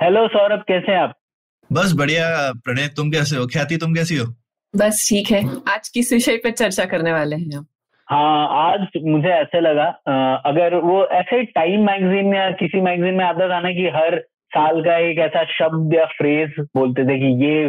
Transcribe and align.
Hello 0.00 0.26
Saurabh 0.28 0.62
कैसे 0.68 0.92
हैं 0.92 0.98
आप? 0.98 1.14
बस 1.72 1.92
बढ़िया 1.98 2.52
प्रणय 2.64 2.86
तुम 2.96 3.10
कैसे 3.10 3.36
हो? 3.36 3.46
ख्याति 3.46 3.76
तुम 3.76 3.94
कैसी 3.94 4.16
हो? 4.16 4.26
बस 4.76 5.06
ठीक 5.10 5.30
है। 5.30 5.40
आज 5.68 5.88
किस 5.88 6.12
विषय 6.12 6.36
पर 6.36 6.50
चर्चा 6.50 6.84
करने 6.84 7.12
वाले 7.12 7.36
हैं 7.36 7.56
हम? 7.56 7.66
हाँ 8.08 8.72
आज 8.72 8.80
मुझे 9.04 9.28
ऐसे 9.28 9.60
लगा 9.60 9.86
अगर 10.46 10.74
वो 10.74 11.06
ऐसे 11.06 11.42
टाइम 11.44 11.86
मैगजीन 11.86 12.34
या 12.34 12.50
किसी 12.50 12.80
मैगजीन 12.80 13.14
में 13.14 13.24
आता 13.24 13.48
था 13.48 13.60
ना 13.60 13.70
कि 13.70 13.88
हर 13.88 14.18
साल 14.54 14.80
का 14.84 14.98
एक 14.98 15.18
ऐसा 15.18 15.44
शब्द 15.44 15.94
या 15.94 16.04
फ्रेज 16.04 16.54
बोलते 16.76 17.04
थे 17.04 17.18
कि 17.18 17.44
ये 17.44 17.66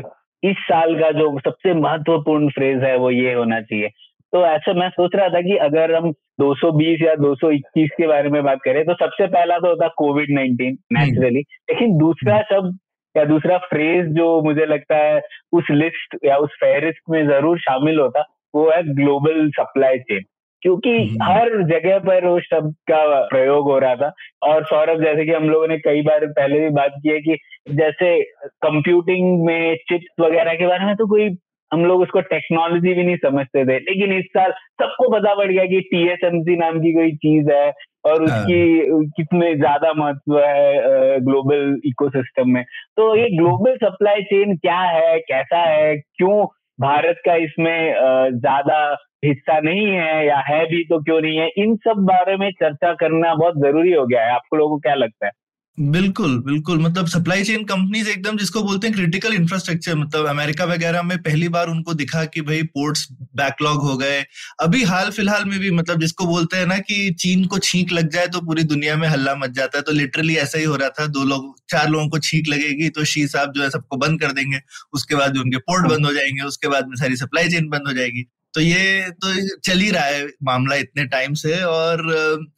इस 0.51 0.57
साल 0.57 0.95
का 0.95 1.11
जो 1.11 1.39
सबसे 1.39 1.73
महत्वपूर्ण 1.73 2.49
फ्रेज 2.49 2.83
है 2.83 2.97
वो 2.97 3.11
ये 3.11 3.33
होना 3.33 3.61
चाहिए। 3.61 3.89
तो 4.33 4.45
ऐसे 4.45 4.73
मैं 4.73 4.89
सोच 4.89 5.11
रहा 5.15 5.29
था 5.29 5.41
कि 5.41 5.55
अगर 5.57 5.95
हम 5.95 6.11
220 6.41 7.01
या 7.01 7.13
221 7.15 7.89
के 7.97 8.07
बारे 8.07 8.29
में 8.29 8.43
बात 8.43 8.59
करें 8.65 8.83
तो 8.85 8.93
सबसे 8.93 9.27
पहला 9.27 9.57
तो 9.57 9.67
होता 9.67 9.87
कोविड 9.87 10.29
19 10.39 10.77
नेचुरली 10.93 11.39
लेकिन 11.39 11.97
दूसरा 11.97 12.41
शब्द 12.41 12.77
या 13.15 13.23
दूसरा 13.25 13.57
फ्रेज 13.57 14.05
जो 14.07 14.41
मुझे 14.41 14.65
लगता 14.65 14.95
है 14.95 15.21
उस 15.51 15.63
लिस्ट 15.71 16.17
या 16.25 16.37
उस 16.37 16.49
फेहरिस्त 16.59 17.01
में 17.09 17.27
ज़रूर 17.27 17.59
शामिल 17.59 17.99
होता 17.99 18.25
वो 18.55 18.69
है 18.71 18.83
ग्लोबल 18.95 19.49
सप्लाई 19.49 19.99
चेन 19.99 20.23
क्योंकि 20.61 20.89
हम्म। 20.89 21.23
हर 21.23 21.63
जगह 21.63 21.99
पर 21.99 22.25
उस 22.27 22.43
शब्द 22.43 22.73
का 22.91 23.27
प्रयोग 23.27 23.65
हो 23.65 23.77
रहा 23.79 23.95
था। 23.95 24.11
और 24.43 24.63
सौरभ 24.63 25.03
जैसे 25.03 25.25
कि 25.25 25.31
हम 25.31 25.49
लोगों 25.49 25.67
ने 25.67 25.77
कई 25.77 26.01
बार 26.01 26.25
पहले 26.25 26.59
भी 26.59 26.69
बात 26.69 26.91
की 27.03 27.09
है 27.09 27.19
कि 27.19 27.37
जैसे 27.73 28.21
कंप्यूटिंग 28.65 29.45
में 29.45 29.75
चिप्स 29.75 30.07
वगैरह 30.19 30.53
के 30.53 30.67
बारे 30.67 30.85
में 30.85 30.95
तो 30.95 31.07
कोई 31.07 31.29
हम 31.71 31.85
लोग 31.85 32.01
उसको 32.01 32.21
टेक्नोलॉजी 32.29 32.93
भी 32.93 33.03
नहीं 33.03 33.17
समझते 33.17 33.63
थे। 33.65 33.77
लेकिन 33.79 34.13
इस 34.13 34.25
साल 34.37 34.51
सबको 34.81 35.09
पता 35.09 35.33
पड़ 35.35 35.51
गया 35.51 35.65
कि 35.65 35.79
टीएसएमसी 35.91 36.55
नाम 36.57 36.79
की 36.79 36.93
कोई 36.93 37.11
चीज़ 37.17 37.51
है 37.51 37.71
और 38.05 38.29
हाँ। 38.29 38.37
उसकी 38.37 39.07
कितने 39.17 39.53
ज़्यादा 39.55 39.93
महत्व 39.93 40.37
है 40.39 41.19
ग्लोबल 41.21 41.79
इकोसिस्टम 41.85 42.49
में। 42.49 42.63
तो 42.97 43.15
ये 43.15 43.29
ग्लोबल 43.37 43.75
सप्लाई 43.83 44.23
चेन 44.23 44.55
क्या 44.57 44.79
है 44.79 45.19
कैसा 45.21 45.59
है 45.61 45.95
क्यों 45.97 46.45
भारत 46.79 47.21
का 47.25 47.35
इसमें 47.35 47.93
ज़्यादा 48.31 48.79
हिस्सा 49.25 49.59
नहीं 49.59 49.85
है 49.87 50.25
या 50.27 50.37
है 50.47 50.65
भी 50.65 50.83
तो 50.83 50.99
क्यों 51.03 51.19
नहीं 51.21 51.37
है 51.37 51.47
इन 51.57 51.75
सब 51.77 52.03
बारे 52.05 52.35
में 52.37 52.49
चर्चा 52.53 52.93
करना 52.93 53.33
बहुत 53.35 53.57
ज़रूरी 53.57 53.91
हो 53.91 54.05
गया 54.05 54.25
है। 54.25 54.33
आपको 54.33 54.57
लोगों 54.57 54.75
को 54.75 54.79
क्या 54.79 54.93
लगता 54.95 55.25
है? 55.25 55.31
बिल्कुल 55.77 56.37
बिल्कुल। 56.43 56.79
मतलब 56.79 57.07
सप्लाई 57.07 57.43
चेन 57.43 57.63
कंपनीज़ 57.65 58.07
एकदम 58.09 58.37
जिसको 58.37 58.61
बोलते 58.63 58.87
हैं 58.87 58.95
क्रिटिकल 58.95 59.33
इंफ्रास्ट्रक्चर 59.33 59.95
मतलब 59.95 60.25
अमेरिका 60.27 60.65
वगैरह 60.65 61.03
में 61.03 61.17
पहली 61.23 61.47
बार 61.49 61.67
उनको 61.67 61.93
दिखा 61.93 62.23
कि 62.25 62.41
भाई 62.41 62.63
पोर्ट्स 62.69 63.07
बैकलॉग 63.35 63.81
हो 63.81 63.95
गए। 63.97 64.19
अभी 64.61 64.83
हाल 64.83 65.09
फ़िलहाल 65.11 65.45
में 65.45 65.57
भी 65.59 65.71
मतलब 65.71 65.99
जिसको 66.01 66.25
बोलते 66.25 66.57
हैं 66.57 66.65
ना 66.65 66.77
कि 66.79 67.09
चीन 67.19 67.45
को 67.45 67.57
छींक 67.59 67.91
लग 67.91 68.09
जाए 68.13 68.27
तो 68.27 68.41
पूरी 68.41 68.63
दुनिया 68.65 68.95
में 68.95 69.07
हल्ला 69.07 69.35
मच 69.35 69.51
जाता 69.51 69.77
है। 69.77 69.81
तो 69.83 69.91
लिटरली 69.91 70.35
ऐसा 70.37 70.57
ही 70.57 70.63
हो 70.63 70.75
रहा 70.75 70.89
था। 70.89 71.05
दो 71.07 71.23
लोग 71.23 71.53
चार 71.69 71.89
लोगों 71.89 72.07
को 72.09 72.19
छींक 72.19 72.47
लगेगी 72.47 72.89
तो 72.89 73.03
शी 73.05 73.27
साहब 73.27 73.51
जो 73.53 73.63
है 73.63 73.69
सबको 73.69 73.97
बंद 73.97 74.19
कर 74.21 74.31
देंगे। 74.31 74.59
उसके 74.93 75.15
बाद 75.15 75.37
उनके 75.37 75.57
पोर्ट 75.61 75.87
बंद 75.87 76.05
हो 76.05 76.13
जाएँगे। 76.13 76.43
उसके 76.43 76.67
बाद 76.67 76.87
में 76.87 76.95
सारी 76.95 77.15
सप्लाई 77.17 77.49
चेन 77.49 77.69
बंद 77.69 77.87
हो 77.87 77.93
जाएगी। 77.93 78.23
तो 78.53 78.61
ये 78.61 79.09
तो 79.23 79.33
चल 79.59 79.79
ही 79.79 79.89
रहा 79.91 80.03
है 80.05 80.25
मामला 80.43 80.75
इतने 80.75 81.05
टाइम 81.07 81.33
से 81.37 81.61
और 81.63 82.01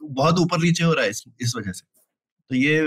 बहुत 0.04 0.40
ऊपर 0.40 0.60
नीचे 0.60 0.84
हो 0.84 0.94
रहा 0.94 1.04
है 1.04 1.10
इस, 1.10 1.24
इस 1.42 1.54
वजह 1.58 1.72
से। 1.72 2.01
तो 2.52 2.56
ये 2.58 2.80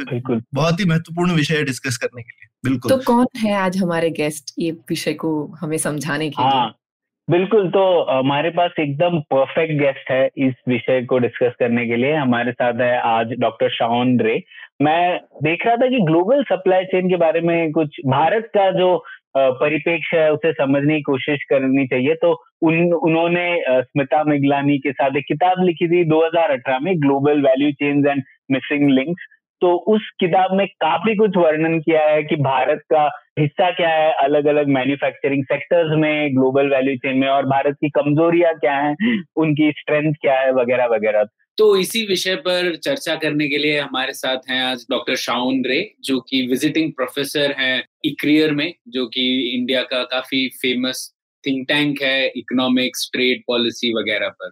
बहुत 0.54 0.80
ही 0.80 0.84
महत्वपूर्ण 0.84 1.32
विषय 1.32 1.56
है 1.56 1.64
डिस्कस 1.64 1.96
करने 1.96 2.22
के 2.22 2.30
लिए 2.30 2.48
बिल्कुल। 2.64 2.90
तो 2.90 2.96
कौन 3.04 3.26
है 3.38 3.54
आज 3.56 3.76
हमारे 3.76 4.10
गेस्ट 4.10 4.54
ये 4.58 4.70
विषय 4.90 5.12
को 5.12 5.30
हमें 5.60 5.76
समझाने 5.78 6.28
के 6.30 6.42
हाँ, 6.42 6.66
लिए 6.66 7.36
बिल्कुल 7.36 7.68
तो 7.70 7.84
हमारे 8.10 8.50
पास 8.50 8.70
एकदम 8.80 9.18
परफेक्ट 9.32 9.72
गेस्ट 9.72 10.10
है 10.10 10.26
इस 10.46 10.54
विषय 10.68 11.02
को 11.04 11.18
डिस्कस 11.18 11.52
करने 11.58 11.86
के 11.86 11.96
लिए। 11.96 12.14
हमारे 12.14 12.52
साथ 12.52 12.80
है 12.80 12.98
आज 13.00 13.32
डॉक्टर 13.40 13.70
शाओन 13.70 14.18
रे। 14.20 14.42
मैं 14.82 15.20
देख 15.44 15.66
रहा 15.66 15.76
था 15.76 15.88
कि 15.88 16.00
ग्लोबल 16.00 16.42
सप्लाई 16.42 16.84
चेन 16.84 17.08
के 17.08 17.16
बारे 17.16 17.40
में 17.40 17.72
कुछ 17.72 18.00
भारत 18.06 18.50
का 18.56 18.70
जो 18.70 18.96
परिपेक्ष 19.36 20.14
है 20.14 20.32
उसे 20.32 20.52
समझने 20.52 20.96
की 20.96 21.02
कोशिश 21.02 21.44
करनी 21.50 21.86
चाहिए। 21.86 22.14
तो 22.14 22.32
उन 22.62 22.92
उन्होंने 22.92 23.46
स्मिता 23.68 24.24
मिगलानी 24.24 24.78
के 24.78 24.92
साथ 24.92 25.16
एक 25.16 25.24
किताब 25.28 25.64
लिखी 25.64 25.88
थी 25.88 26.04
2018 26.10 26.80
में 26.82 26.92
global 27.02 27.40
value 27.40 27.72
chains 27.72 28.06
and 28.06 28.22
missing 28.50 28.90
links 28.90 29.26
तो 29.60 29.74
उस 29.88 30.08
किताब 30.20 30.56
में 30.56 30.66
काफ़ी 30.66 31.14
कुछ 31.16 31.36
वर्णन 31.36 31.78
किया 31.80 32.00
है 32.02 32.22
कि 32.22 32.36
भारत 32.36 32.80
का 32.92 33.04
हिस्सा 33.38 33.70
क्या 33.70 33.88
है 33.88 34.12
अलग 34.14 34.46
अलग 34.46 34.68
मैन्युफैक्चरिंग 34.68 35.44
सेक्टर्स 35.44 35.96
में 35.98 36.34
ग्लोबल 36.34 36.68
वैल्यू 36.68 36.96
चेन 36.96 37.18
में, 37.18 37.28
और 37.28 37.46
भारत 37.46 37.74
की 37.74 37.90
कमजोरियाँ 37.90 38.54
क्या 38.54 38.74
हैं, 38.76 39.22
उनकी 39.36 39.70
स्ट्रेंथ 39.70 40.12
क्या 40.20 40.38
है, 40.40 40.52
वगैरह 40.52 40.86
वगैरह। 40.86 41.24
तो 41.58 41.76
इसी 41.76 42.06
विषय 42.06 42.34
पर 42.36 42.76
चर्चा 42.76 43.14
करने 43.14 43.48
के 43.48 43.58
लिए 43.58 43.80
हमारे 43.80 44.12
साथ 44.12 44.50
हैं 44.50 44.62
आज 44.62 44.86
डॉक्टर 44.90 45.16
शाउन 45.16 45.62
रे 45.66 45.80
जो 46.04 46.20
कि 46.20 46.46
विजिटिंग 46.46 46.92
प्रोफेसर 46.92 47.54
हैं 47.58 47.84
इक्रियर 48.04 48.52
में, 48.52 48.74
जो 48.88 49.06
कि 49.06 49.26
इंडिया 49.56 49.82
का 49.82 50.02
काफ़ी 50.04 50.48
फ़ेमस 50.62 51.10
थिंक 51.44 51.68
टैंक 51.68 52.02
है 52.02 52.26
इकोनॉमिक्स 52.26 53.10
ट्रेड 53.12 53.42
पॉलिसी 53.46 53.92
वगैरह 53.92 54.28
पर। 54.28 54.50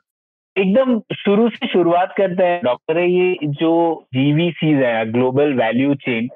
एकदम 0.58 1.00
शुरू 1.16 1.48
से 1.48 1.66
शुरुआत 1.66 2.14
करते 2.16 2.44
हैं 2.44 2.60
डॉक्टर 2.64 2.98
है 2.98 3.10
ये 3.10 3.36
जो 3.44 3.72
जीवीसी 4.14 4.70
है 4.70 5.12
ग्लोबल 5.12 5.52
वैल्यू 5.52 5.94
चेन 5.94 6.28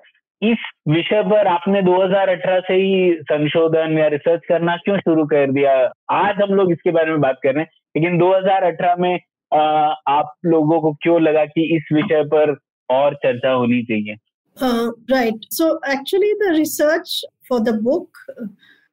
इस 0.42 0.58
विषय 0.88 1.22
पर 1.22 1.46
आपने 1.46 1.82
2018 1.82 2.60
से 2.60 2.74
ही 2.74 3.12
संशोधन 3.22 3.98
या 3.98 4.06
रिसर्च 4.06 4.40
करना 4.48 4.76
क्यों 4.76 4.98
शुरू 4.98 5.24
कर 5.24 5.52
दिया? 5.52 5.72
आज 6.10 6.34
हम 6.42 6.54
लोग 6.54 6.72
इसके 6.72 6.90
बारे 6.90 7.10
में 7.10 7.20
बात 7.20 7.38
कर 7.42 7.54
रहे 7.54 7.62
हैं 7.62 7.70
लेकिन 7.96 8.18
2018 8.18 8.98
में 8.98 9.20
आ, 9.54 9.60
आप 10.08 10.32
लोगों 10.44 10.80
को 10.80 10.92
क्यों 10.92 11.20
लगा 11.20 11.44
कि 11.44 11.76
इस 11.76 11.88
विषय 11.92 12.22
पर 12.22 12.56
और 12.90 13.14
चर्चा 13.14 13.50
होनी 13.50 13.82
चाहिए? 13.82 14.14
Right 15.10 15.34
so 15.34 15.92
actually 15.92 16.32
the 16.32 16.54
research 16.56 17.24
for 17.48 17.60
the 17.60 17.80
book 17.82 18.08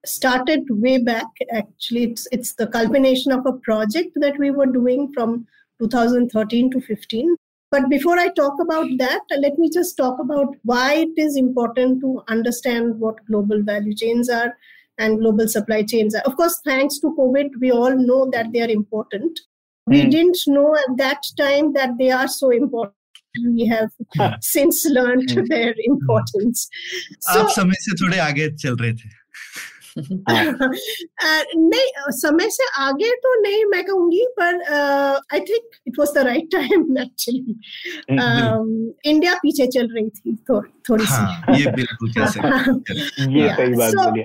started 0.06 0.64
way 0.70 0.98
back. 1.02 1.26
Actually, 1.52 2.04
it's 2.04 2.28
it's 2.32 2.54
the 2.54 2.66
culmination 2.66 3.32
of 3.32 3.46
a 3.46 3.52
project 3.52 4.10
that 4.16 4.38
we 4.38 4.50
were 4.50 4.66
doing 4.66 5.12
from 5.12 5.46
2013 5.80 6.70
to 6.70 6.80
15. 6.80 7.36
But 7.70 7.90
before 7.90 8.18
I 8.18 8.28
talk 8.28 8.54
about 8.60 8.86
that, 8.98 9.20
let 9.38 9.58
me 9.58 9.68
just 9.70 9.96
talk 9.96 10.18
about 10.18 10.54
why 10.64 10.94
it 10.94 11.18
is 11.18 11.36
important 11.36 12.00
to 12.00 12.22
understand 12.28 12.98
what 12.98 13.24
global 13.26 13.62
value 13.62 13.94
chains 13.94 14.30
are 14.30 14.56
and 14.96 15.20
global 15.20 15.46
supply 15.48 15.82
chains 15.82 16.14
are. 16.14 16.22
Of 16.22 16.36
course, 16.36 16.60
thanks 16.64 16.98
to 17.00 17.14
COVID, 17.18 17.50
we 17.60 17.70
all 17.70 17.94
know 17.94 18.30
that 18.32 18.52
they 18.52 18.62
are 18.62 18.70
important. 18.70 19.38
We 19.86 20.02
mm. 20.02 20.10
didn't 20.10 20.38
know 20.46 20.74
at 20.74 20.96
that 20.96 21.22
time 21.38 21.72
that 21.74 21.98
they 21.98 22.10
are 22.10 22.28
so 22.28 22.50
important. 22.50 22.94
We 23.44 23.66
have 23.66 23.90
since 24.40 24.86
learned 24.86 25.28
mm. 25.28 25.48
their 25.48 25.74
importance. 25.84 26.68
So, 27.20 27.40
आप 27.40 27.50
समय 27.50 27.74
से 27.80 27.94
थोड़े 28.02 28.18
आगे 28.18 28.48
चल 28.56 28.76
रहे 28.76 28.92
थे 28.92 29.08
नहीं 29.97 31.85
समय 32.17 32.49
से 32.49 32.63
आगे 32.83 33.09
तो 33.25 33.33
नहीं 33.41 33.63
मैं 33.71 33.83
कहूँगी 33.85 34.25
पर 34.39 34.61
I 35.33 35.39
think 35.39 35.75
it 35.87 35.99
was 35.99 36.13
the 36.15 36.25
right 36.27 36.49
time 36.51 36.97
actually 37.01 37.55
India 39.09 39.33
पीछे 39.43 39.67
चल 39.67 39.87
रही 39.95 40.09
थी 40.09 40.35
थो, 40.49 40.61
थोड़ी 40.89 41.05
हाँ, 41.05 41.43
सी 41.47 41.63
ये 41.63 41.71
बिल्कुल 41.71 42.09
ये 43.37 43.49
सही 43.55 43.73
बात 43.73 43.93
बोली 44.03 44.23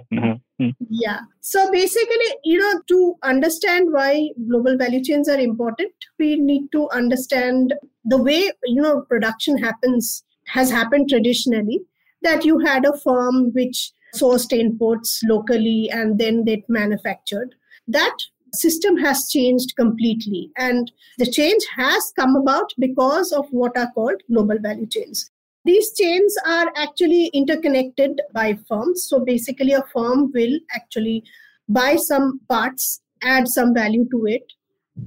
yeah 1.01 1.19
so 1.49 1.61
basically 1.73 2.29
you 2.45 2.55
know 2.61 2.71
to 2.93 2.97
understand 3.33 3.93
why 3.97 4.29
global 4.49 4.77
value 4.81 5.03
chains 5.09 5.29
are 5.29 5.39
important 5.43 6.09
we 6.19 6.31
need 6.47 6.65
to 6.73 6.89
understand 7.01 7.75
the 8.15 8.19
way 8.29 8.41
you 8.65 8.83
know 8.87 8.95
production 9.13 9.57
happens 9.67 10.09
has 10.55 10.73
happened 10.79 11.09
traditionally 11.09 11.79
that 12.23 12.45
you 12.45 12.59
had 12.59 12.85
a 12.85 12.93
firm 13.05 13.39
which 13.61 13.93
sourced 14.15 14.51
inputs 14.53 15.19
locally 15.25 15.91
and 15.91 16.19
then 16.19 16.45
they 16.45 16.65
manufactured. 16.69 17.55
That 17.87 18.17
system 18.53 18.97
has 18.99 19.29
changed 19.31 19.75
completely. 19.77 20.51
And 20.57 20.91
the 21.19 21.31
change 21.31 21.65
has 21.77 22.13
come 22.19 22.37
about 22.37 22.73
because 22.79 23.33
of 23.33 23.47
what 23.51 23.77
are 23.77 23.91
called 23.93 24.23
global 24.31 24.59
value 24.59 24.87
chains. 24.87 25.31
These 25.65 25.93
chains 25.95 26.35
are 26.47 26.73
actually 26.77 27.27
interconnected 27.35 28.21
by 28.33 28.59
firms. 28.69 29.07
So 29.09 29.21
basically, 29.21 29.73
a 29.73 29.83
firm 29.93 30.33
will 30.33 30.59
actually 30.75 31.25
buy 31.69 31.97
some 31.97 32.41
parts, 32.49 33.03
add 33.23 33.49
some 33.49 33.75
value 33.75 34.09
to 34.11 34.27
it, 34.27 34.53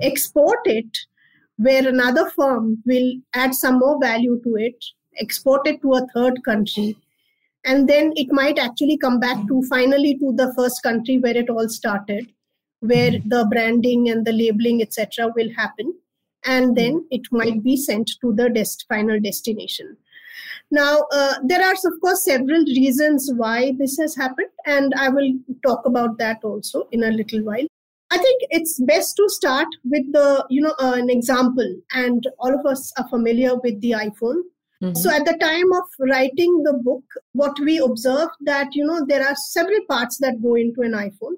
export 0.01 0.59
it, 0.65 0.97
where 1.57 1.87
another 1.87 2.29
firm 2.31 2.81
will 2.85 3.13
add 3.33 3.55
some 3.55 3.79
more 3.79 3.99
value 3.99 4.39
to 4.43 4.55
it, 4.55 4.83
export 5.19 5.65
it 5.67 5.81
to 5.81 5.93
a 5.93 6.07
third 6.13 6.43
country 6.43 6.95
and 7.65 7.87
then 7.87 8.11
it 8.15 8.27
might 8.31 8.57
actually 8.57 8.97
come 8.97 9.19
back 9.19 9.37
to 9.47 9.61
finally 9.63 10.17
to 10.17 10.33
the 10.33 10.53
first 10.55 10.81
country 10.83 11.17
where 11.19 11.37
it 11.37 11.49
all 11.49 11.69
started 11.69 12.31
where 12.81 13.11
the 13.25 13.47
branding 13.49 14.09
and 14.09 14.25
the 14.25 14.31
labeling 14.31 14.81
etc 14.81 15.31
will 15.35 15.51
happen. 15.55 15.93
And 16.43 16.75
then 16.75 17.05
it 17.11 17.21
might 17.31 17.63
be 17.63 17.77
sent 17.77 18.09
to 18.21 18.33
the 18.33 18.49
dest- 18.49 18.85
final 18.89 19.19
destination. 19.19 19.95
Now 20.71 21.05
uh, 21.11 21.35
there 21.43 21.63
are 21.63 21.73
of 21.73 22.01
course 22.01 22.25
several 22.25 22.63
reasons 22.65 23.31
why 23.35 23.73
this 23.77 23.97
has 23.99 24.15
happened 24.15 24.49
and 24.65 24.93
i 24.97 25.09
will 25.09 25.33
talk 25.63 25.85
about 25.85 26.17
that 26.17 26.37
also 26.43 26.87
in 26.91 27.03
a 27.03 27.11
little 27.11 27.43
while. 27.43 27.67
I 28.09 28.17
think 28.17 28.41
it's 28.49 28.79
best 28.79 29.15
to 29.17 29.29
start 29.29 29.67
with 29.83 30.11
the 30.11 30.45
you 30.49 30.61
know 30.61 30.73
uh, 30.79 30.93
an 30.93 31.09
example 31.09 31.75
and 31.93 32.25
all 32.39 32.53
of 32.57 32.65
us 32.65 32.91
are 32.97 33.07
familiar 33.09 33.55
with 33.55 33.79
the 33.81 33.91
iphone 33.91 34.41
Mhm. 34.81 34.97
so 34.97 35.11
at 35.11 35.25
the 35.25 35.37
time 35.41 35.71
of 35.79 35.83
writing 36.11 36.63
the 36.63 36.73
book 36.73 37.03
what 37.33 37.59
we 37.59 37.77
observed 37.77 38.31
that 38.41 38.73
you 38.73 38.85
know 38.85 39.05
there 39.05 39.25
are 39.25 39.35
several 39.35 39.81
parts 39.87 40.17
that 40.17 40.41
go 40.41 40.55
into 40.55 40.81
an 40.81 40.93
iphone. 40.93 41.35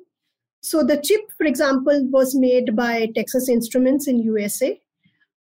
So 0.61 0.81
the 0.81 0.95
chip 0.97 1.23
for 1.37 1.45
example 1.45 2.05
was 2.11 2.35
made 2.35 2.73
by 2.75 3.07
texas 3.15 3.49
instruments 3.49 4.07
in 4.07 4.19
usa 4.19 4.79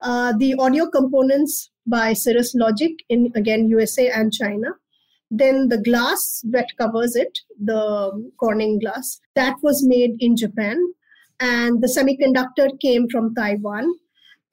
uh, 0.02 0.32
the 0.36 0.54
audio 0.58 0.86
components 0.96 1.70
by 1.86 2.12
cirrus 2.12 2.54
logic 2.54 2.92
in 3.08 3.32
again 3.34 3.66
usa 3.68 4.10
and 4.10 4.32
china. 4.32 4.74
Then 5.30 5.68
the 5.70 5.78
glass 5.78 6.42
that 6.50 6.68
covers 6.78 7.16
it 7.16 7.38
the 7.58 7.82
corning 8.38 8.78
glass 8.78 9.20
that 9.34 9.56
was 9.62 9.82
made 9.86 10.16
in 10.20 10.36
japan. 10.36 10.76
And 11.40 11.82
the 11.82 11.88
semiconductor 11.88 12.68
came 12.80 13.08
from 13.08 13.34
taiwan 13.34 13.94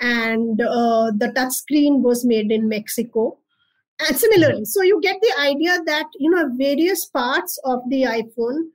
and 0.04 0.62
uh, 0.62 1.12
the 1.16 1.32
touch 1.34 1.54
screen 1.54 2.04
was 2.04 2.26
made 2.26 2.52
in 2.52 2.68
Mexico. 2.68 3.38
And 4.06 4.18
similarly, 4.18 4.66
so 4.66 4.82
you 4.82 5.00
get 5.02 5.16
the 5.22 5.34
idea 5.42 5.80
that 5.86 6.08
you 6.20 6.30
know 6.30 6.50
various 6.58 7.06
parts 7.06 7.58
of 7.64 7.80
the 7.90 8.04
iPhone 8.04 8.66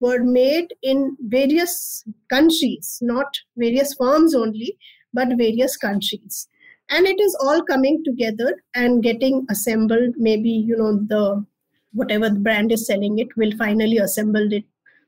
were 0.00 0.22
made 0.22 0.74
in 0.82 1.16
various 1.20 2.04
countries, 2.28 2.98
not 3.00 3.26
various 3.56 3.94
firms 3.94 4.34
only, 4.34 4.76
but 5.14 5.38
various 5.38 5.76
countries. 5.76 6.48
And 6.90 7.06
it 7.06 7.20
is 7.20 7.36
all 7.42 7.62
coming 7.62 8.02
together 8.04 8.62
and 8.74 9.02
getting 9.02 9.46
assembled. 9.50 10.14
Maybe 10.18 10.50
you 10.50 10.76
know 10.76 10.98
the 10.98 11.46
whatever 11.94 12.28
the 12.28 12.40
brand 12.40 12.70
is 12.72 12.86
selling 12.86 13.18
it 13.18 13.34
will 13.36 13.52
finally 13.56 13.96
assemble 13.96 14.52
it, 14.52 14.64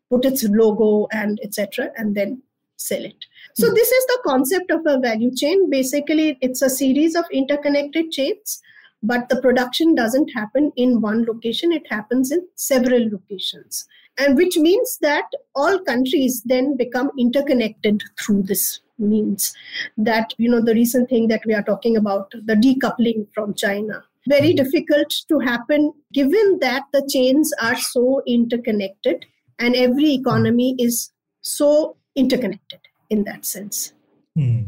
put 0.08 0.24
its 0.24 0.44
logo 0.44 1.06
and 1.12 1.38
etc. 1.42 1.90
and 1.96 2.14
then 2.14 2.42
sell 2.80 3.04
it. 3.04 3.26
So 3.54 3.68
hmm. 3.68 3.74
this 3.74 3.90
is 3.90 4.06
the 4.06 4.20
concept 4.24 4.70
of 4.70 4.80
a 4.86 4.98
value 4.98 5.34
chain. 5.34 5.70
Basically, 5.70 6.38
it's 6.40 6.62
a 6.62 6.70
series 6.70 7.14
of 7.14 7.24
interconnected 7.30 8.10
chains, 8.10 8.60
but 9.02 9.28
the 9.28 9.40
production 9.40 9.94
doesn't 9.94 10.28
happen 10.28 10.72
in 10.76 11.00
one 11.00 11.24
location. 11.24 11.72
It 11.72 11.86
happens 11.90 12.32
in 12.32 12.46
several 12.54 13.08
locations. 13.10 13.86
And 14.18 14.36
which 14.36 14.56
means 14.56 14.98
that 15.00 15.24
all 15.54 15.78
countries 15.78 16.42
then 16.44 16.76
become 16.76 17.10
interconnected 17.18 18.02
through 18.20 18.42
this 18.42 18.80
means 18.98 19.54
that, 19.96 20.34
you 20.36 20.50
know, 20.50 20.60
the 20.60 20.74
recent 20.74 21.08
thing 21.08 21.28
that 21.28 21.42
we 21.46 21.54
are 21.54 21.62
talking 21.62 21.96
about, 21.96 22.30
the 22.32 22.54
decoupling 22.54 23.26
from 23.32 23.54
China. 23.54 24.04
Very 24.28 24.50
hmm. 24.50 24.56
difficult 24.56 25.10
to 25.28 25.38
happen 25.38 25.92
given 26.12 26.58
that 26.60 26.84
the 26.92 27.06
chains 27.08 27.52
are 27.60 27.76
so 27.76 28.22
interconnected 28.26 29.26
and 29.58 29.74
every 29.76 30.16
hmm. 30.16 30.20
economy 30.20 30.76
is 30.78 31.12
so 31.42 31.96
interconnected 32.16 32.80
in 33.10 33.24
that 33.24 33.44
sense. 33.44 33.92
हम्म, 34.36 34.64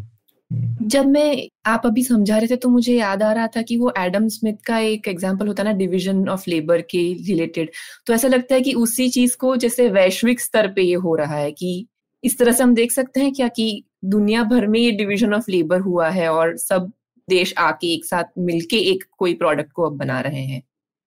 हम्म, 0.51 0.89
जब 0.89 1.07
मैं 1.07 1.49
आप 1.67 1.83
अभी 1.87 2.03
समझा 2.05 2.39
रहे 2.39 2.47
थे 2.47 2.57
तो 2.57 2.69
मुझे 2.69 2.95
याद 2.95 3.23
आ 3.23 3.33
रहा 3.33 3.47
था 3.47 3.63
कि 3.63 3.77
वो 3.77 3.93
एडम 3.99 4.29
स्मिथ 4.29 4.57
का 4.67 4.79
एक 4.79 5.09
एग्जांपल 5.09 5.47
होता 5.47 5.63
है 5.63 5.69
ना 5.69 5.75
डिवीज़न 5.79 6.29
ऑफ़ 6.29 6.45
लेबर 6.49 6.81
के 6.83 7.03
रिलेटेड 7.29 7.71
तो 8.07 8.13
ऐसा 8.13 8.29
लगता 8.29 8.55
है 8.55 8.61
कि 8.61 8.75
उसी 8.75 9.09
चीज़ 9.09 9.37
को 9.37 9.55
जैसे 9.57 9.89
वैश्विक 9.91 10.41
स्तर 10.41 10.73
पे 10.73 10.83
ये 10.83 10.95
हो 10.95 11.15
रहा 11.15 11.37
है 11.37 11.53
कि 11.53 11.87
इस 12.25 12.39
तरह 12.39 12.53
से 12.53 12.63
हम 12.63 12.75
देख 12.75 12.93
सकते 12.93 13.21
हैं 13.21 13.33
क्या 13.33 13.49
कि 13.49 13.85
दुनिया 14.05 14.43
भर 14.45 14.67
में 14.67 14.81
ये 14.81 14.91
डिवीज़न 14.91 15.35
ऑफ़ 15.35 15.51
लेबर 15.51 15.81
हुआ 15.81 16.09
है 16.11 16.29
और 16.29 16.57
सब 16.57 16.93
देश 17.29 17.55
आके 17.59 17.93
एक 17.95 18.05
साथ 18.05 18.25
मिलके 18.39 18.77
एक 18.91 19.05
कोई 19.19 19.35
प्रोडक्ट 19.35 19.73
को 19.73 19.83
अब 19.83 19.97
बना 19.97 20.21
रहे 20.21 20.45
हैं 20.45 20.63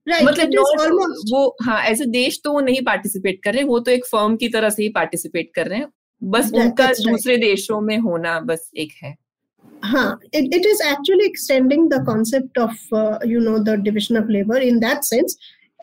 Right. 0.08 0.24
मतलब 0.24 0.50
वो 1.32 1.56
हाँ 1.64 1.82
एज 1.86 2.02
अ 2.02 2.06
देश 2.06 2.40
तो 2.44 2.52
वो 2.52 2.60
नहीं 2.60 2.82
पार्टिसिपेट 2.82 3.42
कर 3.44 3.54
रहे 3.54 3.64
वो 3.64 3.80
तो 3.80 3.92
एक 3.92 4.06
फर्म 4.06 4.36
की 4.36 4.48
तरह 4.50 4.70
से 4.70 4.84
ही 4.84 4.90
पार्टिसिपेट 4.90 5.52
कर 5.56 5.68
रहे 5.68 5.80
हैं 5.80 5.88
बस 6.25 6.51
That- 6.51 6.61
उनका 6.61 6.87
that's 6.87 7.05
right. 7.07 7.13
दूसरे 7.13 7.37
देशों 7.37 7.81
में 7.81 7.99
होना 7.99 8.39
बस 8.53 8.71
एक 8.85 8.93
है 9.03 9.17
huh, 9.83 10.17
it, 10.39 10.55
it 10.57 10.67
is 10.71 10.81
actually 10.87 11.27
extending 11.27 11.89
the 11.89 11.99
concept 12.07 12.59
of 12.59 12.73
uh, 12.93 13.19
you 13.25 13.41
know 13.41 13.63
the 13.69 13.77
division 13.79 14.17
of 14.21 14.29
labor 14.29 14.59
in 14.59 14.81
that 14.81 15.07
sense 15.07 15.37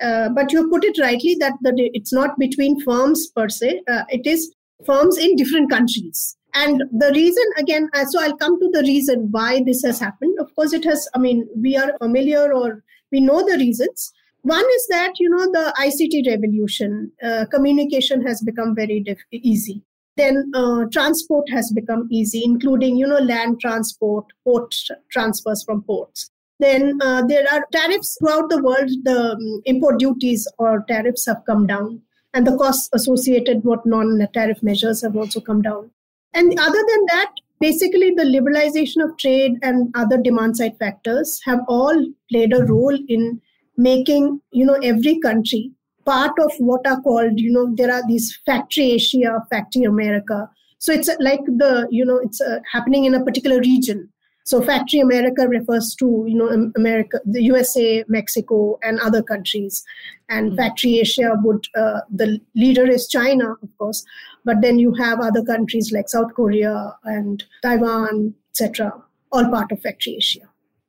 uh, 0.07 0.29
but 0.29 0.51
you 0.55 0.69
put 0.73 0.83
it 0.89 0.99
rightly 1.03 1.35
that 1.39 1.53
the, 1.61 1.89
it's 1.99 2.13
not 2.13 2.37
between 2.43 2.79
firms 2.81 3.23
per 3.39 3.47
se 3.49 3.71
uh, 3.93 4.03
it 4.09 4.27
is 4.33 4.53
firms 4.85 5.17
in 5.17 5.35
different 5.35 5.71
countries 5.71 6.37
and 6.53 6.83
the 7.05 7.11
reason 7.15 7.43
again 7.63 7.89
uh, 7.95 8.05
so 8.11 8.21
i'll 8.21 8.37
come 8.43 8.59
to 8.59 8.69
the 8.77 8.83
reason 8.83 9.27
why 9.31 9.49
this 9.71 9.83
has 9.89 9.99
happened 9.99 10.39
of 10.45 10.53
course 10.55 10.73
it 10.73 10.85
has 10.91 11.09
i 11.15 11.19
mean 11.25 11.43
we 11.67 11.75
are 11.75 11.89
familiar 12.05 12.45
or 12.61 12.83
we 13.11 13.19
know 13.31 13.41
the 13.51 13.57
reasons 13.65 14.07
one 14.43 14.71
is 14.77 14.87
that 14.95 15.19
you 15.25 15.29
know 15.35 15.45
the 15.59 15.65
ict 15.89 16.31
revolution 16.33 17.11
uh, 17.23 17.45
communication 17.57 18.25
has 18.31 18.41
become 18.53 18.75
very 18.75 18.99
diff- 19.11 19.29
easy 19.31 19.81
then 20.16 20.50
uh, 20.54 20.84
transport 20.92 21.48
has 21.50 21.72
become 21.72 22.08
easy 22.10 22.42
including 22.44 22.96
you 22.96 23.06
know 23.06 23.18
land 23.18 23.60
transport 23.60 24.26
port 24.44 24.74
transfers 25.10 25.62
from 25.64 25.82
ports. 25.82 26.30
Then 26.58 26.98
uh, 27.02 27.24
there 27.26 27.44
are 27.52 27.66
tariffs 27.72 28.16
throughout 28.18 28.48
the 28.48 28.62
world. 28.62 28.90
The 29.02 29.32
um, 29.32 29.62
import 29.64 29.98
duties 29.98 30.46
or 30.58 30.84
tariffs 30.86 31.26
have 31.26 31.42
come 31.44 31.66
down 31.66 32.02
and 32.34 32.46
the 32.46 32.56
costs 32.56 32.88
associated 32.92 33.64
with 33.64 33.80
non-tariff 33.84 34.62
measures 34.62 35.02
have 35.02 35.16
also 35.16 35.40
come 35.40 35.60
down. 35.60 35.90
And 36.34 36.58
other 36.58 36.84
than 36.88 37.04
that 37.08 37.32
basically 37.62 38.10
the 38.10 38.24
liberalization 38.24 39.04
of 39.04 39.16
trade 39.18 39.58
and 39.62 39.94
other 39.94 40.18
demand 40.18 40.56
side 40.56 40.76
factors 40.78 41.40
have 41.44 41.60
all 41.68 42.06
played 42.30 42.52
a 42.52 42.64
role 42.64 42.98
in 43.08 43.40
making 43.76 44.40
you 44.50 44.64
know 44.66 44.78
every 44.82 45.18
country 45.20 45.70
part 46.04 46.32
of 46.38 46.52
what 46.58 46.86
are 46.86 47.00
called, 47.00 47.38
you 47.38 47.52
know, 47.52 47.72
there 47.74 47.92
are 47.92 48.02
these 48.06 48.38
factory 48.46 48.92
Asia, 48.92 49.40
factory 49.50 49.84
America. 49.84 50.48
So 50.78 50.92
it's 50.92 51.08
like 51.20 51.44
the, 51.46 51.86
you 51.90 52.04
know, 52.04 52.18
it's 52.18 52.40
uh, 52.40 52.58
happening 52.70 53.04
in 53.04 53.14
a 53.14 53.24
particular 53.24 53.60
region. 53.60 54.08
So 54.44 54.60
factory 54.60 54.98
America 54.98 55.46
refers 55.46 55.94
to, 56.00 56.24
you 56.26 56.34
know, 56.34 56.72
America, 56.76 57.20
the 57.24 57.42
USA, 57.44 58.04
Mexico, 58.08 58.78
and 58.82 58.98
other 58.98 59.22
countries. 59.22 59.84
And 60.28 60.48
mm-hmm. 60.48 60.56
factory 60.56 60.98
Asia 60.98 61.34
would, 61.44 61.64
uh, 61.76 62.00
the 62.10 62.40
leader 62.56 62.88
is 62.88 63.06
China, 63.06 63.52
of 63.62 63.78
course, 63.78 64.04
but 64.44 64.60
then 64.60 64.78
you 64.78 64.94
have 64.94 65.20
other 65.20 65.44
countries 65.44 65.92
like 65.92 66.08
South 66.08 66.34
Korea 66.34 66.96
and 67.04 67.44
Taiwan, 67.62 68.34
etc., 68.50 68.92
all 69.30 69.48
part 69.48 69.70
of 69.70 69.80
factory 69.80 70.16
Asia. 70.16 70.48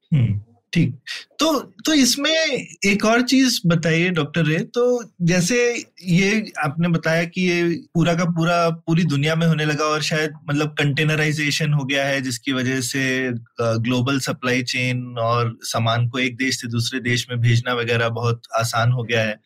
Hmm. 0.10 0.34
ठीक। 0.74 0.94
तो 1.40 1.54
तो 1.86 1.94
इसमें 1.94 2.32
एक 2.86 3.06
और 3.06 3.22
चीज़ 3.22 3.60
बताइए 3.68 4.10
doctor 4.10 4.46
रे 4.46 4.58
तो 4.76 4.84
जैसे 5.22 5.58
ये 6.04 6.52
आपने 6.64 6.88
बताया 6.90 7.24
कि 7.26 7.42
ये 7.42 7.64
पूरा 7.94 8.14
का 8.14 8.26
पूरा, 8.28 8.70
पूरी 8.70 9.04
दुनिया 9.06 9.36
में 9.36 9.46
होने 9.48 9.66
लगा 9.66 9.86
और 9.86 10.02
शायद 10.02 10.34
मतलब 10.50 10.76
कंटेनराइजेशन 10.80 11.74
हो 11.74 11.84
गया 11.86 12.06
है, 12.06 12.22
जिसकी 12.22 12.54
वजह 12.54 12.80
से 12.82 13.04
ग्लोबल 13.62 14.20
सप्लाई 14.20 14.64
चेन 14.64 15.04
और 15.20 15.56
सामान 15.64 16.08
को 16.10 16.20
एक 16.20 16.38
देश 16.38 16.62
से 16.62 16.68
दूसरे 16.68 17.00
देश 17.02 17.28
में 17.30 17.40
भेजना 17.42 17.74
वगैरह 17.74 18.10
बहुत 18.12 18.42
आसान 18.60 18.92
हो 18.92 19.04
गया 19.04 19.22
है। 19.22 19.40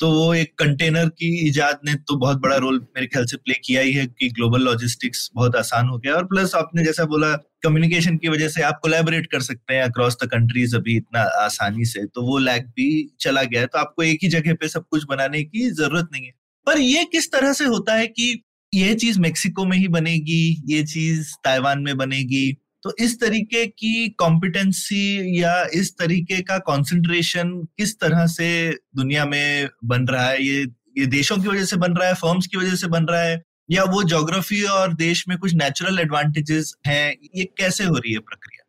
तो 0.00 0.10
वो 0.10 0.32
एक 0.34 0.54
कंटेनर 0.58 1.08
की 1.08 1.34
इजाद 1.48 1.80
ने 1.86 1.94
तो 1.94 2.16
बहुत 2.16 2.40
बड़ा 2.40 2.56
रोल 2.56 2.78
मेरे 2.96 3.06
ख्याल 3.06 3.26
से 3.26 3.36
प्ले 3.36 3.54
किया 3.64 3.82
ही 3.82 3.92
है 3.92 4.06
कि 4.08 4.28
ग्लोबल 4.30 4.62
लॉजिस्टिक्स 4.62 5.30
बहुत 5.34 5.56
आसान 5.56 5.88
हो 5.88 5.98
गया। 5.98 6.14
और 6.14 6.24
प्लस 6.26 6.54
आपने 6.54 6.84
जैसा 6.84 7.04
बोला 7.06 7.36
कम्युनिकेशन 7.64 8.16
की 8.16 8.28
वजह 8.28 8.48
से 8.48 8.62
आप 8.62 8.78
कोलैबोरेट 8.82 9.26
कर 9.26 9.40
सकते 9.40 9.74
हैं 9.74 9.82
अक्रॉस 9.82 10.16
द 10.22 10.28
कंट्रीज़ 10.28 10.76
अभी 10.76 10.96
इतना 10.96 11.20
आसानी 11.40 11.84
से 11.84 12.04
तो 12.06 12.22
वो 12.22 12.38
लैग 12.38 12.66
भी 12.68 12.88
चला 13.20 13.42
गया 13.44 13.60
है। 13.60 13.66
तो 13.66 13.78
आपको 13.78 14.02
एक 14.02 14.18
ही 14.22 14.28
जगह 14.28 14.54
पे 14.54 14.68
सब 14.68 14.86
कुछ 14.90 15.04
बनाने 15.10 15.42
की 15.44 15.70
ज़रूरत 15.72 16.08
नहीं 16.12 16.24
है। 16.24 16.32
पर 16.66 16.78
ये 16.78 17.04
किस 17.12 17.30
तरह 17.32 17.52
से 17.52 17.64
होता 17.64 17.94
है 17.94 18.06
कि 18.06 18.42
ये 18.72 18.94
चीज़ 18.94 19.20
मेक्सिको 19.20 19.64
में 19.66 19.76
ही 19.76 19.88
बनेगी, 19.90 20.62
ये 20.66 20.82
चीज़ 20.84 21.32
ताइवान 21.44 21.82
में 21.82 21.96
बनेगी 21.96 22.52
तो 22.84 22.94
इस 22.98 23.20
तरीके 23.20 23.64
की 23.66 24.08
कॉम्पिटेंसी 24.18 25.40
या 25.40 25.52
इस 25.74 25.92
तरीके 25.98 26.40
का 26.42 26.56
कंसंट्रेशन 26.60 27.50
किस 27.78 27.94
तरह 28.00 28.26
से 28.26 28.48
दुनिया 28.96 29.26
में 29.26 29.68
बन 29.84 30.06
रहा 30.06 30.26
है? 30.26 30.42
ये 30.42 30.62
ये 30.98 31.06
देशों 31.06 31.36
की 31.36 31.48
वजह 31.48 31.64
से 31.64 31.76
बन 31.76 31.92
रहा 31.92 32.08
है 32.08 32.14
फर्म्स 32.14 32.46
की 32.46 32.56
वजह 32.56 32.74
से 32.74 32.86
बन 32.86 33.04
रहा 33.04 33.20
है 33.20 33.36
या 33.71 33.83
वो 33.93 34.03
ज्योग्राफी 34.03 34.63
और 34.73 34.93
देश 34.93 35.25
में 35.29 35.37
कुछ 35.37 35.53
नेचुरल 35.55 35.99
एडवांटेजेस 35.99 36.73
हैं 36.87 37.15
ये 37.35 37.43
कैसे 37.57 37.83
हो 37.83 37.95
रही 37.95 38.13
है 38.13 38.19
प्रक्रिया 38.31 38.63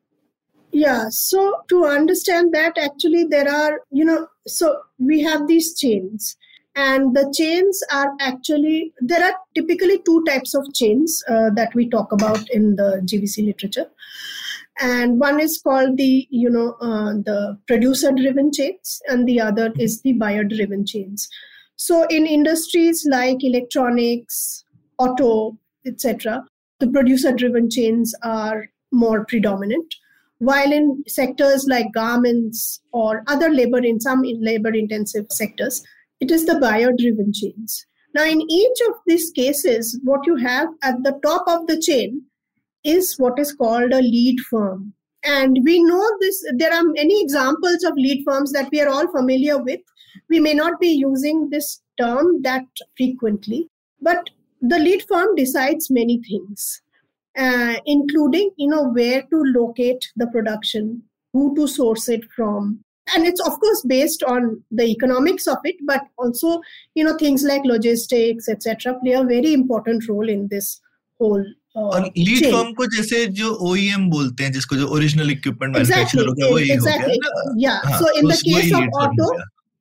Yeah, 0.72 1.04
so 1.10 1.42
to 1.70 1.78
understand 1.90 2.52
that, 2.54 2.78
actually, 2.80 3.20
there 3.30 3.48
are, 3.50 3.80
you 3.90 4.04
know, 4.08 4.16
so 4.46 4.68
we 5.10 5.20
have 5.26 5.46
these 5.50 5.70
chains, 5.78 6.26
and 6.86 7.16
the 7.18 7.22
chains 7.38 7.80
are 7.98 8.10
actually, 8.26 8.92
there 9.12 9.24
are 9.28 9.32
typically 9.58 9.96
two 10.08 10.16
types 10.26 10.52
of 10.60 10.68
chains 10.80 11.16
uh, 11.36 11.48
that 11.60 11.74
we 11.80 11.88
talk 11.94 12.12
about 12.18 12.52
in 12.58 12.68
the 12.82 12.90
GVC 13.12 13.46
literature. 13.46 13.86
and 14.80 15.18
one 15.18 15.40
is 15.40 15.60
called 15.62 15.96
the 15.96 16.26
you 16.30 16.48
know 16.48 16.76
uh, 16.80 17.12
the 17.28 17.58
producer 17.66 18.12
driven 18.12 18.52
chains 18.52 19.00
and 19.08 19.26
the 19.28 19.40
other 19.40 19.72
is 19.78 20.00
the 20.02 20.12
buyer 20.12 20.44
driven 20.44 20.84
chains 20.86 21.28
so 21.76 22.04
in 22.04 22.26
industries 22.26 23.06
like 23.10 23.42
electronics 23.42 24.64
auto 25.03 25.57
etc 25.85 26.43
the 26.79 26.87
producer 26.87 27.31
driven 27.31 27.69
chains 27.69 28.15
are 28.23 28.65
more 28.91 29.25
predominant 29.25 29.95
while 30.39 30.71
in 30.71 31.03
sectors 31.07 31.65
like 31.69 31.93
garments 31.93 32.81
or 32.91 33.23
other 33.27 33.49
labor 33.49 33.83
in 33.93 33.99
some 33.99 34.21
labor 34.49 34.73
intensive 34.83 35.25
sectors 35.29 35.81
it 36.19 36.31
is 36.31 36.45
the 36.45 36.59
buyer 36.59 36.91
driven 36.97 37.31
chains 37.41 37.85
now 38.15 38.23
in 38.23 38.41
each 38.59 38.85
of 38.89 38.95
these 39.07 39.31
cases 39.31 39.99
what 40.03 40.27
you 40.27 40.35
have 40.35 40.69
at 40.83 41.01
the 41.03 41.17
top 41.23 41.43
of 41.47 41.65
the 41.67 41.79
chain 41.79 42.23
is 42.83 43.15
what 43.17 43.39
is 43.39 43.53
called 43.53 43.91
a 43.91 44.01
lead 44.01 44.39
firm. 44.49 44.93
And 45.23 45.59
we 45.63 45.81
know 45.83 46.05
this, 46.19 46.43
there 46.57 46.73
are 46.73 46.83
many 46.83 47.21
examples 47.21 47.83
of 47.83 47.93
lead 47.95 48.23
firms 48.25 48.51
that 48.51 48.69
we 48.71 48.81
are 48.81 48.89
all 48.89 49.09
familiar 49.11 49.57
with. 49.57 49.79
We 50.29 50.39
may 50.39 50.53
not 50.53 50.79
be 50.79 50.89
using 50.89 51.49
this 51.49 51.81
term 51.99 52.41
that 52.41 52.65
frequently, 52.97 53.69
but 54.01 54.29
the 54.62 54.78
lead 54.78 55.04
firm 55.08 55.34
decides 55.34 55.90
many 55.90 56.20
things, 56.22 56.82
uh, 57.36 57.76
including, 57.86 58.50
you 58.56 58.68
know, 58.68 58.88
where 58.88 59.22
to 59.22 59.42
locate 59.56 60.10
the 60.16 60.26
production, 60.28 61.02
who 61.32 61.54
to 61.56 61.66
source 61.66 62.08
it 62.08 62.24
from, 62.34 62.80
and 63.14 63.26
it's 63.26 63.40
of 63.40 63.58
course 63.60 63.82
based 63.86 64.22
on 64.22 64.62
the 64.70 64.84
economics 64.84 65.46
of 65.46 65.58
it 65.64 65.76
but 65.84 66.02
also 66.18 66.60
you 66.94 67.04
know 67.04 67.16
things 67.16 67.42
like 67.42 67.62
logistics 67.64 68.48
etc 68.48 68.94
play 69.02 69.12
a 69.12 69.24
very 69.24 69.52
important 69.54 70.06
role 70.08 70.28
in 70.28 70.46
this 70.48 70.80
whole 71.20 71.44
और 71.76 72.04
lead 72.16 72.44
firm 72.52 72.72
को 72.74 72.86
जैसे 72.92 73.26
जो 73.38 73.50
OEM 73.70 74.08
बोलते 74.10 74.44
हैं 74.44 74.52
जिसको 74.52 74.76
जो 74.76 74.86
original 74.94 75.30
equipment 75.30 75.74
manufacturer 75.74 76.26
हो 76.28 76.32
गया 76.34 76.46
वो 76.46 76.52
हो 76.52 76.58
गया 76.58 77.52
या 77.64 77.98
so 77.98 78.10
in 78.18 78.28
the 78.28 78.36
case 78.40 78.72
of 78.74 78.98
auto 79.02 79.28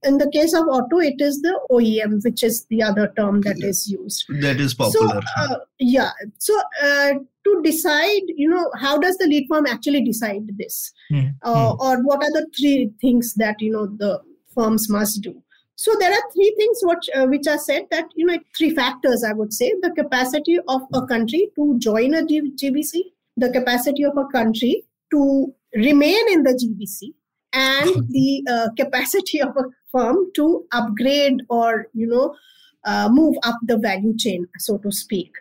in 0.04 0.18
the 0.18 0.30
case 0.30 0.54
of 0.54 0.66
auto 0.66 0.98
it 0.98 1.20
is 1.20 1.40
the 1.42 1.58
oem 1.70 2.22
which 2.24 2.42
is 2.42 2.64
the 2.66 2.82
other 2.82 3.12
term 3.16 3.40
that 3.42 3.62
is 3.62 3.90
used. 3.90 4.24
That 4.40 4.60
is 4.60 4.74
popular. 4.74 5.20
so, 5.36 5.42
uh, 5.42 5.58
yeah. 5.78 6.10
So 6.38 6.58
uh, 6.82 7.14
to 7.44 7.60
decide 7.62 8.22
you 8.28 8.48
know 8.48 8.70
how 8.78 8.98
does 8.98 9.16
the 9.18 9.26
lead 9.26 9.46
firm 9.48 9.66
actually 9.66 10.04
decide 10.04 10.42
this? 10.56 10.92
Hmm. 11.10 11.28
Uh, 11.42 11.72
hmm. 11.72 11.80
or 11.80 12.02
what 12.02 12.22
are 12.22 12.32
the 12.32 12.46
three 12.58 12.92
things 13.00 13.34
that 13.34 13.60
you 13.60 13.72
know 13.72 13.86
the 13.86 14.20
firms 14.54 14.88
must 14.88 15.22
do? 15.22 15.42
So 15.76 15.92
there 15.98 16.12
are 16.12 16.30
three 16.32 16.54
things 16.56 16.78
which 16.82 17.10
uh, 17.14 17.26
which 17.26 17.46
are 17.46 17.58
said 17.58 17.86
that 17.90 18.06
you 18.14 18.26
know 18.26 18.38
three 18.56 18.74
factors 18.74 19.24
I 19.28 19.32
would 19.32 19.52
say. 19.52 19.72
The 19.82 19.90
capacity 19.90 20.58
of 20.68 20.82
a 20.92 21.06
country 21.06 21.48
to 21.56 21.78
join 21.78 22.14
a 22.14 22.22
GVC, 22.22 23.00
the 23.36 23.50
capacity 23.50 24.04
of 24.04 24.16
a 24.16 24.26
country 24.26 24.84
to 25.12 25.54
remain 25.74 26.32
in 26.32 26.42
the 26.42 26.52
GVC, 26.52 27.14
and 27.52 28.08
the 28.10 28.44
uh, 28.48 28.68
capacity 28.76 29.40
of 29.40 29.56
a 29.56 29.64
firm 29.92 30.30
to 30.34 30.64
upgrade 30.72 31.42
or 31.48 31.88
you 31.92 32.06
know 32.06 32.34
uh, 32.84 33.08
move 33.10 33.36
up 33.44 33.58
the 33.62 33.78
value 33.78 34.16
chain, 34.16 34.46
so 34.58 34.78
to 34.78 34.90
speak. 34.90 35.32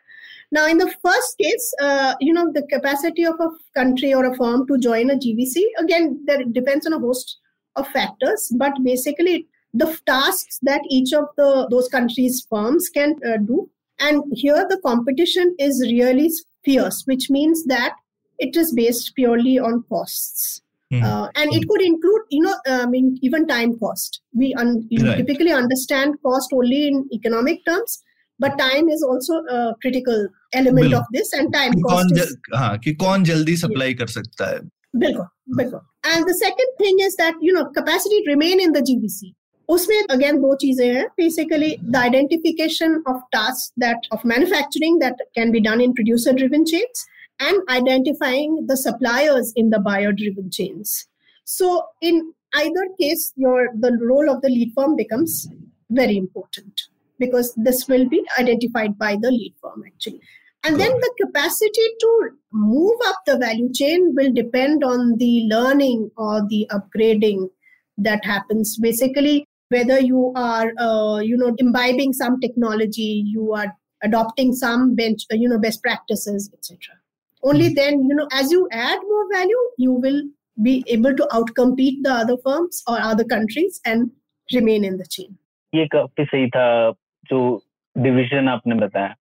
Now, 0.53 0.67
in 0.67 0.77
the 0.77 0.93
first 1.01 1.38
case, 1.38 1.74
uh, 1.81 2.13
you 2.20 2.34
know, 2.34 2.51
the 2.51 2.63
capacity 2.67 3.24
of 3.24 3.39
a 3.39 3.50
country 3.74 4.13
or 4.13 4.25
a 4.25 4.36
firm 4.36 4.67
to 4.67 4.77
join 4.77 5.10
a 5.10 5.15
gvc 5.15 5.62
again, 5.79 6.22
that 6.27 6.51
depends 6.53 6.86
on 6.86 6.93
a 6.93 7.00
host 7.00 7.38
of 7.77 7.88
factors, 7.88 8.51
but 8.58 8.74
basically 8.84 9.48
the 9.74 9.98
tasks 10.05 10.60
that 10.62 10.81
each 10.89 11.13
of 11.13 11.25
the 11.38 11.67
those 11.70 11.88
countries 11.88 12.46
firms 12.50 12.89
can 12.89 13.15
uh, 13.25 13.38
do 13.38 13.70
and 14.00 14.24
here 14.34 14.65
the 14.70 14.79
competition 14.86 15.55
is 15.60 15.81
really 15.91 16.29
fierce 16.65 17.03
which 17.05 17.29
means 17.29 17.63
that 17.65 17.96
it 18.39 18.55
is 18.55 18.74
based 18.74 19.15
purely 19.15 19.58
on 19.58 19.84
costs 19.88 20.62
mm. 20.92 21.02
uh, 21.02 21.28
and 21.36 21.52
it 21.52 21.68
could 21.68 21.82
include 21.82 22.22
you 22.30 22.42
know 22.42 22.56
i 22.66 22.86
mean 22.86 23.16
even 23.22 23.46
time 23.46 23.78
cost 23.78 24.20
we 24.34 24.54
un- 24.54 24.88
right. 25.00 25.16
typically 25.16 25.52
understand 25.52 26.20
cost 26.22 26.52
only 26.52 26.88
in 26.88 27.08
economic 27.12 27.64
terms 27.66 28.02
but 28.40 28.58
time 28.58 28.88
is 28.88 29.02
also 29.02 29.34
a 29.58 29.75
critical 29.80 30.26
element 30.52 30.92
of 30.92 31.04
this 31.12 31.32
and 31.32 31.52
time 31.52 31.72
cost 31.88 32.12
is, 32.16 32.36
हाँ, 32.54 32.78
कि 32.78 32.94
कौन 33.04 33.25
जल्दी 33.25 33.56
supply 33.56 33.94
कर 33.94 34.06
सकता 34.18 34.50
है 34.50 34.60
बिल्कुल 34.96 35.26
बिल्कुल 35.56 35.80
and 36.14 36.28
the 36.30 36.34
second 36.34 36.78
thing 36.82 37.02
is 37.08 37.16
that 37.16 37.34
you 37.40 37.52
know 37.52 37.66
capacity 37.78 38.22
remain 38.28 38.60
in 38.66 38.78
the 38.78 38.82
gbc 38.90 39.34
उसमें 39.68 39.96
अगेन 40.10 40.36
दो 40.40 40.54
चीजें 40.62 40.86
हैं 40.94 41.06
basically 41.16 41.76
the 41.84 41.96
identification 41.96 42.94
of 43.08 43.22
task 43.32 43.80
that 43.80 44.06
of 44.12 44.22
manufacturing 44.32 45.00
that 45.00 45.22
can 45.34 45.50
be 45.52 45.60
done 45.60 45.80
in 45.80 45.92
producer 45.92 46.32
driven 46.32 46.64
chains 46.72 47.06
and 47.41 47.62
identifying 47.69 48.65
the 48.67 48.77
suppliers 48.77 49.51
in 49.55 49.71
the 49.71 49.79
buyer 49.79 50.12
driven 50.12 50.50
chains. 50.51 51.07
So 51.43 51.83
in 52.01 52.33
either 52.55 52.88
case 53.00 53.33
your 53.36 53.69
the 53.79 53.98
role 54.01 54.29
of 54.29 54.41
the 54.41 54.50
lead 54.50 54.74
firm 54.75 54.95
becomes 54.95 55.48
very 55.89 56.17
important 56.17 56.81
because 57.19 57.53
this 57.55 57.88
will 57.88 58.07
be 58.07 58.24
identified 58.39 58.98
by 58.98 59.17
the 59.21 59.31
lead 59.31 59.55
firm 59.62 59.83
actually. 59.86 60.21
And 60.63 60.79
then 60.79 60.91
the 60.91 61.13
capacity 61.25 61.88
to 62.01 62.29
move 62.53 63.00
up 63.05 63.15
the 63.25 63.38
value 63.38 63.74
chain 63.74 64.13
will 64.15 64.31
depend 64.31 64.83
on 64.83 65.17
the 65.17 65.48
learning 65.50 66.12
or 66.17 66.41
the 66.48 66.69
upgrading 66.69 67.50
that 67.98 68.24
happens. 68.24 68.77
Basically 68.77 69.48
whether 69.71 70.00
you 70.00 70.31
are 70.36 70.74
uh, 70.77 71.19
you 71.19 71.38
know 71.38 71.55
imbibing 71.57 72.13
some 72.13 72.39
technology 72.39 73.24
you 73.25 73.53
are 73.53 73.75
adopting 74.03 74.53
some 74.53 74.95
bench 74.95 75.21
uh, 75.31 75.36
you 75.36 75.48
know 75.48 75.60
best 75.60 75.81
practices 75.81 76.50
etc 76.53 77.00
only 77.43 77.67
hmm. 77.67 77.75
then 77.75 78.03
you 78.10 78.15
know 78.15 78.27
as 78.41 78.51
you 78.51 78.67
add 78.71 79.00
more 79.10 79.25
value 79.33 79.63
you 79.77 79.93
will 79.93 80.21
be 80.63 80.83
able 80.89 81.15
to 81.15 81.27
outcompete 81.36 82.03
the 82.03 82.13
other 82.13 82.38
firms 82.48 82.83
or 82.88 82.98
other 83.12 83.24
countries 83.24 83.79
and 83.86 84.12
remain 84.50 84.83
in 84.83 84.98
the 84.98 85.05
chain. 85.05 85.38
ये 85.75 85.88
काफ़ी 85.88 86.25
सही 86.25 86.48
था 86.48 86.91
जो 87.25 87.63
division 87.98 88.48
आपने 88.48 88.75
बताया। 88.75 89.15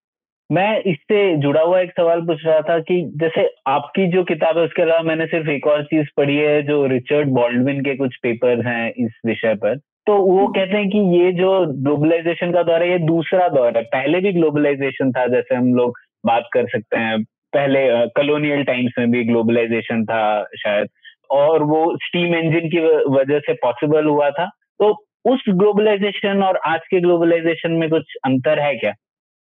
मैं 0.52 0.82
इससे 0.82 1.38
जुड़ा 1.38 1.62
हुआ 1.62 1.80
एक 1.80 1.92
सवाल 1.92 2.22
पूछ 2.22 2.46
रहा 2.46 2.62
था 2.62 2.80
कि 2.80 3.12
जैसे 3.16 3.56
आपकी 3.68 4.12
जो 4.12 4.24
किताब 4.24 4.58
है 4.58 4.64
उसके 4.64 4.82
अलावा 4.82 5.02
मैंने 5.02 5.26
सिर्फ़ 5.26 5.50
एक 5.50 5.68
और 5.68 5.84
चीज़ 5.84 6.08
पढ़ी 6.18 6.36
है 6.36 6.62
जो 6.64 6.86
रिचर्ड 6.86 7.30
बॉल्डविन 7.30 7.82
के 7.82 7.96
कुछ 7.96 8.16
पेपर 8.16 8.68
हैं 8.68 8.94
इस 8.98 9.12
विषय 9.26 9.56
पर। 9.56 9.78
तो 9.78 10.18
वो 10.18 10.48
कहते 10.48 10.78
हैं 10.78 10.90
कि 10.90 10.98
ये 10.98 11.32
जो 11.32 11.66
ग्लोबलाइजेशन 11.68 12.52
का 12.52 12.64
दौर 12.64 12.84
है 12.84 12.92
ये 12.92 13.00
दूसरा 13.00 13.48
दौर 13.48 13.78
है। 13.78 13.84
पहले 13.84 14.20
भी 14.20 14.32
ग्लोबलाइजेशन 14.34 15.12
था 15.12 15.28
जैसे 15.28 15.56
हम 15.56 15.74
लोग 15.76 15.98
बात 16.26 16.50
कर 16.54 16.68
सकते 16.68 16.98
हैं। 16.98 17.24
पहले 17.54 17.82
कॉलोनियल 18.18 18.63
टाइम्स 18.63 18.94
में 19.00 19.12
भी 19.12 19.24
ग्लोबलाइजेशन 19.24 20.04
था 20.06 20.22
शायद 20.58 20.88
और 21.32 21.63
वो 21.72 21.82
स्टीम 22.04 22.36
इंजन 22.36 22.68
की 22.75 22.86
वजह 23.16 23.39
से 23.39 23.54
पॉसिबल 23.63 24.06
हुआ 24.06 24.30
था 24.30 24.46
तो 24.80 24.92
उस 25.34 25.44
ग्लोबलाइजेशन 25.50 26.44
और 26.44 26.60
आज 26.68 26.80
के 26.92 27.00
ग्लोबलाइजेशन 27.01 27.72
में 27.82 27.89
कुछ 27.89 28.16
अंतर 28.25 28.60
है 28.60 28.75
क्या 28.75 28.94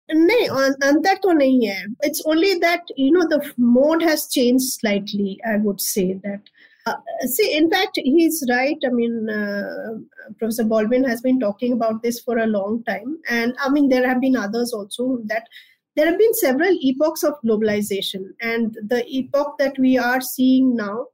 नहीं 0.09 0.47
अंतर 0.89 1.15
तो 1.23 1.31
नहीं 1.31 1.67
है 1.67 1.83
it's 2.05 2.23
only 2.27 2.53
that 2.59 2.93
you 2.99 3.11
know 3.11 3.21
the 3.35 3.41
mode 3.77 4.03
has 4.03 4.27
change 4.31 4.61
slightly 4.61 5.37
I 5.47 5.59
would 5.65 5.79
say 5.87 6.13
that 6.27 6.49
Uh, 6.85 6.95
see, 7.25 7.55
in 7.57 7.69
fact, 7.71 7.97
he's 8.03 8.45
right. 8.49 8.75
I 8.85 8.89
mean, 8.89 9.29
uh, 9.29 9.93
Professor 10.37 10.65
Baldwin 10.65 11.05
has 11.05 11.21
been 11.21 11.39
talking 11.39 11.71
about 11.73 12.01
this 12.03 12.19
for 12.19 12.37
a 12.37 12.45
long 12.45 12.83
time. 12.83 13.19
And 13.29 13.53
I 13.65 13.69
mean, 13.69 13.87
there 13.87 14.07
have 14.07 14.19
been 14.19 14.35
others 14.35 14.73
also 14.73 15.19
there 15.95 16.07
have 16.07 16.17
been 16.17 16.33
several 16.33 16.75
epochs 16.81 17.23
of 17.23 17.35
globalization. 17.45 18.29
And 18.41 18.77
the 18.87 19.05
epoch 19.07 19.55
that 19.59 19.77
we 19.77 19.97
are 19.97 20.21
seeing 20.21 20.75
now 20.75 21.07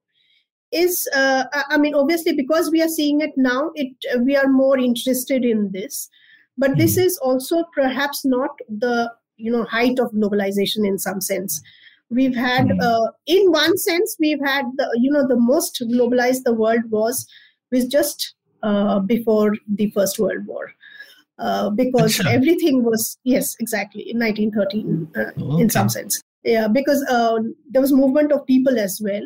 is, 0.72 1.10
uh, 1.16 1.46
I 1.54 1.78
mean, 1.78 1.96
obviously, 1.96 2.34
because 2.34 2.72
we 2.72 2.82
are 2.82 2.88
seeing 2.88 3.22
it 3.22 3.32
now, 3.36 3.72
it 3.76 3.94
we 4.24 4.36
are 4.36 4.48
more 4.48 4.78
interested 4.78 5.44
in 5.44 5.72
this. 5.72 6.10
But 6.58 6.78
this 6.78 6.96
hmm. 6.96 7.02
is 7.02 7.18
also 7.20 7.64
perhaps 7.74 8.26
not 8.26 8.52
the 8.68 9.12
you 9.38 9.52
know 9.52 9.64
height 9.64 10.00
of 10.00 10.12
globalization 10.12 10.86
in 10.86 10.98
some 10.98 11.22
sense 11.22 11.62
we've 12.10 12.36
had 12.36 12.68
mm. 12.68 12.82
uh, 12.82 13.12
in 13.26 13.52
one 13.52 13.78
sense 13.78 14.16
we've 14.20 14.44
had 14.44 14.66
the 14.78 14.90
you 15.02 15.12
know 15.12 15.28
the 15.28 15.40
most 15.40 15.82
globalized 15.92 16.44
the 16.44 16.54
world 16.54 16.82
was 16.90 17.26
was 17.72 17.86
just 17.86 18.36
uh, 18.64 19.00
before 19.00 19.56
the 19.68 19.90
first 19.92 20.20
world 20.20 20.46
war 20.46 20.72
uh, 21.39 21.71
because 21.71 22.21
everything 22.27 22.83
was 22.85 23.19
yes 23.25 23.55
exactly 23.61 24.03
in 24.11 24.19
1913 24.19 25.09
okay. 25.17 25.31
Uh, 25.41 25.57
in 25.59 25.71
some 25.71 25.89
sense 25.89 26.21
yeah 26.43 26.69
because 26.69 27.05
uh, 27.11 27.39
there 27.71 27.83
was 27.83 27.93
movement 27.93 28.33
of 28.33 28.45
people 28.47 28.79
as 28.79 29.01
well 29.03 29.25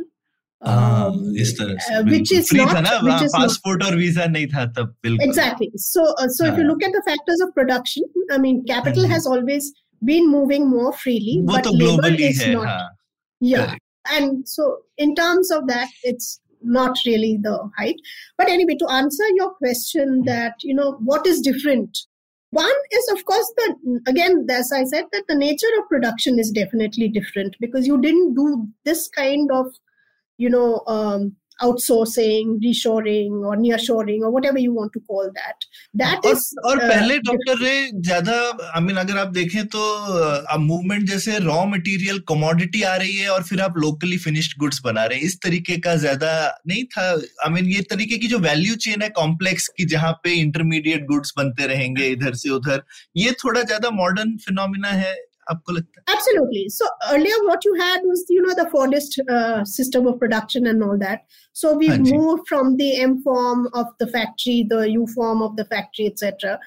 ah, 0.62 1.08
um, 1.08 1.18
इस 1.42 1.52
तरह 1.58 1.76
से 1.82 1.96
uh, 1.96 2.04
which 2.12 2.32
is 2.36 2.52
not 2.52 2.72
था 2.86 2.94
which 3.08 3.26
is 3.26 3.34
passport 3.40 3.84
और 3.88 3.98
visa 3.98 4.26
नहीं 4.36 4.46
था 4.54 4.64
तब 4.78 4.94
बिल्कुल 5.02 5.26
exactly 5.26 5.68
so 5.88 6.06
uh, 6.14 6.28
so 6.38 6.46
if 6.46 6.56
you 6.62 6.64
look 6.70 6.88
at 6.88 6.96
the 6.96 7.04
factors 7.10 7.44
of 7.46 7.52
production 7.58 8.08
i 8.32 8.38
mean 8.46 8.64
capital 8.72 9.04
mm-hmm. 9.04 9.12
has 9.18 9.26
always 9.34 9.70
been 10.04 10.30
moving 10.30 10.68
more 10.68 10.92
freely, 10.92 11.42
but 11.44 11.66
labor 11.66 12.08
is 12.08 12.46
not. 12.48 12.66
Haan. 12.66 12.90
Yeah. 13.40 13.66
Correct. 13.66 13.80
And 14.10 14.48
so, 14.48 14.78
in 14.96 15.14
terms 15.14 15.50
of 15.50 15.66
that, 15.66 15.88
it's 16.02 16.40
not 16.63 16.97
really 17.05 17.37
the 17.41 17.69
height. 17.77 17.97
But 18.37 18.49
anyway, 18.49 18.75
to 18.75 18.89
answer 18.89 19.23
your 19.35 19.51
question, 19.55 20.23
that, 20.25 20.55
you 20.63 20.73
know, 20.73 20.93
what 21.03 21.27
is 21.27 21.41
different? 21.41 21.97
One 22.51 22.73
is, 22.91 23.09
of 23.11 23.25
course, 23.25 23.51
the 23.57 24.01
again, 24.07 24.45
as 24.49 24.71
I 24.71 24.83
said, 24.83 25.05
that 25.11 25.23
the 25.27 25.35
nature 25.35 25.73
of 25.79 25.89
production 25.89 26.37
is 26.37 26.51
definitely 26.51 27.09
different 27.09 27.55
because 27.59 27.87
you 27.87 27.99
didn't 27.99 28.35
do 28.35 28.67
this 28.85 29.07
kind 29.07 29.49
of 29.51 29.73
you 30.37 30.49
know 30.49 30.83
um, 30.85 31.35
outsourcing, 31.59 32.59
reshoring, 32.61 33.43
or 33.43 33.55
nearshoring, 33.55 34.21
or 34.21 34.31
whatever 34.31 34.59
you 34.59 34.73
want 34.73 34.93
to 34.93 34.99
call 35.01 35.29
that. 35.35 35.65
That 35.93 36.25
और, 36.25 36.31
is. 36.31 36.43
और 36.65 36.77
uh, 36.77 36.89
पहले 36.89 37.17
doctor 37.19 37.57
Ray 37.59 37.75
ज़्यादा 37.93 38.37
आई 38.75 38.81
mean 38.81 38.97
अगर 38.97 39.17
आप 39.17 39.27
देखें 39.33 39.65
तो 39.67 39.79
अब 40.53 40.59
movement 40.59 41.07
जैसे 41.09 41.37
रॉ 41.39 41.63
मटेरियल 41.65 42.19
कमोडिटी 42.29 42.81
आ 42.83 42.95
रही 42.95 43.15
है 43.15 43.29
और 43.29 43.43
फिर 43.43 43.61
आप 43.61 43.77
लोकली 43.77 44.17
फिनिश्ड 44.17 44.57
गुड्स 44.59 44.81
बना 44.85 45.05
रहे 45.05 45.17
हैं 45.17 45.25
इस 45.25 45.39
तरीके 45.43 45.77
का 45.87 45.95
ज़्यादा 46.05 46.33
नहीं 46.67 46.83
था 46.95 47.09
आई 47.09 47.47
I 47.47 47.51
मीन 47.51 47.63
mean, 47.63 47.73
ये 47.75 47.81
तरीके 47.91 48.17
की 48.17 48.27
जो 48.27 48.39
वैल्यू 48.39 48.75
चेन 48.87 49.01
है 49.01 49.09
कॉम्प्लेक्स 49.17 49.67
की 49.77 49.85
जहाँ 49.95 50.11
पे 50.23 50.33
इंटरमीडिएट 50.39 51.05
गुड्स 51.07 51.33
बनते 51.37 51.67
रहेंगे 51.67 52.07
इधर 52.07 52.33
से 52.35 52.49
उधर 52.51 52.83
ये 53.17 53.31
थोड़ा 53.43 53.61
ज़्यादा 53.61 53.89
मॉडर्न 53.93 54.35
फिनोमिना 54.45 54.89
है 55.03 55.15
आपको 55.50 55.72
लगता 55.72 56.00
है 56.00 56.14
Absolutely. 56.14 56.64
So 56.68 56.86
earlier, 57.12 57.36
what 57.44 57.64
you 57.64 57.74
had 57.80 58.02
was, 58.04 58.24
you 58.28 58.42
know, 58.46 58.54
the 58.54 58.66
Fordist 58.72 59.14
uh, 59.36 59.64
system 59.64 60.06
of 60.06 60.18
production 60.18 60.66
and 60.66 60.82
all 60.82 60.98
that. 60.98 61.22
So 61.52 61.74
we 61.76 61.88
Haan 61.88 62.04
ji. 62.04 62.12
moved 62.16 62.48
from 62.48 62.76
the 62.76 62.88
M 63.04 63.22
form 63.22 63.68
of 63.74 63.86
the 63.98 64.06
factory, 64.18 64.58
the 64.74 64.82
U 64.96 65.06
form 65.14 65.40
of 65.42 65.56
the 65.56 65.64
factory, 65.76 66.06
etc., 66.06 66.58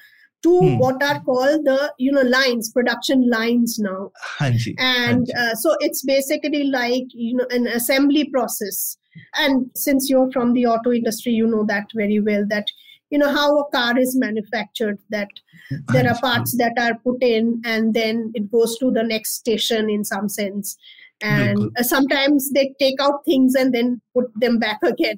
to 0.44 0.52
Hmm. 0.60 0.78
what 0.78 1.02
are 1.08 1.20
called 1.26 1.64
the, 1.66 1.92
you 1.98 2.10
know, 2.10 2.22
lines, 2.22 2.70
production 2.78 3.20
lines 3.30 3.78
now. 3.78 4.10
हाँ 4.38 4.50
जी 4.64 4.74
And 4.86 5.30
uh, 5.42 5.54
so 5.54 5.76
it's 5.88 6.02
basically 6.02 6.64
like, 6.64 7.14
you 7.14 7.36
know, 7.36 7.46
an 7.58 7.68
assembly 7.68 8.24
process. 8.32 8.96
And 9.44 9.70
since 9.76 10.10
you're 10.10 10.32
from 10.32 10.52
the 10.54 10.66
auto 10.66 10.90
industry, 10.90 11.32
you 11.32 11.46
know 11.46 11.64
that 11.66 11.86
very 11.94 12.18
well 12.18 12.44
that, 12.48 12.66
you 13.09 13.17
know, 13.17 13.29
how 13.33 13.57
a 13.59 13.69
car 13.71 13.97
is 13.97 14.15
manufactured, 14.17 14.99
that 15.09 15.29
there 15.93 16.07
are 16.09 16.19
parts 16.19 16.55
that 16.57 16.73
are 16.79 16.95
put 17.03 17.21
in 17.21 17.61
and 17.65 17.93
then 17.93 18.31
it 18.35 18.51
goes 18.51 18.77
to 18.79 18.91
the 18.91 19.03
next 19.03 19.35
station 19.35 19.89
in 19.89 20.03
some 20.03 20.29
sense 20.29 20.77
and 21.21 21.57
Bilkul. 21.57 21.71
uh, 21.79 21.83
sometimes 21.83 22.51
they 22.51 22.75
take 22.79 23.01
out 23.01 23.25
things 23.25 23.55
and 23.55 23.73
then 23.73 23.99
put 24.13 24.25
them 24.39 24.59
back 24.59 24.77
again 24.83 25.17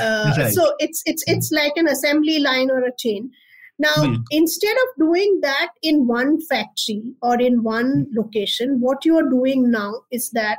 uh, 0.00 0.32
Right. 0.38 0.52
so 0.54 0.72
it's 0.78 1.02
it's 1.04 1.22
it's 1.26 1.50
like 1.52 1.72
an 1.76 1.86
assembly 1.86 2.38
line 2.38 2.70
or 2.70 2.78
a 2.82 2.90
chain 2.98 3.30
now 3.78 4.16
instead 4.30 4.72
of 4.84 4.88
doing 5.06 5.40
that 5.42 5.68
in 5.82 6.06
one 6.06 6.40
factory 6.46 7.12
or 7.20 7.38
in 7.38 7.62
one 7.62 8.06
location 8.16 8.80
what 8.80 9.04
you 9.04 9.18
are 9.18 9.28
doing 9.28 9.70
now 9.70 9.92
is 10.10 10.30
that 10.30 10.56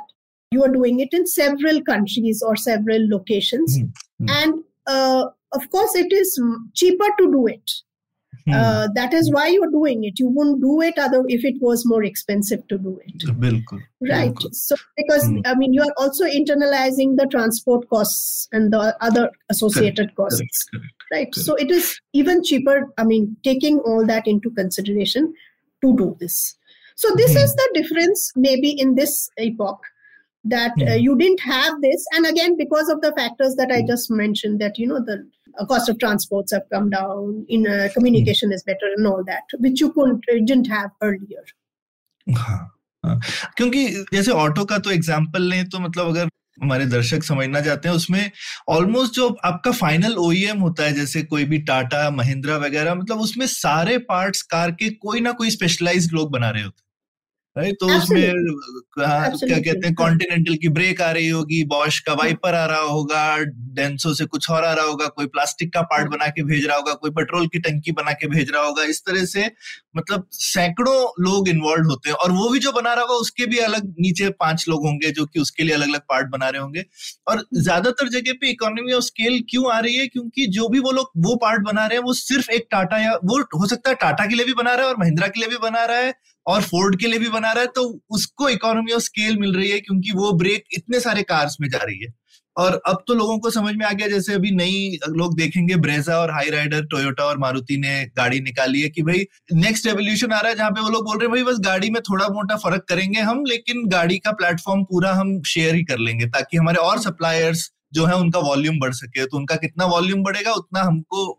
you 0.52 0.62
are 0.62 0.70
doing 0.72 1.00
it 1.00 1.08
in 1.12 1.26
several 1.26 1.82
countries 1.82 2.40
or 2.46 2.54
several 2.54 3.08
locations 3.08 3.76
Hmm. 3.78 3.86
Hmm. 4.20 4.28
and 4.28 4.64
uh, 4.86 5.26
of 5.52 5.70
course 5.70 5.94
it 5.94 6.12
is 6.12 6.40
cheaper 6.74 7.08
to 7.18 7.30
do 7.30 7.46
it. 7.46 7.70
Hmm. 8.46 8.52
Uh, 8.52 8.88
that 8.94 9.12
is 9.12 9.32
why 9.32 9.48
you're 9.48 9.70
doing 9.70 10.04
it. 10.04 10.20
You 10.20 10.28
wouldn't 10.28 10.60
do 10.60 10.80
it 10.80 10.98
other 10.98 11.24
if 11.26 11.44
it 11.44 11.56
was 11.60 11.84
more 11.84 12.04
expensive 12.04 12.66
to 12.68 12.78
do 12.78 13.00
it. 13.04 13.18
Bilkul. 13.40 13.80
right. 14.08 14.32
Bilkul. 14.32 14.54
so 14.54 14.76
because 14.96 15.26
hmm. 15.26 15.40
i 15.44 15.54
mean 15.54 15.72
you 15.72 15.82
are 15.82 15.94
also 15.96 16.24
internalizing 16.24 17.16
the 17.16 17.26
transport 17.30 17.88
costs 17.88 18.48
and 18.52 18.72
the 18.72 18.96
other 19.00 19.30
associated 19.50 20.14
correct. 20.14 20.16
costs. 20.16 20.64
Correct. 20.70 20.84
Correct. 21.12 21.36
right. 21.36 21.44
So 21.44 21.54
it 21.54 21.70
is 21.70 22.00
even 22.12 22.44
cheaper 22.44 22.92
i 22.98 23.04
mean 23.04 23.36
taking 23.42 23.80
all 23.80 24.06
that 24.06 24.26
into 24.26 24.50
consideration 24.50 25.34
to 25.84 25.96
do 25.96 26.16
this. 26.20 26.56
So 26.94 27.08
this 27.16 27.32
hmm. 27.32 27.38
is 27.38 27.54
the 27.54 27.70
difference 27.74 28.32
maybe 28.36 28.70
in 28.70 28.94
this 28.94 29.28
epoch. 29.38 29.80
That 30.50 30.72
uh, 30.80 30.84
Hmm. 30.86 30.98
you 31.04 31.16
didn't 31.16 31.40
have 31.40 31.80
this 31.82 32.04
and 32.16 32.26
again 32.26 32.56
because 32.56 32.88
of 32.94 33.00
the 33.00 33.10
factors 33.18 33.54
that 33.56 33.72
i 33.72 33.80
just 33.90 34.10
mentioned 34.10 34.60
that 34.60 34.78
you 34.78 34.86
know 34.86 35.00
the 35.10 35.16
uh, 35.54 35.66
cost 35.72 35.88
of 35.88 35.98
transports 35.98 36.52
have 36.52 36.64
come 36.74 36.88
down 36.90 37.44
in 37.48 37.66
uh, 37.66 37.88
communication 37.94 38.52
is 38.52 38.62
better 38.70 38.90
and 38.96 39.06
all 39.06 39.24
that 39.24 39.56
which 39.66 39.80
you 39.80 39.90
couldn't 39.92 40.30
uh, 40.34 40.38
didn't 40.52 40.72
have 40.76 40.90
earlier 41.02 41.44
हाँ, 42.26 42.58
हाँ। 43.04 43.20
क्योंकि 43.56 43.86
जैसे 44.12 44.32
auto 44.32 44.64
का 44.70 44.78
तो 44.78 44.90
example 44.90 45.42
लें 45.50 45.68
तो 45.68 45.78
मतलब 45.80 46.06
अगर 46.08 46.28
हमारे 46.62 46.86
दर्शक 46.86 47.22
समझना 47.22 47.60
चाहते 47.60 47.88
हैं 47.88 47.94
उसमें 47.96 48.30
ऑलमोस्ट 48.76 49.14
जो 49.14 49.28
आपका 49.44 49.70
फाइनल 49.80 50.16
ओईएम 50.18 50.58
होता 50.60 50.84
है 50.84 50.92
जैसे 50.94 51.22
कोई 51.22 51.44
भी 51.52 51.58
टाटा 51.70 52.08
महिंद्रा 52.10 52.56
वगैरह 52.64 52.94
मतलब 52.94 53.20
उसमें 53.20 53.46
सारे 53.46 53.98
पार्ट्स 54.10 54.42
कार 54.54 54.70
के 54.80 54.90
कोई 55.06 55.20
ना 55.20 55.32
कोई 55.40 55.50
स्पेशलाइज्ड 55.50 56.12
लोग 56.14 56.30
बना 56.32 56.50
रहे 56.50 56.62
होते 56.62 56.80
हैं 56.80 56.85
राइट 57.56 57.76
तो 57.80 57.86
उसमें 57.88 58.20
हाँ, 58.98 59.30
क्या 59.38 59.58
कहते 59.58 59.86
हैं 59.86 59.94
कॉन्टिनेंटल 59.94 60.54
की 60.56 60.68
ब्रेक 60.70 61.00
आ 61.02 61.10
रही 61.10 61.28
होगी 61.28 61.62
बॉश 61.66 61.98
का 62.00 62.12
वाइपर 62.14 62.54
आ 62.54 62.64
रहा 62.66 62.80
होगा 62.80 63.22
डेंसो 63.76 64.12
से 64.14 64.24
कुछ 64.26 64.50
और 64.50 64.64
आ 64.64 64.72
रहा 64.72 64.84
होगा 64.84 65.06
कोई 65.16 65.26
प्लास्टिक 65.26 65.72
का 65.74 65.82
पार्ट 65.84 66.08
बना 66.10 66.26
के 66.28 66.42
भेज 66.44 66.64
रहा 66.66 66.76
होगा 66.76 66.92
कोई 66.94 67.10
पेट्रोल 67.10 67.46
की 67.46 67.58
टंकी 67.58 67.92
बना 67.92 68.12
के 68.12 68.28
भेज 68.28 68.50
रहा 68.50 68.62
होगा 68.62 68.82
इस 68.84 69.00
तरह 69.06 69.24
से 69.24 69.46
मतलब 69.94 70.26
सैकड़ों 70.32 70.96
लोग 71.24 71.48
इन्वॉल्व 71.48 71.88
होते 71.90 72.08
हैं। 72.08 72.16
और 72.16 72.32
वो 72.32 72.48
भी 72.50 72.58
जो 72.58 72.72
बना 72.72 72.92
रहा 72.92 73.02
होगा 73.02 73.14
उसके 73.16 73.46
भी 73.46 73.58
अलग 73.60 73.88
नीचे 74.00 74.28
पाँच 74.40 74.64
लोग 74.68 74.86
होंगे 74.86 75.10
जो 75.12 75.24
कि 75.26 75.40
उसके 75.40 75.62
लिए 75.62 75.74
अलग 75.74 75.88
अलग 75.88 76.00
पार्ट 76.08 76.28
बना 76.30 76.48
रहे 76.48 76.62
होंगे। 76.62 76.84
और 77.28 77.44
ज़्यादातर 77.54 78.08
जगह 78.10 78.32
पे 78.40 78.50
इकोनॉमी 78.50 78.92
ऑफ़ 78.92 79.04
स्केल 79.04 79.40
क्यों 79.50 79.72
आ 79.72 79.78
रही 79.80 79.96
है? 79.96 80.06
क्योंकि 80.08 80.46
जो 80.48 80.68
भी 80.68 80.78
वो 80.80 80.90
लोग 80.92 81.10
वो 81.26 81.36
पार्ट 81.42 81.62
बना 81.62 81.86
रहे 81.86 81.98
हैं 81.98 82.04
वो 82.04 82.12
सिर्फ़ 82.16 82.50
एक 82.52 82.66
टाटा 82.70 82.98
या 82.98 83.14
वो 83.24 83.40
हो 83.58 83.66
सकता 83.66 83.90
है 83.90 83.96
टाटा 84.00 84.26
के 84.26 84.34
लिए 84.34 84.46
भी 84.46 84.54
बना 84.54 84.74
रहा 84.74 84.86
है 84.86 84.92
और 84.92 85.00
महिंद्रा 85.00 85.28
के 85.28 85.40
लिए 85.40 85.48
भी 85.48 85.56
बना 85.62 85.84
रहा 85.84 85.98
है 85.98 86.14
और 86.46 86.62
फोर्ड 86.62 86.98
के 87.00 87.06
लिए 87.06 87.18
भी 87.18 87.28
बना 87.28 87.52
रहा 87.52 87.62
है 87.62 87.68
तो 87.74 87.82
उसको 88.10 88.48
इकोनॉमी 88.48 88.92
ऑफ़ 88.92 89.02
स्केल 89.02 89.38
मिल 89.38 89.56
रही 89.56 89.70
है 89.70 89.80
क्योंकि 89.80 90.12
वो 90.12 90.32
ब्रेक 90.34 90.64
इतने 90.72 91.00
सारे 91.00 91.22
कार्स 91.24 91.56
में 91.60 91.68
जा 91.68 91.78
रही 91.78 91.98
है। 91.98 92.12
और 92.56 92.80
अब 92.86 93.02
तो 93.08 93.14
लोगों 93.14 93.38
को 93.38 93.50
समझ 93.50 93.74
में 93.76 93.84
आ 93.86 93.90
गया, 93.92 94.06
जैसे 94.08 94.34
अभी 94.34 94.50
नई 94.50 94.98
लोग 95.08 95.36
देखेंगे 95.36 95.76
ब्रेजा 95.76 96.16
और 96.16 96.30
हाई 96.30 96.50
राइडर 96.50 96.84
टोयोटा 96.84 97.24
और 97.24 97.38
मारुति 97.38 97.76
ने 97.76 98.04
गाड़ी 98.16 98.40
निकाली 98.40 98.80
है 98.82 98.88
कि 98.88 99.02
भाई 99.02 99.26
नेक्स्ट 99.54 99.86
रेवोल्यूशन 99.86 100.32
आ 100.32 100.40
रहा 100.40 100.50
है, 100.50 100.56
जहाँ 100.56 100.70
पे 100.70 100.80
वो 100.80 100.88
लोग 100.88 101.04
बोल 101.04 101.18
रहे 101.18 101.26
हैं, 101.26 101.34
भाई 101.34 101.52
बस 101.52 101.60
गाड़ी 101.64 101.90
में 101.90 102.00
थोड़ा 102.02 102.28
मोटा 102.28 102.56
फ़र्क 102.56 102.84
करेंगे 102.88 103.20
हम, 103.20 103.44
लेकिन 103.48 103.86
गाड़ी 103.88 104.18
का 104.18 104.32
प्लेटफॉर्म 104.32 104.84
पूरा 104.84 105.12
हम 105.14 105.40
शेयर 105.46 105.74
ही 105.74 105.84
कर 105.84 105.98
लेंगे, 105.98 106.26
ताकि 106.26 106.56
हमारे 106.56 106.78
और 106.78 107.00
सप्लायर्स 107.00 107.70
जो 107.92 108.04
है 108.06 108.14
उनका 108.16 108.40
वॉल्यूम 108.40 108.78
बढ़ 108.78 108.92
सके 108.94 109.26
तो 109.26 109.36
उनका 109.36 109.56
कितना 109.56 109.86
वॉल्यूम 109.86 110.22
बढ़ेगा, 110.22 110.52
उतना 110.52 110.82
हमको 110.82 111.32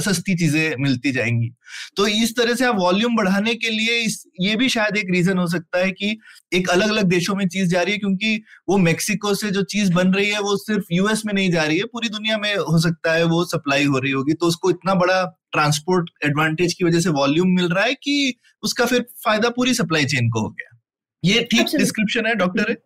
सस्ती 0.00 0.34
चीज़ें 0.34 0.76
मिलती 0.80 1.12
जाएँगी। 1.12 1.48
तो 1.96 2.06
इस 2.06 2.34
तरह 2.36 2.54
से 2.54 2.64
आप 2.64 2.76
वॉल्यूम 2.78 3.16
बढ़ाने 3.16 3.54
के 3.54 3.70
लिए 3.70 3.98
इस 4.00 4.22
ये 4.40 4.56
भी 4.56 4.68
शायद 4.68 4.96
एक 4.96 5.10
रीजन 5.10 5.38
हो 5.38 5.46
सकता 5.46 5.78
है 5.78 5.90
कि 5.90 6.18
एक 6.54 6.68
अलग 6.68 6.88
अलग 6.88 7.04
देशों 7.04 7.34
में 7.34 7.46
चीज़ 7.48 7.68
जा 7.70 7.82
रही 7.82 7.92
है 7.92 7.98
क्योंकि 7.98 8.42
वो 8.68 8.78
मेक्सिको 8.78 9.34
से 9.34 9.50
जो 9.50 9.62
चीज़ 9.62 9.92
बन 9.92 10.12
रही 10.12 10.30
है 10.30 10.40
वो 10.40 10.56
सिर्फ़ 10.56 10.84
यूएस 10.92 11.22
में 11.26 11.32
नहीं 11.34 11.50
जा 11.50 11.64
रही 11.64 11.78
है 11.78 11.84
पूरी 11.84 12.08
दुनिया 12.08 12.38
में 12.38 12.54
हो 12.56 12.78
सकता 12.78 13.12
है 13.12 13.24
वो 13.24 13.44
सप्लाई 13.44 13.84
हो 13.84 13.98
रही 13.98 14.12
होगी। 14.12 14.32
तो 14.32 14.46
उसको 14.46 14.70
इतना 14.70 14.94
बड़ा 14.94 15.22
ट्रांसपोर्ट 15.52 16.10
एडवांटेज 16.24 16.74
की 16.74 16.84
वजह 16.84 17.00
से 17.00 17.10
वॉल्यूम 17.10 17.48
मिल 17.48 17.68
रहा 17.68 17.84
है 17.84 17.94
कि 17.94 18.34
उसका 18.62 18.84
फिर 18.84 19.06
फ़ायदा 19.24 19.48
पूरी 19.50 19.74
सप्लाई 19.74 20.04
चेन 20.04 20.30
को 20.30 20.40
हो 20.40 20.48
गया। 20.50 20.78
ये 21.24 21.42
ठीक 21.50 21.76
डिस्क्रिप्शन 21.78 22.26
है 22.26 22.34
doctor 22.34 22.76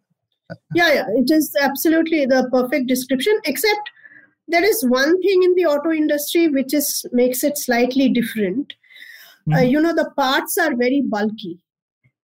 yeah 0.76 0.88
yeah 0.94 1.06
it 1.18 1.30
is 1.34 1.46
absolutely 1.60 2.18
the 2.32 2.40
perfect 2.50 2.84
description 2.90 3.38
except 3.52 3.88
there 4.48 4.64
is 4.64 4.84
one 4.86 5.20
thing 5.20 5.42
in 5.42 5.54
the 5.54 5.66
auto 5.66 5.90
industry 5.90 6.48
which 6.48 6.72
is 6.72 7.04
makes 7.12 7.42
it 7.44 7.58
slightly 7.58 8.08
different. 8.08 8.74
Mm. 9.48 9.54
Uh, 9.54 9.56
mm-hmm. 9.58 9.70
you 9.70 9.80
know, 9.80 9.94
the 9.94 10.10
parts 10.16 10.58
are 10.58 10.74
very 10.76 11.02
bulky. 11.02 11.58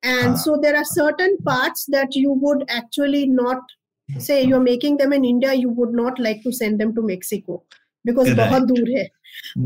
And 0.03 0.35
ah. 0.35 0.37
so 0.37 0.59
there 0.61 0.77
are 0.77 0.85
certain 0.85 1.37
parts 1.39 1.87
that 1.87 2.15
you 2.15 2.33
would 2.33 2.65
actually 2.69 3.27
not 3.27 3.61
say 4.19 4.43
you're 4.43 4.61
making 4.61 4.97
them 4.97 5.13
in 5.13 5.25
India, 5.25 5.55
you 5.55 5.69
would 5.69 5.93
not 5.93 6.19
like 6.19 6.43
to 6.43 6.53
send 6.53 6.81
them 6.81 6.95
to 6.95 7.03
Mexico 7.03 7.63
because 8.05 8.29
right. 8.31 8.39
bahut 8.39 8.67
dur 8.67 8.85
hai. 8.97 9.09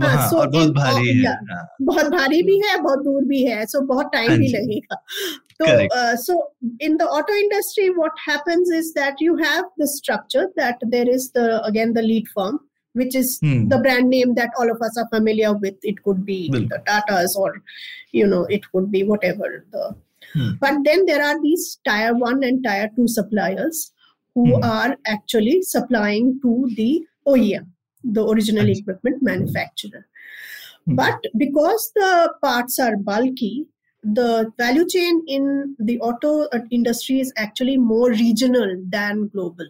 हाँ, 0.01 0.29
so 0.29 0.37
और 0.39 0.47
बहुत 0.49 0.67
in- 0.67 0.75
भारी 0.75 1.07
है 1.07 1.23
yeah. 1.23 1.51
हाँ, 1.51 1.67
बहुत 1.89 2.11
भारी 2.11 2.41
भी 2.43 2.57
है 2.67 2.77
बहुत 2.81 3.03
दूर 3.03 3.23
भी 3.25 3.43
है 3.43 3.65
सो 3.73 3.81
बहुत 3.93 4.09
टाइम 4.13 4.29
हाँ 4.29 4.37
भी 4.39 4.47
जी। 4.47 4.57
लगेगा 4.57 4.95
तो 5.59 5.65
Correct. 5.65 5.95
So 6.25 6.35
in 6.85 6.97
the 6.97 7.01
auto 7.19 7.35
industry 7.43 7.89
what 7.99 8.19
happens 8.29 8.71
is 8.77 8.91
that 8.97 9.21
you 9.21 9.35
have 9.43 9.63
the 9.81 9.85
structure 9.95 10.45
that 10.59 10.85
there 10.95 11.09
is 11.15 11.31
the 11.37 11.47
again 11.65 11.93
the 11.93 12.05
lead 12.11 12.27
firm 12.39 12.59
which 12.99 13.13
is 13.17 13.29
Hmm. 13.43 13.59
the 13.71 13.77
brand 13.83 14.09
name 14.13 14.31
that 14.37 14.57
all 14.61 14.71
of 14.71 14.81
us 14.85 14.97
are 15.01 15.03
familiar 15.11 15.51
with 15.65 15.85
it 15.91 15.99
could 16.07 16.17
be 16.29 16.39
Bilkul. 16.55 16.63
the 16.71 16.79
tatas 16.87 17.35
or 17.43 17.51
you 18.19 18.25
know 18.31 18.39
it 18.57 18.65
could 18.73 18.89
be 18.95 19.03
whatever 19.11 19.49
the 19.75 19.83
Hmm. 20.33 20.49
but 20.63 20.81
then 20.87 21.05
there 21.09 21.21
are 21.27 21.37
these 21.45 21.63
tier 21.89 22.09
1 22.31 22.43
and 22.49 22.59
tier 22.65 22.89
2 22.97 23.05
suppliers 23.13 23.79
who 24.35 24.43
Hmm. 24.49 24.65
are 24.71 24.89
actually 25.13 25.55
supplying 25.69 26.27
to 26.43 26.57
the 26.81 26.89
OEM 27.35 27.69
the 28.12 28.24
original 28.26 28.68
equipment 28.68 29.22
manufacturer. 29.22 30.06
Hmm. 30.86 30.94
But 30.94 31.20
because 31.36 31.92
the 31.94 32.34
parts 32.42 32.78
are 32.78 32.96
bulky, 32.96 33.66
the 34.02 34.52
value 34.56 34.86
chain 34.86 35.22
in 35.26 35.76
the 35.78 35.98
auto 36.00 36.44
uh, 36.52 36.60
industry 36.70 37.20
is 37.20 37.32
actually 37.36 37.76
more 37.76 38.10
regional 38.10 38.76
than 38.88 39.28
global. 39.28 39.66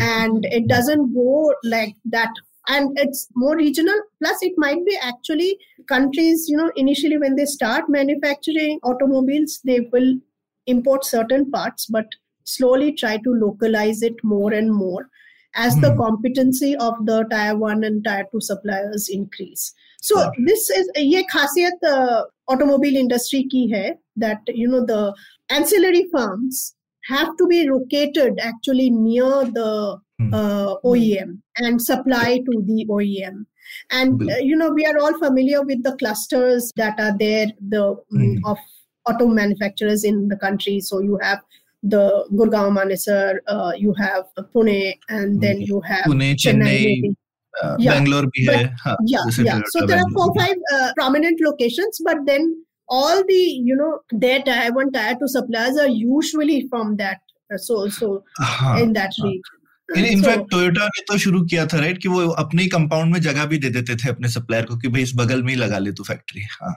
And 0.00 0.44
it 0.46 0.66
doesn't 0.66 1.14
go 1.14 1.54
like 1.62 1.94
that. 2.06 2.30
And 2.66 2.98
it's 2.98 3.28
more 3.34 3.56
regional. 3.56 3.94
Plus 4.20 4.38
it 4.42 4.54
might 4.56 4.84
be 4.84 4.98
actually 5.00 5.58
countries 5.86 6.46
you 6.48 6.56
know 6.56 6.70
initially 6.76 7.18
when 7.18 7.36
they 7.36 7.46
start 7.46 7.84
manufacturing 7.88 8.78
automobiles 8.82 9.60
they 9.64 9.80
will 9.92 10.16
import 10.66 11.04
certain 11.04 11.50
parts 11.50 11.86
but 11.86 12.06
slowly 12.44 12.92
try 12.92 13.16
to 13.16 13.30
localize 13.30 14.02
it 14.02 14.14
more 14.22 14.52
and 14.52 14.72
more 14.72 15.08
as 15.54 15.74
mm. 15.76 15.80
the 15.82 15.92
hmm. 15.92 15.98
competency 15.98 16.76
of 16.76 16.94
the 17.06 17.24
tier 17.30 17.56
1 17.56 17.84
and 17.84 18.04
tier 18.04 18.26
2 18.32 18.40
suppliers 18.40 19.08
increase. 19.08 19.72
So 20.00 20.18
ah. 20.18 20.30
this 20.46 20.70
is 20.70 20.88
ये 20.96 21.22
खासियत 21.30 21.84
uh, 21.84 22.22
automobile 22.48 22.96
industry 22.96 23.42
की 23.52 23.66
है 23.72 23.96
that 24.16 24.40
you 24.48 24.68
know 24.68 24.84
the 24.84 25.14
ancillary 25.50 26.06
firms 26.12 26.74
have 27.08 27.36
to 27.36 27.46
be 27.46 27.68
located 27.68 28.38
actually 28.40 28.90
near 28.90 29.44
the 29.44 29.98
hmm. 30.18 30.34
uh, 30.34 30.74
OEM 30.84 31.40
and 31.56 31.80
supply 31.80 32.38
to 32.38 32.62
the 32.66 32.86
OEM 32.90 33.46
and 33.90 34.30
uh, 34.30 34.36
you 34.36 34.56
know 34.56 34.70
we 34.70 34.84
are 34.86 34.98
all 34.98 35.18
familiar 35.18 35.62
with 35.62 35.82
the 35.82 35.94
clusters 35.96 36.72
that 36.76 37.00
are 37.00 37.16
there 37.18 37.46
the 37.60 37.96
mm. 38.12 38.36
Hmm. 38.36 38.44
of 38.44 38.58
auto 39.08 39.26
manufacturers 39.26 40.04
in 40.04 40.28
the 40.28 40.36
country. 40.36 40.80
So 40.80 41.00
you 41.00 41.18
have 41.22 41.40
the 41.83 42.25
Gurgaon 42.31 42.71
Manesar, 42.75 43.37
uh, 43.47 43.71
you 43.77 43.93
have 43.93 44.25
Pune, 44.55 44.93
and 45.09 45.41
then 45.41 45.61
you 45.61 45.81
have 45.81 46.05
Pune 46.07 46.33
Chennai 46.43 46.83
maybe. 46.85 47.09
uh, 47.63 47.75
Yeah, 47.79 47.91
Bangalore 47.93 48.25
भी 48.35 48.45
but- 48.47 48.55
है 48.55 48.75
हाँ, 48.83 48.95
yeah 49.13 49.25
जैसे 49.29 49.43
yeah 49.47 49.57
Toyota 49.57 49.73
so 49.77 49.85
there 49.87 49.97
are 50.03 50.11
four 50.19 50.27
Bangalore 50.27 50.37
भी। 50.37 50.43
five 50.43 50.61
uh, 50.77 50.91
prominent 50.99 51.41
locations 51.47 51.99
but 52.05 52.23
then 52.29 52.47
all 52.99 53.23
the 53.31 53.41
you 53.71 53.75
know 53.81 53.89
their 54.23 54.39
tier 54.47 54.71
one 54.77 54.93
tier 54.95 55.17
two 55.19 55.27
suppliers 55.33 55.77
are 55.83 55.89
usually 55.89 56.57
from 56.71 56.95
that 57.01 57.19
uh, 57.53 57.59
so 57.65 57.81
so 57.97 58.09
हाँ 58.39 58.79
in 58.85 58.93
that 58.99 59.19
हाँ। 59.19 59.27
region 59.33 59.59
इन 59.89 60.03
So- 60.05 60.11
in fact 60.11 60.49
Toyota 60.51 60.85
ने 60.95 61.01
तो 61.11 61.17
शुरू 61.25 61.41
किया 61.51 61.65
था 61.73 61.79
right 61.79 61.97
कि 62.01 62.09
वो 62.09 62.27
अपने 62.45 62.61
ही 62.63 62.67
कंपाउंड 62.75 63.13
में 63.13 63.19
जगह 63.21 63.45
भी 63.53 63.57
दे 63.65 63.69
देते 63.77 63.95
थे 64.03 64.09
अपने 64.09 64.27
सप्लायर 64.35 64.65
को 64.65 64.77
कि 64.83 64.87
भाई 64.95 65.01
इस 65.03 65.11
बगल 65.15 65.43
में 65.43 65.49
ही 65.53 65.55
लगा 65.59 65.79
ले 65.85 65.91
तू 65.99 66.03
फैक्ट्री 66.09 66.41
हाँ 66.51 66.73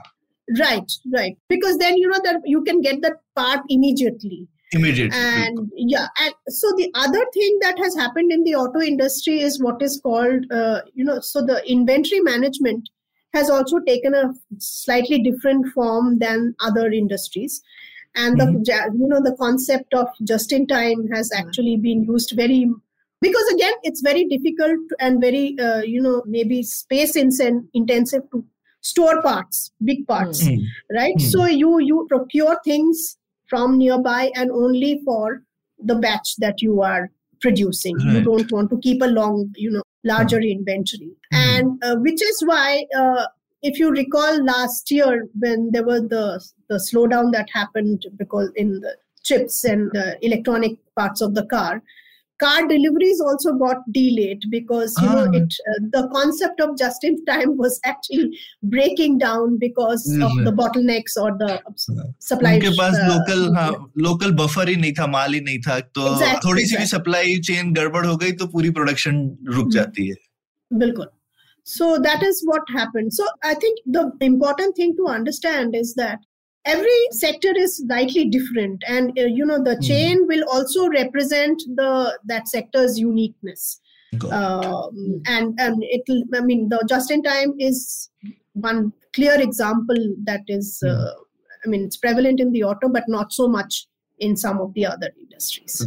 right 0.49 0.93
right 1.15 1.37
because 1.53 1.79
then 1.85 1.97
you 2.01 2.11
know 2.11 2.19
that 2.27 2.45
you 2.55 2.59
can 2.67 2.81
get 2.89 2.99
that 3.05 3.17
part 3.39 3.65
immediately 3.77 4.37
immediately 4.72 5.18
and 5.18 5.70
yeah 5.76 6.08
and 6.22 6.34
so 6.48 6.72
the 6.78 6.90
other 6.96 7.26
thing 7.34 7.58
that 7.62 7.78
has 7.78 7.96
happened 7.96 8.32
in 8.32 8.44
the 8.44 8.56
auto 8.56 8.80
industry 8.80 9.40
is 9.42 9.62
what 9.62 9.82
is 9.82 10.00
called 10.02 10.46
uh, 10.52 10.82
you 10.94 11.04
know 11.04 11.20
so 11.20 11.46
the 11.46 11.62
inventory 11.70 12.22
management 12.22 12.90
has 13.34 13.50
also 13.50 13.80
taken 13.80 14.14
a 14.14 14.34
slightly 14.58 15.22
different 15.22 15.66
form 15.74 16.20
than 16.20 16.56
other 16.62 16.90
industries 16.92 17.62
and 18.16 18.40
the 18.40 18.46
mm-hmm. 18.46 19.02
you 19.02 19.08
know 19.08 19.22
the 19.22 19.36
concept 19.40 19.94
of 19.94 20.08
just 20.24 20.52
in 20.52 20.68
time 20.68 21.08
has 21.14 21.30
mm-hmm. 21.32 21.48
actually 21.48 21.78
been 21.78 22.04
used 22.04 22.34
very 22.36 22.70
because 23.22 23.54
again 23.54 23.74
it's 23.84 24.02
very 24.02 24.26
difficult 24.26 24.80
and 25.00 25.22
very 25.22 25.58
uh, 25.60 25.82
you 25.82 26.02
know 26.02 26.24
maybe 26.26 26.64
space 26.64 27.16
intensive 27.16 28.24
to 28.32 28.46
store 28.82 29.22
parts 29.22 29.72
big 29.84 30.06
parts 30.08 30.44
mm-hmm. 30.44 30.96
right 30.96 31.16
mm-hmm. 31.16 31.28
so 31.28 31.46
you 31.46 31.80
you 31.80 32.06
procure 32.10 32.60
things 32.66 33.18
from 33.52 33.78
nearby 33.78 34.32
and 34.36 34.50
only 34.52 35.02
for 35.06 35.44
the 35.92 35.96
batch 35.96 36.36
that 36.38 36.62
you 36.62 36.82
are 36.82 37.12
producing. 37.42 38.00
You 38.00 38.22
don't 38.22 38.52
want 38.52 38.70
to 38.70 38.80
keep 38.80 39.02
a 39.02 39.08
long 39.08 39.54
you 39.58 39.72
know 39.72 39.84
larger 40.04 40.40
inventory. 40.40 41.12
Hmm. 41.34 41.38
and 41.38 41.84
uh, 41.84 41.96
which 41.98 42.22
is 42.22 42.42
why 42.46 42.86
uh, 42.98 43.26
if 43.62 43.78
you 43.78 43.92
recall 43.92 44.44
last 44.44 44.90
year 44.92 45.28
when 45.40 45.70
there 45.72 45.84
was 45.84 46.08
the 46.10 46.26
the 46.70 46.80
slowdown 46.88 47.32
that 47.34 47.50
happened 47.54 48.06
because 48.18 48.52
in 48.56 48.80
the 48.80 48.96
chips 49.24 49.64
and 49.64 49.92
the 49.94 50.18
electronic 50.26 50.78
parts 50.96 51.22
of 51.22 51.36
the 51.36 51.46
car 51.46 51.82
car 52.43 52.67
deliveries 52.71 53.21
also 53.29 53.53
got 53.61 53.79
delayed 53.93 54.43
because 54.55 54.95
you 55.03 55.09
know 55.13 55.23
Ah. 55.29 55.37
it 55.39 55.55
uh, 55.71 55.77
the 55.95 56.03
concept 56.17 56.61
of 56.65 56.75
just 56.81 57.07
in 57.11 57.15
time 57.29 57.55
was 57.61 57.79
actually 57.91 58.27
breaking 58.75 59.17
down 59.23 59.55
because 59.63 60.05
of 60.27 60.35
Mhm. 60.35 60.43
the 60.49 60.53
bottlenecks 60.59 61.17
or 61.23 61.31
the 61.45 61.49
supply 62.31 62.53
उनके 62.59 62.71
पास 62.83 62.99
uh, 62.99 63.07
local 63.13 63.47
हाँ 63.57 63.71
local 64.09 64.33
buffer 64.43 64.69
ही 64.69 64.77
नहीं 64.85 64.93
था 65.01 65.07
माल 65.17 65.35
ही 65.35 65.41
नहीं 65.49 65.59
था 65.69 65.79
तो 65.99 66.07
Exactly, 66.11 66.45
थोड़ी 66.49 66.67
सी 66.67 66.77
भी 66.77 66.83
exactly. 66.83 66.99
सप्लाई 66.99 67.39
चेन 67.51 67.73
गड़बड़ 67.81 68.05
हो 68.07 68.17
गई 68.25 68.33
तो 68.43 68.47
पूरी 68.57 68.71
प्रोडक्शन 68.81 69.25
रुक 69.57 69.65
Hmm. 69.65 69.75
जाती 69.79 70.09
है 70.09 70.15
Bilkul. 70.71 71.09
So 71.77 71.87
that 72.09 72.23
is 72.31 72.41
what 72.49 72.69
happened. 72.79 73.13
So 73.21 73.25
I 73.43 73.55
think 73.63 73.79
the 73.99 74.03
important 74.31 74.77
thing 74.81 74.93
to 74.99 75.07
understand 75.19 75.75
is 75.85 75.95
that 76.01 76.19
every 76.66 77.00
sector 77.12 77.52
is 77.58 77.78
slightly 77.78 78.26
different, 78.26 78.84
and 78.88 79.18
uh, 79.20 79.26
you 79.26 79.46
know 79.46 79.64
the 79.64 79.76
Hmm. 79.76 79.82
chain 79.82 80.28
will 80.28 80.44
also 80.52 80.88
represent 80.90 81.62
the 81.76 82.18
that 82.26 82.48
sector's 82.48 83.00
uniqueness. 83.00 83.80
Um, 84.32 85.22
and 85.28 85.60
and 85.60 85.84
it 85.84 86.04
will. 86.08 86.24
I 86.36 86.42
mean, 86.42 86.68
the 86.70 86.80
just 86.90 87.12
in 87.12 87.24
time 87.24 87.54
is 87.60 88.10
one 88.54 88.92
clear 89.14 89.40
example 89.40 90.02
that 90.26 90.42
is. 90.48 90.80
Hmm. 90.84 90.90
Uh, 90.90 91.12
I 91.66 91.70
mean, 91.70 91.84
it's 91.86 91.98
prevalent 91.98 92.40
in 92.40 92.52
the 92.52 92.64
auto, 92.64 92.90
but 92.90 93.04
not 93.08 93.32
so 93.32 93.48
much 93.48 93.86
in 94.20 94.36
some 94.36 94.60
of 94.60 94.74
the 94.74 94.86
other 94.86 95.10
industries. 95.20 95.82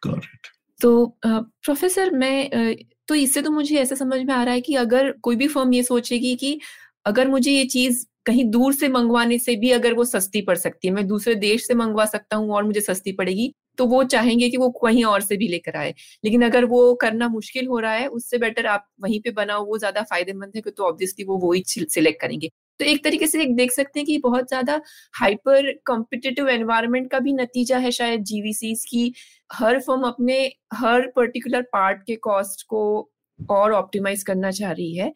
Got 0.00 0.18
it. 0.18 0.50
तो 0.80 0.90
professor 1.22 2.10
मैं 2.10 2.76
तो 3.08 3.14
इससे 3.14 3.42
तो 3.42 3.50
मुझे 3.50 3.76
ऐसा 3.80 3.94
समझ 3.94 4.20
में 4.26 4.32
आ 4.34 4.42
रहा 4.44 4.54
है 4.54 4.60
कि 4.60 4.74
अगर 4.76 5.10
कोई 5.22 5.36
भी 5.36 5.46
फर्म 5.48 5.72
ये 5.74 5.82
सोचेगी 5.82 6.34
कि 6.40 6.58
अगर 7.06 7.28
मुझे 7.28 7.50
ये 7.50 7.64
चीज़ 7.74 8.04
कहीं 8.26 8.44
दूर 8.50 8.72
से 8.74 8.88
मंगवाने 8.88 9.38
से 9.38 9.56
भी 9.56 9.70
अगर 9.72 9.94
वो 9.94 10.04
सस्ती 10.04 10.40
पड़ 10.42 10.56
सकती 10.56 10.88
है। 10.88 10.94
मैं 10.94 11.06
दूसरे 11.06 11.34
देश 11.36 11.66
से 11.66 11.74
मंगवा 11.74 12.04
सकता 12.06 12.36
हूँ 12.36 12.52
और 12.54 12.64
मुझे 12.64 12.80
सस्ती 12.80 13.12
पड़ेगी 13.14 13.52
तो 13.78 13.86
वो 13.86 14.02
चाहेंगे 14.04 14.48
कि 14.50 14.56
वो 14.56 14.68
कहीं 14.76 15.04
और 15.04 15.20
से 15.20 15.36
भी 15.36 15.48
लेकर 15.48 15.76
आए। 15.76 15.94
लेकिन 16.24 16.42
अगर 16.44 16.64
वो 16.64 16.94
करना 16.96 17.28
मुश्किल 17.28 17.66
हो 17.66 17.78
रहा 17.78 17.92
है, 17.92 18.06
उससे 18.08 18.38
बेटर 18.38 18.66
आप 18.66 18.86
वहीं 19.02 19.20
पे 19.20 19.30
बनाओ, 19.32 19.64
वो 19.66 19.78
ज़्यादा 19.78 20.02
फ़ायदेमंद 20.02 20.52
है 20.56 20.62
तो 20.66 20.84
ऑब्वियसली 20.84 21.24
वो 21.24 21.38
वही 21.40 21.62
सिलेक्ट 21.68 22.20
करेंगे। 22.20 22.48
तो 22.80 22.84
एक 22.84 23.02
तरीके 23.04 23.26
से 23.26 23.42
एक 23.42 23.54
देख 23.56 23.72
सकते 23.72 24.00
हैं 24.00 24.06
कि 24.06 24.18
बहुत 24.18 24.48
ज़्यादा 24.48 24.80
हाइपर 25.14 25.72
कॉम्पिटिटिव 25.86 26.48
एनवायरनमेंट 26.50 27.10
का 27.10 27.18
भी 27.18 27.32
नतीजा 27.32 27.78
है 27.78 27.90
शायद 27.92 28.24
जीवीसी 28.24 28.74
की। 28.88 29.12
हर 29.50 29.80
फर्म 29.80 30.02
अपने, 30.02 30.52
हर 30.74 31.06
पर्टिकुलर 31.16 31.62
पार्ट 31.72 32.02
के 32.06 32.16
कॉस्ट 32.22 32.62
को 32.68 33.10
और 33.38 33.72
ऑप्टिमाइज 33.72 34.22
करना 34.22 34.50
चाह 34.52 34.72
रही 34.72 34.94
है। 34.96 35.12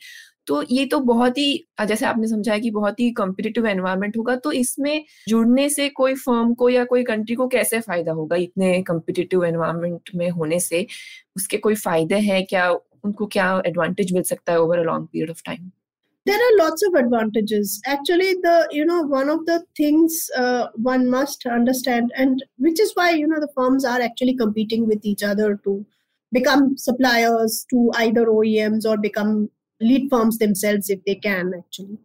तो 0.48 0.62
ये 0.70 0.84
तो 0.86 0.98
बहुत 1.00 1.38
ही 1.38 1.52
जैसे 1.86 2.06
आपने 2.06 2.26
समझाया 2.28 2.58
कि 2.58 2.70
बहुत 2.70 3.00
ही 3.00 3.10
कॉम्पिटिटिव 3.12 3.66
एनवायरनमेंट 3.66 4.16
होगा 4.16 4.36
तो 4.44 4.52
इसमें 4.52 5.04
जुड़ने 5.28 5.68
से 5.70 5.88
कोई 5.98 6.14
फर्म 6.14 6.54
को 6.54 6.68
या 6.68 6.84
कोई 6.92 7.02
कंट्री 7.04 7.34
को 7.36 7.48
कैसे 7.48 7.80
फ़ायदा 7.80 8.12
होगा 8.12 8.36
इतने 8.36 8.82
कॉम्पिटिटिव 8.82 9.44
एनवायरनमेंट 9.44 10.10
में 10.14 10.28
होने 10.30 10.60
से 10.60 10.86
उसके 11.36 11.56
कोई 11.66 11.74
फ़ायदे 11.74 12.18
हैं 12.28 12.44
क्या 12.46 12.70
उनको 13.04 13.26
क्या 13.32 13.50
एडवांटेज 13.66 14.12
मिल 14.12 14.22
सकता 14.30 14.52
है 14.52 14.60
over 14.60 14.78
a 14.78 14.84
long 14.84 15.06
period 15.12 15.30
of 15.30 15.42
time 15.46 15.70
there 16.26 16.40
are 16.44 16.54
lots 16.56 16.82
of 16.86 16.96
advantages 16.98 17.70
actually 17.90 18.32
the 18.40 18.54
you 18.78 18.86
know 18.88 18.96
one 19.12 19.30
of 19.34 19.44
the 19.46 19.54
things 19.80 20.16
uh, 20.40 20.64
one 20.88 21.06
must 21.12 21.46
understand 21.54 22.10
and 22.24 22.42
which 22.66 22.82
is 22.84 22.90
why 22.98 23.06
you 23.10 23.28
know 23.30 23.38
the 23.44 23.48
firms 23.60 23.86
are 23.92 24.00
actually 24.06 24.34
competing 24.40 24.84
with 24.90 25.06
each 25.12 25.24
other 25.28 25.46
to 25.68 25.76
become 26.32 26.66
suppliers 26.82 27.56
to 27.70 27.86
either 28.02 28.26
OEMs 28.26 28.90
or 28.90 28.96
become 28.98 29.32
lead 29.80 30.08
firms 30.10 30.38
themselves 30.38 30.90
if 30.90 31.02
they 31.04 31.14
can 31.14 31.52
actually 31.56 31.98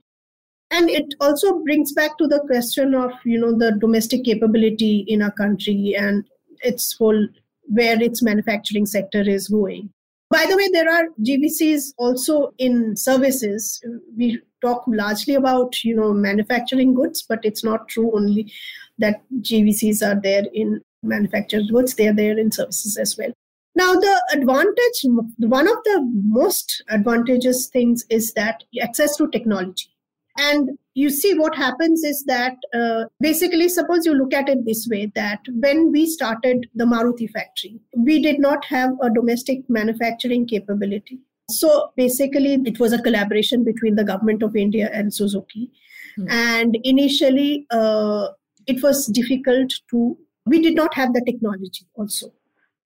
and 0.72 0.90
it 0.90 1.14
also 1.22 1.60
brings 1.60 1.94
back 1.94 2.18
to 2.18 2.28
the 2.28 2.40
question 2.42 2.94
of 2.96 3.12
you 3.24 3.40
know 3.40 3.58
the 3.58 3.72
domestic 3.80 4.24
capability 4.24 5.06
in 5.08 5.22
a 5.22 5.32
country 5.32 5.96
and 5.98 6.26
its 6.62 6.94
whole 6.94 7.28
where 7.68 8.02
its 8.02 8.22
manufacturing 8.22 8.86
sector 8.86 9.22
is 9.22 9.48
going 9.48 9.90
by 10.34 10.48
the 10.50 10.58
way, 10.58 10.68
there 10.74 10.92
are 10.92 11.10
GVCs 11.22 11.94
also 12.00 12.56
in 12.58 12.96
services. 12.96 13.80
We 14.18 14.42
talk 14.62 14.84
largely 14.88 15.36
about 15.36 15.84
you 15.84 15.96
know 15.96 16.12
manufacturing 16.12 16.96
goods, 16.96 17.22
but 17.22 17.46
it's 17.46 17.64
not 17.64 17.88
true 17.88 18.12
only 18.16 18.52
that 18.98 19.22
GVCs 19.42 20.02
are 20.02 20.20
there 20.20 20.46
in 20.52 20.82
manufactured 21.04 21.66
goods; 21.72 21.94
they 21.94 22.08
are 22.08 22.16
there 22.16 22.40
in 22.40 22.52
services 22.52 22.98
as 22.98 23.16
well. 23.16 23.32
Now, 23.76 23.94
the 23.94 24.22
advantage, 24.34 25.28
one 25.40 25.68
of 25.68 25.78
the 25.84 26.08
most 26.14 26.84
advantageous 26.90 27.68
things 27.68 28.06
is 28.10 28.34
that 28.34 28.64
access 28.82 29.16
to 29.18 29.30
technology. 29.30 29.90
And 30.38 30.78
you 30.96 31.10
see, 31.10 31.38
what 31.38 31.56
happens 31.56 32.04
is 32.04 32.24
that 32.26 32.58
uh, 32.74 33.06
basically, 33.20 33.70
suppose 33.70 34.06
you 34.06 34.14
look 34.14 34.34
at 34.34 34.50
it 34.50 34.66
this 34.66 34.88
way 34.90 35.12
that 35.16 35.40
when 35.50 35.92
we 35.92 36.08
started 36.08 36.68
the 36.76 36.86
Maruti 36.86 37.30
factory, 37.30 37.80
we 37.96 38.22
did 38.22 38.40
not 38.40 38.66
have 38.66 38.92
a 39.02 39.10
domestic 39.10 39.62
manufacturing 39.70 40.48
capability. 40.48 41.20
So 41.50 41.92
basically, 41.96 42.60
it 42.66 42.80
was 42.80 42.94
a 42.94 43.02
collaboration 43.02 43.64
between 43.64 43.96
the 43.96 44.04
government 44.04 44.44
of 44.44 44.56
India 44.56 44.90
and 44.94 45.14
Suzuki. 45.14 45.72
Hmm. 46.16 46.30
And 46.30 46.78
initially, 46.84 47.68
uh, 47.70 48.30
it 48.66 48.82
was 48.82 49.08
difficult 49.08 49.74
to, 49.90 50.18
we 50.46 50.62
did 50.62 50.76
not 50.76 50.94
have 50.96 51.14
the 51.14 51.22
technology 51.26 51.86
also, 51.96 52.34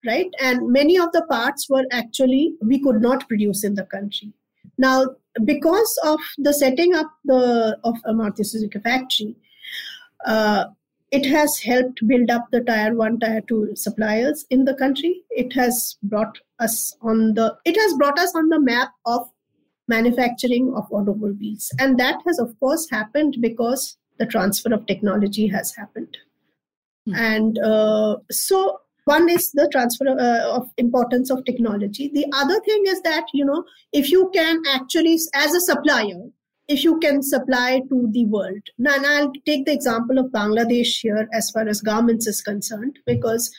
right? 0.06 0.30
And 0.40 0.72
many 0.72 0.98
of 0.98 1.12
the 1.12 1.26
parts 1.30 1.70
were 1.70 1.86
actually, 1.92 2.56
we 2.62 2.80
could 2.82 3.02
not 3.02 3.28
produce 3.28 3.64
in 3.64 3.76
the 3.76 3.84
country. 3.84 4.34
Now, 4.78 5.16
because 5.44 6.00
of 6.04 6.20
the 6.38 6.54
setting 6.54 6.94
up 6.94 7.08
the 7.26 7.78
of 7.84 7.96
a 8.06 8.14
Maruti 8.14 8.46
Suzuki 8.46 8.80
factory, 8.80 9.36
uh, 10.26 10.66
it 11.12 11.26
has 11.26 11.58
helped 11.60 12.06
build 12.08 12.30
up 12.30 12.48
the 12.52 12.62
tier 12.62 12.94
one, 12.94 13.20
tier 13.20 13.42
two 13.48 13.76
suppliers 13.76 14.46
in 14.50 14.66
the 14.66 14.74
country. 14.76 15.24
It 15.30 15.54
has 15.54 15.98
brought 16.04 16.38
us 16.60 16.96
on 17.02 17.34
the 17.34 17.58
it 17.66 17.76
has 17.76 17.94
brought 17.94 18.20
us 18.20 18.36
on 18.36 18.50
the 18.50 18.60
map 18.60 18.92
of 19.06 19.30
manufacturing 19.88 20.74
of 20.76 20.86
automobiles, 20.92 21.72
and 21.80 21.98
that 22.00 22.22
has 22.28 22.40
of 22.40 22.60
course 22.60 22.90
happened 22.92 23.38
because 23.40 23.98
the 24.20 24.26
transfer 24.26 24.74
of 24.74 24.86
technology 24.86 25.48
has 25.48 25.74
happened, 25.76 26.18
Hmm. 27.08 27.16
and 27.16 27.60
uh, 27.60 28.18
so 28.30 28.82
one 29.08 29.30
is 29.30 29.52
the 29.52 29.68
transfer 29.72 30.08
uh, 30.10 30.56
of 30.56 30.70
importance 30.78 31.30
of 31.30 31.44
technology 31.46 32.10
the 32.14 32.26
other 32.42 32.60
thing 32.62 32.84
is 32.88 33.02
that 33.02 33.26
you 33.34 33.46
know 33.46 33.64
if 33.94 34.12
you 34.12 34.30
can 34.34 34.62
actually 34.74 35.18
as 35.34 35.54
a 35.54 35.62
supplier 35.62 36.20
if 36.68 36.84
you 36.84 37.00
can 37.00 37.22
supply 37.22 37.82
to 37.90 38.10
the 38.12 38.26
world 38.26 38.74
now 38.78 38.96
and 38.96 39.06
i'll 39.06 39.32
take 39.46 39.66
the 39.66 39.74
example 39.74 40.20
of 40.20 40.36
bangladesh 40.40 41.00
here 41.02 41.28
as 41.34 41.50
far 41.52 41.68
as 41.68 41.82
garments 41.82 42.28
is 42.28 42.42
concerned 42.42 43.00
because 43.06 43.52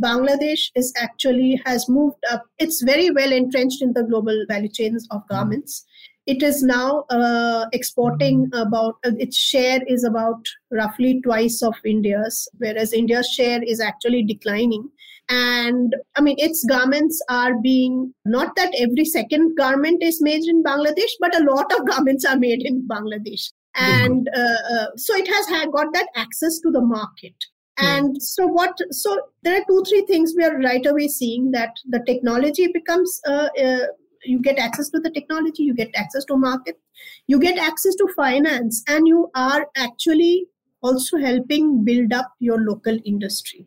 Bangladesh 0.00 0.70
is 0.74 0.92
actually 0.98 1.60
has 1.66 1.88
moved 1.88 2.22
up. 2.30 2.44
It's 2.58 2.82
very 2.82 3.10
well 3.10 3.32
entrenched 3.32 3.82
in 3.82 3.92
the 3.92 4.04
global 4.04 4.44
value 4.48 4.68
chains 4.68 5.06
of 5.10 5.26
garments. 5.28 5.84
It 6.26 6.42
is 6.42 6.62
now 6.62 7.04
uh, 7.10 7.66
exporting 7.72 8.48
about 8.52 8.94
uh, 9.04 9.10
its 9.18 9.36
share 9.36 9.80
is 9.86 10.04
about 10.04 10.46
roughly 10.70 11.20
twice 11.22 11.62
of 11.62 11.74
India's, 11.84 12.48
whereas 12.58 12.92
India's 12.92 13.28
share 13.28 13.60
is 13.62 13.80
actually 13.80 14.22
declining. 14.22 14.88
And 15.28 15.94
I 16.16 16.20
mean, 16.20 16.36
its 16.38 16.64
garments 16.64 17.20
are 17.28 17.60
being 17.60 18.14
not 18.24 18.54
that 18.56 18.72
every 18.78 19.04
second 19.04 19.56
garment 19.56 20.02
is 20.02 20.20
made 20.20 20.44
in 20.44 20.62
Bangladesh, 20.62 21.12
but 21.20 21.34
a 21.34 21.44
lot 21.44 21.72
of 21.72 21.86
garments 21.90 22.24
are 22.24 22.38
made 22.38 22.62
in 22.62 22.86
Bangladesh. 22.86 23.50
And 23.74 24.28
uh, 24.36 24.74
uh, 24.74 24.86
so 24.96 25.14
it 25.14 25.26
has 25.26 25.48
had, 25.48 25.72
got 25.72 25.92
that 25.94 26.08
access 26.14 26.58
to 26.60 26.70
the 26.70 26.82
market. 26.82 27.34
And 27.78 28.22
so 28.22 28.46
what? 28.46 28.78
So 28.90 29.18
there 29.42 29.60
are 29.60 29.64
two, 29.66 29.82
three 29.88 30.02
things 30.02 30.34
we 30.36 30.44
are 30.44 30.58
right 30.58 30.84
away 30.84 31.08
seeing 31.08 31.50
that 31.52 31.70
the 31.88 32.02
technology 32.06 32.68
becomes. 32.72 33.20
Uh, 33.26 33.48
uh, 33.60 33.86
you 34.24 34.40
get 34.40 34.58
access 34.58 34.90
to 34.90 35.00
the 35.00 35.10
technology, 35.10 35.62
you 35.62 35.74
get 35.74 35.90
access 35.94 36.24
to 36.26 36.36
market, 36.36 36.78
you 37.26 37.38
get 37.38 37.58
access 37.58 37.94
to 37.96 38.08
finance, 38.14 38.82
and 38.88 39.06
you 39.06 39.30
are 39.34 39.66
actually 39.76 40.46
also 40.82 41.16
helping 41.18 41.84
build 41.84 42.12
up 42.12 42.32
your 42.40 42.58
local 42.58 42.98
industry. 43.04 43.66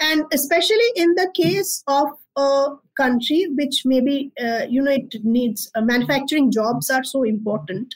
And 0.00 0.24
especially 0.32 0.90
in 0.96 1.14
the 1.14 1.30
case 1.34 1.82
of 1.86 2.08
a 2.36 2.68
country 2.96 3.46
which 3.56 3.82
maybe 3.84 4.30
uh, 4.42 4.66
you 4.68 4.82
know 4.82 4.90
it 4.90 5.14
needs 5.24 5.70
uh, 5.74 5.80
manufacturing 5.80 6.50
jobs 6.50 6.90
are 6.90 7.04
so 7.04 7.22
important 7.22 7.94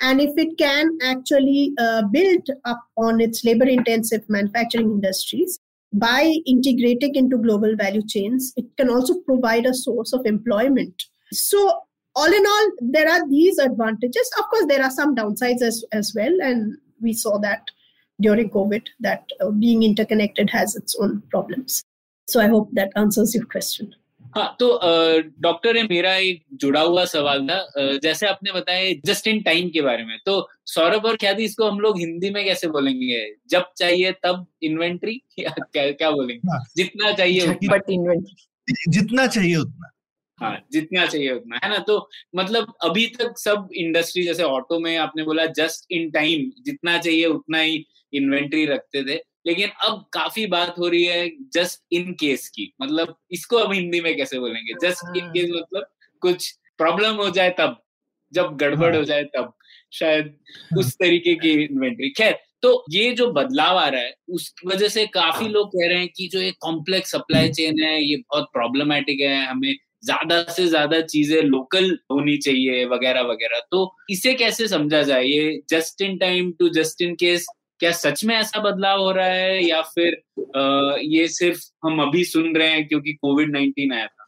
and 0.00 0.20
if 0.20 0.30
it 0.36 0.56
can 0.58 0.96
actually 1.02 1.72
uh, 1.78 2.02
build 2.12 2.48
up 2.64 2.80
on 2.96 3.20
its 3.20 3.44
labor 3.44 3.66
intensive 3.66 4.22
manufacturing 4.28 4.90
industries 4.90 5.58
by 5.92 6.34
integrating 6.46 7.14
into 7.14 7.38
global 7.38 7.74
value 7.76 8.06
chains, 8.06 8.52
it 8.56 8.66
can 8.76 8.90
also 8.90 9.20
provide 9.26 9.66
a 9.66 9.74
source 9.74 10.12
of 10.12 10.24
employment. 10.26 11.04
So, 11.31 11.81
all 12.15 12.31
in 12.31 12.45
all, 12.45 12.71
there 12.81 13.09
are 13.09 13.27
these 13.27 13.57
advantages. 13.57 14.29
Of 14.39 14.49
course, 14.49 14.65
there 14.67 14.83
are 14.83 14.91
some 14.91 15.15
downsides 15.15 15.61
as, 15.61 15.83
as 15.91 16.13
well. 16.15 16.35
And 16.41 16.77
we 17.01 17.13
saw 17.13 17.39
that 17.39 17.71
during 18.19 18.49
COVID, 18.49 18.83
that 18.99 19.23
uh, 19.41 19.49
being 19.49 19.83
interconnected 19.83 20.49
has 20.51 20.75
its 20.75 20.95
own 20.99 21.23
problems. 21.31 21.83
So, 22.27 22.39
I 22.39 22.47
hope 22.47 22.69
that 22.73 22.91
answers 22.95 23.33
your 23.35 23.45
question. 23.45 23.93
हाँ 24.35 24.55
तो 24.59 24.67
doctor 25.41 25.77
है 25.77 25.83
मेरा 25.83 26.13
एक 26.15 26.43
जुड़ा 26.61 26.81
हुआ 26.81 27.03
सवाल 27.05 27.47
था 27.47 27.97
जैसे 28.03 28.27
आपने 28.27 28.51
बताया 28.51 28.93
जस्ट 29.05 29.27
इन 29.27 29.41
टाइम 29.43 29.69
के 29.69 29.81
बारे 29.81 30.05
में 30.05 30.17
तो 30.25 30.35
सौरभ 30.73 31.05
और 31.05 31.17
ख्याति 31.21 31.43
इसको 31.43 31.69
हम 31.69 31.79
लोग 31.79 31.99
हिंदी 31.99 32.29
में 32.33 32.43
कैसे 32.45 32.67
बोलेंगे 32.75 33.19
जब 33.49 33.65
चाहिए 33.77 34.11
तब 34.23 34.45
इन्वेंट्री 34.69 35.21
या 35.39 35.53
क्या 35.59 35.91
क्या 35.91 36.11
बोलेंगे 36.11 36.51
हाँ। 36.51 36.63
जितना 36.77 37.11
चाहिए 37.11 37.57
इन्वेंट्री 37.89 38.35
जितना 38.89 39.27
चाहिए 39.27 39.55
उतना 39.55 39.89
हाँ 40.40 40.66
जितना 40.72 41.06
चाहिए 41.06 41.30
उतना 41.30 41.60
है 41.64 41.70
ना? 41.70 41.78
तो 41.78 42.10
मतलब 42.36 42.74
अभी 42.82 43.06
तक 43.06 43.38
सब 43.38 43.68
इंडस्ट्री 43.74 44.22
जैसे 44.22 44.42
ऑटो 44.42 44.80
में 44.80 44.96
आपने 44.96 45.22
बोला 45.22 45.46
जस्ट 45.46 45.86
इन 45.90 46.10
टाइम 46.10 46.50
जितना 46.64 46.98
चाहिए 46.98 47.26
उतना 47.26 47.58
ही 47.58 47.86
इन्वेंट्री 48.12 48.66
रखते 48.66 49.02
थे। 49.02 49.20
लेकिन 49.46 49.68
अब 49.68 50.04
काफ़ी 50.12 50.46
बात 50.46 50.74
हो 50.78 50.88
रही 50.88 51.04
है 51.04 51.30
जस्ट 51.54 51.84
इन 51.92 52.12
केस 52.12 52.48
की। 52.48 52.72
मतलब 52.82 53.16
इसको 53.30 53.56
अब 53.56 53.72
हिंदी 53.72 54.00
में 54.00 54.16
कैसे 54.16 54.38
बोलेंगे? 54.38 54.88
जस्ट 54.88 55.16
इन 55.16 55.28
केस 55.28 55.50
मतलब 55.50 55.86
कुछ 56.20 56.58
प्रॉब्लम 56.78 57.14
हो 57.14 57.30
जाए 57.30 57.50
तब 57.50 57.82
जब 58.32 58.56
गड़बड़ 58.56 58.90
हो 58.90 58.96
हाँ। 58.96 59.04
जाए 59.04 59.24
तब 59.24 59.52
शायद 59.92 60.24
हाँ। 60.26 60.78
उस 60.78 60.94
तरीके 60.94 61.34
की 61.34 61.52
इन्वेंट्री 61.52 62.10
खैर 62.10 62.38
तो 62.62 62.84
ये 62.90 63.12
जो 63.12 63.32
बदलाव 63.32 63.78
आ 63.78 63.88
रहा 63.88 64.00
है 64.00 64.14
उस 64.28 64.54
वजह 64.66 64.88
से 64.88 65.06
काफ़ी 65.06 65.48
लोग 65.48 65.68
कह 65.68 65.88
रहे 65.88 65.98
हैं 65.98 66.08
कि 66.08 66.28
जो 66.28 66.40
ये 66.40 66.50
कॉम्प्लेक्स 66.50 67.10
सप्लाई 67.10 67.48
चेन 67.48 67.80
है 67.80 68.02
ये 68.02 68.16
बहुत 68.16 68.50
प्रॉब्लमेटिक 68.52 69.20
है 69.20 69.46
हमें 69.46 69.76
ज़्यादा 70.04 70.42
से 70.52 70.66
ज़्यादा 70.66 71.00
चीज़ें 71.00 71.40
लोकल 71.42 71.90
होनी 72.12 72.36
चाहिए 72.46 72.84
वगैरह 72.92 73.22
वगैरह 73.30 73.60
तो 73.70 73.80
इसे 74.10 74.34
कैसे 74.42 74.68
समझा 74.68 75.02
जाए 75.02 75.24
ये 75.24 75.60
just 75.70 76.02
in 76.02 76.16
time 76.18 76.52
to 76.58 76.68
just 76.78 77.02
in 77.02 77.14
case 77.20 77.46
क्या 77.80 77.90
सच 77.92 78.24
में 78.24 78.34
ऐसा 78.34 78.60
बदलाव 78.60 79.00
हो 79.00 79.10
रहा 79.10 79.26
है 79.26 79.64
या 79.64 79.80
फिर 79.94 80.14
आ, 80.56 80.96
ये 81.00 81.26
सिर्फ़ 81.28 81.60
हम 81.86 82.02
अभी 82.02 82.24
सुन 82.24 82.54
रहे 82.56 82.68
हैं 82.70 82.86
क्योंकि 82.88 83.12
कोविड 83.12 83.52
नाइनटीन 83.52 83.92
आया 83.92 84.06
था 84.06 84.24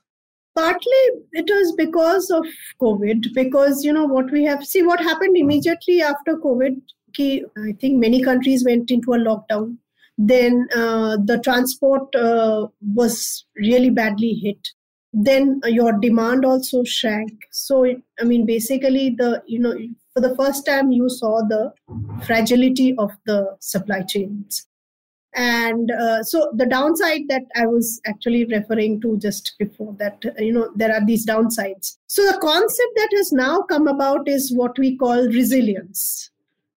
partly 0.57 1.01
it 1.41 1.51
was 1.55 1.69
because 1.77 2.25
of 2.37 2.47
covid 2.83 3.27
because 3.35 3.85
you 3.85 3.93
know 3.97 4.07
what 4.13 4.33
we 4.37 4.41
have 4.47 4.65
see 4.71 4.83
what 4.87 5.05
happened 5.09 5.37
immediately 5.43 6.03
after 6.03 6.35
covid 6.47 6.81
ki, 7.19 7.45
i 7.69 7.73
think 7.83 8.01
many 8.07 8.21
countries 8.23 8.65
went 8.71 8.91
into 8.91 9.15
a 9.15 9.19
lockdown 9.19 9.77
then 10.19 10.59
uh, 10.77 11.17
the 11.31 11.39
transport 11.39 12.15
uh, 12.17 12.67
was 12.95 13.47
really 13.69 13.91
badly 13.91 14.33
hit 14.43 14.73
then 15.13 15.61
uh, 15.65 15.69
your 15.69 15.93
demand 15.93 16.45
also 16.45 16.85
shrank. 16.85 17.33
So 17.51 17.85
i 18.21 18.25
mean 18.25 18.47
basically 18.47 19.11
the 19.11 19.43
you 19.47 19.59
know 19.59 19.77
for 20.15 20.21
the 20.21 20.35
first 20.37 20.67
time 20.67 20.93
you 20.93 21.09
saw 21.09 21.43
the 21.43 21.73
fragility 22.25 22.95
of 22.99 23.11
the 23.27 23.57
supply 23.61 24.03
chains. 24.03 24.67
And 25.35 25.93
uh, 25.93 26.25
so 26.25 26.53
the 26.57 26.67
downside 26.67 27.29
that 27.29 27.43
i 27.57 27.65
was 27.65 28.01
actually 28.07 28.45
referring 28.47 29.01
to 29.03 29.17
just 29.19 29.55
before 29.59 29.95
that 29.99 30.25
uh, 30.27 30.43
you 30.43 30.53
know 30.53 30.71
there 30.77 30.93
are 30.93 31.05
these 31.05 31.27
downsides. 31.27 31.97
So 32.09 32.23
the 32.25 32.39
concept 32.39 32.93
that 32.97 33.11
has 33.17 33.33
now 33.33 33.63
come 33.63 33.89
about 33.89 34.29
is 34.29 34.53
what 34.55 34.79
we 34.79 34.97
call 34.97 35.27
resilience. 35.29 36.31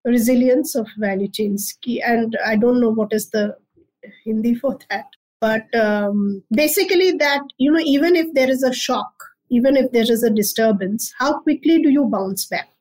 Resilience 0.06 0.76
of 0.76 0.88
value 0.98 1.30
chains. 1.30 1.78
And 2.04 2.38
i 2.46 2.56
don't 2.56 2.82
know 2.82 2.92
what 2.92 3.14
is 3.14 3.30
the 3.30 3.58
hindi 4.26 4.54
for 4.54 4.78
that 4.90 5.08
but 5.46 5.80
um, 5.84 6.20
basically 6.64 7.12
that 7.24 7.54
you 7.58 7.72
know 7.72 7.86
even 7.98 8.16
if 8.24 8.34
there 8.40 8.50
is 8.58 8.64
a 8.64 8.74
shock 8.74 9.30
even 9.50 9.78
if 9.84 9.92
there 9.92 10.12
is 10.18 10.24
a 10.24 10.36
disturbance 10.42 11.14
how 11.24 11.32
quickly 11.48 11.82
do 11.88 11.90
you 11.98 12.06
bounce 12.18 12.46
back 12.56 12.74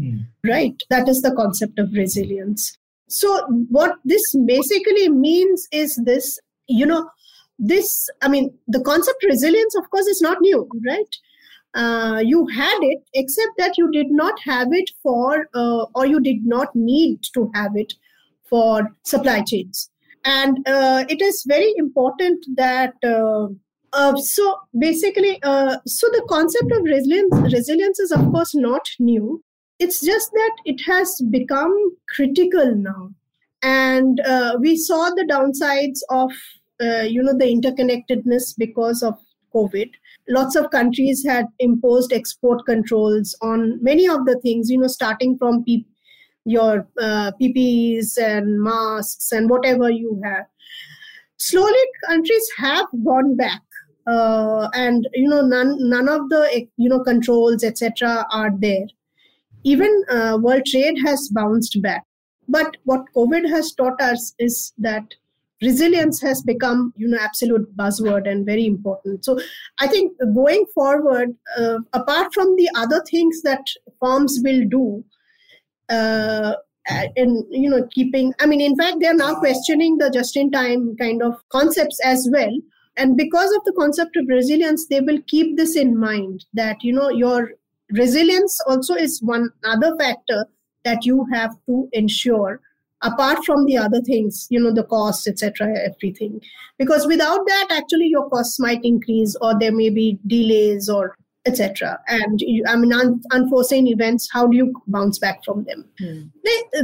Mm. 0.00 0.26
Right? 0.44 0.82
That 0.88 1.08
is 1.08 1.22
the 1.22 1.34
concept 1.34 1.78
of 1.78 1.92
resilience. 1.92 2.78
So, 3.08 3.44
what 3.68 3.96
this 4.04 4.22
basically 4.46 5.08
means 5.08 5.66
is 5.72 5.96
this, 6.04 6.38
you 6.68 6.86
know, 6.86 7.10
this, 7.58 8.08
I 8.22 8.28
mean, 8.28 8.56
the 8.68 8.80
concept 8.80 9.24
resilience, 9.24 9.74
of 9.76 9.90
course, 9.90 10.06
is 10.06 10.22
not 10.22 10.38
new, 10.40 10.68
right? 10.86 11.16
Uh, 11.74 12.22
you 12.24 12.46
had 12.46 12.78
it, 12.82 13.00
except 13.14 13.52
that 13.58 13.76
you 13.76 13.90
did 13.90 14.10
not 14.10 14.38
have 14.44 14.68
it 14.70 14.90
for, 15.02 15.48
uh, 15.54 15.86
or 15.94 16.06
you 16.06 16.20
did 16.20 16.46
not 16.46 16.74
need 16.74 17.20
to 17.34 17.50
have 17.54 17.72
it 17.74 17.94
for 18.48 18.96
supply 19.04 19.42
chains. 19.42 19.89
And 20.24 20.58
uh, 20.66 21.04
it 21.08 21.20
is 21.22 21.44
very 21.46 21.72
important 21.76 22.44
that. 22.56 22.94
Uh, 23.04 23.48
uh, 23.92 24.16
so 24.16 24.56
basically, 24.78 25.42
uh, 25.42 25.78
so 25.84 26.06
the 26.12 26.24
concept 26.28 26.70
of 26.70 26.84
resilience, 26.84 27.52
resilience 27.52 27.98
is 27.98 28.12
of 28.12 28.24
course 28.30 28.54
not 28.54 28.82
new, 29.00 29.42
it's 29.80 30.00
just 30.00 30.30
that 30.32 30.56
it 30.64 30.80
has 30.82 31.20
become 31.30 31.74
critical 32.14 32.76
now. 32.76 33.10
And 33.62 34.20
uh, 34.20 34.58
we 34.60 34.76
saw 34.76 35.10
the 35.10 35.24
downsides 35.24 36.00
of, 36.08 36.30
uh, 36.80 37.02
you 37.02 37.22
know, 37.22 37.36
the 37.36 37.46
interconnectedness 37.46 38.54
because 38.56 39.02
of 39.02 39.18
COVID. 39.54 39.90
Lots 40.28 40.54
of 40.54 40.70
countries 40.70 41.24
had 41.26 41.46
imposed 41.58 42.12
export 42.12 42.64
controls 42.66 43.36
on 43.42 43.82
many 43.82 44.06
of 44.06 44.24
the 44.24 44.38
things, 44.40 44.70
you 44.70 44.78
know, 44.78 44.86
starting 44.86 45.36
from 45.36 45.64
P- 45.64 45.86
your 46.44 46.86
uh, 47.00 47.32
PPEs 47.40 48.18
and 48.18 48.60
masks 48.62 49.32
and 49.32 49.50
whatever 49.50 49.90
you 49.90 50.20
have. 50.24 50.46
Slowly, 51.38 51.84
countries 52.06 52.50
have 52.56 52.86
gone 53.04 53.36
back 53.36 53.62
uh, 54.06 54.68
and 54.74 55.08
you 55.14 55.28
know 55.28 55.42
none 55.42 55.76
none 55.88 56.08
of 56.08 56.28
the 56.28 56.66
you 56.76 56.88
know 56.88 57.00
controls 57.00 57.62
etc 57.62 58.26
are 58.30 58.50
there 58.58 58.86
even 59.64 60.04
uh, 60.10 60.38
world 60.40 60.64
trade 60.66 60.96
has 61.04 61.28
bounced 61.28 61.80
back. 61.82 62.04
But 62.48 62.76
what 62.84 63.04
COVID 63.14 63.48
has 63.48 63.72
taught 63.72 64.00
us 64.00 64.34
is 64.38 64.72
that 64.78 65.04
resilience 65.62 66.20
has 66.22 66.42
become 66.42 66.92
you 66.96 67.06
know 67.06 67.18
absolute 67.20 67.76
buzzword 67.76 68.26
and 68.26 68.46
very 68.46 68.64
important 68.64 69.22
so 69.22 69.38
i 69.78 69.86
think 69.86 70.10
going 70.34 70.64
forward 70.74 71.36
uh, 71.58 71.76
apart 71.92 72.32
from 72.32 72.56
the 72.56 72.66
other 72.74 73.04
things 73.10 73.42
that 73.42 73.60
firms 74.02 74.40
will 74.42 74.64
do 74.70 75.04
uh, 75.90 76.54
and 76.88 77.44
you 77.50 77.68
know 77.68 77.86
keeping 77.92 78.32
i 78.40 78.46
mean 78.46 78.60
in 78.60 78.76
fact 78.76 78.98
they 79.00 79.06
are 79.06 79.14
now 79.14 79.34
questioning 79.34 79.98
the 79.98 80.10
just 80.10 80.36
in 80.36 80.50
time 80.50 80.96
kind 80.96 81.22
of 81.22 81.42
concepts 81.50 81.98
as 82.04 82.28
well. 82.32 82.52
And 82.96 83.16
because 83.16 83.50
of 83.52 83.64
the 83.64 83.72
concept 83.78 84.16
of 84.16 84.26
resilience 84.28 84.86
they 84.86 85.00
will 85.00 85.20
keep 85.26 85.56
this 85.56 85.76
in 85.76 85.96
mind 85.98 86.44
that 86.54 86.82
you 86.82 86.92
know 86.92 87.08
your 87.08 87.52
resilience 87.92 88.60
also 88.66 88.94
is 88.94 89.22
one 89.22 89.50
other 89.64 89.96
factor 89.96 90.46
that 90.84 91.04
you 91.04 91.26
have 91.32 91.54
to 91.66 91.88
ensure 91.92 92.60
apart 93.02 93.38
from 93.46 93.64
the 93.66 93.78
other 93.78 94.00
things 94.02 94.46
you 94.50 94.60
know 94.60 94.72
the 94.72 94.84
costs 94.84 95.28
etc 95.28 95.68
everything. 95.78 96.40
Because 96.78 97.06
without 97.06 97.46
that 97.46 97.68
actually 97.70 98.08
your 98.08 98.28
costs 98.28 98.58
might 98.58 98.84
increase 98.84 99.36
or 99.40 99.58
there 99.58 99.72
may 99.72 99.90
be 99.90 100.18
delays 100.26 100.88
or 100.88 101.16
etc 101.45 101.99
and 102.07 102.41
you, 102.41 102.63
i 102.67 102.75
mean 102.75 102.91
un- 102.91 103.21
unforeseen 103.31 103.87
events 103.87 104.27
how 104.31 104.47
do 104.47 104.57
you 104.57 104.73
bounce 104.87 105.19
back 105.19 105.43
from 105.45 105.63
them 105.65 105.85
hmm. 105.99 106.21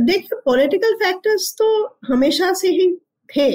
देखिए 0.10 0.41
political 0.45 0.97
factors 1.04 1.52
तो 1.62 1.67
हमेशा 2.08 2.54
से 2.62 2.69
ही 2.80 2.88
थे 3.36 3.50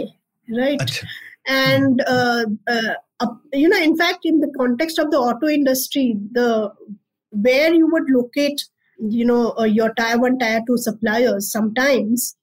right 0.61 1.03
and 1.49 2.03
uh, 2.09 2.45
uh, 2.69 2.95
uh, 3.21 3.35
you 3.53 3.69
know 3.69 3.81
in 3.88 3.97
fact 3.97 4.25
in 4.25 4.40
the 4.40 4.53
context 4.57 4.99
of 4.99 5.11
the 5.11 5.19
auto 5.19 5.49
industry 5.49 6.16
the 6.33 6.73
where 7.31 7.73
you 7.73 7.88
would 7.92 8.09
locate 8.09 8.64
you 8.99 9.25
know 9.25 9.55
uh, 9.59 9.64
your 9.64 9.92
tier 9.95 10.19
1 10.19 10.38
tier 10.38 10.61
2 10.66 10.77
suppliers 10.77 11.51
sometimes 11.53 12.37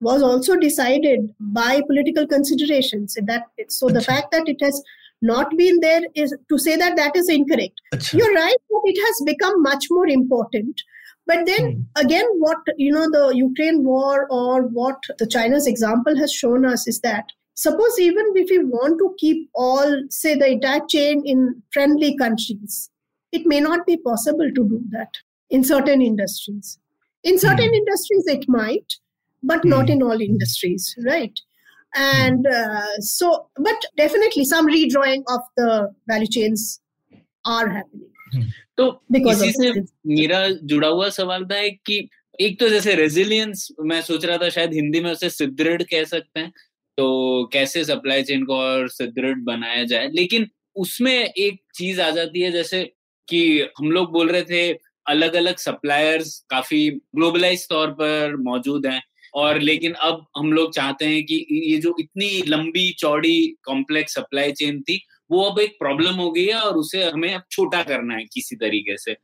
was 0.00 0.22
also 0.22 0.56
decided 0.56 1.34
by 1.40 1.80
political 1.86 2.26
considerations 2.26 3.16
that 3.26 3.46
so 3.68 3.88
the 3.88 4.00
fact 4.00 4.30
that 4.32 4.48
it 4.48 4.60
has 4.60 4.82
not 5.31 5.51
been 5.57 5.79
there 5.81 6.01
is 6.23 6.33
to 6.49 6.57
say 6.65 6.75
that 6.81 6.95
that 7.01 7.15
is 7.21 7.29
incorrect 7.35 7.81
Achha. 7.93 8.13
you're 8.19 8.33
right 8.33 8.61
that 8.71 8.81
it 8.93 8.99
has 9.05 9.21
become 9.31 9.61
much 9.67 9.85
more 9.97 10.07
important 10.07 10.81
but 11.31 11.45
then 11.49 11.67
Hmm. 11.67 12.05
again 12.05 12.25
what 12.45 12.71
you 12.85 12.91
know 12.95 13.05
the 13.15 13.23
ukraine 13.41 13.77
war 13.91 14.15
or 14.39 14.55
what 14.79 15.09
the 15.19 15.27
china's 15.35 15.67
example 15.73 16.17
has 16.23 16.33
shown 16.41 16.65
us 16.73 16.87
is 16.93 16.99
that 17.07 17.31
suppose 17.65 17.99
even 18.07 18.31
if 18.41 18.49
we 18.55 18.59
want 18.73 18.97
to 19.03 19.07
keep 19.21 19.39
all 19.67 19.93
say 20.21 20.33
the 20.41 20.49
entire 20.55 20.83
chain 20.95 21.21
in 21.35 21.45
friendly 21.77 22.11
countries 22.23 22.79
it 23.39 23.45
may 23.53 23.59
not 23.67 23.85
be 23.91 23.97
possible 24.09 24.49
to 24.57 24.67
do 24.73 24.81
that 24.97 25.21
in 25.59 25.63
certain 25.71 26.01
industries 26.09 26.73
in 27.31 27.39
certain 27.47 27.71
Hmm. 27.73 27.79
industries 27.81 28.27
it 28.37 28.45
might 28.59 28.99
but 29.51 29.63
not 29.75 29.87
Hmm. 29.87 29.93
in 29.97 30.03
all 30.09 30.27
industries 30.29 30.89
right 31.11 31.43
and 31.95 32.47
uh, 32.47 32.99
so 32.99 33.49
but 33.57 33.75
definitely 33.97 34.45
some 34.45 34.67
redrawing 34.67 35.23
of 35.27 35.41
the 35.57 35.93
value 36.07 36.27
chains 36.27 36.81
are 37.45 37.69
happening. 37.69 38.09
तो 38.77 39.01
because 39.13 39.43
इसी 39.43 39.51
से 39.51 39.81
मेरा 40.07 40.49
जुड़ा 40.49 40.87
हुआ 40.87 41.09
सवाल 41.09 41.45
था 41.45 41.57
एक 41.57 41.79
कि 41.85 42.09
एक 42.41 42.59
तो 42.59 42.69
जैसे 42.69 42.95
रेजिलियंस 42.95 43.67
मैं 43.81 44.01
सोच 44.01 44.25
रहा 44.25 44.37
था 44.37 44.49
शायद 44.49 44.73
हिंदी 44.73 44.99
में 44.99 45.11
उसे 45.11 45.29
सुदृढ़ 45.29 45.83
कह 45.83 46.03
सकते 46.03 46.39
हैं। 46.39 46.53
तो 46.97 47.49
कैसे 47.53 47.85
सप्लाई 47.85 48.23
चेन 48.23 48.45
को 48.45 48.55
और 48.55 48.89
सुदृढ़ 48.89 49.39
बनाया 49.39 49.83
जाए? 49.83 50.07
लेकिन 50.07 50.49
उसमें 50.75 51.25
एक 51.25 51.61
चीज़ 51.75 52.01
आ 52.01 52.09
जाती 52.09 52.41
है 52.41 52.51
जैसे 52.51 52.83
कि 53.29 53.61
हम 53.61 53.91
लोग 53.91 54.11
बोल 54.11 54.29
रहे 54.29 54.41
थे 54.41 54.79
अलग 55.07 55.33
अलग 55.33 55.57
सप्लायर्स 55.57 56.45
काफ़ी 56.49 56.89
ग्लोबलाइज 56.91 57.67
तौर 57.69 57.87
पर 57.87 58.35
मौजूद 58.35 58.85
हैं। 58.85 59.03
और 59.33 59.59
लेकिन 59.59 59.93
अब 59.93 60.25
हम 60.37 60.51
लोग 60.53 60.73
चाहते 60.75 61.05
हैं 61.05 61.23
कि 61.23 61.45
ये 61.51 61.77
जो 61.77 61.95
इतनी 61.99 62.41
लंबी 62.47 62.89
चौड़ी 62.99 63.55
कॉम्प्लेक्स 63.63 64.13
सप्लाई 64.15 64.51
चेन 64.51 64.81
थी, 64.81 64.99
वो 65.31 65.43
अब 65.43 65.59
एक 65.59 65.75
प्रॉब्लम 65.79 66.15
हो 66.15 66.31
गई 66.31 66.45
है 66.45 66.55
और 66.55 66.77
उसे 66.77 67.03
हमें 67.03 67.33
अब 67.33 67.43
छोटा 67.51 67.81
करना 67.83 68.15
है 68.15 68.23
किसी 68.33 68.55
तरीके 68.55 68.97
से। 68.97 69.15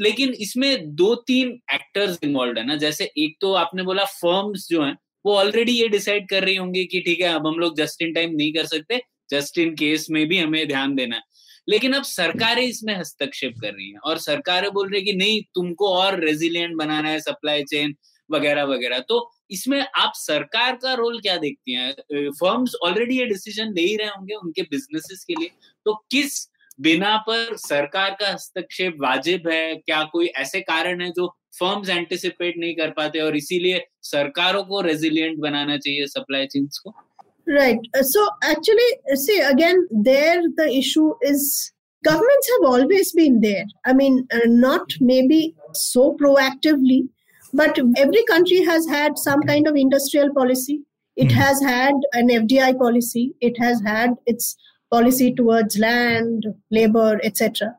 लेकिन 0.00 0.32
इसमें 0.40 0.94
दो 0.94 1.14
तीन 1.26 1.48
एक्टर्स 1.74 2.18
इन्वॉल्व 2.24 2.58
है 2.58 2.66
ना, 2.66 2.76
जैसे 2.76 3.10
एक 3.18 3.36
तो 3.40 3.52
आपने 3.54 3.82
बोला 3.82 4.04
फर्म्स 4.04 4.68
जो 4.70 4.82
हैं, 4.84 4.96
वो 5.26 5.34
ऑलरेडी 5.34 5.72
ये 5.72 5.88
डिसाइड 5.88 6.28
कर 6.28 6.44
रही 6.44 6.56
होंगी 6.56 6.84
कि 6.84 7.00
ठीक 7.00 7.20
है, 7.20 7.28
अब 7.28 7.46
हम 7.46 7.58
लोग 7.58 7.76
जस्ट 7.76 8.02
इन 8.02 8.12
टाइम 8.12 8.34
नहीं 8.34 8.52
कर 8.54 8.66
सकते 8.66 9.00
जस्ट 9.30 9.58
इन 9.58 9.74
केस 9.74 10.06
में 10.10 10.26
भी 10.28 10.38
हमें 10.38 10.66
ध्यान 10.68 10.94
देना 10.94 11.16
है। 11.16 11.22
लेकिन 11.68 11.92
अब 11.92 12.02
सरकारें 12.02 12.62
इसमें 12.62 12.94
हस्तक्षेप 12.96 13.54
कर 13.60 13.72
रही 13.72 13.88
हैं 13.90 13.98
और 13.98 14.18
सरकारें 14.18 14.70
बोल 14.72 14.88
रही 14.88 15.00
है 15.00 15.04
कि 15.06 15.12
नहीं, 15.12 15.40
तुमको 15.54 15.88
और 15.88 16.20
रेजिलियंट 16.20 16.76
बनाना 16.76 17.08
है 17.08 17.20
सप्लाई 17.20 17.62
चेन 17.64 17.94
वगैरह 18.30 18.64
वगैरह 18.64 18.98
तो 18.98 19.18
इसमें 19.50 19.86
आप 19.96 20.12
सरकार 20.14 20.76
का 20.76 20.94
रोल 20.94 21.20
क्या 21.20 21.36
देखती 21.36 21.72
हैं? 21.72 21.92
फर्म्स 22.30 22.74
ऑलरेडी 22.84 23.18
ये 23.18 23.26
डिसीज़न 23.26 23.72
ले 23.72 23.82
ही 23.82 23.96
रहे 23.96 24.08
होंगे 24.08 24.34
उनके 24.34 24.62
बिजनेसेस 24.62 25.24
के 25.24 25.34
लिए। 25.40 25.50
तो 25.84 25.94
किस 26.10 26.48
बिना 26.80 27.16
पर 27.16 27.56
सरकार 27.56 28.16
का 28.20 28.32
हस्तक्षेप 28.32 28.96
वाजिब 29.00 29.48
है? 29.48 29.74
क्या 29.76 30.02
कोई 30.12 30.26
ऐसे 30.26 30.60
कारण 30.60 31.00
है 31.00 31.10
जो 31.10 31.28
फर्म्स 31.58 31.88
एंटिसिपेट 31.88 32.54
नहीं 32.58 32.74
कर 32.74 32.90
पाते 32.90 33.20
और 33.20 33.36
इसीलिए 33.36 33.84
सरकारों 34.02 34.62
को 34.64 34.80
रेजिलियंट 34.80 35.38
बनाना 35.38 35.76
चाहिए 35.76 36.06
सप्लाई 36.06 36.46
चेन्स 36.46 36.78
को? 36.78 36.94
So 37.48 38.22
actually, 38.42 38.86
uh, 39.12 39.16
see 39.16 39.40
again, 39.40 39.76
there 39.90 40.42
the 40.56 40.64
issue 40.78 41.14
is 41.22 41.72
governments 42.02 42.48
have 42.52 42.64
always 42.70 43.12
been 43.12 43.40
there. 43.40 43.64
I 43.84 43.92
mean, 43.92 44.26
uh, 44.34 44.40
not 44.46 44.96
maybe 45.00 45.54
so 45.72 46.16
proactively, 46.22 47.08
but 47.56 47.78
every 47.96 48.24
country 48.30 48.62
has 48.64 48.86
had 48.88 49.18
some 49.18 49.42
kind 49.42 49.66
of 49.66 49.76
industrial 49.76 50.32
policy. 50.34 50.76
It 51.16 51.28
Mhm. 51.28 51.40
has 51.42 51.62
had 51.62 51.94
an 52.20 52.30
FDI 52.30 52.72
policy. 52.84 53.24
It 53.40 53.58
has 53.64 53.82
had 53.86 54.14
its 54.26 54.56
policy 54.90 55.32
towards 55.34 55.78
land, 55.78 56.46
labor, 56.70 57.20
etc. 57.28 57.76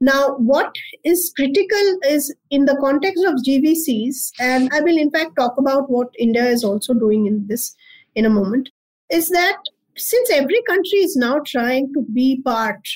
Now, 0.00 0.36
what 0.36 0.76
is 1.04 1.32
critical 1.36 1.86
is 2.10 2.34
in 2.50 2.66
the 2.66 2.76
context 2.76 3.24
of 3.24 3.42
GVCs, 3.42 4.32
and 4.38 4.68
I 4.72 4.80
will 4.80 4.98
in 4.98 5.10
fact 5.10 5.36
talk 5.38 5.56
about 5.58 5.88
what 5.88 6.08
India 6.18 6.44
is 6.56 6.64
also 6.64 6.94
doing 6.94 7.26
in 7.26 7.46
this 7.46 7.74
in 8.14 8.26
a 8.26 8.30
moment 8.30 8.70
is 9.10 9.28
that 9.30 9.56
since 9.96 10.30
every 10.30 10.62
country 10.68 10.98
is 10.98 11.16
now 11.16 11.38
trying 11.46 11.92
to 11.94 12.02
be 12.12 12.40
part 12.42 12.88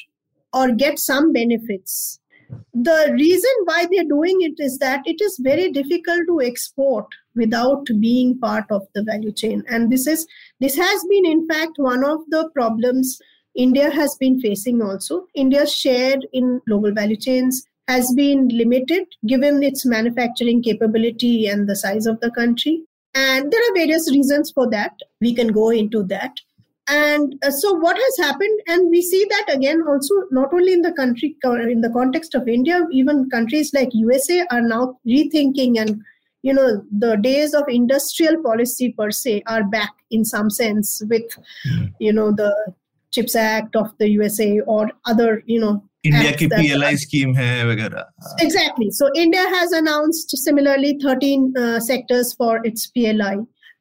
or 0.52 0.70
get 0.72 0.98
some 0.98 1.32
benefits, 1.32 2.20
the 2.72 3.10
reason 3.12 3.50
why 3.64 3.86
they're 3.90 4.04
doing 4.04 4.38
it 4.40 4.54
is 4.58 4.78
that 4.78 5.02
it 5.06 5.20
is 5.20 5.38
very 5.40 5.70
difficult 5.70 6.22
to 6.28 6.40
export 6.40 7.06
without 7.34 7.86
being 8.00 8.38
part 8.38 8.64
of 8.70 8.86
the 8.94 9.02
value 9.02 9.32
chain. 9.32 9.62
And 9.68 9.90
this 9.90 10.06
is 10.06 10.26
this 10.60 10.76
has 10.76 11.04
been 11.08 11.26
in 11.26 11.46
fact 11.48 11.72
one 11.76 12.04
of 12.04 12.20
the 12.28 12.48
problems 12.54 13.20
India 13.54 13.90
has 13.90 14.16
been 14.20 14.40
facing 14.40 14.82
also. 14.82 15.26
India's 15.34 15.74
share 15.74 16.16
in 16.32 16.60
global 16.66 16.92
value 16.92 17.16
chains 17.16 17.64
has 17.88 18.12
been 18.14 18.48
limited 18.48 19.06
given 19.26 19.62
its 19.62 19.84
manufacturing 19.84 20.62
capability 20.62 21.46
and 21.46 21.68
the 21.68 21.76
size 21.76 22.06
of 22.06 22.20
the 22.20 22.30
country. 22.30 22.84
And 23.14 23.50
there 23.50 23.62
are 23.62 23.74
various 23.74 24.10
reasons 24.10 24.52
for 24.52 24.70
that. 24.70 24.92
We 25.20 25.34
can 25.34 25.48
go 25.48 25.70
into 25.70 26.04
that 26.04 26.38
And 26.89 27.35
uh, 27.45 27.49
so, 27.51 27.73
what 27.73 27.97
has 27.97 28.17
happened, 28.17 28.59
and 28.67 28.89
we 28.89 29.01
see 29.01 29.25
that 29.29 29.53
again 29.55 29.83
also 29.87 30.15
not 30.31 30.53
only 30.53 30.73
in 30.73 30.81
the 30.81 30.91
country, 30.91 31.35
in 31.43 31.79
the 31.79 31.89
context 31.93 32.35
of 32.35 32.47
India, 32.47 32.85
even 32.91 33.29
countries 33.29 33.73
like 33.73 33.89
USA 33.93 34.45
are 34.51 34.61
now 34.61 34.99
rethinking 35.07 35.79
and 35.79 36.01
you 36.41 36.53
know 36.53 36.83
the 36.91 37.15
days 37.17 37.53
of 37.53 37.63
industrial 37.69 38.41
policy 38.43 38.93
per 38.97 39.09
se 39.11 39.41
are 39.47 39.63
back 39.63 39.93
in 40.11 40.25
some 40.25 40.49
sense 40.49 41.01
with 41.09 41.37
you 41.99 42.11
know 42.11 42.31
the 42.31 42.51
chips 43.11 43.35
act 43.35 43.75
of 43.77 43.97
the 43.99 44.09
usa 44.09 44.59
or 44.67 44.91
other 45.05 45.41
you 45.45 45.59
know 45.59 45.81
India 46.05 46.29
acts 46.29 46.39
की 46.39 46.47
that- 46.51 46.59
PLI 46.59 46.95
scheme 47.01 47.35
है 47.35 47.65
वगैरह 47.67 48.41
Exactly. 48.45 48.89
So 48.95 49.09
India 49.15 49.43
has 49.51 49.71
announced 49.71 50.33
similarly 50.39 50.89
13 51.03 51.45
uh, 51.57 51.79
sectors 51.79 52.33
for 52.33 52.59
its 52.71 52.87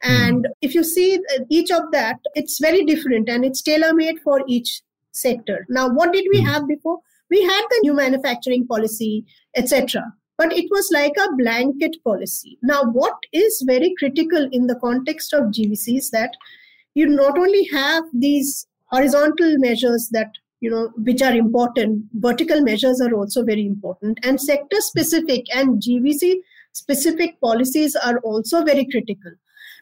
PLI. 0.03 0.09
And 0.11 0.47
if 0.61 0.75
you 0.75 0.83
see 0.83 1.15
uh, 1.15 1.43
each 1.49 1.71
of 1.71 1.91
that, 1.91 2.17
it's 2.35 2.59
very 2.59 2.83
different 2.85 3.29
and 3.29 3.43
it's 3.45 3.61
tailor 3.61 3.93
made 3.93 4.19
for 4.21 4.43
each 4.47 4.81
sector. 5.11 5.65
Now, 5.69 5.89
what 5.89 6.13
did 6.13 6.25
we 6.31 6.41
Hmm. 6.41 6.47
have 6.47 6.67
before? 6.67 6.99
We 7.29 7.41
had 7.43 7.65
the 7.69 7.79
new 7.83 7.93
manufacturing 7.93 8.67
policy, 8.67 9.25
etc. 9.55 10.03
But 10.37 10.53
it 10.53 10.67
was 10.69 10.89
like 10.93 11.13
a 11.17 11.33
blanket 11.35 11.97
policy. 12.03 12.57
Now, 12.61 12.83
what 12.83 13.15
is 13.33 13.63
very 13.65 13.93
critical 13.97 14.47
in 14.51 14.67
the 14.67 14.75
context 14.75 15.33
of 15.33 15.51
GVC 15.51 15.97
is 15.97 16.11
that 16.11 16.35
you 16.93 17.07
not 17.07 17.37
only 17.37 17.65
have 17.71 18.03
these 18.13 18.67
horizontal 18.85 19.57
measures 19.57 20.09
that 20.11 20.31
you 20.59 20.69
know 20.69 20.89
which 20.97 21.21
are 21.21 21.33
important 21.33 22.05
vertical 22.13 22.61
measures 22.61 22.99
are 22.99 23.13
also 23.13 23.43
very 23.43 23.65
important 23.65 24.17
and 24.23 24.41
sector 24.41 24.77
specific 24.79 25.45
and 25.55 25.81
gvc 25.83 26.33
specific 26.71 27.39
policies 27.41 27.95
are 27.95 28.17
also 28.19 28.63
very 28.63 28.85
critical 28.85 29.31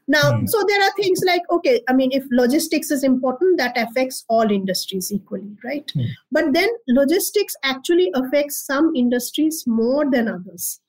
now 0.07 0.23
Hmm. 0.31 0.45
so 0.45 0.63
there 0.67 0.81
are 0.85 0.91
things 0.97 1.19
like 1.27 1.41
okay 1.49 1.81
i 1.89 1.93
mean 1.93 2.11
if 2.11 2.23
logistics 2.31 2.91
is 2.91 3.03
important 3.03 3.57
that 3.57 3.77
affects 3.83 4.23
all 4.29 4.51
industries 4.57 5.11
equally 5.11 5.55
right 5.63 5.91
Hmm. 5.95 6.09
but 6.31 6.53
then 6.53 6.69
logistics 6.87 7.55
actually 7.63 8.11
affects 8.21 8.59
some 8.65 8.91
industries 8.95 9.63
more 9.65 10.09
than 10.11 10.27
others 10.27 10.79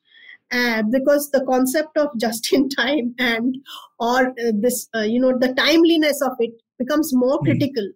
uh, 0.51 0.83
because 0.91 1.29
the 1.31 1.43
concept 1.45 1.97
of 1.97 2.09
just 2.25 2.51
in 2.53 2.69
time 2.81 3.15
and 3.19 3.57
or 3.99 4.27
uh, 4.29 4.51
this 4.67 4.87
uh, 4.95 5.01
you 5.01 5.19
know 5.19 5.37
the 5.45 5.53
timeliness 5.61 6.21
of 6.21 6.33
it 6.39 6.51
becomes 6.77 7.13
more 7.13 7.39
Hmm. 7.39 7.45
critical 7.51 7.89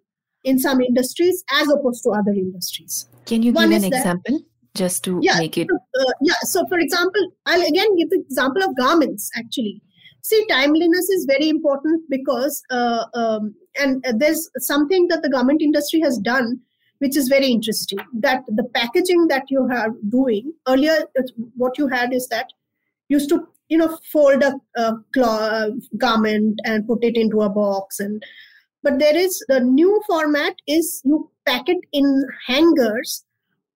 in 0.44 0.58
some 0.58 0.80
industries 0.80 1.44
as 1.60 1.68
opposed 1.70 2.02
to 2.02 2.10
other 2.10 2.32
industries 2.32 3.06
Can 3.26 3.42
you 3.44 3.52
One 3.52 3.70
give 3.70 3.76
is 3.78 3.84
an 3.84 3.90
that- 3.90 3.98
example 3.98 4.40
just 4.74 5.04
to 5.04 5.20
Yeah, 5.22 5.38
make 5.38 5.56
it? 5.58 5.68
uh, 5.70 6.12
yeah 6.22 6.40
so 6.52 6.66
for 6.66 6.78
example 6.84 7.24
i'll 7.46 7.64
again 7.70 7.96
give 7.96 8.10
the 8.10 8.20
example 8.28 8.62
of 8.66 8.76
garments 8.76 9.30
actually 9.36 9.80
see 10.22 10.44
timeliness 10.48 11.08
is 11.10 11.24
very 11.24 11.48
important 11.48 12.02
because 12.08 12.62
uh, 12.70 13.04
um, 13.14 13.54
and 13.80 14.04
uh, 14.06 14.12
there's 14.16 14.48
something 14.58 15.08
that 15.08 15.22
the 15.22 15.30
garment 15.30 15.60
industry 15.60 16.00
has 16.00 16.18
done 16.18 16.60
which 16.98 17.16
is 17.16 17.28
very 17.28 17.46
interesting 17.46 17.98
that 18.14 18.44
the 18.46 18.64
packaging 18.74 19.26
that 19.28 19.44
you 19.48 19.68
are 19.72 19.88
doing 20.08 20.52
earlier 20.68 20.98
what 21.56 21.76
you 21.76 21.88
had 21.88 22.12
is 22.12 22.28
that 22.28 22.52
used 23.08 23.28
to 23.28 23.46
you 23.68 23.78
know 23.78 23.98
fold 24.12 24.42
a, 24.42 24.52
a 24.76 24.92
cloth, 25.12 25.72
garment 25.98 26.60
and 26.64 26.86
put 26.86 27.02
it 27.02 27.16
into 27.16 27.40
a 27.40 27.48
box 27.48 27.98
and 27.98 28.22
but 28.82 28.98
there 28.98 29.16
is 29.16 29.44
the 29.48 29.60
new 29.60 30.00
format 30.06 30.54
is 30.66 31.00
you 31.04 31.28
pack 31.46 31.68
it 31.68 31.78
in 31.92 32.24
hangers 32.46 33.24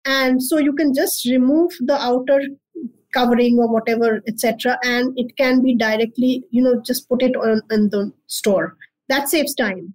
and 0.05 0.41
so 0.41 0.57
you 0.57 0.73
can 0.73 0.93
just 0.93 1.25
remove 1.25 1.71
the 1.81 1.99
outer 2.09 2.39
covering 3.13 3.57
or 3.57 3.67
whatever 3.71 4.21
etc 4.27 4.77
and 4.83 5.13
it 5.17 5.35
can 5.37 5.61
be 5.61 5.75
directly 5.75 6.43
you 6.51 6.61
know 6.61 6.81
just 6.85 7.07
put 7.09 7.21
it 7.21 7.35
on 7.35 7.61
in 7.71 7.89
the 7.89 8.11
store 8.27 8.75
that 9.09 9.29
saves 9.29 9.55
time 9.55 9.93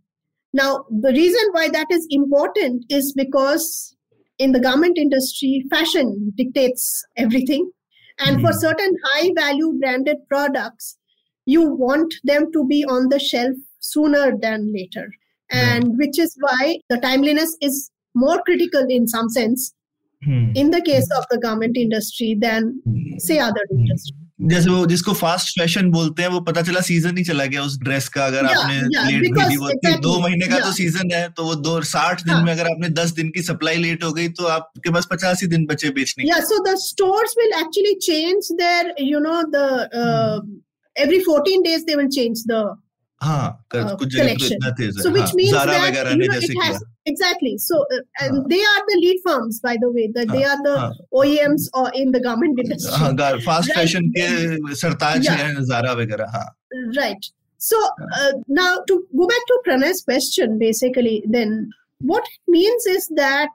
Now, 0.53 0.85
the 0.91 1.13
reason 1.13 1.41
why 1.53 1.69
that 1.71 1.87
is 1.91 2.07
important 2.11 2.85
is 2.91 3.13
because 3.13 3.97
in 4.39 4.53
the 4.53 4.61
garment 4.61 4.99
industry, 4.99 5.65
fashion 5.71 6.33
dictates 6.37 7.05
everything. 7.17 7.71
And 8.19 8.41
for 8.41 8.53
hmm. 8.53 8.59
certain 8.59 8.97
high 9.05 9.31
value 9.35 9.73
branded 9.81 10.19
products, 10.29 10.99
you 11.47 11.63
want 11.63 12.15
them 12.25 12.53
to 12.53 12.67
be 12.67 12.85
on 12.85 13.09
the 13.09 13.19
shelf 13.19 13.57
sooner 13.81 14.37
than 14.37 14.73
later. 14.73 15.11
And 15.51 15.99
which 15.99 16.19
is 16.19 16.37
why 16.41 16.79
the 16.89 16.99
timeliness 16.99 17.57
is 17.61 17.91
more 18.15 18.43
critical 18.43 18.87
in 18.89 19.09
some 19.09 19.29
sense 19.29 19.75
in 20.31 20.71
the 20.71 20.75
case 20.75 21.09
of 21.17 21.37
the 21.37 21.39
garment 21.39 21.77
industry 21.77 22.35
than 22.35 22.83
say 23.19 23.39
other 23.39 23.79
industry 23.79 24.19
जैसे 24.41 24.71
वो 24.71 24.87
जिसको 24.87 25.13
fast 25.13 25.61
fashion 25.61 25.91
बोलते 25.91 26.23
हैं 26.23 26.29
वो 26.29 26.41
पता 26.41 26.63
चला 26.63 26.81
season 26.81 27.19
ही 27.19 27.25
चला 27.25 27.45
गया 27.45 27.63
उस 27.63 27.79
ड्रेस 27.79 28.09
का। 28.09 28.27
अगर 28.27 28.43
yeah, 28.43 28.59
आपने 28.59 28.81
yeah, 28.81 29.11
लेट 29.11 29.23
exactly, 29.23 30.03
दो 30.03 30.21
महीने 30.21 30.47
का 30.47 30.55
तो 30.55 30.57
yeah. 30.57 30.67
तो 30.67 30.73
सीज़न 30.73 31.11
है 31.13 31.29
तो 31.29 31.45
वो 31.45 31.55
दो 31.55 31.81
साठ 31.81 32.23
दिन 32.23 32.35
yeah. 32.35 32.47
में 32.47 32.53
अगर 32.53 32.63
आपने 32.63 32.89
दस 32.89 33.11
दिन 33.11 33.29
की 33.29 33.43
सप्लाई 33.43 33.77
लेट 33.77 34.05
हो 34.05 34.13
गई 34.13 34.29
तो 34.29 34.45
आपके 34.45 34.91
पास 34.91 35.09
पचास 35.11 35.41
ही 35.43 35.49
दिन 35.49 35.67
बचे 35.67 35.91
बेचने 35.91 36.25
yeah, 36.25 36.41
so 36.41 36.59
the 36.71 36.77
stores 36.77 37.35
will 37.37 37.55
actually 37.65 37.97
change 37.99 38.45
their 38.59 38.85
you 39.11 39.21
know 39.21 39.43
the 39.51 39.89
uh, 40.03 40.41
hmm. 40.41 40.55
every 41.07 41.21
14 41.21 41.63
days 41.63 41.85
they 41.85 41.97
will 41.97 42.11
change 42.19 42.39
हाँ 43.22 43.66
कर, 43.72 43.82
uh, 43.82 43.98
कुछ 44.00 44.08
जगह 44.08 44.24
तो 44.24 44.28
collection. 44.28 44.56
इतना 44.56 44.70
तेज 44.80 44.98
है 44.98 45.04
So 45.04 45.12
which 45.12 45.24
हाँ, 45.24 45.34
means 45.36 45.52
Zara 45.52 45.72
that 45.72 45.88
वगैरह 45.88 46.12
you 46.12 46.18
ने 46.18 46.28
know, 46.28 46.34
जैसे 46.34 46.48
it 46.54 46.58
किया 46.58 46.66
has 46.66 46.84
exactly. 47.06 47.54
So 47.58 47.80
uh, 47.80 48.00
and 48.22 48.36
हाँ. 48.38 48.50
they 48.50 48.60
are 48.72 48.82
the 48.90 48.98
lead 49.04 49.18
firms, 49.28 49.60
by 49.60 49.76
the 49.84 49.92
way. 49.92 50.08
That 50.18 50.28
they 50.34 50.44
हाँ, 50.44 50.52
are 50.56 50.64
the 50.64 50.76
हाँ. 50.80 50.92
OEMs 51.14 51.66
or 51.74 51.90
in 52.02 52.12
the 52.12 52.20
garment 52.20 52.60
industry. 52.60 52.92
हाँ 52.98 53.12
fast 53.46 53.70
Right. 53.70 53.78
Fashion 53.78 54.10
के 54.18 54.76
सरताज 54.84 55.26
Yeah. 55.26 55.38
हैं 55.38 55.64
जारा 55.72 55.94
वगैरह 56.02 56.32
हाँ 56.36 56.46
Right. 56.98 57.26
So 57.58 57.78
uh, 58.20 58.34
now 58.48 58.72
to 58.88 58.96
go 59.18 59.28
back 59.28 59.46
to 59.48 59.62
Pranay's 59.66 60.02
question, 60.04 60.60
basically, 60.60 61.24
then 61.28 61.72
what 62.02 62.24
it 62.24 62.52
means 62.52 62.86
is 62.86 63.08
that 63.16 63.50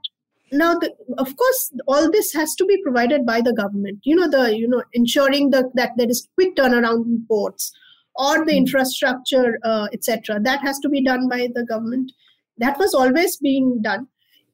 now, 0.51 0.75
the, 0.75 0.91
of 1.19 1.35
course, 1.37 1.73
all 1.87 2.11
this 2.11 2.33
has 2.35 2.55
to 2.57 2.67
be 2.67 2.77
provided 2.83 3.25
by 3.25 3.41
the 3.41 3.53
government. 3.55 4.01
You 4.03 4.17
know, 4.17 4.29
the 4.29 4.57
you 4.57 4.69
know 4.69 4.83
ensuring 4.93 5.51
the, 5.51 5.71
that 5.75 5.93
there 5.97 6.11
is 6.11 6.27
quick 6.35 6.57
turnaround 6.57 7.07
in 7.07 7.25
ports 7.29 7.73
or 8.18 8.46
the 8.46 8.56
infrastructure, 8.56 9.60
uh, 9.64 9.88
etc. 9.94 10.40
That 10.42 10.62
has 10.62 10.80
to 10.80 10.90
be 10.90 11.04
done 11.04 11.30
by 11.30 11.50
the 11.54 11.66
government. 11.66 12.12
That 12.58 12.78
was 12.78 12.94
always 12.94 13.38
being 13.38 13.82
done, 13.82 14.08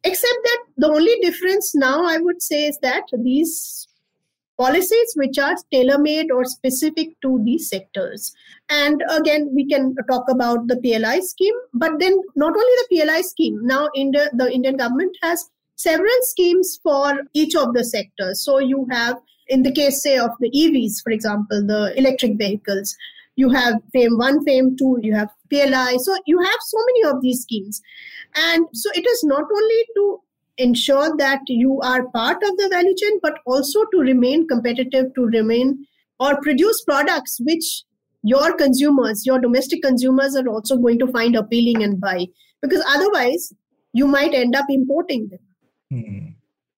except 0.03 0.39
that 0.43 0.63
the 0.77 0.87
only 0.87 1.15
difference 1.21 1.73
now, 1.73 2.05
I 2.05 2.17
would 2.17 2.41
say, 2.41 2.67
is 2.67 2.77
that 2.81 3.03
these 3.23 3.87
policies 4.59 5.13
which 5.15 5.37
are 5.37 5.55
tailor 5.71 5.97
made 5.97 6.31
or 6.31 6.45
specific 6.45 7.09
to 7.21 7.41
these 7.43 7.69
sectors. 7.69 8.33
And 8.69 9.01
again, 9.09 9.49
we 9.53 9.67
can 9.67 9.95
talk 10.09 10.29
about 10.29 10.67
the 10.67 10.77
PLI 10.77 11.19
scheme, 11.21 11.55
but 11.73 11.99
then 11.99 12.19
not 12.35 12.53
only 12.55 12.75
the 12.81 12.87
PLI 12.91 13.21
scheme, 13.21 13.59
now 13.63 13.89
India, 13.95 14.29
the 14.33 14.51
Indian 14.51 14.77
government 14.77 15.17
has 15.21 15.49
several 15.75 16.15
schemes 16.21 16.79
for 16.83 17.13
each 17.33 17.55
of 17.55 17.73
the 17.73 17.83
sectors. 17.83 18.43
So 18.43 18.59
you 18.59 18.87
have, 18.91 19.17
in 19.47 19.63
the 19.63 19.71
case, 19.71 20.03
say, 20.03 20.17
of 20.17 20.31
the 20.39 20.51
EVs, 20.51 21.01
for 21.03 21.11
example, 21.11 21.65
the 21.65 21.93
electric 21.97 22.37
vehicles, 22.37 22.95
you 23.35 23.49
have 23.49 23.75
fame 23.91 24.17
1 24.17 24.43
fame 24.45 24.75
2 24.77 24.99
you 25.01 25.15
have 25.15 25.29
pli 25.49 25.97
so 25.97 26.17
you 26.25 26.39
have 26.39 26.59
so 26.61 26.77
many 26.87 27.13
of 27.13 27.21
these 27.21 27.41
schemes. 27.41 27.81
And 28.35 28.65
so 28.73 28.89
it 28.95 29.05
is 29.05 29.23
not 29.23 29.43
only 29.43 29.85
to 29.95 30.19
ensure 30.57 31.15
that 31.17 31.41
you 31.47 31.79
are 31.81 32.07
part 32.09 32.37
of 32.43 32.57
the 32.57 32.69
value 32.69 32.95
chain 32.95 33.19
but 33.21 33.39
also 33.45 33.85
to 33.85 33.99
remain 33.99 34.47
competitive 34.47 35.13
to 35.15 35.25
remain 35.25 35.85
or 36.19 36.39
produce 36.41 36.83
products 36.83 37.39
which 37.41 37.83
your 38.23 38.55
consumers 38.55 39.25
your 39.25 39.39
domestic 39.39 39.81
consumers 39.81 40.35
are 40.35 40.47
also 40.47 40.77
going 40.77 40.99
to 40.99 41.07
find 41.07 41.35
appealing 41.35 41.83
and 41.83 41.99
buy. 41.99 42.25
Because 42.61 42.83
otherwise 42.87 43.53
you 43.93 44.07
might 44.07 44.33
end 44.33 44.55
up 44.55 44.65
importing 44.69 45.27
them. 45.29 45.39
Mm-hmm. 45.91 46.29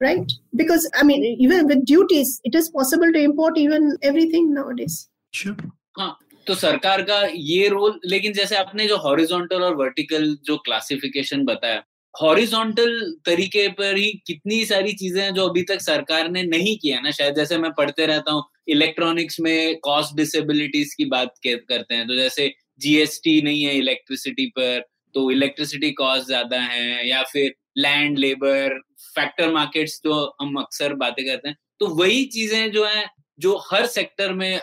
Right? 0.01 0.32
Because 0.56 0.89
i 0.93 1.03
mean 1.03 1.24
even 1.24 1.68
with 1.68 1.86
duties 1.86 2.41
it 2.43 2.56
is 2.56 2.70
possible 2.70 3.12
to 3.12 3.20
import 3.20 3.58
even 3.58 3.97
everything 4.01 4.53
nowadays. 4.53 5.10
Sure. 5.32 5.56
Uh, 5.97 6.14
तो 6.48 6.56
सरकार 6.56 7.02
का 7.02 7.22
ये 7.34 7.68
role, 7.70 8.00
लेकिन 8.06 8.34
जैसे 8.34 8.56
आपने 8.56 8.88
जो 8.88 8.98
horizontal 9.00 9.64
और 9.64 9.76
vertical 9.76 10.36
जो 10.46 10.58
क्लासिफिकेशन 10.58 11.43
बताया 11.46 11.84
हॉरिजॉन्टल 12.16 12.91
तरीके 13.26 13.68
पर 13.70 13.96
ही 13.98 14.12
कितनी 14.28 14.64
सारी 14.66 14.93
चीज़ें 14.93 15.22
हैं 15.24 15.34
जो 15.34 15.48
अभी 15.50 15.62
तक 15.64 15.82
सरकार 15.82 16.30
ने 16.32 16.43
नहीं 16.43 16.78
किया 16.78 17.00
ना? 17.00 17.12
शायद 17.12 17.36
जैसे 17.36 17.58
मैं 17.58 17.72
पढ़ते 17.74 18.06
रहता 18.06 18.32
हूँ 18.32 18.43
इलेक्ट्रॉनिक्स 18.68 19.39
में 19.39 19.80
कॉस्ट 19.84 20.16
डिसेबिलिटीज 20.18 20.93
की 20.93 21.06
बात 21.08 21.34
करते 21.48 21.96
हैं 21.96 22.08
तो 22.08 22.16
जैसे 22.16 22.54
जीएसटी 22.82 23.41
नहीं 23.41 23.64
है 23.64 23.76
इलेक्ट्रिसिटी 23.78 24.46
पर 24.58 24.80
तो 25.16 25.30
इलेक्ट्रिसिटी 25.32 25.91
कॉस्ट 25.93 26.26
ज़्यादा 26.28 26.60
है, 26.62 27.08
या 27.10 27.22
फिर 27.24 27.54
लैंड 27.78 28.18
लेबर 28.20 28.80
फैक्टर 29.16 29.52
मार्केट्स 29.54 30.00
जो 30.06 30.24
हम 30.41 30.56
अक्सर 30.60 30.93
बातें 30.96 31.26
करते 31.26 31.50
हैं 31.50 31.58
तो 31.80 31.88
वही 31.96 32.24
चीज़ें 32.34 32.72
जो 32.72 32.86
है 32.86 33.06
जो 33.40 33.56
हर 33.72 33.86
सेक्टर 33.86 34.34
में 34.34 34.60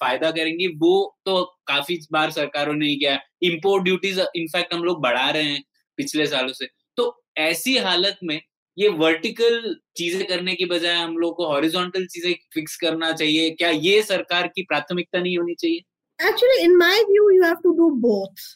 फ़ायदा 0.00 0.30
करेंगी, 0.30 0.66
वो 0.66 1.16
तो 1.26 1.44
काफ़ी 1.66 1.98
बार 2.12 2.30
सरकारों 2.30 2.74
ने 2.74 2.86
ही 2.86 2.96
किया 2.96 3.18
इम्पोर्ट 3.42 3.84
ड्यूटीज़ 3.84 4.20
इनफैक्ट 4.20 4.74
हम 4.74 4.84
लोग 4.84 5.02
बढ़ा 5.02 5.30
रहे 5.30 5.42
हैं 5.42 5.62
पिछले 5.98 6.26
सालों 6.26 6.52
से 6.52 6.68
तो 6.96 7.24
ऐसी 7.38 7.76
हालत 7.78 8.18
में 8.24 8.40
ये 8.78 8.88
वर्टिकल 8.88 9.74
चीज़ें 9.96 10.26
करने 10.26 10.54
की 10.54 10.64
बजाय 10.64 10.94
हम 10.94 11.16
लोग 11.18 11.36
को 11.36 11.46
हॉरिजॉन्टल 11.46 12.06
चीज़ें 12.06 12.32
फिक्स 12.54 12.76
करना 12.76 13.12
चाहिए 13.12 13.50
क्या 13.50 13.70
ये 13.70 14.02
सरकार 14.02 14.46
की 14.46 14.62
प्राथमिकता 14.62 15.20
नहीं 15.20 15.38
होनी 15.38 15.54
चाहिए 15.54 16.28
actually 16.28 16.62
in 16.64 16.76
my 16.82 16.94
view 17.10 17.30
you 17.30 17.42
have 17.44 17.62
to 17.62 17.74
do 17.76 17.90
both. 18.06 18.46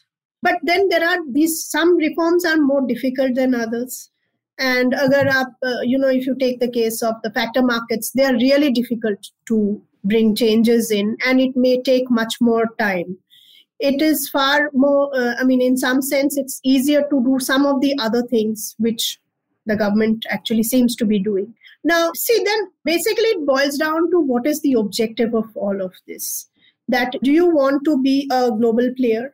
But 0.43 0.55
then 0.63 0.89
there 0.89 1.07
are, 1.07 1.19
these, 1.31 1.67
some 1.69 1.97
reforms 1.97 2.45
are 2.45 2.57
more 2.57 2.81
difficult 2.87 3.35
than 3.35 3.53
others. 3.53 4.09
And 4.59 4.93
agar 4.93 5.25
aap, 5.29 5.53
uh, 5.63 5.81
you 5.83 5.97
know, 5.97 6.09
if 6.09 6.25
you 6.25 6.35
take 6.35 6.59
the 6.59 6.69
case 6.69 7.01
of 7.01 7.15
the 7.23 7.31
factor 7.31 7.63
markets, 7.63 8.11
they 8.11 8.25
are 8.25 8.33
really 8.33 8.71
difficult 8.71 9.29
to 9.47 9.81
bring 10.03 10.35
changes 10.35 10.91
in, 10.91 11.17
and 11.25 11.39
it 11.39 11.55
may 11.55 11.81
take 11.81 12.09
much 12.09 12.35
more 12.41 12.65
time. 12.79 13.17
It 13.79 14.01
is 14.01 14.29
far 14.29 14.69
more, 14.73 15.09
uh, 15.15 15.33
I 15.39 15.43
mean, 15.43 15.61
in 15.61 15.77
some 15.77 16.01
sense, 16.01 16.37
it's 16.37 16.59
easier 16.63 17.01
to 17.09 17.23
do 17.23 17.39
some 17.39 17.65
of 17.65 17.81
the 17.81 17.97
other 17.99 18.21
things 18.21 18.75
which 18.77 19.19
the 19.65 19.75
government 19.75 20.25
actually 20.29 20.63
seems 20.63 20.95
to 20.97 21.05
be 21.05 21.19
doing. 21.19 21.53
Now, 21.83 22.11
see, 22.15 22.43
then 22.43 22.71
basically 22.85 23.25
it 23.25 23.45
boils 23.45 23.77
down 23.77 24.11
to 24.11 24.19
what 24.19 24.45
is 24.45 24.61
the 24.61 24.73
objective 24.73 25.33
of 25.33 25.45
all 25.55 25.81
of 25.81 25.93
this 26.07 26.47
that 26.91 27.15
do 27.23 27.31
you 27.31 27.49
want 27.49 27.83
to 27.85 28.01
be 28.01 28.29
a 28.31 28.51
global 28.51 28.89
player 28.97 29.33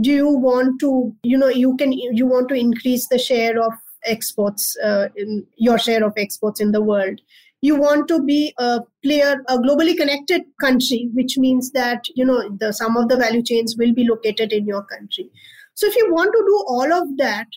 do 0.00 0.10
you 0.10 0.28
want 0.28 0.78
to 0.80 1.14
you 1.22 1.38
know 1.38 1.48
you 1.48 1.76
can 1.76 1.92
you 1.92 2.26
want 2.26 2.48
to 2.48 2.54
increase 2.54 3.06
the 3.08 3.18
share 3.18 3.60
of 3.62 3.72
exports 4.08 4.76
uh, 4.84 5.08
in 5.16 5.46
your 5.56 5.78
share 5.78 6.04
of 6.04 6.14
exports 6.16 6.60
in 6.60 6.72
the 6.72 6.82
world. 6.82 7.20
You 7.60 7.76
want 7.76 8.06
to 8.08 8.22
be 8.22 8.54
a 8.58 8.80
player 9.02 9.42
a 9.48 9.58
globally 9.58 9.96
connected 9.96 10.42
country 10.60 11.10
which 11.12 11.36
means 11.36 11.72
that 11.72 12.04
you 12.14 12.24
know 12.24 12.50
the 12.60 12.72
some 12.72 12.96
of 12.96 13.08
the 13.08 13.16
value 13.16 13.42
chains 13.42 13.76
will 13.76 13.92
be 13.92 14.06
located 14.08 14.52
in 14.52 14.66
your 14.66 14.84
country. 14.84 15.30
So 15.74 15.86
if 15.86 15.96
you 15.96 16.12
want 16.12 16.32
to 16.32 16.44
do 16.46 16.64
all 16.68 16.92
of 16.92 17.16
that 17.18 17.48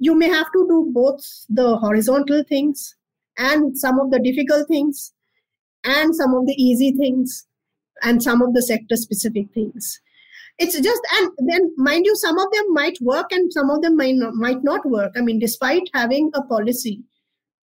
you 0.00 0.14
may 0.14 0.28
have 0.28 0.50
to 0.52 0.66
do 0.68 0.90
both 0.92 1.20
the 1.48 1.76
horizontal 1.76 2.42
things 2.48 2.96
and 3.38 3.76
some 3.78 4.00
of 4.00 4.10
the 4.10 4.18
difficult 4.18 4.66
things 4.66 5.12
and 5.84 6.16
some 6.16 6.34
of 6.34 6.46
the 6.46 6.54
easy 6.54 6.92
things 6.92 7.46
and 8.02 8.22
some 8.22 8.42
of 8.42 8.54
the 8.54 8.62
sector 8.62 8.96
specific 8.96 9.52
things 9.52 10.00
it's 10.60 10.78
just 10.78 11.02
and 11.18 11.30
then 11.48 11.72
mind 11.78 12.04
you 12.04 12.14
some 12.14 12.38
of 12.38 12.50
them 12.52 12.72
might 12.74 12.98
work 13.00 13.32
and 13.32 13.52
some 13.52 13.70
of 13.70 13.80
them 13.80 13.96
might 13.96 14.14
not, 14.14 14.34
might 14.34 14.62
not 14.62 14.84
work. 14.86 15.12
I 15.16 15.22
mean 15.22 15.38
despite 15.38 15.90
having 15.94 16.30
a 16.34 16.42
policy 16.42 17.02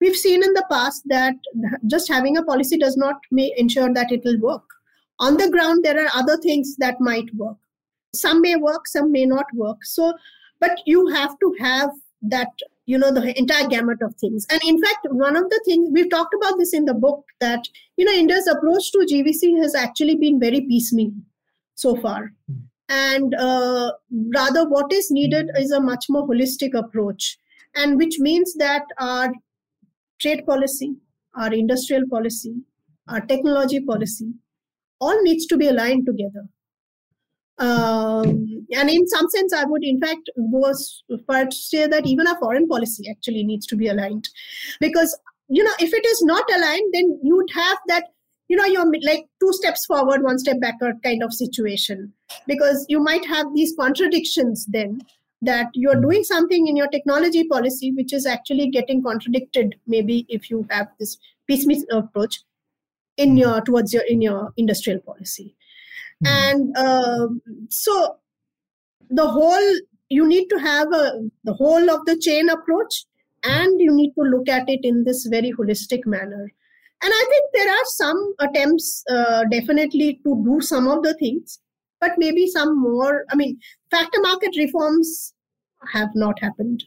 we've 0.00 0.16
seen 0.16 0.42
in 0.42 0.52
the 0.52 0.66
past 0.70 1.02
that 1.06 1.34
just 1.86 2.08
having 2.08 2.36
a 2.36 2.42
policy 2.42 2.76
does 2.76 2.96
not 2.96 3.16
may 3.30 3.52
ensure 3.56 3.92
that 3.94 4.12
it 4.12 4.22
will 4.24 4.38
work. 4.40 4.64
On 5.20 5.36
the 5.36 5.48
ground 5.48 5.84
there 5.84 6.04
are 6.04 6.10
other 6.14 6.36
things 6.36 6.76
that 6.78 7.00
might 7.00 7.32
work. 7.36 7.56
Some 8.14 8.42
may 8.42 8.56
work 8.56 8.88
some 8.88 9.12
may 9.12 9.26
not 9.26 9.46
work. 9.54 9.84
So 9.84 10.14
but 10.60 10.80
you 10.84 11.06
have 11.08 11.38
to 11.38 11.54
have 11.60 11.90
that 12.22 12.48
you 12.86 12.98
know 12.98 13.12
the 13.12 13.38
entire 13.38 13.68
gamut 13.68 14.02
of 14.02 14.16
things. 14.16 14.44
And 14.50 14.60
in 14.66 14.82
fact 14.82 15.06
one 15.10 15.36
of 15.36 15.48
the 15.50 15.62
things 15.64 15.90
we've 15.92 16.10
talked 16.10 16.34
about 16.34 16.58
this 16.58 16.74
in 16.74 16.84
the 16.84 16.94
book 16.94 17.24
that 17.40 17.68
you 17.96 18.04
know 18.04 18.12
india's 18.12 18.48
approach 18.48 18.90
to 18.92 19.06
gvc 19.10 19.56
has 19.62 19.76
actually 19.76 20.16
been 20.16 20.40
very 20.40 20.62
piecemeal 20.62 21.12
so 21.76 21.94
far 21.94 22.32
and 22.88 23.34
uh, 23.34 23.92
rather 24.34 24.68
what 24.68 24.92
is 24.92 25.10
needed 25.10 25.50
is 25.56 25.70
a 25.70 25.80
much 25.80 26.06
more 26.08 26.26
holistic 26.26 26.74
approach. 26.74 27.38
And 27.76 27.98
which 27.98 28.18
means 28.18 28.54
that 28.54 28.82
our 28.98 29.32
trade 30.20 30.44
policy 30.46 30.96
our 31.36 31.52
industrial 31.52 32.06
policy 32.08 32.54
our 33.08 33.20
technology 33.20 33.80
policy 33.80 34.32
all 35.00 35.22
needs 35.22 35.46
to 35.46 35.56
be 35.56 35.68
aligned 35.68 36.04
together. 36.04 36.44
Um, 37.58 38.66
and 38.72 38.90
in 38.90 39.06
some 39.08 39.28
sense 39.30 39.52
i 39.52 39.64
would 39.64 39.82
in 39.82 40.00
fact 40.00 40.30
go 40.52 40.68
as 40.68 41.02
far 41.26 41.44
to 41.44 41.56
say 41.56 41.86
that 41.86 42.06
even 42.06 42.26
our 42.26 42.38
foreign 42.38 42.68
policy 42.68 43.08
actually 43.10 43.44
needs 43.44 43.66
to 43.66 43.76
be 43.76 43.88
aligned. 43.88 44.28
Because 44.80 45.18
you 45.48 45.64
know 45.64 45.72
if 45.78 45.92
it 45.92 46.06
is 46.06 46.22
not 46.22 46.44
aligned 46.54 46.92
then 46.92 47.18
you 47.22 47.36
would 47.36 47.50
have 47.54 47.78
that 47.88 48.04
you 48.48 48.56
know 48.56 48.64
you're 48.64 48.90
like 49.02 49.26
two 49.40 49.52
steps 49.52 49.86
forward 49.86 50.22
one 50.22 50.38
step 50.38 50.60
backward 50.60 51.02
kind 51.02 51.22
of 51.22 51.32
situation. 51.32 52.12
Because 52.46 52.84
you 52.88 53.00
might 53.00 53.26
have 53.26 53.46
these 53.54 53.74
contradictions 53.78 54.66
then 54.66 55.00
that 55.42 55.68
you're 55.72 56.00
doing 56.00 56.24
something 56.24 56.66
in 56.66 56.76
your 56.76 56.88
technology 56.88 57.46
policy 57.46 57.92
which 57.92 58.12
is 58.12 58.26
actually 58.26 58.68
getting 58.70 59.02
contradicted 59.02 59.76
maybe 59.86 60.26
if 60.28 60.50
you 60.50 60.66
have 60.68 60.88
this 60.98 61.16
piecemeal 61.46 61.84
approach 61.92 62.40
in 63.16 63.36
your 63.36 63.60
towards 63.60 63.92
your 63.92 64.02
in 64.08 64.22
your 64.22 64.52
industrial 64.56 65.00
policy. 65.00 65.54
Mm. 66.24 66.28
and 66.28 66.76
uh, 66.76 67.28
so 67.68 68.16
the 69.10 69.26
whole 69.26 69.74
you 70.08 70.26
need 70.26 70.48
to 70.48 70.58
have 70.58 70.92
a 70.92 71.28
the 71.44 71.52
whole 71.52 71.90
of 71.90 72.04
the 72.06 72.16
chain 72.18 72.48
approach 72.48 73.04
and 73.44 73.80
you 73.80 73.94
need 73.94 74.12
to 74.14 74.22
look 74.22 74.48
at 74.48 74.68
it 74.68 74.80
in 74.82 75.04
this 75.04 75.26
very 75.26 75.52
holistic 75.52 76.06
manner 76.06 76.50
and 77.02 77.12
i 77.14 77.24
think 77.30 77.44
there 77.54 77.70
are 77.70 77.84
some 77.84 78.34
attempts 78.40 79.04
uh, 79.10 79.44
definitely 79.50 80.20
to 80.24 80.42
do 80.44 80.60
some 80.60 80.88
of 80.88 81.02
the 81.02 81.14
things 81.14 81.58
but 82.00 82.12
maybe 82.18 82.46
some 82.46 82.80
more 82.80 83.24
i 83.30 83.36
mean 83.36 83.58
factor 83.90 84.20
market 84.20 84.54
reforms 84.56 85.34
have 85.92 86.10
not 86.14 86.40
happened 86.40 86.84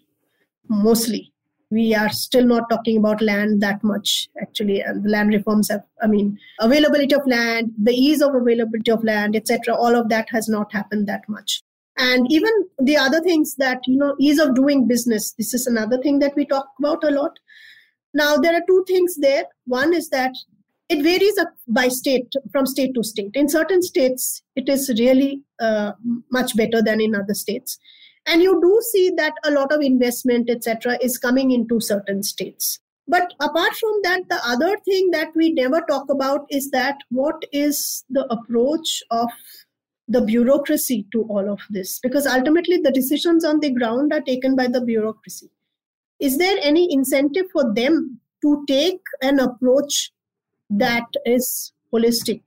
mostly. 0.72 1.34
We 1.70 1.96
are 1.96 2.10
still 2.10 2.46
not 2.46 2.70
talking 2.70 2.98
about 2.98 3.22
land 3.22 3.62
that 3.62 3.82
much 3.82 4.28
actually 4.42 4.82
and 4.82 5.06
the 5.06 5.10
land 5.10 5.30
reforms 5.30 5.70
have 5.70 5.84
i 6.04 6.08
mean 6.08 6.38
availability 6.60 7.16
of 7.16 7.26
land 7.26 7.72
the 7.82 7.94
ease 7.94 8.22
of 8.22 8.36
availability 8.36 8.92
of 8.92 9.06
land 9.06 9.38
etc 9.38 9.74
all 9.74 9.96
of 9.96 10.10
that 10.10 10.28
has 10.30 10.50
not 10.50 10.72
happened 10.74 11.08
that 11.08 11.28
much. 11.30 11.64
And 11.98 12.26
even 12.30 12.52
the 12.80 12.98
other 12.98 13.22
things 13.22 13.56
that 13.56 13.80
you 13.88 13.98
know 13.98 14.16
ease 14.20 14.38
of 14.40 14.54
doing 14.54 14.86
business 14.86 15.34
this 15.38 15.54
is 15.54 15.66
another 15.66 15.98
thing 15.98 16.20
that 16.20 16.36
we 16.36 16.46
talk 16.46 16.68
about 16.78 17.06
a 17.06 17.12
lot 17.12 17.40
now 18.14 18.38
there 18.38 18.56
are 18.56 18.64
two 18.68 18.84
things 18.88 19.16
there. 19.18 19.46
One 19.66 19.94
is 19.94 20.10
that 20.10 20.34
it 20.90 21.02
varies 21.02 21.40
by 21.68 21.88
state 21.88 22.34
from 22.52 22.66
state 22.66 22.94
to 22.96 23.04
state. 23.04 23.32
In 23.34 23.48
certain 23.48 23.82
states 23.82 24.44
it 24.56 24.68
is 24.68 24.90
really 25.00 25.42
uh, 25.60 25.94
much 26.32 26.56
better 26.58 26.82
than 26.82 27.00
in 27.00 27.16
other 27.16 27.34
states. 27.34 27.78
And 28.28 28.42
you 28.42 28.60
do 28.62 28.82
see 28.92 29.12
that 29.18 29.34
a 29.46 29.52
lot 29.52 29.72
of 29.72 29.82
investment 29.82 30.50
etc 30.50 30.98
is 31.02 31.18
coming 31.18 31.52
into 31.52 31.80
certain 31.80 32.24
states. 32.24 32.80
But 33.08 33.34
apart 33.40 33.74
from 33.76 34.00
that 34.04 34.24
the 34.30 34.40
other 34.46 34.78
thing 34.86 35.12
that 35.12 35.30
we 35.36 35.54
never 35.54 35.82
talk 35.82 36.10
about 36.10 36.46
is 36.50 36.70
that 36.72 36.98
what 37.10 37.44
is 37.54 38.04
the 38.10 38.26
approach 38.32 39.02
of 39.12 39.30
the 40.08 40.22
bureaucracy 40.22 41.08
to 41.14 41.24
all 41.24 41.50
of 41.50 41.62
this? 41.70 42.00
Because 42.00 42.28
ultimately 42.28 42.78
the 42.78 42.92
decisions 42.92 43.46
on 43.46 43.62
the 43.62 43.72
ground 43.72 44.12
are 44.12 44.22
taken 44.22 44.58
by 44.58 44.68
the 44.68 44.82
bureaucracy 44.82 45.50
is 46.22 46.38
there 46.38 46.58
any 46.62 46.88
incentive 46.94 47.46
for 47.52 47.74
them 47.74 48.20
to 48.42 48.64
take 48.68 49.02
an 49.22 49.40
approach 49.40 50.12
that 50.70 51.06
is 51.26 51.74
holistic 51.94 52.42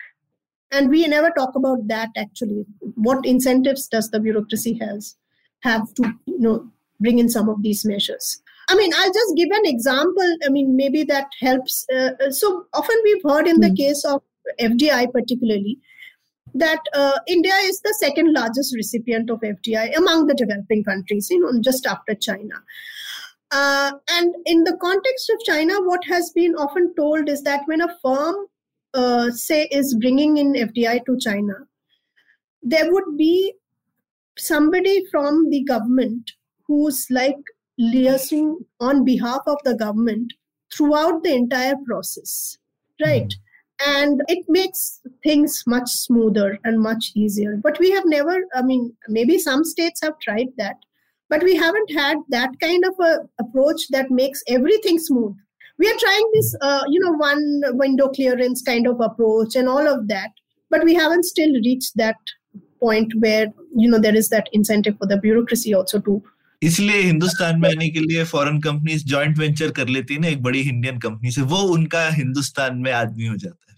and 0.71 0.89
we 0.89 1.07
never 1.07 1.31
talk 1.31 1.55
about 1.55 1.87
that 1.89 2.09
actually 2.17 2.65
what 3.09 3.25
incentives 3.27 3.87
does 3.89 4.11
the 4.11 4.21
bureaucracy 4.21 4.79
has 4.79 5.17
have 5.61 5.93
to 5.95 6.13
you 6.27 6.41
know 6.41 6.57
bring 7.01 7.19
in 7.19 7.29
some 7.29 7.49
of 7.49 7.63
these 7.63 7.85
measures 7.85 8.43
i 8.71 8.75
mean 8.75 8.93
i'll 8.97 9.13
just 9.13 9.37
give 9.37 9.51
an 9.59 9.67
example 9.73 10.37
i 10.47 10.49
mean 10.49 10.77
maybe 10.77 11.05
that 11.05 11.27
helps 11.41 11.87
uh, 11.95 12.31
so 12.31 12.65
often 12.73 12.97
we've 13.05 13.27
heard 13.31 13.47
in 13.47 13.61
the 13.61 13.71
mm. 13.71 13.77
case 13.77 14.05
of 14.05 14.23
fdi 14.61 15.13
particularly 15.13 15.79
that 16.55 16.81
uh, 16.95 17.19
India 17.27 17.55
is 17.65 17.81
the 17.81 17.95
second 17.99 18.33
largest 18.33 18.75
recipient 18.77 19.29
of 19.29 19.41
FDI 19.41 19.97
among 19.97 20.29
the 20.29 20.35
developing 20.35 20.85
countries, 20.85 21.29
you 21.29 21.41
know, 21.41 21.61
just 21.61 21.85
after 21.85 22.15
China. 22.15 22.63
Uh, 23.55 23.93
and 24.11 24.35
in 24.47 24.65
the 24.65 24.77
context 24.79 25.31
of 25.31 25.45
China, 25.45 25.75
what 25.83 26.01
has 26.09 26.31
been 26.35 26.57
often 26.57 26.93
told 26.97 27.29
is 27.29 27.43
that 27.43 27.63
when 27.67 27.81
a 27.83 27.97
firm, 28.03 28.35
uh, 28.95 29.31
say, 29.31 29.69
is 29.71 29.95
bringing 30.01 30.39
in 30.39 30.55
FDI 30.55 31.05
to 31.07 31.17
China, 31.21 31.55
there 32.63 32.91
would 32.91 33.17
be 33.17 33.55
somebody 34.37 35.07
from 35.09 35.51
the 35.51 35.63
government 35.63 36.33
who's 36.67 37.07
like 37.11 37.37
liaising 37.81 38.57
on 38.81 39.05
behalf 39.05 39.43
of 39.47 39.59
the 39.65 39.77
government 39.77 40.33
throughout 40.75 41.23
the 41.23 41.33
entire 41.33 41.77
process, 41.87 42.59
right? 43.05 43.29
Mm-hmm 43.29 43.41
and 43.85 44.23
it 44.29 44.45
makes 44.49 45.01
things 45.25 45.65
much 45.67 45.91
smoother 45.91 46.61
and 46.63 46.81
much 46.81 47.11
easier. 47.17 47.57
But 47.57 47.77
we 47.81 47.91
have 47.91 48.05
never 48.07 48.37
i 48.55 48.63
mean 48.63 48.97
maybe 49.09 49.37
some 49.37 49.65
states 49.65 50.01
have 50.01 50.19
tried 50.21 50.51
that 50.59 50.77
but 51.30 51.44
we 51.44 51.56
haven't 51.56 51.92
had 51.92 52.18
that 52.30 52.60
kind 52.60 52.84
of 52.86 53.06
a 53.10 53.14
approach 53.44 53.88
that 53.90 54.10
makes 54.10 54.44
everything 54.48 55.00
smooth 55.00 55.36
we 55.80 55.88
are 55.88 56.00
trying 56.00 56.32
this 56.34 56.56
uh, 56.62 56.84
you 56.88 57.00
know 57.00 57.14
one 57.14 57.62
window 57.84 58.10
clearance 58.10 58.62
kind 58.62 58.88
of 58.88 59.00
approach 59.02 59.56
and 59.56 59.70
all 59.70 59.88
of 59.88 60.08
that 60.08 60.32
but 60.72 60.84
we 60.84 60.96
haven't 60.96 61.24
still 61.24 61.54
reached 61.70 61.96
that 61.96 62.36
point 62.80 63.14
where 63.20 63.48
you 63.76 63.90
know 63.90 64.00
there 64.00 64.16
is 64.16 64.30
that 64.30 64.50
incentive 64.54 64.98
for 64.98 65.08
the 65.08 65.18
bureaucracy 65.28 65.74
also 65.74 66.00
to 66.10 66.22
इसलिए 66.62 67.02
हिंदुस्तान 67.02 67.60
में 67.60 67.70
आने 67.70 67.88
के 67.90 68.00
लिए 68.00 68.24
foreign 68.32 68.60
companies 68.62 69.06
joint 69.08 69.38
venture 69.40 69.70
कर 69.78 69.88
लेती 69.88 70.14
है 70.14 70.20
ना 70.22 70.28
एक 70.28 70.42
बड़ी 70.44 70.60
इंडियन 70.60 70.98
कंपनी 71.06 71.32
से 71.32 71.42
वो 71.54 71.62
उनका 71.74 72.08
हिंदुस्तान 72.16 72.78
में 72.86 72.92
आदमी 72.92 73.26
हो 73.26 73.36
जाता 73.44 73.72
है 73.72 73.73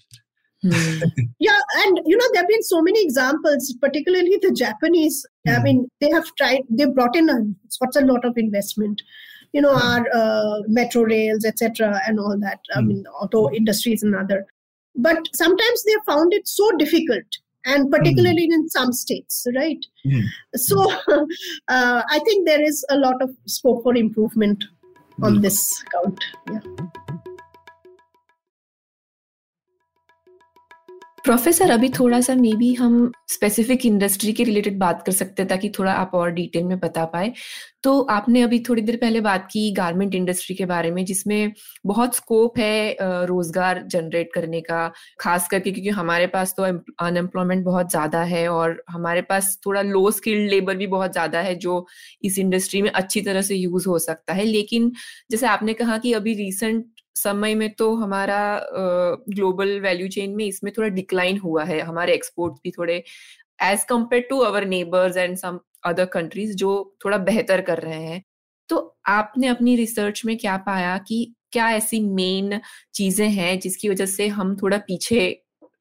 Yeah, 0.63 1.59
and 1.85 2.01
you 2.07 2.17
know, 2.17 2.25
there 2.33 2.43
have 2.43 2.49
been 2.49 2.63
so 2.63 2.81
many 2.83 3.03
examples, 3.03 3.75
particularly 3.81 4.39
the 4.41 4.53
Japanese. 4.53 5.27
Mm. 5.47 5.53
I 5.53 5.57
hmm. 5.57 5.63
mean, 5.63 5.89
they 6.01 6.11
have 6.11 6.25
tried, 6.37 6.63
they 6.71 6.87
brought 6.87 7.17
in 7.17 7.29
a, 7.29 7.43
such 7.69 8.03
a 8.03 8.07
lot 8.07 8.25
of 8.25 8.37
investment, 8.37 9.03
you 9.53 9.61
know, 9.61 9.73
our 9.73 10.05
uh, 10.15 10.63
metro 10.67 11.03
rails, 11.03 11.45
etc., 11.45 12.01
and 12.07 12.19
all 12.19 12.39
that. 12.41 12.61
Mm. 12.71 12.77
I 12.77 12.81
hmm. 12.81 12.89
mean, 12.89 13.05
auto 13.21 13.51
industry 13.51 13.93
is 13.93 14.03
another. 14.03 14.47
But 14.95 15.29
sometimes 15.35 15.85
they 15.85 15.95
found 16.07 16.33
it 16.33 16.49
so 16.49 16.71
difficult, 16.79 17.25
and 17.67 17.91
particularly 17.91 18.49
mm. 18.49 18.55
in 18.55 18.69
some 18.71 18.93
states, 18.93 19.47
right? 19.55 19.85
Hmm. 20.05 20.21
So 20.55 20.91
uh, 21.69 22.03
I 22.11 22.19
think 22.21 22.47
there 22.47 22.63
is 22.63 22.85
a 22.91 22.97
lot 22.97 23.21
of 23.21 23.31
scope 23.47 23.83
for 23.83 23.95
improvement 23.95 24.65
on 25.23 25.41
this 25.41 25.83
count. 25.93 26.25
Yeah. 26.51 26.61
Professor 31.27 31.71
अभी 31.71 31.89
थोड़ा 31.91 32.21
सा 32.21 32.35
may 32.35 32.53
be 32.57 32.73
हम 32.75 33.11
specific 33.29 33.85
industry 33.87 34.33
के 34.33 34.45
related 34.45 34.79
बात 34.79 35.03
कर 35.07 35.13
सकते 35.13 35.43
हैं, 35.43 35.49
ताकि 35.49 35.69
थोड़ा 35.79 35.93
आप 35.93 36.11
और 36.15 36.31
डिटेल 36.33 36.65
में 36.65 36.79
बता 36.81 37.05
पाए। 37.05 37.33
तो 37.83 38.01
आपने 38.11 38.43
अभी 38.43 38.59
थोड़ी 38.69 38.83
देर 38.83 38.97
पहले 38.97 39.21
बात 39.21 39.49
की 39.53 39.71
गारमेंट 39.73 40.15
इंडस्ट्री 40.15 40.57
के 40.57 40.67
बारे 40.67 40.91
में, 40.91 41.05
जिसमें 41.05 41.53
बहुत 41.87 42.15
स्कोप 42.17 42.59
है 42.59 42.97
रोज़गार 43.27 43.83
जनरेट 43.87 44.31
करने 44.35 44.61
का, 44.61 44.91
खास 45.21 45.49
करके 45.49 45.71
क्योंकि 45.73 45.91
हमारे 45.91 46.27
पास 46.27 46.55
तो 46.57 46.63
अनएम्प्लॉयमेंट 46.63 47.65
बहुत 47.65 47.91
ज़्यादा 47.91 48.23
है 48.25 48.47
और 48.49 48.83
हमारे 48.91 49.23
पास 49.25 49.59
थोड़ा 49.67 49.83
लो 49.83 50.11
स्किल्ड 50.13 50.51
लेबर 50.51 50.77
भी 50.77 50.87
बहुत 50.89 51.13
ज़्यादा 51.13 51.41
है, 51.41 51.55
जो 51.57 51.87
इस 52.23 52.39
इंडस्ट्री 52.39 52.83
में 52.83 52.91
अच्छी 52.93 53.21
तरह 53.23 53.43
से 53.43 53.57
यूज़ 53.57 53.89
हो 53.89 53.99
सकता 54.01 54.35
है। 54.35 54.45
लेकिन 54.47 54.93
जैसे 55.31 55.47
आपने 55.49 55.75
कहा 55.75 55.99
कि 55.99 56.13
अभी 56.13 56.35
रिसेंट 56.37 56.85
समय 57.17 57.55
में 57.55 57.69
तो 57.75 57.95
हमारा 57.95 58.39
ग्लोबल 58.73 59.79
वैल्यू 59.81 60.09
चेन 60.09 60.37
में 60.37 60.45
इसमें 60.47 60.73
थोड़ा 60.79 60.89
डिक्लाइन 60.89 61.39
हुआ 61.39 61.65
है। 61.65 61.81
हमारे 61.81 62.15
एक्सपोर्ट 62.15 62.55
भी 62.65 62.71
थोड़े 62.71 63.03
as 63.63 63.85
compare 63.85 64.27
to 64.31 64.39
our 64.41 64.65
neighbours 64.65 65.17
and 65.17 65.37
some 65.37 65.59
other 65.85 66.05
countries 66.05 66.55
जो 66.57 66.97
थोड़ा 67.05 67.19
बेहतर 67.19 67.61
कर 67.61 67.79
रहे 67.79 68.03
हैं। 68.03 68.23
तो 68.69 68.97
आपने 69.09 69.47
अपनी 69.47 69.77
रिसर्च 69.77 70.23
में 70.25 70.37
क्या 70.39 70.57
पाया 70.67 70.97
कि 70.99 71.35
क्या 71.53 71.71
ऐसी 71.71 72.01
मेन 72.01 72.61
चीज़ें 72.95 73.29
हैं 73.29 73.59
जिसकी 73.61 73.89
वजह 73.89 74.07
से 74.07 74.27
हम 74.29 74.57
थोड़ा 74.57 74.79
पीछे 74.79 75.29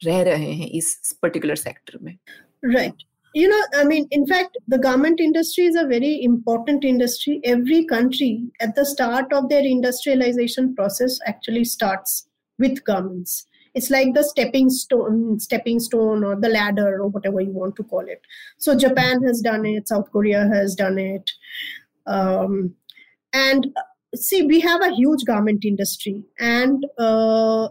रह 0.05 0.21
रहे 0.23 0.51
हैं 0.51 0.67
इस 0.67 1.17
पर्टिकुलर 1.21 1.55
सेक्टर 1.55 1.97
में? 2.01 2.17
Right 2.65 2.91
right. 2.91 3.03
You 3.39 3.47
know 3.49 3.61
i 3.79 3.83
mean 3.83 4.07
in 4.11 4.25
fact 4.25 4.57
the 4.73 4.77
garment 4.77 5.19
industry 5.19 5.65
is 5.65 5.75
a 5.75 5.87
very 5.87 6.23
important 6.23 6.83
industry. 6.83 7.41
Every 7.43 7.85
country 7.85 8.49
at 8.59 8.75
the 8.75 8.85
start 8.85 9.31
of 9.33 9.49
their 9.49 9.65
industrialization 9.65 10.73
process 10.75 11.19
actually 11.25 11.65
starts 11.65 12.27
with 12.57 12.83
garments. 12.85 13.45
It's 13.73 13.89
like 13.89 14.13
the 14.13 14.23
stepping 14.23 14.69
stone 14.69 15.39
stepping 15.39 15.79
stone 15.79 16.23
or 16.23 16.35
the 16.39 16.49
ladder 16.49 17.01
or 17.01 17.07
whatever 17.07 17.41
you 17.41 17.51
want 17.51 17.75
to 17.75 17.83
call 17.83 18.07
it. 18.07 18.21
So 18.57 18.77
japan 18.77 19.21
has 19.23 19.41
done 19.41 19.65
it 19.65 19.89
south 19.89 20.11
korea 20.11 20.47
has 20.53 20.75
done 20.75 20.97
it. 20.97 21.29
Um, 22.07 22.75
and 23.33 23.67
see 24.15 24.43
we 24.43 24.61
have 24.61 24.81
a 24.81 24.95
huge 24.95 25.25
garment 25.25 25.65
industry 25.65 26.23
and 26.39 26.85
uh, 26.97 27.67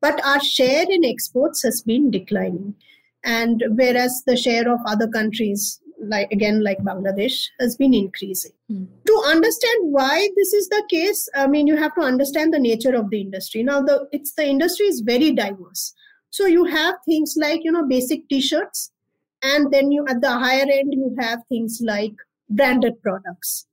but 0.00 0.24
our 0.24 0.40
share 0.40 0.86
in 0.88 1.04
exports 1.04 1.64
has 1.64 1.82
been 1.82 2.12
declining 2.12 2.74
and 3.24 3.62
whereas 3.70 4.22
the 4.26 4.36
share 4.36 4.70
of 4.72 4.80
other 4.86 5.08
countries 5.08 5.80
like 6.00 6.30
again 6.30 6.62
like 6.62 6.78
bangladesh 6.78 7.46
has 7.58 7.76
been 7.76 7.92
increasing. 7.92 8.52
Mm. 8.70 8.86
to 9.06 9.22
understand 9.26 9.92
why 9.92 10.28
this 10.36 10.52
is 10.52 10.68
the 10.68 10.82
case 10.90 11.28
i 11.34 11.46
mean 11.46 11.66
you 11.66 11.76
have 11.76 11.94
to 11.94 12.02
understand 12.02 12.52
the 12.52 12.58
nature 12.58 12.94
of 12.94 13.10
the 13.10 13.20
industry. 13.20 13.62
Now 13.62 13.80
the 13.82 14.08
it's 14.12 14.32
the 14.34 14.46
industry 14.46 14.86
is 14.86 15.00
very 15.00 15.32
diverse. 15.32 15.94
So 16.30 16.46
you 16.46 16.64
have 16.64 16.96
things 17.04 17.34
like 17.36 17.64
you 17.64 17.72
know 17.72 17.86
basic 17.86 18.28
t-shirts 18.28 18.92
and 19.42 19.72
then 19.72 19.90
you 19.90 20.04
at 20.08 20.20
the 20.20 20.30
higher 20.30 20.66
end 20.70 20.92
you 20.92 21.16
have 21.18 21.40
things 21.48 21.80
like 21.82 22.14
branded 22.50 23.02
products 23.02 23.66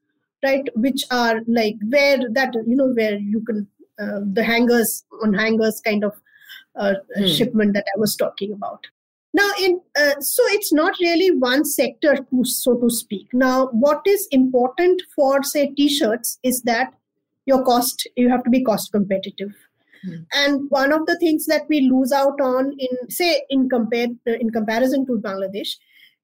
right? 0.44 0.68
Which 0.76 1.06
are 1.12 1.42
like 1.48 1.76
where 1.90 2.20
that 2.32 2.54
you 2.68 2.76
know 2.76 2.90
where 2.90 3.18
you 3.18 3.42
can 3.42 3.68
uh, 4.00 4.20
the 4.34 4.44
hangers 4.44 5.06
on 5.24 5.34
hangers 5.34 5.82
kind 5.86 6.04
of 6.04 6.14
uh, 6.76 6.96
mm. 7.18 7.38
shipment 7.38 7.74
that 7.74 7.86
i 7.96 8.00
was 8.00 8.16
talking 8.16 8.52
about 8.52 8.86
now 9.40 9.50
in 9.60 9.80
uh, 10.02 10.20
so 10.20 10.44
it's 10.56 10.72
not 10.80 11.00
really 11.02 11.30
one 11.38 11.66
sector 11.66 12.16
to 12.16 12.46
so 12.46 12.76
to 12.82 12.90
speak. 12.90 13.28
Now 13.34 13.68
what 13.86 14.02
is 14.06 14.28
important 14.32 15.02
for 15.16 15.44
say 15.44 15.68
t-shirts 15.78 16.40
is 16.44 16.62
that 16.64 16.94
your 17.46 17.64
cost 17.64 18.08
you 18.16 18.30
have 18.30 18.44
to 18.44 18.50
be 18.50 18.64
cost 18.64 18.92
competitive. 18.92 19.56
Mm. 20.06 20.26
and 20.40 20.70
one 20.70 20.92
of 20.94 21.06
the 21.08 21.18
things 21.20 21.46
that 21.48 21.64
we 21.68 21.78
lose 21.90 22.12
out 22.12 22.40
on 22.40 22.72
in 22.88 23.10
say 23.10 23.42
in 23.50 23.68
compare 23.70 24.10
in 24.42 24.52
comparison 24.58 25.06
to 25.08 25.14
bangladesh 25.24 25.72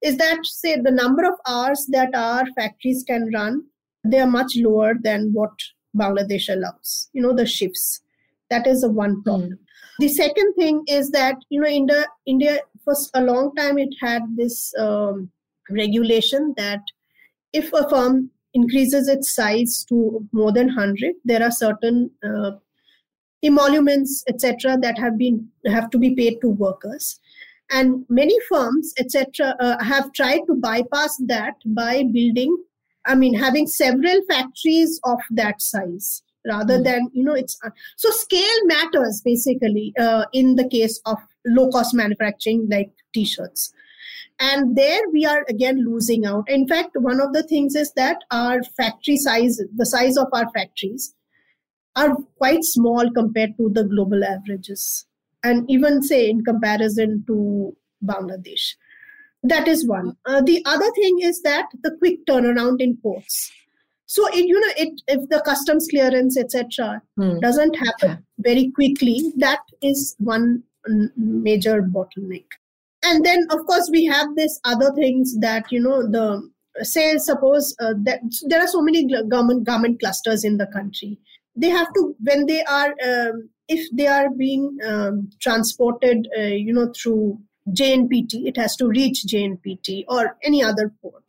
is 0.09 0.17
that 0.17 0.45
say 0.49 0.75
the 0.75 0.91
number 0.91 1.23
of 1.29 1.39
hours 1.53 1.87
that 1.95 2.13
our 2.13 2.45
factories 2.57 3.03
can 3.07 3.31
run 3.33 3.63
they 4.03 4.19
are 4.19 4.27
much 4.27 4.53
lower 4.57 4.93
than 5.01 5.31
what 5.33 5.51
bangladesh 5.97 6.47
allows. 6.49 7.09
You 7.13 7.21
know 7.21 7.33
the 7.33 7.45
shifts. 7.45 8.01
That 8.49 8.67
is 8.67 8.81
the 8.81 8.89
one 8.89 9.23
problem. 9.23 9.51
Mm. 9.51 9.57
the 9.99 10.09
second 10.09 10.53
thing 10.55 10.83
is 10.87 11.09
that 11.11 11.35
you 11.49 11.59
know 11.61 11.67
india 11.67 12.05
india 12.25 12.59
for 12.83 12.93
a 13.13 13.21
long 13.21 13.53
time 13.55 13.77
it 13.77 13.93
had 13.99 14.23
this 14.35 14.73
um, 14.77 15.29
regulation 15.69 16.53
that 16.57 16.81
if 17.53 17.71
a 17.73 17.89
firm 17.89 18.29
increases 18.53 19.07
its 19.07 19.33
size 19.33 19.85
to 19.87 20.27
more 20.31 20.51
than 20.51 20.67
100 20.67 21.15
there 21.23 21.43
are 21.43 21.51
certain 21.51 22.11
uh, 22.23 22.51
emoluments 23.43 24.23
etc 24.27 24.77
that 24.81 24.97
have 24.97 25.17
been 25.17 25.47
have 25.65 25.89
to 25.89 25.97
be 25.97 26.15
paid 26.15 26.39
to 26.41 26.49
workers. 26.49 27.19
And 27.71 28.05
many 28.09 28.37
firms 28.49 28.93
etc 28.99 29.55
uh, 29.59 29.83
have 29.83 30.11
tried 30.13 30.41
to 30.47 30.55
bypass 30.55 31.15
that 31.27 31.55
by 31.65 32.03
building 32.03 32.55
i 33.05 33.15
mean 33.15 33.33
having 33.33 33.67
several 33.67 34.21
factories 34.29 34.99
of 35.03 35.19
that 35.31 35.61
size 35.61 36.23
rather 36.47 36.79
mm. 36.79 36.83
than 36.83 37.09
you 37.13 37.23
know 37.23 37.33
it's 37.33 37.57
uh, 37.63 37.69
so 37.97 38.09
scale 38.11 38.65
matters 38.65 39.21
basically 39.23 39.93
uh, 39.99 40.25
in 40.33 40.55
the 40.55 40.67
case 40.67 40.99
of 41.05 41.17
low 41.45 41.69
cost 41.69 41.93
manufacturing 41.93 42.67
like 42.69 42.91
t-shirts. 43.13 43.73
And 44.39 44.75
there 44.75 45.01
we 45.13 45.25
are 45.25 45.45
again 45.49 45.85
losing 45.85 46.25
out. 46.25 46.49
In 46.49 46.67
fact 46.67 46.91
one 46.95 47.21
of 47.21 47.33
the 47.33 47.43
things 47.43 47.75
is 47.75 47.91
that 47.93 48.17
our 48.31 48.63
factory 48.63 49.17
size 49.17 49.61
the 49.75 49.85
size 49.85 50.17
of 50.17 50.27
our 50.33 50.49
factories 50.51 51.13
are 51.95 52.15
quite 52.37 52.63
small 52.63 53.11
compared 53.11 53.57
to 53.57 53.69
the 53.73 53.83
global 53.83 54.23
averages. 54.23 55.05
And 55.43 55.69
even 55.69 56.01
say 56.01 56.29
in 56.29 56.43
comparison 56.43 57.23
to 57.27 57.75
bangladesh. 58.03 58.75
That 59.43 59.67
is 59.67 59.87
one. 59.87 60.15
Uh, 60.25 60.41
the 60.41 60.63
other 60.65 60.89
thing 60.91 61.19
is 61.21 61.41
that 61.41 61.65
the 61.81 61.95
quick 61.97 62.25
turnaround 62.27 62.79
in 62.79 62.97
ports 62.97 63.51
so 64.15 64.27
it, 64.27 64.45
you 64.51 64.59
know 64.59 64.73
it 64.83 65.01
if 65.07 65.29
the 65.29 65.41
customs 65.45 65.87
clearance 65.89 66.37
etc 66.37 67.01
hmm. 67.17 67.39
doesn't 67.39 67.75
happen 67.85 68.17
very 68.39 68.65
quickly 68.79 69.17
that 69.37 69.59
is 69.81 70.15
one 70.19 70.63
major 71.15 71.81
bottleneck. 71.81 72.45
And 73.03 73.25
then 73.25 73.47
of 73.49 73.65
course 73.65 73.89
we 73.91 74.05
have 74.05 74.35
this 74.35 74.59
other 74.63 74.91
things 74.93 75.37
that 75.39 75.71
you 75.71 75.81
know 75.81 76.07
the 76.07 76.49
say 76.83 77.17
suppose 77.17 77.75
uh, 77.79 77.93
that 78.03 78.21
there 78.47 78.61
are 78.61 78.67
so 78.67 78.81
many 78.81 79.05
government 79.27 79.63
government 79.63 79.99
clusters 79.99 80.43
in 80.43 80.57
the 80.57 80.67
country. 80.67 81.17
They 81.55 81.69
have 81.69 81.91
to 81.93 82.15
when 82.23 82.45
they 82.45 82.63
are 82.63 82.93
um, 83.05 83.49
if 83.67 83.89
they 83.91 84.07
are 84.07 84.29
being 84.29 84.77
um, 84.85 85.29
transported 85.39 86.27
uh, 86.37 86.41
you 86.43 86.73
know 86.73 86.91
through 86.95 87.39
jnpt 87.69 88.33
it 88.33 88.57
has 88.57 88.75
to 88.75 88.87
reach 88.87 89.23
jnpt 89.27 90.03
or 90.07 90.35
any 90.43 90.63
other 90.63 90.91
port 90.99 91.20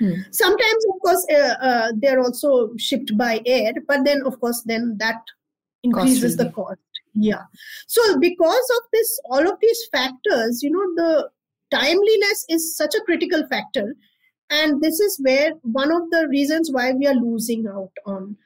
hmm. 0.00 0.14
sometimes 0.32 0.86
of 0.92 1.00
course 1.04 1.26
uh, 1.32 1.54
uh, 1.68 1.92
they're 1.96 2.20
also 2.20 2.70
shipped 2.76 3.16
by 3.16 3.40
air 3.46 3.72
but 3.86 4.04
then 4.04 4.22
of 4.26 4.40
course 4.40 4.62
then 4.66 4.96
that 4.98 5.22
increases 5.82 6.36
Costly. 6.36 6.44
the 6.44 6.52
cost 6.52 7.02
yeah 7.14 7.44
so 7.86 8.18
because 8.18 8.70
of 8.78 8.82
this 8.92 9.20
all 9.30 9.48
of 9.48 9.58
these 9.60 9.82
factors 9.92 10.62
you 10.62 10.70
know 10.70 10.86
the 11.02 11.30
timeliness 11.70 12.44
is 12.48 12.76
such 12.76 12.94
a 12.94 13.04
critical 13.04 13.46
factor 13.48 13.94
and 14.50 14.82
this 14.82 14.98
is 14.98 15.18
where 15.22 15.52
one 15.62 15.92
of 15.92 16.10
the 16.10 16.26
reasons 16.28 16.70
why 16.72 16.92
we 16.92 17.06
are 17.06 17.14
losing 17.14 17.66
out 17.68 17.92
on 18.06 18.36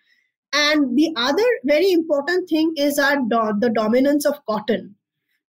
and 0.53 0.97
the 0.97 1.13
other 1.17 1.47
very 1.65 1.91
important 1.93 2.49
thing 2.49 2.73
is 2.77 2.99
our 2.99 3.17
do- 3.17 3.59
the 3.61 3.71
dominance 3.71 4.25
of 4.25 4.45
cotton 4.47 4.95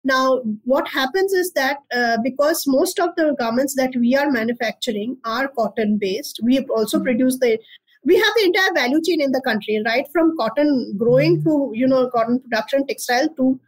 now 0.04 0.40
what 0.64 0.88
happens 0.88 1.32
is 1.32 1.52
that 1.52 1.78
uh, 1.94 2.16
because 2.22 2.64
most 2.66 2.98
of 2.98 3.10
the 3.16 3.34
garments 3.38 3.74
that 3.76 3.94
we 3.96 4.14
are 4.16 4.30
manufacturing 4.30 5.16
are 5.24 5.48
cotton 5.48 5.98
based 5.98 6.40
we 6.42 6.60
also 6.76 6.98
mm-hmm. 6.98 7.04
produce 7.04 7.38
the 7.38 7.58
we 8.04 8.16
have 8.16 8.34
the 8.36 8.44
entire 8.44 8.74
value 8.74 9.00
chain 9.02 9.20
in 9.20 9.32
the 9.32 9.40
country 9.42 9.80
right 9.86 10.06
from 10.12 10.36
cotton 10.36 10.94
growing 10.98 11.40
mm. 11.40 11.44
to 11.44 11.70
you 11.74 11.86
know 11.86 12.08
cotton 12.10 12.40
production 12.40 12.86
textile 12.86 13.28
to 13.36 13.60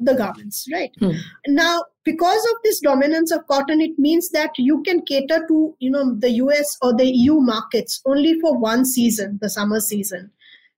the 0.00 0.14
garments 0.14 0.66
right 0.72 0.90
mm. 1.00 1.16
now 1.46 1.82
because 2.04 2.44
of 2.52 2.58
this 2.62 2.80
dominance 2.80 3.30
of 3.30 3.46
cotton 3.46 3.80
it 3.80 3.98
means 3.98 4.30
that 4.30 4.50
you 4.58 4.82
can 4.82 5.00
cater 5.02 5.46
to 5.48 5.74
you 5.78 5.90
know 5.90 6.14
the 6.18 6.30
us 6.30 6.76
or 6.82 6.94
the 6.94 7.06
eu 7.06 7.40
markets 7.40 8.00
only 8.04 8.38
for 8.40 8.58
one 8.58 8.84
season 8.84 9.38
the 9.40 9.48
summer 9.48 9.80
season 9.80 10.30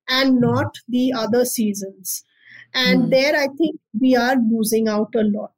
and 0.08 0.40
not 0.40 0.76
the 0.88 1.12
other 1.12 1.44
seasons 1.44 2.24
and 2.76 3.04
mm. 3.04 3.10
there 3.10 3.34
i 3.36 3.48
think 3.58 3.80
we 4.00 4.14
are 4.14 4.36
losing 4.50 4.88
out 4.88 5.14
a 5.16 5.24
lot 5.24 5.54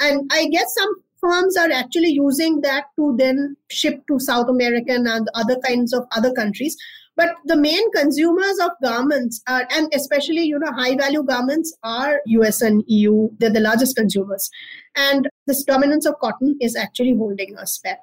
and 0.00 0.30
i 0.32 0.46
guess 0.46 0.74
some 0.76 0.94
firms 1.20 1.56
are 1.56 1.70
actually 1.70 2.10
using 2.10 2.60
that 2.62 2.84
to 2.96 3.14
then 3.18 3.56
ship 3.70 4.02
to 4.08 4.18
South 4.18 4.48
American 4.48 5.06
and 5.06 5.28
other 5.34 5.56
kinds 5.66 5.92
of 5.92 6.06
other 6.12 6.32
countries. 6.32 6.76
But 7.16 7.34
the 7.46 7.56
main 7.56 7.90
consumers 7.90 8.58
of 8.62 8.70
garments 8.82 9.42
are, 9.48 9.66
and 9.72 9.92
especially, 9.92 10.42
you 10.42 10.58
know, 10.58 10.70
high 10.72 10.96
value 10.96 11.24
garments 11.24 11.76
are 11.82 12.20
US 12.26 12.62
and 12.62 12.84
EU. 12.86 13.28
They're 13.38 13.50
the 13.50 13.60
largest 13.60 13.96
consumers. 13.96 14.48
And 14.96 15.28
this 15.46 15.64
dominance 15.64 16.06
of 16.06 16.14
cotton 16.20 16.56
is 16.60 16.76
actually 16.76 17.16
holding 17.16 17.56
us 17.56 17.78
back. 17.82 17.98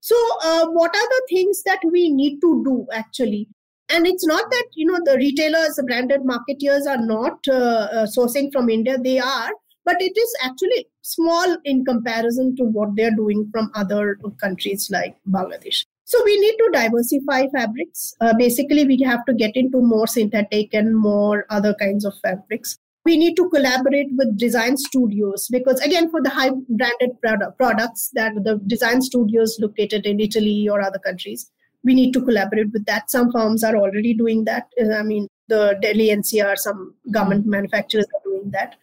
So, 0.00 0.16
uh, 0.42 0.66
what 0.66 0.94
are 0.96 1.08
the 1.08 1.22
things 1.30 1.62
that 1.62 1.78
we 1.92 2.10
need 2.10 2.40
to 2.40 2.64
do 2.64 2.86
actually? 2.92 3.48
And 3.88 4.06
it's 4.06 4.26
not 4.26 4.50
that, 4.50 4.66
you 4.74 4.86
know, 4.86 4.98
the 5.04 5.16
retailers, 5.16 5.76
the 5.76 5.84
branded 5.84 6.22
marketeers 6.22 6.86
are 6.86 7.04
not 7.04 7.38
uh, 7.48 7.52
uh, 7.52 8.06
sourcing 8.06 8.52
from 8.52 8.68
India. 8.68 8.98
They 8.98 9.18
are 9.18 9.50
but 9.86 9.96
it 10.00 10.18
is 10.18 10.36
actually 10.42 10.88
small 11.02 11.56
in 11.64 11.84
comparison 11.84 12.54
to 12.56 12.64
what 12.64 12.90
they're 12.96 13.14
doing 13.14 13.48
from 13.52 13.70
other 13.74 14.18
countries 14.40 14.90
like 14.90 15.16
Bangladesh. 15.30 15.84
So 16.04 16.22
we 16.24 16.38
need 16.38 16.56
to 16.58 16.70
diversify 16.72 17.46
fabrics. 17.52 18.14
Uh, 18.20 18.34
basically, 18.36 18.84
we 18.84 19.00
have 19.02 19.24
to 19.26 19.34
get 19.34 19.56
into 19.56 19.80
more 19.80 20.06
synthetic 20.06 20.74
and 20.74 20.96
more 20.96 21.46
other 21.50 21.74
kinds 21.74 22.04
of 22.04 22.14
fabrics. 22.22 22.76
We 23.04 23.16
need 23.16 23.36
to 23.36 23.48
collaborate 23.50 24.08
with 24.16 24.36
design 24.36 24.76
studios 24.76 25.48
because, 25.50 25.80
again, 25.80 26.10
for 26.10 26.20
the 26.20 26.30
high 26.30 26.50
branded 26.68 27.20
product, 27.20 27.56
products 27.56 28.10
that 28.14 28.34
the 28.42 28.60
design 28.66 29.00
studios 29.00 29.56
located 29.60 30.06
in 30.06 30.18
Italy 30.18 30.68
or 30.68 30.82
other 30.82 30.98
countries, 30.98 31.50
we 31.86 31.94
need 31.94 32.12
to 32.12 32.20
collaborate 32.20 32.72
with 32.72 32.84
that. 32.86 33.10
Some 33.10 33.30
firms 33.30 33.62
are 33.62 33.76
already 33.76 34.12
doing 34.12 34.44
that. 34.44 34.68
Uh, 34.82 34.92
I 34.92 35.02
mean, 35.02 35.28
the 35.48 35.78
Delhi 35.80 36.08
NCR, 36.08 36.58
some 36.58 36.94
government 37.12 37.46
manufacturers 37.46 38.06
are 38.06 38.30
doing 38.30 38.50
that. 38.50 38.74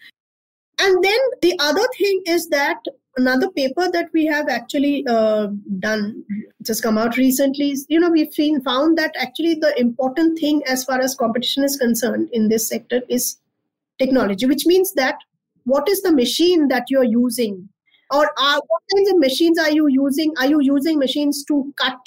And 0.80 1.04
then 1.04 1.20
the 1.42 1.56
other 1.60 1.86
thing 1.98 2.22
is 2.26 2.48
that 2.50 2.78
another 3.18 3.50
paper 3.52 3.92
that 3.92 4.10
we 4.14 4.26
have 4.26 4.48
actually 4.48 5.06
uh, 5.06 5.48
done, 5.80 6.24
just 6.64 6.82
come 6.82 6.98
out 6.98 7.18
recently, 7.18 7.72
is, 7.72 7.86
you 7.90 8.00
know, 8.00 8.10
we've 8.10 8.34
seen, 8.34 8.62
found 8.62 8.98
that 8.98 9.14
actually 9.20 9.56
the 9.56 9.78
important 9.78 10.40
thing 10.40 10.64
as 10.66 10.86
far 10.86 11.00
as 11.02 11.14
competition 11.14 11.66
is 11.66 11.76
concerned 11.76 12.30
in 12.32 12.48
this 12.48 12.70
sector 12.70 13.02
is 13.10 13.38
technology, 14.00 14.46
which 14.46 14.66
means 14.66 14.94
that 14.94 15.18
what 15.66 15.90
is 15.90 16.02
the 16.02 16.12
machine 16.12 16.70
that 16.70 16.86
you're 16.90 17.04
using? 17.04 17.68
Or 18.12 18.32
are, 18.38 18.62
what 18.68 18.82
kinds 18.96 19.12
of 19.12 19.20
machines 19.20 19.60
are 19.60 19.72
you 19.72 19.88
using? 19.88 20.34
Are 20.40 20.48
you 20.48 20.60
using 20.62 21.00
machines 21.00 21.44
to 21.46 21.74
cut? 21.78 22.00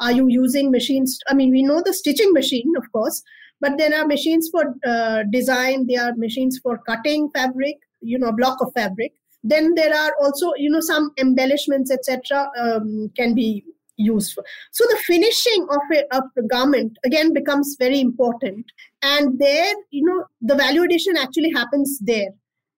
Are 0.00 0.12
you 0.12 0.26
using 0.28 0.70
machines? 0.70 1.18
I 1.28 1.34
mean, 1.34 1.50
we 1.50 1.62
know 1.62 1.82
the 1.84 1.94
stitching 1.94 2.32
machine, 2.32 2.72
of 2.76 2.90
course, 2.92 3.22
but 3.60 3.78
there 3.78 3.94
are 3.94 4.06
machines 4.06 4.48
for 4.50 4.74
uh, 4.86 5.24
design, 5.30 5.86
there 5.86 6.08
are 6.08 6.14
machines 6.16 6.58
for 6.62 6.78
cutting 6.78 7.30
fabric, 7.34 7.76
you 8.00 8.18
know 8.18 8.32
block 8.32 8.60
of 8.60 8.72
fabric 8.74 9.12
then 9.42 9.74
there 9.74 9.94
are 9.94 10.14
also 10.20 10.52
you 10.56 10.70
know 10.70 10.80
some 10.80 11.10
embellishments 11.18 11.90
etc 11.90 12.50
um, 12.58 13.10
can 13.16 13.34
be 13.34 13.64
used 13.96 14.32
for. 14.32 14.42
so 14.70 14.84
the 14.88 14.96
finishing 15.06 15.66
of 15.70 15.80
a, 15.94 16.16
of 16.16 16.24
a 16.38 16.42
garment 16.42 16.96
again 17.04 17.32
becomes 17.34 17.76
very 17.78 18.00
important 18.00 18.64
and 19.02 19.38
there 19.38 19.74
you 19.90 20.04
know 20.04 20.24
the 20.40 20.54
value 20.54 20.82
addition 20.82 21.16
actually 21.16 21.50
happens 21.50 21.98
there 22.00 22.30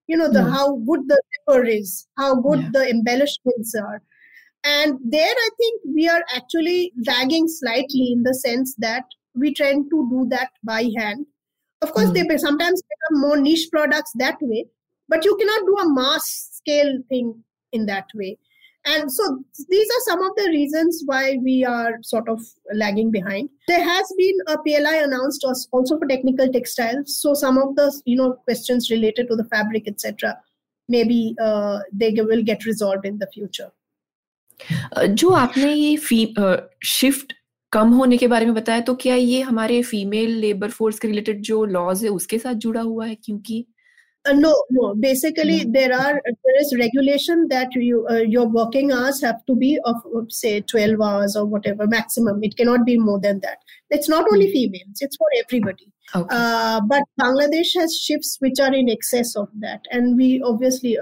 you 0.08 0.16
know 0.16 0.28
the 0.28 0.40
yeah. 0.40 0.50
how 0.50 0.76
good 0.78 1.00
the 1.08 1.20
paper 1.32 1.64
is 1.64 2.08
how 2.18 2.34
good 2.34 2.60
yeah. 2.60 2.70
the 2.72 2.90
embellishments 2.90 3.74
are 3.74 4.02
and 4.64 4.98
there 5.04 5.34
i 5.46 5.48
think 5.58 5.80
we 5.94 6.08
are 6.08 6.24
actually 6.34 6.92
lagging 7.06 7.48
slightly 7.48 8.12
in 8.12 8.22
the 8.22 8.34
sense 8.34 8.74
that 8.78 9.04
we 9.34 9.52
tend 9.54 9.90
to 9.90 10.08
do 10.10 10.26
that 10.28 10.50
by 10.62 10.88
hand 10.96 11.26
of 11.80 11.92
course 11.92 12.10
mm. 12.10 12.28
they 12.28 12.36
sometimes 12.36 12.82
become 12.82 13.20
more 13.20 13.36
niche 13.36 13.68
products 13.72 14.12
that 14.14 14.36
way 14.40 14.64
but 15.08 15.24
you 15.24 15.36
cannot 15.36 15.66
do 15.66 15.76
a 15.78 15.94
mass 15.94 16.48
scale 16.52 16.98
thing 17.08 17.42
in 17.72 17.86
that 17.86 18.06
way 18.14 18.36
and 18.84 19.12
so 19.12 19.44
these 19.68 19.88
are 19.90 20.00
some 20.04 20.22
of 20.22 20.32
the 20.36 20.48
reasons 20.48 21.02
why 21.06 21.38
we 21.42 21.64
are 21.64 21.98
sort 22.02 22.28
of 22.28 22.40
lagging 22.74 23.10
behind 23.10 23.48
there 23.68 23.82
has 23.82 24.12
been 24.16 24.36
a 24.48 24.58
pli 24.58 25.02
announced 25.02 25.44
also 25.72 25.98
for 25.98 26.06
technical 26.06 26.52
textiles 26.52 27.20
so 27.20 27.34
some 27.34 27.58
of 27.58 27.74
the 27.76 27.92
you 28.04 28.16
know 28.16 28.32
questions 28.44 28.90
related 28.90 29.28
to 29.28 29.36
the 29.36 29.44
fabric 29.44 29.88
etc 29.88 30.36
maybe 30.88 31.34
uh, 31.40 31.80
they 31.92 32.12
will 32.12 32.42
get 32.42 32.64
resolved 32.64 33.06
in 33.06 33.18
the 33.18 33.26
future. 33.28 33.70
जो 35.08 35.30
आपने 35.30 35.72
ये 35.72 35.96
फ़ी 35.96 36.26
shift 36.86 37.32
कम 37.72 37.88
होने 37.88 38.16
के 38.16 38.26
बारे 38.26 38.46
में 38.46 38.54
बताया 38.54 38.80
तो 38.80 38.94
क्या 38.94 39.14
ये 39.14 39.40
हमारे 39.42 39.82
फीमेल 39.82 40.30
लेबर 40.36 40.70
फोर्स 40.70 40.98
के 40.98 41.08
रिलेटेड 41.08 41.40
जो 41.42 41.64
लॉज 41.66 42.04
है 42.04 42.10
उसके 42.10 42.38
साथ 42.38 42.54
जुड़ा 42.54 42.80
हुआ 42.80 43.06
है? 43.06 43.14
क्योंकि 43.14 43.64
no 44.24 44.50
no 44.72 44.92
basically 44.94 45.58
there 45.66 45.92
are 45.92 46.14
there 46.28 46.58
is 46.60 46.74
regulation 46.76 47.44
that 47.46 47.76
you 47.76 48.06
your 48.28 48.46
working 48.48 48.92
hours 48.92 49.24
have 49.24 49.34
to 49.46 49.54
be 49.54 49.76
of 49.86 50.26
say 50.30 50.60
12 50.74 51.02
hours 51.04 51.36
और 51.36 51.46
whatever 51.46 51.86
maximum 51.86 52.44
it 52.44 52.54
can 52.58 52.68
not 52.68 52.80
be 52.80 52.96
more 52.98 53.18
than 53.20 53.38
that 53.38 53.94
it's 53.94 54.10
not 54.10 54.28
only 54.32 54.46
females 54.52 55.02
it's 55.02 55.16
for 55.16 55.36
everybody 55.38 55.90
but 56.16 57.02
Bangladesh 57.20 57.76
has 57.78 57.98
shifts 57.98 58.38
which 58.42 58.60
are 58.60 58.74
in 58.74 58.88
excess 58.88 59.34
of 59.38 59.48
that 59.58 59.88
and 59.92 60.16
we 60.16 60.38
obviously 60.52 60.96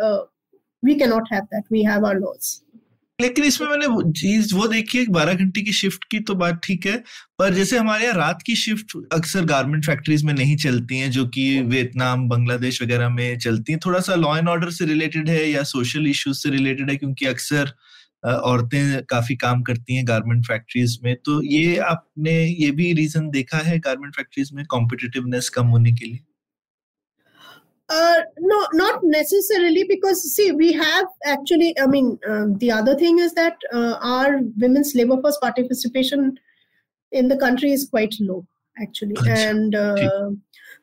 we 0.82 0.94
can 0.94 1.10
not 1.10 1.32
have 1.32 1.44
that 1.44 1.64
we 1.72 1.82
have 1.82 2.06
our 2.06 2.18
laws 2.18 2.60
लेकिन 3.20 3.44
इसमें 3.44 3.68
मैंने 3.68 3.86
चीज़, 4.12 4.54
वो 4.54 4.66
देखी 4.68 4.98
है, 4.98 5.04
बारह 5.10 5.34
घंटे 5.34 5.62
की 5.62 5.72
shift 5.72 6.04
की 6.10 6.20
तो 6.20 6.34
बात 6.34 6.60
ठीक 6.64 6.86
है, 6.86 6.96
पर 7.38 7.54
जैसे 7.54 7.78
हमारे 7.78 8.04
यहाँ 8.04 8.16
रात 8.16 8.42
की 8.46 8.54
शिफ्ट 8.56 8.96
अक्सर 9.12 9.44
गारमेंट 9.46 9.84
फैक्ट्रीज 9.86 10.24
में 10.24 10.32
नहीं 10.34 10.56
चलती 10.58 10.98
हैं, 10.98 11.10
जो 11.10 11.26
कि 11.28 11.60
वियतनाम, 11.62 12.28
बांग्लादेश 12.28 12.82
वगैरह 12.82 13.08
में 13.08 13.38
चलती 13.38 13.72
हैं। 13.72 13.80
थोड़ा 13.86 14.00
सा 14.00 14.14
लॉ 14.14 14.36
एंड 14.38 14.48
ऑर्डर 14.48 14.70
से 14.70 14.86
रिलेटेड 14.86 15.28
है 15.28 15.48
या 15.50 15.62
सोशल 15.66 16.06
इश्यूज़ 16.06 16.38
से 16.38 16.50
रिलेटेड 16.50 16.90
है, 16.90 16.96
क्योंकि 16.96 17.26
अक्सर 17.26 17.72
औरतें 18.24 19.02
काफ़ी 19.10 19.36
काम 19.36 19.62
करती 19.62 19.96
हैं 19.96 20.06
गारमेंट 20.08 20.44
फैक्ट्रीज 20.46 20.98
में। 21.04 21.14
तो 21.16 21.42
ये 21.44 21.76
आपने, 21.78 22.32
ये 22.44 22.70
भी 22.70 22.92
रीजन 22.92 23.30
देखा 23.30 23.58
है 23.58 23.78
गारमेंट 23.78 24.16
फैक्ट्रीज 24.16 24.50
में 24.54 24.64
कॉम्पिटिटिवनेस 24.66 25.48
कम 25.48 25.66
होने 25.66 25.92
के 25.92 26.06
लिए? 26.06 26.18
Uh, 27.90 28.20
no, 28.38 28.66
not 28.72 29.00
necessarily 29.02 29.84
because 29.84 30.22
see, 30.34 30.52
we 30.52 30.72
have 30.72 31.06
actually. 31.24 31.74
I 31.80 31.86
mean, 31.86 32.18
um, 32.28 32.56
the 32.58 32.70
other 32.70 32.94
thing 32.94 33.18
is 33.18 33.34
that 33.34 33.56
uh, 33.72 33.98
our 34.00 34.38
women's 34.58 34.94
labor 34.94 35.20
force 35.20 35.38
participation 35.42 36.38
in 37.10 37.26
the 37.26 37.36
country 37.36 37.72
is 37.72 37.88
quite 37.88 38.14
low, 38.20 38.46
actually, 38.80 39.16
and 39.26 39.74
uh, 39.74 40.30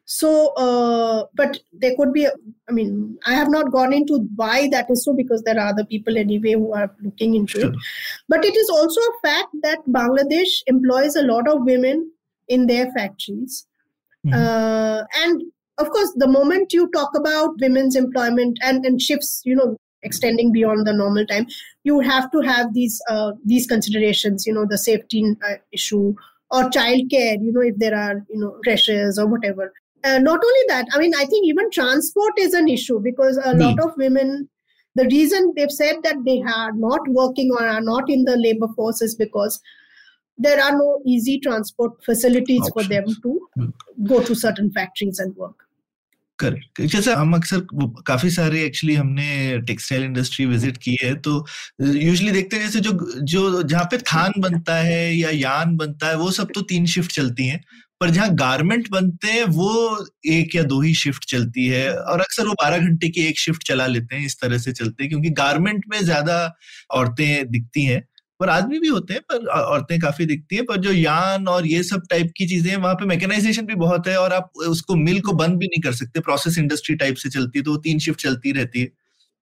so. 0.03 0.53
Uh, 0.55 1.23
but 1.33 1.59
there 1.71 1.95
could 1.95 2.11
be. 2.11 2.27
I 2.27 2.71
mean, 2.73 3.17
I 3.25 3.35
have 3.35 3.49
not 3.49 3.71
gone 3.71 3.93
into 3.93 4.27
why 4.35 4.67
that 4.71 4.91
is 4.91 5.05
so 5.05 5.13
because 5.13 5.41
there 5.43 5.57
are 5.57 5.67
other 5.69 5.85
people 5.85 6.17
anyway 6.17 6.53
who 6.53 6.73
are 6.73 6.93
looking 7.01 7.35
into 7.35 7.61
Sure. 7.61 7.69
it. 7.69 7.75
But 8.27 8.43
it 8.43 8.55
is 8.57 8.69
also 8.69 8.99
a 8.99 9.27
fact 9.27 9.55
that 9.63 9.79
Bangladesh 9.87 10.61
employs 10.67 11.15
a 11.15 11.23
lot 11.23 11.47
of 11.47 11.63
women 11.63 12.11
in 12.49 12.67
their 12.67 12.91
factories. 12.91 13.65
Mhm. 14.25 14.33
Uh, 14.33 15.05
and 15.23 15.43
of 15.77 15.89
course, 15.91 16.11
the 16.15 16.27
moment 16.27 16.73
you 16.73 16.89
talk 16.89 17.15
about 17.15 17.59
women's 17.59 17.95
employment 17.95 18.57
and, 18.61 18.85
and 18.85 19.01
shifts, 19.01 19.41
you 19.45 19.55
know, 19.55 19.77
extending 20.03 20.51
beyond 20.51 20.87
the 20.87 20.93
normal 20.93 21.25
time, 21.25 21.47
you 21.83 21.99
have 21.99 22.31
to 22.31 22.41
have 22.41 22.73
these 22.73 23.01
uh, 23.09 23.33
these 23.45 23.67
considerations. 23.67 24.45
You 24.45 24.53
know, 24.53 24.65
the 24.67 24.77
safety 24.77 25.23
uh, 25.47 25.55
issue 25.71 26.15
or 26.51 26.63
childcare. 26.69 27.37
You 27.41 27.51
know, 27.53 27.61
if 27.61 27.77
there 27.77 27.95
are 27.95 28.25
you 28.29 28.39
know 28.39 28.57
crashes 28.63 29.19
or 29.19 29.27
whatever. 29.27 29.73
Uh, 30.03 30.19
not 30.19 30.39
only 30.43 30.63
that, 30.67 30.87
I 30.93 30.99
mean, 30.99 31.13
I 31.15 31.25
think 31.25 31.45
even 31.45 31.69
transport 31.71 32.33
is 32.37 32.53
an 32.53 32.67
issue 32.67 32.99
because 32.99 33.39
a 33.43 33.53
lot 33.55 33.79
of 33.79 33.97
women. 33.97 34.49
The 34.95 35.05
reason 35.11 35.53
they've 35.55 35.71
said 35.71 35.97
that 36.03 36.25
they 36.25 36.41
are 36.41 36.71
not 36.71 37.01
working 37.09 37.51
or 37.51 37.63
are 37.63 37.81
not 37.81 38.09
in 38.09 38.23
the 38.23 38.35
labor 38.35 38.67
force 38.75 38.99
is 38.99 39.13
because 39.13 39.61
there 40.39 40.59
are 40.59 40.71
no 40.71 41.01
easy 41.05 41.39
transport 41.39 42.03
facilities 42.03 42.67
for 42.73 42.83
them 42.83 43.05
to 43.21 43.71
go 44.05 44.23
to 44.23 44.33
certain 44.33 44.71
factories 44.71 45.19
and 45.19 45.35
work. 45.35 45.66
Correct 46.39 46.81
जैसे 46.85 47.13
हम 47.13 47.33
अक्सर 47.33 47.59
काफ़ी 48.07 48.29
सारे 48.29 48.63
actually 48.63 48.95
हमने 48.95 49.57
textile 49.67 50.03
industry 50.03 50.45
visit 50.45 50.77
की 50.77 50.97
है 51.03 51.13
तो 51.21 51.33
usually 51.81 52.31
देखते 52.31 52.55
हैं 52.57 52.63
जैसे 52.63 52.79
जो 52.79 52.91
जो 53.23 53.61
जहाँ 53.63 53.83
पे 53.91 53.97
थान 54.05 54.33
बनता 54.39 54.75
है 54.79 55.15
या 55.15 55.29
यान 55.31 55.75
बनता 55.77 56.07
है 56.07 56.15
वो 56.17 56.29
सब 56.31 56.51
तो 56.55 56.61
तीन 56.65 56.85
शिफ्ट 56.87 57.11
चलती 57.11 57.47
हैं 57.47 57.59
पर 58.01 58.09
जहाँ 58.09 58.29
गारमेंट 58.35 58.89
बनते 58.91 59.27
हैं 59.27 59.43
वो 59.51 59.71
एक 60.27 60.55
या 60.55 60.63
दो 60.63 60.81
ही 60.81 60.93
शिफ्ट 60.95 61.25
चलती 61.29 61.65
है 61.67 61.89
और 61.93 62.21
अक्सर 62.21 62.47
वो 62.47 62.53
बारह 62.53 62.77
घंटे 62.79 63.09
की 63.09 63.21
एक 63.21 63.39
शिफ्ट 63.39 63.63
चला 63.67 63.87
लेते 63.87 64.15
हैं 64.15 64.25
इस 64.25 64.39
तरह 64.41 64.57
से 64.57 64.71
चलते 64.73 65.03
हैं 65.03 65.09
क्योंकि 65.09 65.29
गारमेंट 65.39 65.85
में 65.89 65.99
ज़्यादा 66.03 66.37
औरतें 66.91 67.49
दिखती 67.51 67.85
हैं। 67.85 68.01
पर 68.39 68.49
आदमी 68.49 68.79
भी 68.79 68.87
होते 68.87 69.13
हैं 69.13 69.21
पर 69.23 69.47
औरतें 69.51 69.99
काफ़ी 69.99 70.25
दिखती 70.25 70.55
हैं 70.55 70.65
पर 70.65 70.77
जो 70.77 70.91
यान 70.91 71.47
और 71.47 71.67
ये 71.67 71.81
सब 71.83 72.01
टाइप 72.09 72.31
की 72.37 72.47
चीज़ें 72.47 72.69
हैं 72.71 72.77
वहाँ 72.77 72.95
पे 72.95 73.05
मैकेनाइजेशन 73.05 73.65
भी 73.65 73.75
बहुत 73.77 74.07
है 74.07 74.17
और 74.19 74.33
आप 74.33 74.51
उसको 74.67 74.95
मिल 74.97 75.19
को 75.21 75.33
बंद 75.35 75.57
भी 75.57 75.67
नहीं 75.67 75.81
कर 75.83 75.93
सकते। 75.93 76.19
प्रोसेस 76.21 76.57
इंडस्ट्री 76.57 76.95
टाइप 76.95 77.15
से 77.15 77.29
चलती 77.29 77.59
है 77.59 77.63
तो 77.63 77.75
तीन 77.79 77.99
शिफ्ट 77.99 78.21
चलती 78.21 78.51
रहती 78.53 78.81
है। 78.81 78.89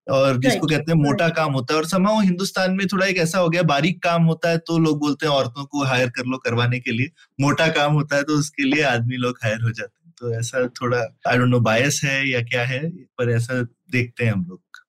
और 0.07 0.37
जिसको 0.39 0.67
कहते 0.67 0.91
हैं 0.91 0.97
मोटा 0.99 1.27
काम 1.31 1.53
होता 1.53 1.73
है। 1.73 1.79
और 1.79 1.85
समाओ 1.87 2.19
हिंदुस्तान 2.21 2.71
में 2.73 2.85
थोड़ा 2.87 3.05
एक 3.05 3.17
ऐसा 3.17 3.39
हो 3.39 3.49
गया 3.49 3.63
बारीक 3.65 4.01
काम 4.03 4.23
होता 4.25 4.49
है 4.49 4.57
तो 4.67 4.77
लोग 4.79 4.99
बोलते 4.99 5.25
हैं 5.25 5.33
औरतों 5.33 5.65
को 5.65 5.83
हायर 5.85 6.09
कर 6.17 6.25
लो 6.25 6.37
करवाने 6.45 6.79
के 6.79 6.91
लिए। 6.91 7.09
मोटा 7.39 7.67
काम 7.73 7.93
होता 7.93 8.15
है 8.15 8.23
तो 8.23 8.37
उसके 8.39 8.63
लिए 8.65 8.83
आदमी 8.85 9.17
लोग 9.17 9.39
हायर 9.43 9.61
हो 9.61 9.71
जाते 9.71 10.03
हैं। 10.05 10.13
तो 10.19 10.33
ऐसा 10.39 10.67
थोड़ा 10.81 10.99
आई 11.27 11.37
डोंट 11.37 11.49
नो 11.49 11.59
बायस 11.61 12.01
है 12.03 12.17
या 12.29 12.41
क्या 12.43 12.65
है 12.65 12.83
पर 13.17 13.31
ऐसा 13.31 13.61
देखते 13.91 14.25
हैं 14.25 14.31
हम 14.31 14.45
लोग। 14.49 14.84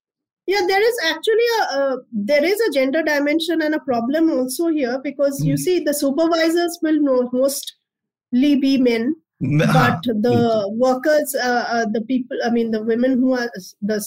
Yeah, 0.46 0.60
there 0.66 0.80
is 0.80 0.96
actually 1.04 1.48
a 1.60 1.62
uh, 1.78 1.96
there 2.12 2.44
is 2.44 2.60
a 2.60 2.72
gender 2.72 3.02
dimension 3.02 3.62
and 3.62 3.74
a 3.74 3.80
problem 3.80 4.30
also 4.30 4.68
here 4.68 5.00
because 5.02 5.44
you 5.44 5.54
Hmm. 5.54 5.62
see 5.62 5.80
the 5.80 5.94
supervisors 5.94 6.78
will 6.82 7.00
know 7.00 7.28
mostly 7.32 8.56
be 8.60 8.78
men, 8.78 9.16
but 9.40 10.02
the 10.04 10.68
workers, 10.72 11.34
uh, 11.42 11.64
uh, 11.68 11.86
the 11.92 12.00
people, 12.02 12.38
I 12.44 12.50
mean, 12.50 12.70
the 12.70 12.82
women 12.82 13.18
who 13.18 13.32
are 13.34 13.50
the 13.82 14.04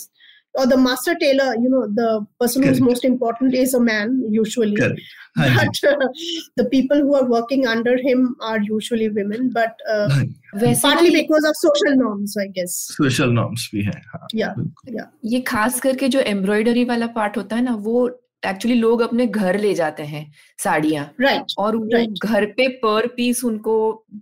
or 0.60 0.66
the 0.72 0.78
master 0.84 1.14
tailor, 1.24 1.48
you 1.64 1.70
know, 1.74 1.82
the 1.98 2.08
person 2.44 2.64
who's 2.64 2.80
Correct. 2.80 2.90
most 2.90 3.06
important 3.10 3.54
is 3.64 3.74
a 3.74 3.80
man 3.88 4.14
usually. 4.38 4.76
correct. 4.76 5.02
हाँ 5.38 5.48
But 5.58 5.80
uh, 5.90 6.08
the 6.62 6.66
people 6.70 7.02
who 7.08 7.14
are 7.16 7.26
working 7.34 7.66
under 7.74 7.96
him 8.08 8.24
are 8.52 8.60
usually 8.70 9.10
women, 9.18 9.50
but 9.58 9.84
uh, 9.96 10.10
हाँ, 10.10 10.24
partly 10.82 11.12
because 11.18 11.46
of 11.52 11.60
social 11.66 11.96
norms, 12.06 12.36
I 12.46 12.48
guess. 12.60 12.80
Norms 13.02 13.70
भी 13.74 13.84
है 13.86 14.00
हाँ 14.14 14.28
Yeah, 14.42 14.56
yeah. 14.98 15.06
ये 15.36 15.40
खास 15.52 15.80
करके 15.82 16.08
जो 16.16 16.20
embroidery 16.34 16.84
वाला 16.94 17.08
पार्ट 17.20 17.38
होता 17.38 17.56
है 17.56 17.64
ना 17.64 17.76
वो 17.88 18.10
एक्चुअली 18.46 18.76
लोग 18.80 19.02
अपने 19.02 19.26
घर 19.28 19.60
ले 19.60 19.74
जाते 19.76 20.04
हैं 20.12 20.26
साड़ियाँ 20.64 21.06
Right. 21.22 21.56
और 21.60 21.76
वो 21.76 21.86
Right. 21.96 22.20
घर 22.26 22.46
पे 22.58 22.68
पर 22.84 23.08
पीस 23.18 23.44
उनको 23.46 23.76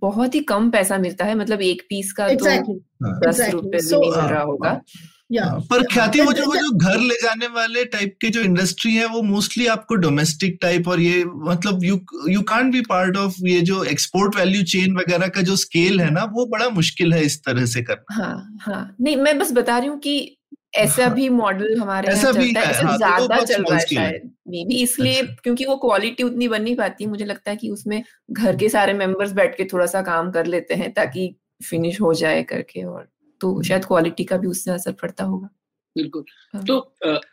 बहुत 0.06 0.36
ही 0.36 0.40
कम 0.54 0.70
पैसा 0.72 0.98
मिलता 1.08 1.26
है 1.26 1.36
मतलब 1.44 1.62
एक 1.62 1.82
पीस 1.90 2.12
का 2.20 2.28
तो 2.30 2.36
Exactly. 2.36 2.80
हाँ। 3.04 3.20
दस 3.28 3.36
exactly. 3.36 3.54
रुपए 3.54 3.78
भी 3.78 3.88
So, 3.90 4.00
नहीं 4.00 4.10
मिल 4.12 4.20
हाँ, 4.20 4.30
रहा 4.32 4.42
होगा 4.44 4.70
हाँ। 4.70 4.82
हाँ, 5.30 5.60
पर 5.62 5.84
ख्याति 5.84 6.22
वो 6.22 6.34
जो 6.34 6.46
वो 6.46 6.56
जो 6.56 6.70
घर 6.78 7.00
ले 7.00 7.16
जाने 7.22 7.48
वाले 7.48 7.84
टाइप 7.86 8.16
के 8.22 8.30
जो 8.30 8.42
इंडस्ट्री 8.42 8.94
है 8.96 9.06
वो 9.06 9.22
मोस्टली 9.22 9.66
आपको 9.68 9.96
डोमेस्टिक 9.96 10.58
टाइप 10.62 10.88
और 10.88 11.00
ये 11.00 11.24
मतलब 11.26 11.84
you 11.84 12.00
you 12.30 12.42
can't 12.42 12.72
be 12.72 12.82
part 12.82 13.18
of 13.18 13.36
ये 13.48 13.60
जो 13.62 13.84
एक्सपोर्ट 13.84 14.36
वैल्यू 14.36 14.64
चेन 14.64 14.96
वगैरह 14.98 15.28
का 15.28 15.42
जो 15.42 15.56
स्केल 15.56 16.00
है 16.02 16.10
ना 16.12 16.24
वो 16.34 16.46
बड़ा 16.46 16.70
मुश्किल 16.70 17.14
है 17.14 17.24
इस 17.24 17.40
तरह 17.44 17.66
से 17.66 17.82
करना। 17.82 18.16
हाँ 18.16 18.58
हाँ। 18.62 18.96
नहीं 19.02 19.16
मैं 19.16 19.38
बस 19.40 19.52
बता 19.52 19.78
रही 19.78 19.90
हूँ 19.90 20.00
कि 20.00 20.38
ऐसा 20.76 21.04
हाँ। 21.04 21.14
भी 21.14 21.28
मॉडल 21.30 21.78
हमारे 21.80 22.08
ऐसा 22.08 22.32
भी 22.32 22.48
है। 22.48 22.72
तो 22.74 22.98
ज़्यादा 22.98 23.40
चल 23.42 23.64
रहा 23.64 23.78
है 23.78 23.86
शायद 23.86 24.32
मे 24.48 24.64
बी 24.66 24.82
इसलिए 24.84 25.22
अच्छा। 25.22 25.36
क्योंकि 25.44 25.66
वो 25.66 25.76
क्वालिटी 25.78 26.24
उतनी 26.24 26.48
बन 26.48 26.62
नहीं 26.62 26.76
पाती। 26.76 27.06
मुझे 27.06 27.26
लगता 27.26 27.52
है 27.52 27.58
कि 27.58 27.70
उसमें 27.70 28.02
घर 28.32 28.56
के 28.56 28.70
सारे 28.70 28.94
मेंबर्स 28.94 29.32
बैठ 29.32 29.58
के 29.58 29.66
थोड़ा 29.74 29.86
सा 29.86 30.02
काम 30.02 30.32
कर 30.32 30.46
लेते 30.46 30.74
हैं 30.74 30.92
ताकि 30.94 31.34
फिनिश 31.64 32.02
हो 32.02 32.14
जाए 32.14 32.44
करके 32.44 32.84
और 32.84 33.08
तो 33.42 33.62
शायद 33.64 33.86
क्वालिटी 33.86 34.24
का 34.24 34.38
भी 34.38 34.48
उससे 34.48 34.72
असर 34.72 34.92
पड़ता 34.92 35.24
होगा। 35.24 35.50
बिल्कुल। 35.96 36.24
हाँ। 36.54 36.64
तो 36.66 36.78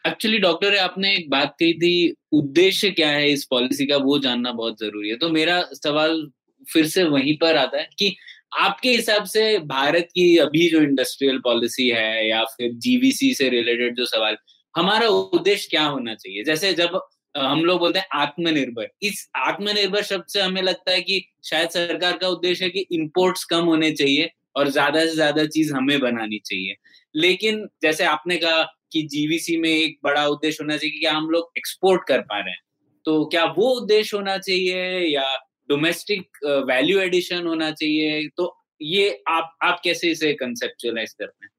एक्चुअली 0.07 0.39
डॉक्टर 0.39 0.77
आपने 0.77 1.13
एक 1.15 1.29
बात 1.31 1.55
कही 1.61 1.73
थी 1.75 2.15
उद्देश्य 2.33 2.91
क्या 2.91 3.09
है 3.11 3.31
इस 3.31 3.45
पॉलिसी 3.45 3.87
का 3.87 3.97
वो 3.97 4.19
जानना 4.19 4.53
बहुत 4.53 4.79
ज़रूरी 4.81 5.09
है। 5.09 5.17
तो 5.17 5.29
मेरा 5.31 5.61
सवाल 5.75 6.27
फिर 6.67 6.87
से 6.87 7.05
वहीं 7.05 7.37
पर 7.39 7.57
आता 7.57 7.79
है 7.79 7.89
कि 7.99 8.15
आपके 8.59 8.91
हिसाब 8.91 9.25
से 9.25 9.59
भारत 9.67 10.09
की 10.15 10.37
अभी 10.39 10.69
जो 10.71 10.81
इंडस्ट्रियल 10.81 11.39
पॉलिसी 11.39 11.89
है 11.89 12.29
या 12.29 12.43
फिर 12.45 12.73
जीवीसी 12.79 13.33
से 13.35 13.49
रिलेटेड 13.49 13.97
जो 13.97 14.05
सवाल 14.07 14.37
हमारा 14.75 15.09
उद्देश्य 15.09 15.69
क्या 15.71 15.85
होना 15.85 16.15
चाहिए? 16.15 16.45
जैसे 16.45 16.73
जब 16.75 17.01
हम 17.35 17.65
लोग 17.65 17.79
बोलते 17.79 17.99
हैं 17.99 18.07
आत्मनिर्भर 18.15 18.89
इस 19.03 19.29
आत्मनिर्भर 19.37 20.03
शब्द 20.03 20.25
से 20.29 20.41
हमें 20.41 20.63
लगता 20.63 20.93
है 20.93 21.01
कि 21.01 21.25
शायद 21.45 21.69
सरकार 21.71 22.17
का 22.19 22.29
उद्देश्य 22.29 22.65
है 22.65 22.71
कि 22.71 22.87
इंपोर्ट्स 22.93 23.45
कम 23.45 23.65
होने 23.65 23.91
चाहिए 23.93 24.31
और 24.57 24.69
ज़्यादा 24.71 25.05
से 25.07 25.15
ज़्यादा 25.15 25.47
चीज़ 25.57 25.73
हमें 25.75 25.99
बनानी 26.01 26.39
चाहिए 26.45 26.75
लेकिन 27.15 27.67
जैसे 27.83 28.05
आपने 28.05 28.37
कहा 28.37 28.63
कि 28.93 29.03
जीवीसी 29.13 29.57
में 29.57 29.71
एक 29.71 29.99
बड़ा 30.05 30.27
उद्देश्य 30.29 30.63
होना 30.63 30.77
चाहिए 30.77 30.99
कि 31.01 31.07
हम 31.07 31.29
लोग 31.31 31.51
एक्सपोर्ट 31.59 32.03
कर 32.09 32.21
पा 32.21 32.39
रहे 32.41 32.51
हैं 32.51 32.63
तो 33.07 33.25
क्या 33.33 33.45
वो 33.59 33.71
उद्देश्य 33.81 34.17
होना 34.17 34.37
चाहिए 34.39 34.99
या 35.15 35.25
डोमेस्टिक 35.69 36.45
वैल्यू 36.69 37.01
एडिशन 37.01 37.47
होना 37.47 37.71
चाहिए 37.71 38.29
तो 38.37 38.55
ये 38.83 39.09
आप 39.29 39.57
आप 39.63 39.81
कैसे 39.85 40.11
इसे 40.11 40.33
कंसेप्चुअलाइज 40.35 41.13
करते 41.13 41.45
हैं 41.45 41.53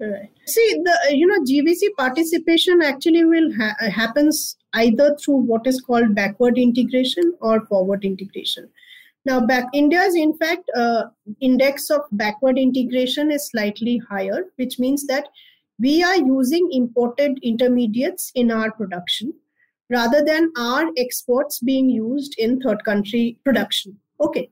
Right. 0.00 0.30
See, 0.46 0.82
the 0.82 1.14
you 1.14 1.26
know 1.26 1.38
GVC 1.44 1.88
participation 1.96 2.80
actually 2.80 3.22
will 3.22 3.52
ha- 3.52 3.90
happens 3.90 4.56
either 4.72 5.14
through 5.16 5.40
what 5.50 5.66
is 5.66 5.80
called 5.82 6.14
backward 6.14 6.56
integration 6.56 7.34
or 7.40 7.60
forward 7.66 8.04
integration. 8.04 8.70
Now, 9.26 9.40
back 9.40 9.66
India's 9.74 10.14
in 10.14 10.36
fact 10.38 10.70
uh, 10.74 11.04
index 11.40 11.90
of 11.90 12.02
backward 12.12 12.58
integration 12.58 13.30
is 13.30 13.48
slightly 13.48 13.98
higher, 13.98 14.44
which 14.56 14.78
means 14.78 15.06
that 15.08 15.28
we 15.78 16.02
are 16.02 16.16
using 16.16 16.68
imported 16.72 17.38
intermediates 17.42 18.32
in 18.34 18.50
our 18.50 18.70
production 18.70 19.34
rather 19.90 20.24
than 20.24 20.52
our 20.56 20.86
exports 20.96 21.58
being 21.58 21.90
used 21.90 22.34
in 22.38 22.60
third 22.60 22.84
country 22.84 23.38
production. 23.44 23.98
Okay. 24.20 24.50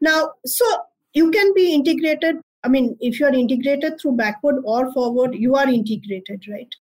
Now, 0.00 0.32
so 0.44 0.64
you 1.12 1.30
can 1.30 1.52
be 1.54 1.74
integrated. 1.74 2.36
I 2.62 2.68
mean, 2.68 2.96
if 3.00 3.18
you 3.20 3.26
are 3.26 3.34
integrated 3.34 4.00
through 4.00 4.16
backward 4.16 4.56
or 4.64 4.92
forward, 4.92 5.34
you 5.34 5.54
are 5.54 5.68
integrated, 5.68 6.44
right? 6.50 6.74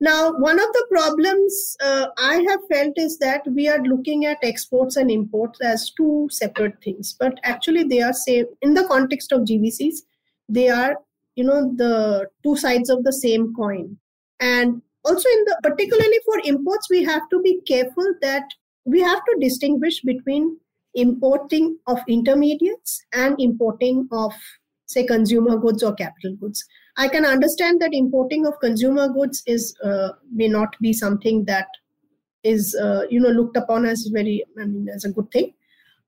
Now, 0.00 0.32
one 0.32 0.58
of 0.58 0.66
the 0.72 0.86
problems 0.90 1.76
uh, 1.82 2.06
I 2.18 2.44
have 2.48 2.60
felt 2.70 2.94
is 2.96 3.18
that 3.18 3.42
we 3.46 3.68
are 3.68 3.80
looking 3.82 4.26
at 4.26 4.38
exports 4.42 4.96
and 4.96 5.10
imports 5.10 5.60
as 5.62 5.92
two 5.96 6.28
separate 6.30 6.82
things, 6.82 7.14
but 7.18 7.38
actually 7.44 7.84
they 7.84 8.02
are 8.02 8.12
same 8.12 8.46
in 8.60 8.74
the 8.74 8.86
context 8.88 9.32
of 9.32 9.42
GVCs. 9.42 9.98
They 10.48 10.68
are, 10.68 10.96
you 11.36 11.44
know, 11.44 11.72
the 11.76 12.28
two 12.42 12.56
sides 12.56 12.90
of 12.90 13.04
the 13.04 13.12
same 13.12 13.54
coin. 13.54 13.96
And 14.40 14.82
also, 15.04 15.28
in 15.28 15.44
the 15.44 15.60
particularly 15.62 16.18
for 16.24 16.40
imports, 16.44 16.90
we 16.90 17.04
have 17.04 17.28
to 17.30 17.40
be 17.40 17.60
careful 17.66 18.14
that 18.20 18.44
we 18.84 19.00
have 19.00 19.24
to 19.24 19.36
distinguish 19.40 20.00
between 20.00 20.58
importing 20.94 21.78
of 21.86 21.98
intermediates 22.08 23.04
and 23.12 23.40
importing 23.40 24.08
of 24.12 24.32
say 24.86 25.04
consumer 25.04 25.56
goods 25.56 25.82
or 25.82 25.94
capital 25.94 26.36
goods 26.36 26.64
i 26.96 27.08
can 27.08 27.24
understand 27.24 27.80
that 27.80 27.94
importing 27.94 28.46
of 28.46 28.58
consumer 28.60 29.08
goods 29.08 29.42
is 29.46 29.76
uh, 29.84 30.10
may 30.32 30.48
not 30.48 30.76
be 30.80 30.92
something 30.92 31.44
that 31.44 31.66
is 32.44 32.74
uh, 32.76 33.02
you 33.10 33.20
know 33.20 33.30
looked 33.30 33.56
upon 33.56 33.84
as 33.86 34.08
very 34.12 34.44
i 34.60 34.64
mean 34.64 34.88
as 34.88 35.04
a 35.04 35.12
good 35.12 35.30
thing. 35.30 35.52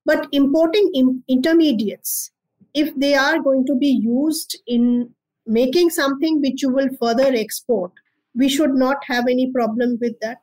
But 0.05 0.27
importing 0.31 0.89
in 0.93 1.21
intermediates 1.27 2.31
if 2.73 2.95
they 2.95 3.13
are 3.13 3.39
going 3.39 3.65
to 3.65 3.75
be 3.75 3.87
used 3.87 4.57
in 4.65 5.09
making 5.45 5.89
something 5.89 6.39
which 6.39 6.61
you 6.61 6.69
will 6.69 6.89
further 7.01 7.33
export 7.33 7.91
we 8.35 8.47
should 8.47 8.75
not 8.75 9.03
have 9.07 9.25
any 9.29 9.51
problem 9.51 9.97
with 9.99 10.17
that. 10.21 10.37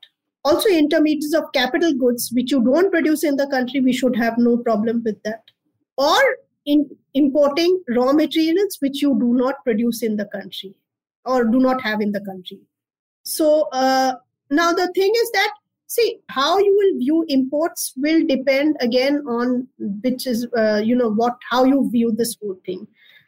Also 0.44 0.68
intermediates 0.68 1.34
of 1.34 1.50
capital 1.54 1.94
goods 1.94 2.30
which 2.34 2.50
you 2.50 2.62
don't 2.62 2.90
produce 2.90 3.24
in 3.24 3.36
the 3.36 3.46
country 3.46 3.80
we 3.80 3.92
should 3.92 4.16
have 4.16 4.34
no 4.36 4.58
problem 4.58 5.02
with 5.04 5.22
that. 5.22 5.42
Or 5.96 6.20
in 6.66 6.88
importing 7.14 7.82
raw 7.88 8.12
materials 8.12 8.78
which 8.80 9.02
you 9.02 9.18
do 9.18 9.34
not 9.34 9.62
produce 9.64 10.02
in 10.02 10.16
the 10.16 10.24
country 10.26 10.74
or 11.24 11.44
do 11.44 11.58
not 11.58 11.80
have 11.82 12.00
in 12.00 12.12
the 12.12 12.20
country. 12.20 12.60
So 13.22 13.68
uh, 13.72 14.14
now 14.50 14.72
the 14.72 14.90
thing 14.94 15.12
is 15.14 15.30
that 15.32 15.52
see 15.86 16.18
how 16.28 16.58
you 16.58 16.74
will 16.76 16.98
view 16.98 17.24
imports 17.28 17.92
will 17.96 18.26
depend 18.26 18.76
again 18.80 19.22
on 19.26 19.68
which 19.78 20.26
is 20.26 20.46
uh, 20.56 20.80
you 20.84 20.96
know 20.96 21.10
what 21.10 21.36
how 21.50 21.64
you 21.64 21.88
view 21.90 22.12
this 22.12 22.36
whole 22.40 22.58
thing. 22.66 22.86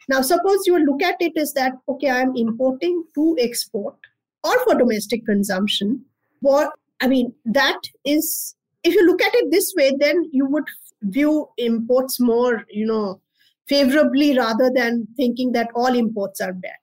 Now 0.08 0.22
suppose 0.22 0.66
you 0.66 0.78
look 0.78 1.02
at 1.02 1.16
it 1.20 1.36
is 1.36 1.52
that 1.54 1.72
okay 1.88 2.10
i'm 2.10 2.36
importing 2.36 3.04
to 3.14 3.36
export 3.40 3.96
or 4.44 4.58
for 4.64 4.74
domestic 4.74 5.26
consumption. 5.26 6.04
What 6.40 6.72
I 7.00 7.08
mean, 7.08 7.34
that 7.44 7.80
is, 8.04 8.54
if 8.82 8.94
you 8.94 9.06
look 9.06 9.22
at 9.22 9.34
it 9.34 9.50
this 9.50 9.74
way, 9.76 9.92
then 9.98 10.28
you 10.32 10.46
would 10.46 10.64
view 11.02 11.48
imports 11.58 12.18
more, 12.18 12.64
you 12.70 12.86
know, 12.86 13.20
favorably 13.68 14.36
rather 14.36 14.70
than 14.74 15.06
thinking 15.16 15.52
that 15.52 15.68
all 15.74 15.94
imports 15.94 16.40
are 16.40 16.52
bad, 16.52 16.78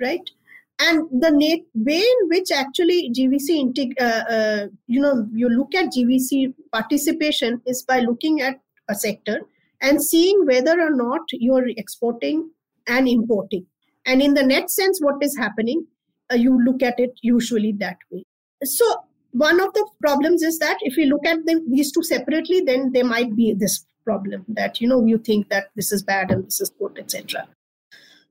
right? 0.00 0.30
And 0.78 1.08
the 1.10 1.32
way 1.74 1.98
in 1.98 2.28
which 2.28 2.50
actually 2.52 3.10
GVC, 3.10 3.48
integ- 3.64 4.00
uh, 4.00 4.30
uh, 4.30 4.66
you 4.86 5.00
know, 5.00 5.26
you 5.32 5.48
look 5.48 5.74
at 5.74 5.86
GVC 5.86 6.52
participation 6.70 7.62
is 7.66 7.82
by 7.82 8.00
looking 8.00 8.42
at 8.42 8.60
a 8.88 8.94
sector 8.94 9.40
and 9.80 10.02
seeing 10.02 10.44
whether 10.44 10.78
or 10.80 10.94
not 10.94 11.22
you're 11.32 11.68
exporting 11.68 12.50
and 12.86 13.08
importing. 13.08 13.66
And 14.04 14.20
in 14.20 14.34
the 14.34 14.42
net 14.42 14.70
sense, 14.70 15.00
what 15.00 15.22
is 15.22 15.36
happening, 15.36 15.86
uh, 16.30 16.36
you 16.36 16.62
look 16.62 16.82
at 16.82 17.00
it 17.00 17.12
usually 17.22 17.72
that 17.78 17.96
way. 18.10 18.24
So 18.62 18.84
one 19.32 19.60
of 19.60 19.72
the 19.74 19.86
problems 20.00 20.42
is 20.42 20.58
that 20.58 20.78
if 20.80 20.96
we 20.96 21.04
look 21.06 21.26
at 21.26 21.44
them 21.44 21.70
these 21.70 21.92
two 21.92 22.02
separately 22.02 22.60
then 22.60 22.90
there 22.92 23.04
might 23.04 23.36
be 23.36 23.52
this 23.52 23.84
problem 24.08 24.44
that 24.48 24.80
you 24.80 24.88
know 24.88 25.04
you 25.04 25.18
think 25.18 25.48
that 25.48 25.70
this 25.76 25.92
is 25.92 26.02
bad 26.10 26.30
and 26.30 26.46
this 26.46 26.60
is 26.60 26.70
good 26.78 26.98
etc 26.98 27.46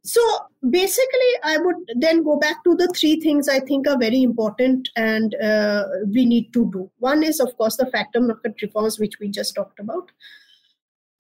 so 0.03 0.21
basically 0.69 1.32
i 1.51 1.57
would 1.57 1.76
then 2.05 2.23
go 2.23 2.38
back 2.45 2.63
to 2.63 2.76
the 2.76 2.88
three 2.99 3.15
things 3.26 3.49
i 3.49 3.59
think 3.59 3.88
are 3.88 3.97
very 3.97 4.21
important 4.23 4.89
and 4.95 5.36
uh, 5.49 5.84
we 6.13 6.26
need 6.26 6.51
to 6.53 6.69
do 6.71 6.89
one 6.99 7.23
is 7.23 7.39
of 7.39 7.55
course 7.57 7.78
the 7.78 7.91
factor 7.97 8.21
market 8.21 8.65
reforms 8.65 8.99
which 8.99 9.19
we 9.19 9.30
just 9.39 9.55
talked 9.55 9.80
about 9.80 10.11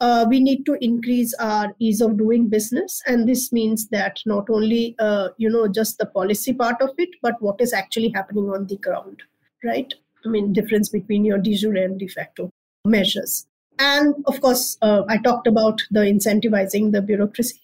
uh, 0.01 0.25
we 0.29 0.41
need 0.41 0.65
to 0.65 0.73
increase 0.85 1.33
our 1.35 1.73
ease 1.79 2.01
of 2.01 2.17
doing 2.17 2.49
business 2.49 3.01
and 3.07 3.27
this 3.27 3.51
means 3.51 3.87
that 3.89 4.19
not 4.25 4.49
only 4.49 4.95
uh, 4.99 5.29
you 5.37 5.49
know 5.49 5.67
just 5.67 5.97
the 5.97 6.05
policy 6.17 6.53
part 6.53 6.81
of 6.81 6.91
it 6.97 7.09
but 7.21 7.41
what 7.41 7.61
is 7.67 7.73
actually 7.73 8.11
happening 8.19 8.49
on 8.49 8.67
the 8.67 8.77
ground 8.77 9.23
right? 9.65 9.93
I 10.25 10.29
mean, 10.29 10.53
difference 10.53 10.89
between 10.89 11.25
your 11.25 11.37
de 11.37 11.55
jure 11.55 11.75
and 11.75 11.99
de 11.99 12.07
facto 12.07 12.49
measures. 12.85 13.45
And 13.79 14.15
of 14.25 14.41
course, 14.41 14.77
uh, 14.81 15.03
I 15.09 15.17
talked 15.17 15.47
about 15.47 15.81
the 15.91 16.01
incentivizing 16.01 16.91
the 16.91 17.01
bureaucracy. 17.01 17.59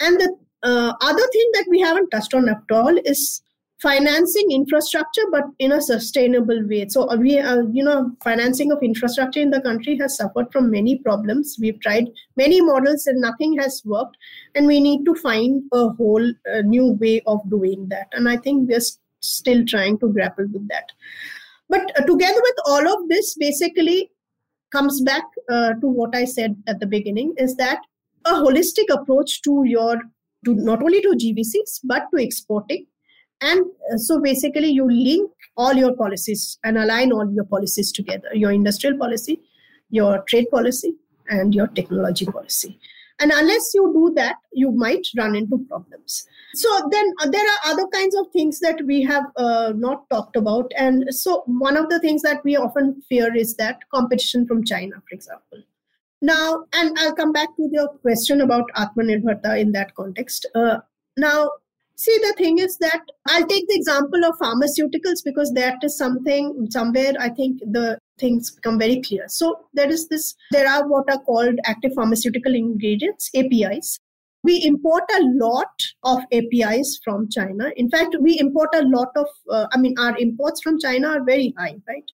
And 0.00 0.20
the 0.20 0.36
uh, 0.62 0.94
other 1.00 1.26
thing 1.32 1.50
that 1.54 1.66
we 1.68 1.80
haven't 1.80 2.10
touched 2.10 2.34
on 2.34 2.48
at 2.48 2.62
all 2.70 2.96
is 3.04 3.42
financing 3.82 4.52
infrastructure, 4.52 5.22
but 5.32 5.44
in 5.58 5.72
a 5.72 5.82
sustainable 5.82 6.66
way. 6.68 6.86
So 6.88 7.10
uh, 7.10 7.16
we, 7.16 7.38
uh, 7.38 7.62
you 7.72 7.82
know, 7.82 8.12
financing 8.22 8.70
of 8.70 8.80
infrastructure 8.80 9.40
in 9.40 9.50
the 9.50 9.60
country 9.60 9.98
has 9.98 10.16
suffered 10.16 10.52
from 10.52 10.70
many 10.70 10.98
problems. 10.98 11.56
We've 11.60 11.80
tried 11.80 12.08
many 12.36 12.60
models 12.60 13.08
and 13.08 13.20
nothing 13.20 13.58
has 13.58 13.82
worked, 13.84 14.16
and 14.54 14.68
we 14.68 14.80
need 14.80 15.04
to 15.04 15.14
find 15.16 15.64
a 15.72 15.88
whole 15.88 16.32
uh, 16.54 16.60
new 16.62 16.92
way 16.92 17.22
of 17.26 17.40
doing 17.50 17.88
that. 17.88 18.06
And 18.12 18.28
I 18.28 18.36
think 18.36 18.68
we're 18.68 18.80
still 19.20 19.64
trying 19.66 19.98
to 19.98 20.12
grapple 20.12 20.46
with 20.52 20.68
that. 20.68 20.92
But 21.68 21.90
together 22.06 22.40
with 22.40 22.56
all 22.66 22.86
of 22.86 23.08
this, 23.08 23.34
basically 23.34 24.12
comes 24.72 25.00
back 25.02 25.24
uh, 25.50 25.74
to 25.74 25.86
what 25.86 26.14
I 26.14 26.24
said 26.24 26.56
at 26.66 26.80
the 26.80 26.86
beginning 26.86 27.34
is 27.36 27.56
that 27.56 27.80
a 28.24 28.32
holistic 28.32 28.88
approach 28.90 29.42
to 29.42 29.62
your 29.64 30.00
to 30.44 30.54
not 30.54 30.82
only 30.82 31.00
to 31.02 31.08
GVCs 31.10 31.80
but 31.84 32.04
to 32.12 32.22
exporting. 32.22 32.86
And 33.40 33.60
uh, 33.92 33.96
so 33.96 34.20
basically, 34.20 34.68
you 34.68 34.90
link 34.90 35.30
all 35.56 35.74
your 35.74 35.94
policies 35.96 36.58
and 36.64 36.78
align 36.78 37.12
all 37.12 37.30
your 37.32 37.44
policies 37.44 37.92
together 37.92 38.28
your 38.34 38.52
industrial 38.52 38.98
policy, 38.98 39.40
your 39.90 40.22
trade 40.28 40.46
policy, 40.50 40.94
and 41.28 41.54
your 41.54 41.66
technology 41.68 42.26
policy. 42.26 42.78
And 43.22 43.30
unless 43.30 43.72
you 43.72 43.92
do 43.94 44.12
that, 44.16 44.34
you 44.52 44.72
might 44.72 45.06
run 45.16 45.36
into 45.36 45.58
problems. 45.68 46.26
So 46.54 46.68
then 46.90 47.06
uh, 47.22 47.30
there 47.30 47.44
are 47.44 47.70
other 47.70 47.86
kinds 47.92 48.16
of 48.16 48.26
things 48.32 48.58
that 48.58 48.82
we 48.84 49.00
have 49.04 49.26
uh, 49.36 49.72
not 49.76 50.10
talked 50.10 50.34
about. 50.34 50.72
And 50.76 51.04
so 51.10 51.44
one 51.46 51.76
of 51.76 51.88
the 51.88 52.00
things 52.00 52.22
that 52.22 52.42
we 52.42 52.56
often 52.56 53.00
fear 53.08 53.32
is 53.32 53.54
that 53.58 53.78
competition 53.94 54.44
from 54.44 54.64
China, 54.64 54.96
for 55.08 55.14
example. 55.14 55.62
Now, 56.20 56.64
and 56.72 56.98
I'll 56.98 57.14
come 57.14 57.32
back 57.32 57.54
to 57.56 57.68
your 57.70 57.88
question 57.98 58.40
about 58.40 58.64
Atmanirbharta 58.76 59.56
in 59.56 59.70
that 59.70 59.94
context. 59.94 60.44
Uh, 60.56 60.78
now, 61.16 61.48
see, 61.94 62.18
the 62.18 62.34
thing 62.36 62.58
is 62.58 62.76
that 62.78 63.02
I'll 63.28 63.46
take 63.46 63.68
the 63.68 63.76
example 63.76 64.24
of 64.24 64.36
pharmaceuticals 64.38 65.22
because 65.24 65.52
that 65.52 65.76
is 65.84 65.96
something 65.96 66.66
somewhere 66.70 67.12
I 67.20 67.28
think 67.28 67.60
the 67.60 67.98
things 68.22 68.52
become 68.52 68.78
very 68.78 69.02
clear. 69.02 69.28
So 69.28 69.66
there 69.74 69.90
is 69.90 70.08
this, 70.08 70.34
there 70.52 70.68
are 70.68 70.88
what 70.88 71.10
are 71.10 71.18
called 71.18 71.58
active 71.64 71.92
pharmaceutical 71.94 72.54
ingredients, 72.54 73.30
APIs. 73.34 73.98
We 74.44 74.64
import 74.64 75.04
a 75.14 75.22
lot 75.44 75.74
of 76.04 76.20
APIs 76.32 76.98
from 77.04 77.28
China. 77.28 77.70
In 77.76 77.90
fact, 77.90 78.16
we 78.20 78.40
import 78.40 78.70
a 78.74 78.82
lot 78.82 79.10
of, 79.16 79.26
uh, 79.50 79.66
I 79.72 79.78
mean, 79.78 79.94
our 79.98 80.16
imports 80.18 80.62
from 80.62 80.80
China 80.80 81.08
are 81.08 81.24
very 81.24 81.54
high, 81.58 81.76
right? 81.86 82.10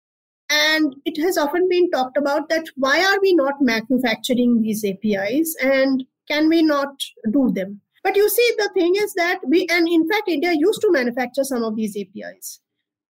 And 0.49 0.95
it 1.05 1.22
has 1.22 1.38
often 1.38 1.68
been 1.70 1.89
talked 1.91 2.18
about 2.18 2.49
that 2.49 2.66
why 2.76 2.99
are 3.03 3.20
we 3.22 3.34
not 3.36 3.62
manufacturing 3.62 4.62
these 4.62 4.84
APIs 4.86 5.55
and 5.62 6.05
can 6.30 6.47
we 6.49 6.64
not 6.64 7.01
do 7.32 7.51
them? 7.53 7.82
But 8.03 8.16
you 8.16 8.30
see, 8.30 8.53
the 8.58 8.70
thing 8.74 8.95
is 8.95 9.14
that 9.16 9.39
we, 9.45 9.68
and 9.70 9.88
in 9.88 10.08
fact, 10.10 10.30
India 10.30 10.53
used 10.53 10.82
to 10.82 10.91
manufacture 10.91 11.43
some 11.43 11.64
of 11.64 11.76
these 11.76 11.97
APIs. 11.97 12.62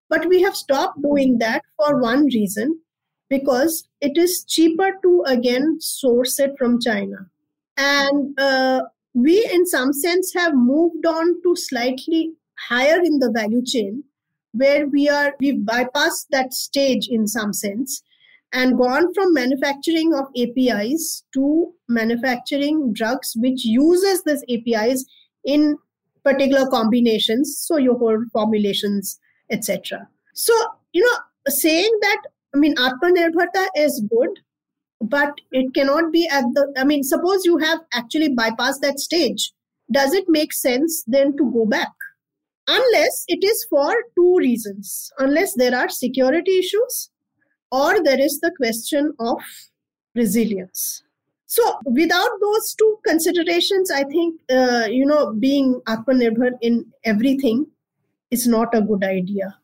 But 0.10 0.28
we 0.28 0.42
have 0.42 0.56
stopped 0.56 1.02
doing 1.02 1.38
that 1.40 1.64
for 1.76 2.02
one 2.02 2.26
reason 2.26 2.80
because 3.30 3.88
it 4.02 4.18
is 4.18 4.44
cheaper 4.48 4.94
to 5.02 5.24
again 5.28 5.78
source 5.80 6.40
it 6.40 6.58
from 6.58 6.80
China. 6.80 7.30
And 7.78 8.40
uh, 8.40 8.84
we, 9.14 9.48
in 9.52 9.66
some 9.66 9.94
sense, 9.94 10.34
have 10.34 10.56
moved 10.56 11.06
on 11.06 11.42
to 11.44 11.56
slightly 11.56 12.34
higher 12.70 13.00
in 13.02 13.20
the 13.20 13.32
value 13.32 13.64
chain 13.64 14.04
where 14.54 14.88
we 14.88 15.08
are, 15.08 15.36
we've 15.40 15.62
bypassed 15.62 16.28
that 16.32 16.54
stage 16.54 17.08
in 17.08 17.28
some 17.28 17.54
sense 17.54 18.02
and 18.54 18.78
gone 18.78 19.14
from 19.14 19.34
manufacturing 19.34 20.14
of 20.14 20.26
APIs 20.38 21.24
to 21.34 21.74
manufacturing 21.90 22.94
drugs 22.94 23.34
which 23.36 23.66
uses 23.66 24.24
these 24.24 24.44
APIs 24.50 25.06
in 25.44 25.78
particular 26.24 26.68
combinations, 26.70 27.58
so 27.60 27.78
your 27.78 27.98
whole 27.98 28.24
formulations 28.34 29.20
etc. 29.50 30.08
So, 30.34 30.54
you 30.94 31.04
know, 31.04 31.18
saying 31.48 31.98
that, 32.02 32.22
I 32.54 32.58
mean, 32.58 32.76
Atmanirbharta 32.76 33.68
is 33.76 34.04
good, 34.10 34.30
but 35.02 35.34
it 35.52 35.74
cannot 35.74 36.12
be 36.12 36.28
at 36.28 36.44
the, 36.54 36.74
I 36.78 36.84
mean, 36.84 37.04
suppose 37.04 37.46
you 37.46 37.58
have 37.58 37.80
actually 37.94 38.36
bypassed 38.36 38.82
that 38.82 39.00
stage. 39.00 39.52
Does 39.92 40.14
it 40.14 40.26
make 40.28 40.54
sense 40.54 41.04
then 41.08 41.36
to 41.38 41.52
go 41.52 41.66
back? 41.66 41.92
unless 42.68 43.24
it 43.28 43.44
is 43.44 43.66
for 43.70 43.96
two 44.16 44.38
reasons 44.38 45.12
unless 45.20 45.54
there 45.56 45.76
are 45.76 45.90
security 45.90 46.60
issues 46.60 47.10
or 47.72 48.04
there 48.04 48.20
is 48.20 48.40
the 48.42 48.52
question 48.58 49.14
of 49.20 49.38
resilience 50.16 51.04
so 51.46 51.64
without 51.86 52.30
those 52.42 52.74
two 52.76 52.98
considerations 53.06 53.92
i 53.92 54.04
think 54.04 54.42
uh, 54.50 54.86
you 54.90 55.06
know 55.06 55.34
being 55.34 55.80
atmanirbhar 55.88 56.52
in 56.62 56.86
everything 57.06 57.66
is 58.32 58.48
not 58.48 58.76
a 58.76 58.82
good 58.82 59.04
idea 59.04 59.56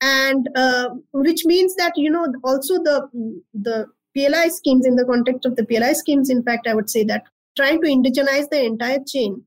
and 0.00 0.48
uh, 0.54 0.90
which 1.12 1.44
means 1.44 1.74
that 1.76 1.92
you 1.96 2.10
know 2.10 2.26
also 2.44 2.74
the 2.74 3.08
the 3.54 3.86
PLI 4.16 4.48
schemes 4.48 4.86
in 4.86 4.96
the 4.96 5.04
context 5.04 5.44
of 5.44 5.56
the 5.56 5.64
PLI 5.64 5.92
schemes 5.92 6.30
in 6.30 6.42
fact 6.42 6.66
I 6.66 6.74
would 6.74 6.90
say 6.90 7.04
that 7.04 7.24
trying 7.56 7.80
to 7.82 7.88
indigenize 7.88 8.48
the 8.50 8.64
entire 8.64 9.00
chain 9.06 9.42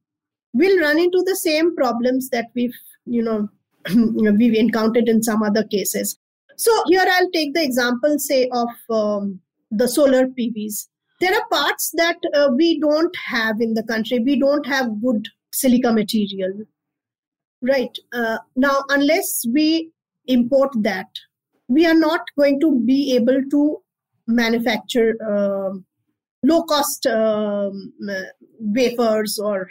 will 0.53 0.79
run 0.79 0.99
into 0.99 1.23
the 1.25 1.35
same 1.35 1.75
problems 1.75 2.29
that 2.29 2.47
we've 2.55 2.77
you 3.05 3.21
know 3.21 3.49
we've 4.37 4.53
encountered 4.53 5.07
in 5.07 5.23
some 5.23 5.41
other 5.41 5.63
cases. 5.63 6.17
So 6.57 6.83
here 6.87 7.05
I'll 7.07 7.31
take 7.31 7.53
the 7.53 7.63
example 7.63 8.19
say 8.19 8.49
of 8.51 8.69
um, 8.89 9.39
the 9.71 9.87
solar 9.87 10.27
PVs 10.27 10.87
there 11.21 11.35
are 11.35 11.47
parts 11.49 11.91
that 11.97 12.17
uh, 12.33 12.49
we 12.57 12.79
don't 12.79 13.15
have 13.27 13.61
in 13.61 13.75
the 13.75 13.83
country. 13.83 14.19
We 14.19 14.39
don't 14.39 14.65
have 14.65 15.01
good 15.01 15.27
silica 15.53 15.93
material. 15.93 16.63
Right 17.61 17.95
uh, 18.11 18.39
now 18.55 18.83
unless 18.89 19.45
we 19.53 19.91
import 20.31 20.71
that 20.89 21.21
we 21.67 21.85
are 21.85 21.99
not 22.01 22.21
going 22.37 22.59
to 22.59 22.71
be 22.85 23.15
able 23.15 23.41
to 23.49 23.77
manufacture 24.27 25.15
uh, 25.27 25.71
low 26.43 26.63
cost 26.63 27.05
um, 27.07 27.93
wafers 28.59 29.39
or 29.39 29.69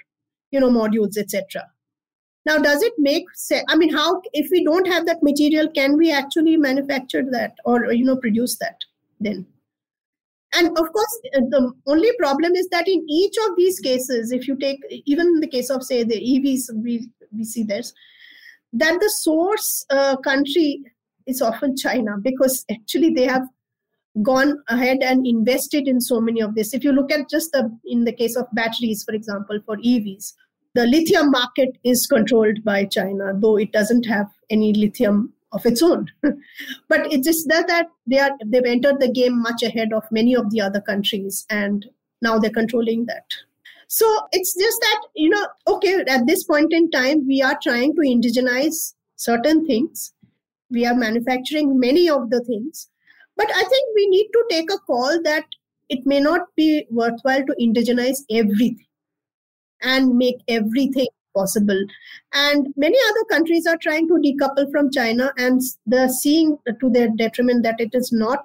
you 0.50 0.61
know 0.61 0.70
modules 0.70 1.16
etc 1.16 1.64
now 2.46 2.58
does 2.58 2.82
it 2.82 2.92
make 2.98 3.24
sense 3.34 3.64
i 3.68 3.76
mean 3.76 3.92
how 3.92 4.20
if 4.32 4.50
we 4.50 4.64
don't 4.64 4.88
have 4.88 5.06
that 5.06 5.22
material 5.22 5.68
can 5.80 5.96
we 5.96 6.12
actually 6.12 6.56
manufacture 6.56 7.24
that 7.30 7.54
or 7.64 7.92
you 7.92 8.04
know 8.04 8.16
produce 8.16 8.56
that 8.58 8.76
then? 9.20 9.46
And 10.52 10.68
of 10.70 10.92
course 10.92 11.20
the 11.32 11.72
only 11.86 12.11
problem 12.18 12.56
is 12.56 12.68
that 12.70 12.88
in 12.88 13.06
each 13.08 13.36
of 13.48 13.56
these 13.56 13.78
cases 13.78 14.32
if 14.32 14.48
you 14.48 14.56
take 14.56 14.80
even 15.06 15.26
in 15.28 15.40
the 15.40 15.46
case 15.46 15.70
of 15.70 15.84
say 15.84 16.02
the 16.02 16.16
evs 16.16 16.64
we 16.74 17.08
we 17.32 17.44
see 17.44 17.62
this 17.62 17.92
that 18.72 19.00
the 19.00 19.10
source 19.22 19.84
uh, 19.90 20.16
country 20.16 20.82
is 21.26 21.42
often 21.42 21.76
China 21.76 22.16
because 22.20 22.64
actually 22.70 23.10
they 23.10 23.26
have 23.26 23.46
gone 24.22 24.62
ahead 24.68 24.98
and 25.02 25.26
invested 25.26 25.86
in 25.86 26.00
so 26.00 26.20
many 26.20 26.40
of 26.40 26.54
this. 26.54 26.74
If 26.74 26.84
you 26.84 26.92
look 26.92 27.12
at 27.12 27.30
just 27.30 27.52
the 27.52 27.70
in 27.84 28.04
the 28.04 28.12
case 28.12 28.36
of 28.36 28.46
batteries, 28.52 29.04
for 29.04 29.14
example, 29.14 29.60
for 29.64 29.76
EVs, 29.76 30.32
the 30.74 30.86
lithium 30.86 31.30
market 31.30 31.78
is 31.84 32.06
controlled 32.06 32.62
by 32.64 32.84
China, 32.84 33.32
though 33.34 33.56
it 33.56 33.72
doesn't 33.72 34.06
have 34.06 34.28
any 34.50 34.72
lithium 34.72 35.32
of 35.52 35.66
its 35.66 35.82
own. 35.82 36.06
but 36.88 37.12
it's 37.12 37.26
just 37.26 37.48
that, 37.48 37.66
that 37.66 37.88
they 38.06 38.18
are 38.18 38.30
they've 38.46 38.64
entered 38.64 39.00
the 39.00 39.10
game 39.10 39.40
much 39.40 39.62
ahead 39.62 39.92
of 39.92 40.04
many 40.10 40.34
of 40.34 40.50
the 40.50 40.60
other 40.60 40.80
countries, 40.80 41.46
and 41.50 41.86
now 42.22 42.38
they're 42.38 42.50
controlling 42.50 43.06
that. 43.06 43.24
So 43.93 44.07
it's 44.30 44.55
just 44.55 44.80
that, 44.80 45.01
you 45.16 45.28
know, 45.30 45.49
okay, 45.66 46.05
at 46.09 46.24
this 46.24 46.45
point 46.45 46.72
in 46.72 46.93
time, 46.93 47.26
we 47.26 47.43
are 47.43 47.59
trying 47.61 47.93
to 47.97 48.03
indigenize 48.03 48.95
certain 49.16 49.66
things. 49.66 50.14
We 50.70 50.86
are 50.86 50.95
manufacturing 50.95 51.76
many 51.80 52.09
of 52.09 52.30
the 52.30 52.41
things. 52.45 52.88
But 53.36 53.51
I 53.51 53.64
think 53.64 53.88
we 53.97 54.07
need 54.07 54.28
to 54.32 54.45
take 54.49 54.70
a 54.70 54.78
call 54.78 55.20
that 55.24 55.45
it 55.88 56.07
may 56.07 56.20
not 56.20 56.43
be 56.57 56.86
worthwhile 56.88 57.45
to 57.45 57.57
indigenize 57.61 58.18
everything 58.30 58.86
and 59.82 60.16
make 60.16 60.36
everything 60.47 61.09
possible. 61.34 61.84
And 62.32 62.72
many 62.76 62.97
other 63.09 63.24
countries 63.28 63.66
are 63.66 63.76
trying 63.76 64.07
to 64.07 64.22
decouple 64.24 64.70
from 64.70 64.93
China 64.93 65.32
and 65.36 65.61
they're 65.84 66.09
seeing 66.09 66.59
to 66.80 66.91
their 66.91 67.09
detriment 67.09 67.64
that 67.64 67.80
it 67.80 67.91
is 67.93 68.12
not 68.12 68.45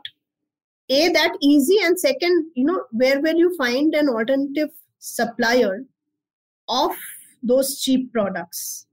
a 0.89 1.09
that 1.09 1.35
easy 1.41 1.77
and 1.81 1.99
second 1.99 2.45
you 2.53 2.63
know 2.63 2.83
where 2.91 3.19
will 3.19 3.33
you 3.35 3.55
find 3.57 3.95
an 3.95 4.07
alternative 4.07 4.69
supplier 5.05 5.85
of 6.67 6.91
those 7.43 7.79
cheap 7.79 8.11
products. 8.11 8.87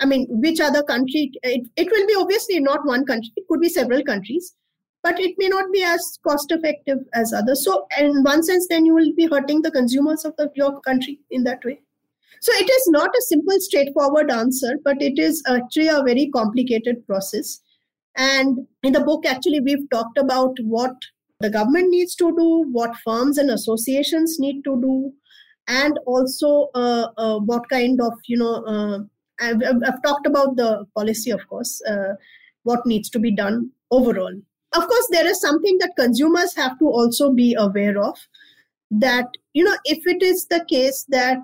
I 0.00 0.06
mean 0.06 0.26
which 0.30 0.60
other 0.60 0.82
country 0.82 1.32
it, 1.42 1.68
it 1.76 1.90
will 1.90 2.06
be 2.06 2.14
obviously 2.16 2.60
not 2.60 2.86
one 2.86 3.04
country 3.04 3.30
it 3.36 3.46
could 3.48 3.60
be 3.60 3.68
several 3.68 4.02
countries 4.02 4.54
but 5.02 5.20
it 5.20 5.34
may 5.38 5.48
not 5.48 5.70
be 5.72 5.82
as 5.82 6.18
cost 6.26 6.50
effective 6.50 6.98
as 7.14 7.32
others. 7.32 7.64
So 7.64 7.86
in 7.98 8.22
one 8.22 8.42
sense 8.42 8.66
then 8.68 8.86
you 8.86 8.94
will 8.94 9.12
be 9.14 9.26
hurting 9.26 9.62
the 9.62 9.70
consumers 9.70 10.24
of 10.24 10.34
the, 10.36 10.50
your 10.54 10.80
country 10.80 11.20
in 11.30 11.44
that 11.44 11.64
way. 11.64 11.80
So 12.40 12.52
it 12.54 12.70
is 12.70 12.88
not 12.88 13.10
a 13.10 13.22
simple 13.22 13.60
straightforward 13.60 14.30
answer 14.30 14.78
but 14.82 15.02
it 15.02 15.18
is 15.18 15.42
actually 15.46 15.88
a 15.88 16.02
very 16.02 16.30
complicated 16.34 17.06
process. 17.06 17.60
And 18.16 18.66
in 18.82 18.94
the 18.94 19.00
book 19.00 19.26
actually 19.26 19.60
we've 19.60 19.88
talked 19.90 20.16
about 20.16 20.56
what 20.62 20.96
the 21.40 21.50
government 21.50 21.88
needs 21.88 22.14
to 22.16 22.34
do 22.36 22.64
what 22.70 22.96
firms 23.04 23.38
and 23.38 23.50
associations 23.50 24.38
need 24.38 24.62
to 24.64 24.80
do 24.80 25.12
and 25.68 25.98
also 26.06 26.68
uh, 26.74 27.08
uh, 27.16 27.38
what 27.38 27.68
kind 27.68 28.00
of 28.00 28.12
you 28.26 28.36
know 28.36 28.64
uh, 28.64 28.98
I've, 29.40 29.62
I've, 29.86 30.02
talked 30.02 30.26
about 30.26 30.56
the 30.56 30.86
policy 30.96 31.30
of 31.30 31.46
course 31.48 31.80
what 32.62 32.84
needs 32.84 33.08
to 33.10 33.18
be 33.18 33.30
done 33.30 33.70
overall. 33.90 34.34
Of 34.74 34.86
course 34.86 35.08
there 35.10 35.26
is 35.26 35.40
something 35.40 35.78
that 35.78 35.96
consumers 35.96 36.54
have 36.56 36.78
to 36.78 36.84
also 36.84 37.32
be 37.32 37.54
aware 37.58 37.98
of 37.98 38.18
that 38.90 39.28
you 39.54 39.64
know 39.64 39.76
if 39.84 40.06
it 40.06 40.22
is 40.22 40.46
the 40.46 40.64
case 40.68 41.06
that 41.08 41.38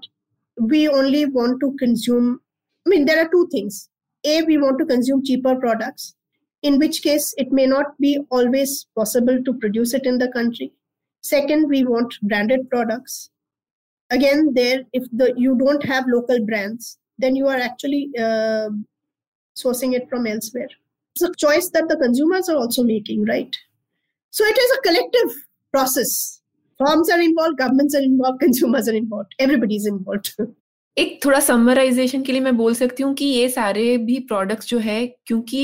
we 0.59 0.89
only 0.89 1.27
want 1.27 1.61
to 1.61 1.75
consume 1.79 2.41
i 2.87 2.91
mean 2.91 3.05
there 3.05 3.25
are 3.25 3.29
two 3.29 3.49
things. 3.51 3.89
A 4.25 4.43
we 4.43 4.59
want 4.59 4.79
to 4.79 4.87
consume 4.87 5.25
cheaper 5.25 5.55
products 5.55 6.14
in 6.62 6.79
which 6.79 7.03
case 7.03 7.35
it 7.39 7.53
may 7.53 7.67
not 7.67 7.99
be 8.01 8.19
always 8.31 8.87
possible 8.97 9.43
to 9.45 9.55
produce 9.55 9.95
it 9.95 10.05
in 10.05 10.19
the 10.19 10.29
country. 10.33 10.73
Second 11.23 11.69
we 11.69 11.85
want 11.85 12.19
branded 12.23 12.69
products 12.71 13.31
again 14.11 14.53
there 14.55 14.83
if 14.93 15.05
the 15.13 15.33
you 15.37 15.57
don't 15.59 15.85
have 15.85 16.05
local 16.09 16.45
brands 16.45 16.99
then 17.19 17.35
you 17.35 17.47
are 17.49 17.57
actually 17.57 18.11
uh, 18.19 18.69
sourcing 19.57 19.95
it 19.95 20.09
from 20.09 20.27
elsewhere 20.27 20.69
it's 21.17 21.23
a 21.23 21.33
choice 21.35 21.71
that 21.71 21.89
the 21.89 21.97
consumers 21.97 22.49
are 22.49 22.57
also 22.57 22.83
making 22.83 23.25
right 23.25 23.57
so 24.31 24.45
it 24.45 24.59
is 24.59 24.77
a 24.79 24.81
collective 24.83 25.35
process 25.73 26.41
firms 26.81 27.11
are 27.11 27.21
involved 27.21 27.59
governments 27.59 27.95
are 27.95 28.03
involved 28.03 28.41
consumers 28.41 28.89
are 28.89 28.95
involved 28.95 29.35
everybody 29.39 29.77
is 29.77 29.87
involved 29.87 30.33
एक 30.99 31.19
थोड़ा 31.25 31.39
summarization 31.41 32.23
के 32.23 32.33
लिए 32.33 32.41
मैं 32.41 32.57
बोल 32.57 32.75
सकती 32.75 33.03
हूँ 33.03 33.15
कि 33.15 33.25
ये 33.25 33.49
सारे 33.49 33.97
भी 34.05 34.19
प्रोडक्ट्स 34.29 34.69
जो 34.69 34.79
है 34.79 35.07
क्योंकि 35.27 35.59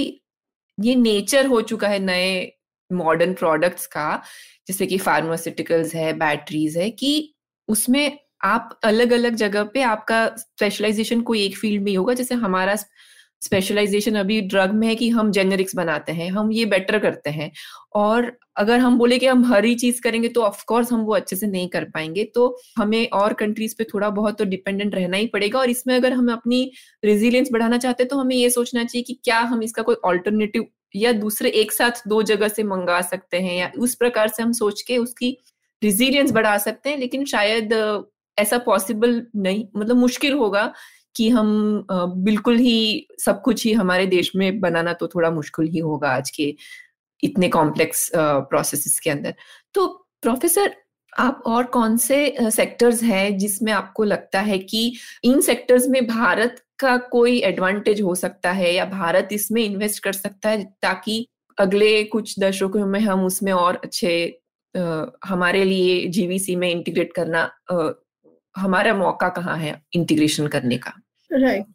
ये 0.79 0.95
नेचर 0.95 1.47
हो 1.47 1.61
चुका 1.71 1.89
है 1.89 1.99
नए 1.99 2.27
मॉडर्न 2.93 3.33
प्रोडक्ट्स 3.35 3.87
का 3.87 4.23
जैसे 4.69 4.87
कि 4.87 4.99
फार्मास्यूटिकल्स 4.99 5.95
है 5.95 6.13
बैटरीज 6.19 6.77
है 6.79 6.91
कि 6.91 7.13
उसमें 7.69 8.19
आप 8.43 8.79
अलग 8.85 9.13
अलग 9.13 9.35
जगह 9.37 9.65
पे 9.75 9.83
आपका 9.85 10.27
स्पेशलाइजेशन 10.39 11.21
कोई 11.23 11.45
एक 11.45 11.57
फ़ील्ड 11.59 11.83
में 11.83 11.97
होगा, 11.97 12.15
जैसे 12.15 12.35
हमारा 12.37 12.77
स्पेशलाइजेशन 13.43 14.15
अभी 14.17 14.41
ड्रग 14.43 14.73
में 14.75 14.87
है 14.89 14.95
कि 14.95 15.09
हम 15.11 15.31
जेनरिक्स 15.33 15.75
बनाते 15.77 16.13
हैं, 16.13 16.31
हम 16.31 16.51
ये 16.53 16.65
बेटर 16.67 16.99
करते 16.99 17.31
हैं। 17.31 17.51
और 17.95 18.31
अगर 18.57 18.79
हम 18.79 18.99
बोले 18.99 19.19
कि 19.19 19.27
हम 19.27 19.45
हर 19.47 19.65
ही 19.65 19.75
चीज़ 19.75 20.01
करेंगे 20.03 20.29
तो 20.29 20.43
ऑफ़ 20.43 20.63
कोर्स 20.69 20.93
हम 20.93 21.01
वो 21.03 21.15
अच्छे 21.15 21.37
से 21.37 21.47
नहीं 21.47 21.69
कर 21.69 21.85
पाएँगे। 21.87 22.25
तो 22.35 22.57
हमें 22.79 23.09
और 23.13 23.33
कंट्रीज़ 23.35 23.75
पे 23.79 23.85
थोड़ा 23.85 24.11
बहुत 24.11 24.39
तो 24.39 24.45
डिपेंडेंट 24.45 24.95
रहना 24.95 25.17
ही 25.17 25.27
पड़ेगा 25.29 25.59
और 25.61 25.71
इसमें 25.71 25.95
अगर 25.97 26.13
हम 26.13 26.33
अपनी 26.33 26.71
रेजिलियंस 27.03 27.49
बढ़ाना 27.53 27.79
चाहते 27.79 28.03
हैं 28.03 28.09
तो 28.09 28.19
हमें 28.19 28.37
ये 28.37 28.51
सोचना 28.51 28.85
चाहिए 28.85 29.03
कि 29.05 29.19
क्या 29.25 29.39
हम 29.43 29.63
इसका 29.63 29.83
कोई 29.83 29.97
ऑल्टरनेटिव 30.05 30.67
या 30.97 31.13
दूसरे 31.15 31.51
एक 31.57 31.73
साथ 31.73 32.03
दो 32.09 32.23
जगह 32.25 32.49
से 32.49 32.63
मंगा 32.65 33.01
सकते 33.03 33.41
हैं 33.41 33.57
या 33.57 33.71
उस 33.79 33.95
प्रकार 33.95 34.29
से 34.29 34.43
हम 34.43 34.53
सोच 34.55 34.83
के 34.83 34.99
उसकी 34.99 35.37
रिजिलियंस 35.83 36.33
बढ़ा 36.33 36.57
सकते 36.59 36.91
हैं। 36.91 36.99
लेकिन 36.99 37.25
शायद 37.27 37.73
ऐसा 38.39 38.59
पॉसिबल 38.59 39.27
नहीं 39.37 39.65
मतलब 39.77 39.97
मुश्किल 39.97 40.33
होगा 40.33 40.73
कि 41.17 41.29
हम 41.29 41.87
बिल्कुल 41.93 42.57
ही 42.57 43.07
सब 43.21 43.43
कुछ 43.43 43.65
ही 43.67 43.73
हमारे 43.73 44.07
देश 44.07 44.33
में 44.37 44.61
बनाना 44.61 44.93
तो 44.93 45.09
थोड़ा 45.09 45.31
मुश्किल 45.31 45.67
ही 45.67 45.79
होगा 45.79 46.09
आज 46.09 46.31
के 46.31 46.55
इतने 47.25 47.49
कॉम्प्लेक्स 47.49 48.11
प्रोसेसेस 48.17 49.01
के 49.01 49.11
अंदर। 49.11 49.35
तो 49.75 49.87
प्रोफेसर 50.23 50.75
आप 51.19 51.43
और 51.47 51.65
कौन 51.65 51.97
से 51.97 52.37
सेक्टर्स 52.51 53.03
हैं 53.03 53.39
जिसमें 53.39 53.73
आपको 53.73 54.05
लगता 54.05 54.41
है 54.41 54.59
कि 54.59 54.97
इन 55.25 55.41
सेक्टर्स 55.41 55.89
में 55.89 56.07
भारत 56.07 56.63
का 56.79 56.97
कोई 56.97 57.39
एडवांटेज 57.39 58.01
हो 58.03 58.15
सकता 58.15 58.53
है 58.53 58.75
या 58.75 58.85
भारत 58.85 59.29
इसमें 59.33 59.63
इन्वेस्ट 59.65 60.03
कर 60.05 60.13
सकता 60.13 60.49
है 60.49 60.65
ताकि 60.83 61.27
अगले 61.59 62.05
कुछ 62.05 62.41
दशकों 62.41 62.87
में 62.87 63.01
हम 63.01 63.25
उसमें 63.25 63.53
और 63.53 63.81
अच्छे 63.85 64.41
आ, 64.77 65.05
हमारे 65.25 65.65
लिए 65.65 66.07
जीवीसी 66.09 66.57
में 66.57 66.71
इंटीग्रेट 66.71 67.13
करना 67.13 67.51
हमारा 68.58 68.94
मौका 68.94 69.30
कहाँ 69.40 69.58
है 69.58 69.82
इंटीग्रेशन 69.96 70.48
करने 70.58 70.78
का 70.78 70.94
right 71.34 71.66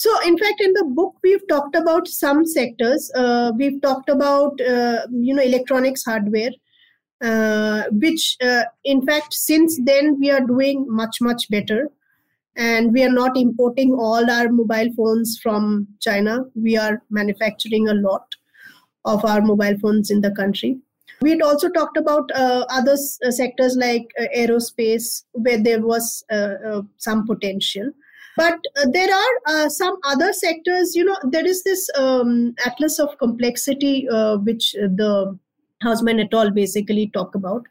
So, 0.00 0.10
in 0.28 0.34
fact, 0.40 0.58
in 0.64 0.74
the 0.76 0.80
book, 0.96 1.12
we've 1.26 1.44
talked 1.50 1.76
about 1.78 2.08
some 2.14 2.40
sectors. 2.48 3.04
Uh, 3.20 3.52
we've 3.60 3.76
talked 3.84 4.10
about, 4.14 4.58
uh, 4.72 5.06
you 5.28 5.36
know, 5.36 5.44
electronics 5.50 6.04
hardware, 6.08 6.50
uh, 7.28 7.84
which, 8.02 8.26
uh, 8.48 8.64
in 8.84 9.00
fact, 9.06 9.38
since 9.38 9.78
then 9.86 10.10
we 10.24 10.30
are 10.30 10.42
doing 10.50 10.84
much, 10.98 11.22
much 11.28 11.46
better. 11.54 11.78
and 12.56 12.92
we 12.92 13.02
are 13.04 13.12
not 13.12 13.36
importing 13.36 13.92
all 13.92 14.30
our 14.30 14.48
mobile 14.48 14.90
phones 14.96 15.38
from 15.42 15.86
China. 16.00 16.38
We 16.54 16.76
are 16.76 17.02
manufacturing 17.10 17.88
a 17.88 17.94
lot 17.94 18.34
of 19.04 19.24
our 19.24 19.42
mobile 19.42 19.78
phones 19.78 20.10
in 20.10 20.22
the 20.22 20.30
country. 20.30 20.78
We 21.21 21.31
had 21.31 21.41
also 21.41 21.69
talked 21.69 21.97
about 21.97 22.29
uh, 22.33 22.65
other 22.69 22.93
s- 22.93 23.19
uh, 23.25 23.31
sectors 23.31 23.75
like 23.75 24.11
uh, 24.19 24.25
aerospace, 24.35 25.23
where 25.33 25.61
there 25.61 25.81
was 25.81 26.23
uh, 26.31 26.55
uh, 26.65 26.81
some 26.97 27.27
potential. 27.27 27.91
But 28.37 28.59
uh, 28.77 28.87
there 28.91 29.09
are 29.13 29.69
some 29.69 29.97
other 30.05 30.33
sectors, 30.33 30.95
you 30.95 31.03
know, 31.03 31.17
there 31.29 31.45
is 31.45 31.63
this 31.63 31.89
um, 31.97 32.55
atlas 32.65 32.97
of 32.97 33.17
complexity, 33.19 34.07
which 34.43 34.71
the 34.73 35.37
Hausmann 35.83 36.19
et 36.19 36.33
al. 36.33 36.51
basically 36.51 37.09
talk 37.13 37.35
about. 37.35 37.65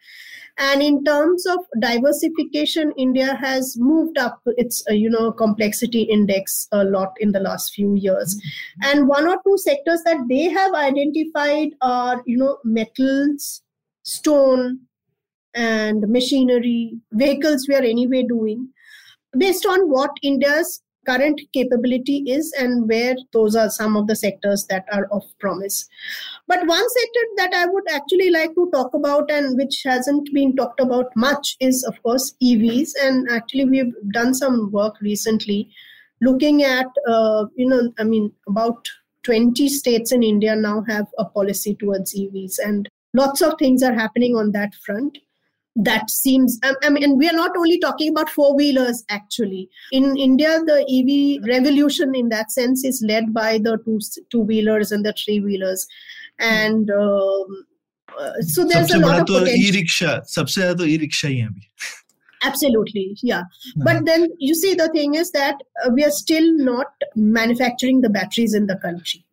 And 0.60 0.82
in 0.82 1.02
terms 1.04 1.46
of 1.46 1.58
diversification, 1.80 2.92
India 2.98 3.34
has 3.36 3.78
moved 3.78 4.18
up 4.18 4.42
its, 4.44 4.84
uh, 4.90 4.92
you 4.92 5.08
know, 5.08 5.32
complexity 5.32 6.02
index 6.02 6.68
a 6.70 6.84
lot 6.84 7.14
in 7.18 7.32
the 7.32 7.40
last 7.40 7.72
few 7.72 7.94
years. 7.94 8.38
And 8.82 9.08
one 9.08 9.26
or 9.26 9.38
two 9.46 9.56
sectors 9.56 10.02
that 10.04 10.26
they 10.28 10.50
have 10.50 10.74
identified 10.74 11.70
are, 11.80 12.22
you 12.26 12.36
know, 12.36 12.58
metals, 12.62 13.62
stone, 14.02 14.80
and 15.54 16.06
machinery, 16.06 16.92
vehicles 17.12 17.66
we 17.66 17.74
are 17.74 17.82
anyway 17.82 18.22
doing, 18.22 18.68
based 19.38 19.64
on 19.64 19.88
what 19.88 20.10
India's 20.22 20.82
current 21.06 21.40
capability 21.52 22.18
is 22.26 22.52
and 22.58 22.88
where 22.88 23.16
those 23.32 23.56
are 23.56 23.70
some 23.70 23.96
of 23.96 24.06
the 24.06 24.16
sectors 24.16 24.66
that 24.68 24.84
are 24.92 25.06
of 25.12 25.22
promise. 25.38 25.88
But 26.46 26.66
one 26.66 26.88
sector 26.88 27.20
that 27.36 27.54
I 27.54 27.66
would 27.66 27.84
actually 27.90 28.30
like 28.30 28.54
to 28.54 28.70
talk 28.72 28.94
about 28.94 29.30
and 29.30 29.56
which 29.56 29.82
hasn't 29.84 30.32
been 30.32 30.56
talked 30.56 30.80
about 30.80 31.06
much 31.16 31.56
is, 31.60 31.84
of 31.84 32.02
course, 32.02 32.34
EVs. 32.42 32.90
And 33.02 33.28
actually, 33.30 33.64
we've 33.64 33.94
done 34.12 34.34
some 34.34 34.70
work 34.70 35.00
recently 35.00 35.70
looking 36.20 36.62
at, 36.62 36.86
uh, 37.08 37.46
you 37.56 37.66
know, 37.66 37.92
I 37.98 38.04
mean, 38.04 38.32
about 38.48 38.86
20 39.22 39.68
states 39.68 40.12
in 40.12 40.22
India 40.22 40.56
now 40.56 40.82
have 40.88 41.06
a 41.18 41.24
policy 41.24 41.74
towards 41.74 42.14
EVs, 42.14 42.58
and 42.58 42.88
lots 43.14 43.42
of 43.42 43.54
things 43.58 43.82
are 43.82 43.92
happening 43.92 44.34
on 44.36 44.52
that 44.52 44.74
front 44.74 45.18
that 45.79 46.09
seems 46.09 46.57
I, 46.63 46.73
I 46.83 46.89
mean 46.89 47.03
and 47.03 47.17
we 47.17 47.27
are 47.27 47.33
not 47.33 47.51
only 47.57 47.79
talking 47.79 48.09
about 48.09 48.29
four 48.29 48.55
wheelers 48.55 49.03
actually 49.09 49.69
in 49.91 50.15
india 50.17 50.59
the 50.65 50.77
ev 50.97 51.47
revolution 51.49 52.15
in 52.15 52.29
that 52.29 52.51
sense 52.51 52.85
is 52.85 53.03
led 53.05 53.33
by 53.33 53.57
the 53.57 53.77
two 53.85 53.99
two 54.31 54.39
wheelers 54.39 54.91
and 54.91 55.05
the 55.05 55.13
three 55.13 55.39
wheelers 55.41 55.85
and 56.39 56.89
um, 56.91 57.65
uh, 58.17 58.31
so 58.41 58.63
there's 58.63 58.87
सबसे 58.87 58.97
a 58.97 58.99
बड़ा 58.99 59.17
lot 59.17 59.21
of 59.21 59.27
तो 59.27 59.33
ई 59.35 59.43
potential 59.43 59.75
rickshaw 59.75 60.19
सबसे 60.35 60.61
ज्यादा 60.61 60.73
तो 60.73 60.85
e 60.85 60.97
rickshaw 61.05 61.27
ही 61.27 61.37
है 61.37 61.47
अभी 61.47 61.69
absolutely 62.47 63.03
yeah 63.23 63.43
but 63.85 64.05
then 64.07 64.25
you 64.47 64.55
see 64.57 64.73
the 64.79 64.87
thing 64.95 65.13
is 65.19 65.31
that 65.31 65.61
uh, 65.83 65.89
we 65.93 66.03
are 66.07 66.11
still 66.11 66.49
not 66.65 67.05
manufacturing 67.37 68.01
the 68.01 68.11
batteries 68.17 68.53
in 68.59 68.67
the 68.71 68.75
country 68.83 69.25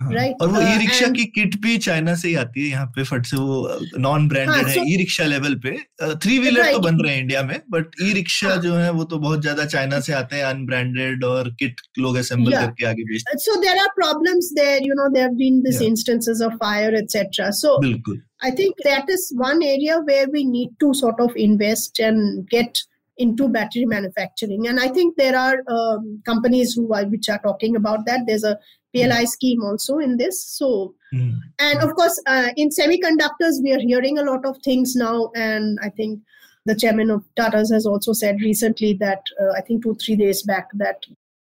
हाँ, 0.00 0.10
Right, 0.12 0.34
और 0.42 0.48
वो 0.48 0.60
uh, 0.60 0.68
ई 0.68 0.78
रिक्शा 0.78 1.08
की 1.16 1.24
किट 1.34 1.54
भी 1.62 1.76
चाइना 1.78 2.14
से 2.14 2.28
ही 2.28 2.34
आती 2.34 2.62
है 2.62 2.68
यहाँ 2.70 2.86
पे 2.94 3.02
फट 3.04 3.26
से 3.26 3.36
वो 3.36 3.78
नॉन 3.98 4.26
ब्रांडेड 4.28 4.54
हाँ, 4.54 4.70
है 4.70 4.92
ई 4.92 4.96
रिक्शा 4.98 5.24
लेवल 5.24 5.54
पे 5.66 5.76
थ्री 6.24 6.38
व्हीलर 6.38 6.72
तो 6.72 6.78
बन 6.86 6.98
रहे 7.02 7.12
हैं 7.14 7.20
इंडिया 7.20 7.42
में 7.42 7.58
बट 7.70 7.94
ई 8.02 8.12
रिक्शा 8.12 8.48
हाँ. 8.48 8.56
जो 8.62 8.74
है 8.74 8.90
वो 8.92 9.04
तो 9.12 9.18
बहुत 9.18 9.40
ज़्यादा 9.42 9.64
चाइना 9.74 10.00
से 10.06 10.12
आते 10.12 10.36
हैं 10.36 10.44
अनब्रांडेड 10.44 11.24
और 11.24 11.50
किट 11.60 11.80
लोग 11.98 12.16
असेंबल 12.16 12.52
करके 12.52 12.86
आगे 12.86 13.04
बेचते 13.12 13.82
problems 14.00 14.46
there 14.56 14.78
you 14.84 14.94
know 14.98 15.08
there 15.14 15.28
have 15.28 15.36
been 15.38 15.62
these 15.64 15.80
Yeah. 15.80 15.90
instances 15.90 16.40
of 16.46 16.56
fire 16.62 16.94
etc 17.02 17.52
so 17.60 17.74
हैं 17.74 17.90
बिल्कुल 17.90 18.20
I 18.42 18.50
think 18.50 18.80
that 18.84 19.08
is 19.08 19.22
one 19.42 19.62
area 19.62 20.00
where 20.08 20.26
we 20.32 20.44
need 20.44 20.72
to 20.80 20.92
sort 20.94 21.20
of 21.26 21.36
invest 21.44 22.00
and 22.08 22.48
get 22.48 22.80
into 23.18 23.48
battery 23.48 23.84
manufacturing. 23.86 24.66
And 24.66 24.80
I 24.80 24.88
think 24.88 25.16
there 25.16 25.36
are 25.38 25.62
um, 25.68 26.22
companies 26.26 26.74
who 26.74 26.92
are 26.92 27.04
which 27.06 27.28
are 27.28 27.38
talking 27.44 27.76
about 27.76 28.04
that. 28.06 28.26
There's 28.26 28.44
a 28.44 28.58
PLI 28.94 29.24
scheme 29.24 29.62
also 29.62 29.98
in 29.98 30.16
this. 30.16 30.44
So, 30.44 30.94
mm. 31.12 31.36
and 31.58 31.78
of 31.80 31.94
course, 31.94 32.20
uh, 32.26 32.50
in 32.56 32.68
semiconductors, 32.70 33.62
we 33.62 33.72
are 33.72 33.80
hearing 33.80 34.18
a 34.18 34.22
lot 34.24 34.44
of 34.44 34.58
things 34.62 34.94
now. 34.94 35.30
And 35.34 35.78
I 35.82 35.88
think 35.90 36.20
the 36.64 36.74
chairman 36.74 37.10
of 37.10 37.24
Tata's 37.36 37.70
has 37.72 37.86
also 37.86 38.12
said 38.12 38.40
recently 38.40 38.94
that 38.94 39.22
uh, 39.40 39.52
I 39.56 39.60
think 39.60 39.82
two, 39.82 39.94
three 39.94 40.16
days 40.16 40.42
back 40.42 40.68
that 40.74 41.04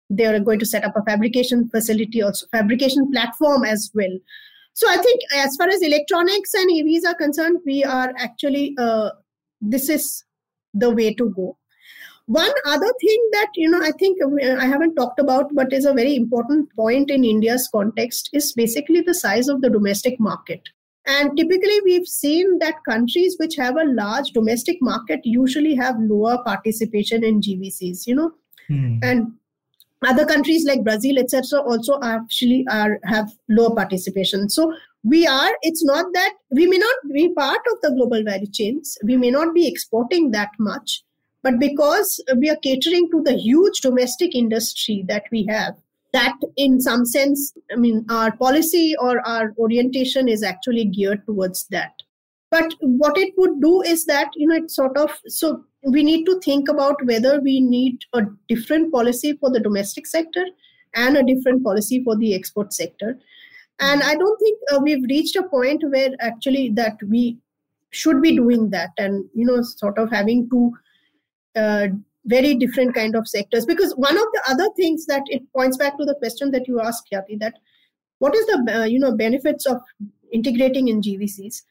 they 0.10 0.26
are 0.26 0.40
going 0.40 0.60
to 0.60 0.66
set 0.66 0.84
up 0.84 0.96
a 0.96 1.04
fabrication 1.04 1.70
facility, 1.70 2.22
also 2.22 2.48
fabrication 2.52 3.12
platform 3.12 3.64
as 3.64 3.92
well. 3.94 4.18
So 4.74 4.90
I 4.90 4.98
think 4.98 5.20
as 5.36 5.56
far 5.56 5.68
as 5.68 5.82
electronics 5.82 6.54
and 6.54 6.70
EVs 6.72 7.06
are 7.06 7.16
concerned, 7.16 7.60
we 7.66 7.84
are 7.84 8.14
actually 8.18 8.76
uh, 8.78 9.12
this 9.62 9.90
is 9.90 10.24
the 10.74 10.90
way 10.90 11.14
to 11.14 11.30
go 11.32 11.58
one 12.30 12.52
other 12.68 12.94
thing 13.02 13.22
that 13.32 13.48
you 13.56 13.70
know 13.70 13.82
i 13.84 13.92
think 14.00 14.20
i 14.64 14.66
haven't 14.72 14.96
talked 14.96 15.20
about 15.20 15.54
but 15.60 15.74
is 15.74 15.86
a 15.86 15.94
very 16.00 16.16
important 16.16 16.76
point 16.76 17.10
in 17.10 17.24
india's 17.30 17.68
context 17.76 18.30
is 18.34 18.52
basically 18.60 19.02
the 19.02 19.16
size 19.16 19.48
of 19.48 19.62
the 19.62 19.70
domestic 19.78 20.20
market. 20.20 20.70
And 21.12 21.36
typically 21.36 21.76
we've 21.86 22.06
seen 22.08 22.60
that 22.60 22.84
countries 22.88 23.36
which 23.40 23.56
have 23.56 23.78
a 23.78 23.86
large 24.00 24.30
domestic 24.32 24.78
market 24.80 25.22
usually 25.24 25.74
have 25.76 25.96
lower 26.00 26.38
participation 26.44 27.24
in 27.24 27.42
gvcs 27.42 28.06
you 28.06 28.16
know. 28.16 28.32
Mm. 28.70 29.00
and 29.02 29.32
other 30.08 30.26
countries 30.32 30.66
like 30.66 30.84
brazil 30.84 31.18
etc 31.22 31.62
also 31.62 32.00
actually 32.04 32.64
are 32.70 33.00
have 33.06 33.32
lower 33.48 33.76
participation. 33.76 34.48
So 34.50 34.72
we 35.04 35.26
are 35.26 35.52
it's 35.64 35.84
not 35.84 36.14
that 36.14 36.34
we 36.52 36.68
may 36.68 36.78
not 36.78 36.96
be 37.12 37.28
part 37.34 37.62
of 37.74 37.82
the 37.82 37.96
global 37.98 38.24
value 38.24 38.52
chains 38.62 38.98
we 39.04 39.18
may 39.18 39.32
not 39.32 39.56
be 39.56 39.68
exporting 39.68 40.32
that 40.32 40.50
much 40.60 41.04
but 41.44 41.60
because 41.60 42.22
we 42.38 42.50
are 42.50 42.58
catering 42.58 43.10
to 43.12 43.22
the 43.24 43.34
huge 43.34 43.80
domestic 43.82 44.36
industry 44.36 45.04
that 45.08 45.24
we 45.32 45.46
have 45.48 45.76
that 46.14 46.36
in 46.58 46.80
some 46.82 47.06
sense 47.06 47.54
i 47.72 47.76
mean 47.76 48.06
our 48.10 48.36
policy 48.38 48.96
or 49.00 49.20
our 49.28 49.54
orientation 49.58 50.28
is 50.28 50.44
actually 50.44 50.86
geared 50.86 51.26
towards 51.26 51.68
that. 51.68 51.94
But 52.52 52.74
what 52.82 53.16
it 53.16 53.36
would 53.38 53.62
do 53.62 53.84
is 53.84 54.06
that 54.06 54.32
you 54.36 54.48
know 54.48 54.56
it 54.56 54.72
sort 54.72 54.98
of 54.98 55.12
so 55.28 55.64
we 55.84 56.04
need 56.04 56.26
to 56.26 56.40
think 56.40 56.68
about 56.68 57.06
whether 57.06 57.40
we 57.40 57.60
need 57.62 58.00
a 58.14 58.24
different 58.48 58.92
policy 58.92 59.34
for 59.40 59.52
the 59.52 59.60
domestic 59.60 60.08
sector 60.08 60.46
and 60.96 61.16
a 61.16 61.24
different 61.24 61.64
policy 61.64 62.04
for 62.04 62.18
the 62.18 62.34
export 62.34 62.74
sector. 62.74 63.20
And 63.80 64.02
i 64.04 64.16
don't 64.16 64.40
think 64.40 64.60
uh, 64.72 64.80
we've 64.82 65.04
reached 65.10 65.36
a 65.36 65.44
point 65.44 65.84
where 65.92 66.10
actually 66.20 66.70
that 66.72 66.98
we 67.08 67.38
should 67.92 68.22
be 68.22 68.36
doing 68.36 68.70
that 68.72 68.90
and 68.98 69.26
you 69.34 69.46
know 69.46 69.62
sort 69.62 69.98
of 69.98 70.12
having 70.12 70.50
uh, 70.52 70.70
very 71.56 72.54
different 72.56 72.94
kind 72.94 73.16
of 73.16 73.28
sectors. 73.28 73.66
Because 73.66 73.94
one 73.94 74.16
of 74.16 74.28
the 74.34 74.44
other 74.50 74.70
things 74.76 75.06
that 75.08 75.24
it 75.28 75.42
points 75.54 75.78
back 75.78 75.98
to 75.98 76.06
the 76.06 76.16
question 76.16 76.52
that 76.52 76.68
you 76.68 76.80
asked 76.82 77.08
Khyati, 77.12 77.40
that 77.40 77.56
what 78.20 78.36
is 78.36 78.46
the 78.48 78.82
uh, 78.82 78.86
you 78.86 79.00
know 79.00 79.16
benefits 79.16 79.66
of 79.66 79.82
integrating 80.32 80.90
in 80.90 81.02
gvcs 81.02 81.64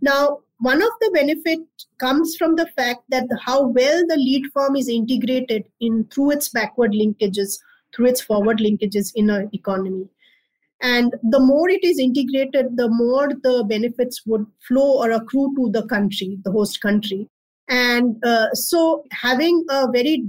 now 0.00 0.38
one 0.58 0.80
of 0.80 0.90
the 1.00 1.10
benefit 1.12 1.60
comes 1.98 2.36
from 2.36 2.54
the 2.54 2.66
fact 2.76 3.00
that 3.08 3.28
the, 3.28 3.38
how 3.44 3.66
well 3.66 4.04
the 4.06 4.16
lead 4.16 4.44
firm 4.54 4.76
is 4.76 4.88
integrated 4.88 5.64
in 5.80 6.04
through 6.04 6.32
its 6.32 6.48
backward 6.50 6.92
linkages 6.92 7.58
through 7.94 8.06
its 8.06 8.20
forward 8.20 8.58
linkages 8.58 9.12
in 9.16 9.28
an 9.28 9.50
economy. 9.52 10.08
And 10.80 11.14
the 11.24 11.40
more 11.40 11.68
it 11.68 11.82
is 11.82 11.98
integrated 11.98 12.76
the 12.76 12.88
more 12.88 13.28
the 13.28 13.64
benefits 13.68 14.22
would 14.24 14.46
flow 14.66 14.98
or 14.98 15.10
accrue 15.10 15.52
to 15.56 15.70
the 15.70 15.86
country 15.86 16.38
the 16.44 16.52
host 16.52 16.80
country 16.80 17.28
and 17.72 18.22
uh, 18.22 18.50
so 18.52 19.04
having 19.12 19.64
a 19.70 19.90
very 19.90 20.24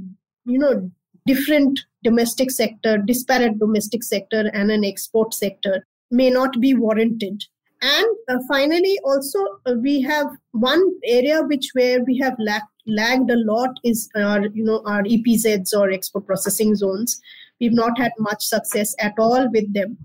you 0.46 0.58
know 0.58 0.90
different 1.26 1.80
domestic 2.04 2.52
sector 2.52 2.98
disparate 2.98 3.60
domestic 3.60 4.04
sector 4.04 4.50
and 4.54 4.72
an 4.72 4.86
export 4.86 5.34
sector 5.34 5.86
may 6.12 6.30
not 6.30 6.60
be 6.60 6.74
warranted. 6.74 7.44
And 7.82 8.08
uh, 8.30 8.38
finally 8.48 8.98
also 9.04 9.40
uh, 9.66 9.74
we 9.82 10.02
have 10.02 10.28
one 10.52 10.84
area 11.06 11.42
which 11.44 11.70
where 11.74 12.02
we 12.04 12.18
have 12.20 12.36
lagged, 12.40 12.72
lagged 12.88 13.30
a 13.30 13.36
lot 13.38 13.72
is 13.84 14.10
our 14.16 14.48
you 14.48 14.64
know 14.64 14.82
our 14.86 15.04
epzs 15.04 15.74
or 15.78 15.92
export 15.92 16.26
processing 16.26 16.76
zones. 16.76 17.20
We've 17.60 17.74
not 17.74 17.98
had 17.98 18.14
much 18.20 18.46
success 18.46 18.96
at 19.00 19.16
all 19.18 19.50
with 19.52 19.74
them. 19.74 19.98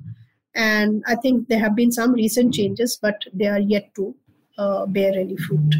And 0.55 1.05
i 1.07 1.15
think 1.15 1.47
there 1.49 1.61
have 1.61 1.77
been 1.77 1.93
some 1.93 2.13
recent 2.13 2.53
changes 2.53 2.99
but 3.01 3.23
they 3.33 3.47
are 3.47 3.61
yet 3.61 3.95
to 3.95 4.15
uh, 4.57 4.87
bear 4.87 5.13
any 5.13 5.37
fruit 5.37 5.75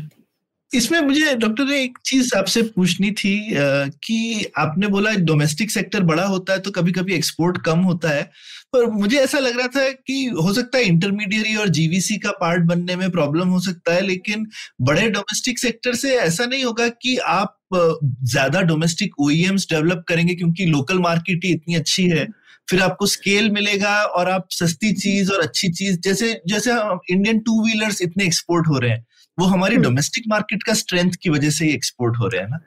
इसमें 0.73 1.01
मुझे 1.01 1.35
doctor 1.37 1.65
ने 1.65 1.81
एक 1.83 1.99
चीज़ 2.07 2.35
आपसे 2.37 2.63
पूछनी 2.63 3.11
थी 3.13 3.35
कि 4.05 4.47
आपने 4.59 4.87
बोला 4.87 5.11
डोमेस्टिक 5.27 5.71
सेक्टर 5.71 6.03
बड़ा 6.03 6.25
होता 6.27 6.53
है 6.53 6.59
तो 6.61 6.71
कभी 6.71 6.93
कभी 6.93 7.15
एक्सपोर्ट 7.15 7.59
कम 7.67 7.79
होता 7.81 8.09
है। 8.09 8.23
पर 8.73 8.87
मुझे 8.93 9.19
ऐसा 9.19 9.39
लग 9.39 9.57
रहा 9.59 9.67
था 9.69 9.89
कि 9.91 10.25
हो 10.43 10.53
सकता 10.55 10.79
है 10.79 10.85
इंटरमीडियरी 10.85 11.55
और 11.57 11.69
जीवीसी 11.71 12.17
का 12.19 12.31
पार्ट 12.41 12.65
बनने 12.65 12.97
में 12.97 13.11
प्रॉब्लम 13.11 13.49
हो 13.49 13.61
सकता 13.61 13.95
है, 13.95 14.01
लेकिन 14.03 14.47
बड़े 14.83 15.09
डोमेस्टिक 15.11 15.59
सेक्टर 15.59 15.95
से 15.95 16.15
ऐसा 16.17 16.47
नहीं 16.47 16.65
होगा 16.65 16.89
कि 16.89 17.17
आप 17.19 17.57
ज़्यादा 17.75 18.61
डोमेस्टिक 18.63 19.21
ओईएम्स 19.21 19.67
डेवलप 19.71 20.05
करेंगे 20.09 20.35
क्योंकि 20.35 20.67
लोकल 20.67 20.99
मार्केट 21.01 21.45
ही 21.45 21.53
इतनी 21.53 21.75
अच्छी 21.75 22.09
है। 22.09 22.27
फिर 22.69 22.81
आपको 22.83 23.07
स्केल 23.07 23.51
मिलेगा 23.51 23.95
और 24.05 24.29
आप 24.31 24.47
सस्ती 24.53 24.93
चीज़ 24.95 25.33
और 25.33 25.41
अच्छी 25.41 25.69
चीज़, 25.71 25.99
जैसे 26.01 26.41
जैसे 26.49 26.73
इंडियन 27.11 27.39
टू 27.41 27.63
व्हीलर्स 27.65 28.03
इतने 28.03 28.25
एक्सपोर्ट 28.25 28.69
हो 28.69 28.79
रहे 28.79 28.91
हैं। 28.91 29.05
वो 29.39 29.47
हमारी 29.47 29.75
हम्म। 29.75 29.85
डोमेस्टिक 29.85 30.25
मार्केट 30.29 30.63
का 30.63 30.75
स्ट्रेंथ 30.81 31.13
की 31.23 31.31
वजह 31.31 31.51
से 31.59 31.65
ही 31.65 31.73
एक्सपोर्ट 31.75 32.17
हो 32.21 32.27
रहे 32.29 32.41
हैं 32.43 32.49
ना 32.51 32.59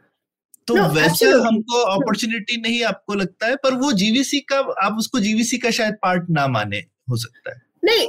तो 0.68 0.76
No, 0.76 0.84
वैसा. 0.96 1.30
हमको 1.48 1.82
अपॉर्चुनिटी 1.94 2.58
नहीं 2.62 2.84
आपको 2.86 3.14
लगता 3.22 3.48
है 3.48 3.56
पर 3.64 3.74
वो 3.84 3.92
जीवीसी 4.02 4.40
का 4.52 4.58
आप 4.86 4.98
उसको 5.00 5.20
जीवीसी 5.20 5.58
का 5.58 5.72
शायद 5.78 5.96
पार्ट 6.04 6.30
ना 6.38 6.48
माने 6.56 6.80
हो 7.10 7.18
सकता 7.24 7.52
है 7.52 7.60
नहीं 7.84 8.08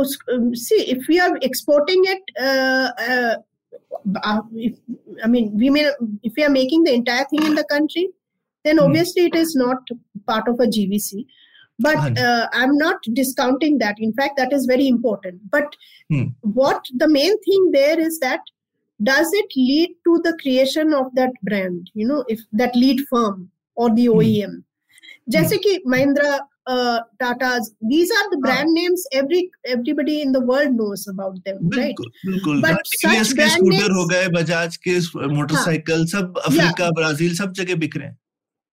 उस 0.00 0.18
see 0.62 0.80
if 0.94 1.06
we 1.08 1.18
are 1.26 1.38
exporting 1.44 2.06
it 2.08 2.32
I 5.24 5.28
mean, 5.28 5.46
we 5.60 5.70
may 5.70 5.80
if 6.22 6.36
we 6.36 6.44
are 6.44 6.50
making 6.50 6.84
the 6.84 6.92
entire 6.94 7.24
thing 7.30 7.42
in 7.42 7.54
the 7.54 7.64
country, 7.70 8.04
then 8.64 8.78
Hmm. 8.78 8.84
obviously 8.84 9.24
it 9.30 9.34
is 9.34 9.50
not 9.56 9.90
part 10.26 10.48
of 10.52 10.60
a 10.60 10.68
GVC. 10.76 11.24
But 11.79 11.95
Right. 11.95 12.19
uh, 12.19 12.47
I'm 12.53 12.77
not 12.77 13.07
discounting 13.13 13.79
that. 13.79 13.97
In 13.99 14.13
fact, 14.13 14.37
that 14.37 14.53
is 14.53 14.65
very 14.65 14.87
important. 14.87 15.41
But 15.55 15.73
Hmm. 16.09 16.27
what 16.59 16.91
the 17.03 17.09
main 17.15 17.39
thing 17.47 17.65
there 17.73 17.99
is 17.99 18.19
that 18.19 18.51
does 18.99 19.31
it 19.39 19.55
lead 19.57 19.95
to 20.07 20.17
the 20.25 20.33
creation 20.43 20.93
of 20.93 21.09
that 21.15 21.33
brand? 21.43 21.89
You 21.93 22.07
know, 22.11 22.23
if 22.35 22.43
that 22.53 22.75
lead 22.83 23.01
firm 23.09 23.41
or 23.77 23.89
the 23.99 24.05
Hmm. 24.05 24.19
OEM. 24.19 24.53
जैसे 25.33 25.57
कि 25.65 25.71
Mahindra 25.91 26.37
Tatas 27.19 27.67
these 27.91 28.11
are 28.17 28.27
the 28.29 28.39
brand 28.41 28.69
names 28.73 29.05
every 29.15 29.41
everybody 29.73 30.15
in 30.25 30.31
the 30.35 30.41
world 30.49 30.75
knows 30.79 31.03
about 31.11 31.35
them 31.47 31.57
right 31.61 31.75
बिल्कुल 31.75 32.11
बिल्कुल 32.25 32.61
But 32.61 32.71
हाँ, 32.71 33.13
TVS 33.13 33.27
such 33.29 33.33
के 33.37 33.41
brand 33.41 33.55
scooter 33.55 33.77
names- 33.77 33.95
हो 33.97 34.05
गए 34.11 34.27
बजाज 34.35 34.77
के 34.87 34.97
motorcycle 35.35 36.05
सब 36.13 36.37
अफ्रीका 36.45 36.89
ब्राजील 36.99 37.35
सब 37.35 37.53
जगह 37.61 37.75
बिक 37.83 37.97
रहे 37.97 38.07
हैं 38.07 38.17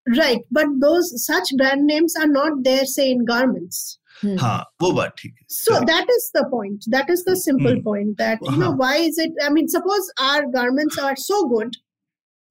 Right 0.07 0.41
but 0.53 0.67
though 0.81 1.01
such 1.01 1.53
brand 1.55 1.85
names 1.85 2.17
are 2.17 2.27
not 2.27 2.57
there 2.63 2.85
say 2.85 3.05
in 3.11 3.23
garments 3.25 3.97
हाँ 4.41 4.57
वो 4.81 4.91
बात 4.91 5.13
ठीक 5.17 5.34
है। 5.34 5.45
So 5.49 5.79
that 5.79 6.09
is 6.09 6.29
the 6.38 6.45
point 6.51 6.79
that 6.89 7.09
is 7.11 7.23
the 7.29 7.34
simple 7.38 7.81
point 7.81 8.15
that 8.17 8.39
you 8.51 8.55
know 8.55 8.71
why 8.77 9.05
is 9.05 9.21
it 9.21 9.41
I 9.43 9.49
mean 9.49 9.67
suppose 9.67 10.09
our 10.21 10.45
garments 10.45 10.99
are 10.99 11.15
so 11.15 11.43
good 11.47 11.75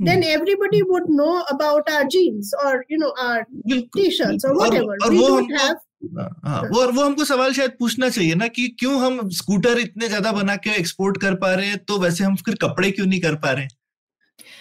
then 0.01 0.23
everybody 0.25 0.83
would 0.83 1.11
know 1.11 1.33
about 1.53 1.91
our 1.91 2.07
jeans 2.07 2.51
और 2.65 2.85
you 2.93 2.99
know 2.99 3.09
our 3.09 3.43
t-shirts 3.71 4.45
और 4.45 4.55
whatever 4.57 5.09
we 5.11 5.19
don't 5.19 5.53
have 5.61 5.75
वो 6.05 6.21
हाँ, 6.21 6.41
हाँ, 6.45 6.63
वो 6.95 7.03
हमको 7.03 7.25
सवाल 7.25 7.53
शायद 7.53 7.71
पूछना 7.79 8.09
चाहिए 8.09 8.35
ना 8.35 8.47
कि 8.49 8.67
क्यों 8.69 9.01
हम 9.01 9.29
स्कूटर 9.31 9.79
इतने 9.79 10.09
ज़्यादा 10.09 10.33
बना 10.33 10.57
के 10.57 10.71
एक्सपोर्ट 10.71 11.21
कर 11.21 11.35
पा 11.35 11.55
रहे 11.55 11.67
हैं 11.67 11.79
तो 11.79 11.99
वैसे 11.99 12.25
हम 12.25 12.37
फिर 12.37 12.55
कपड़े 12.55 12.91
क्यों 12.91 13.07
नहीं 13.07 13.21
कर 13.21 13.35
पा 13.35 13.51
रहे 13.51 13.63
हैं? 13.63 13.71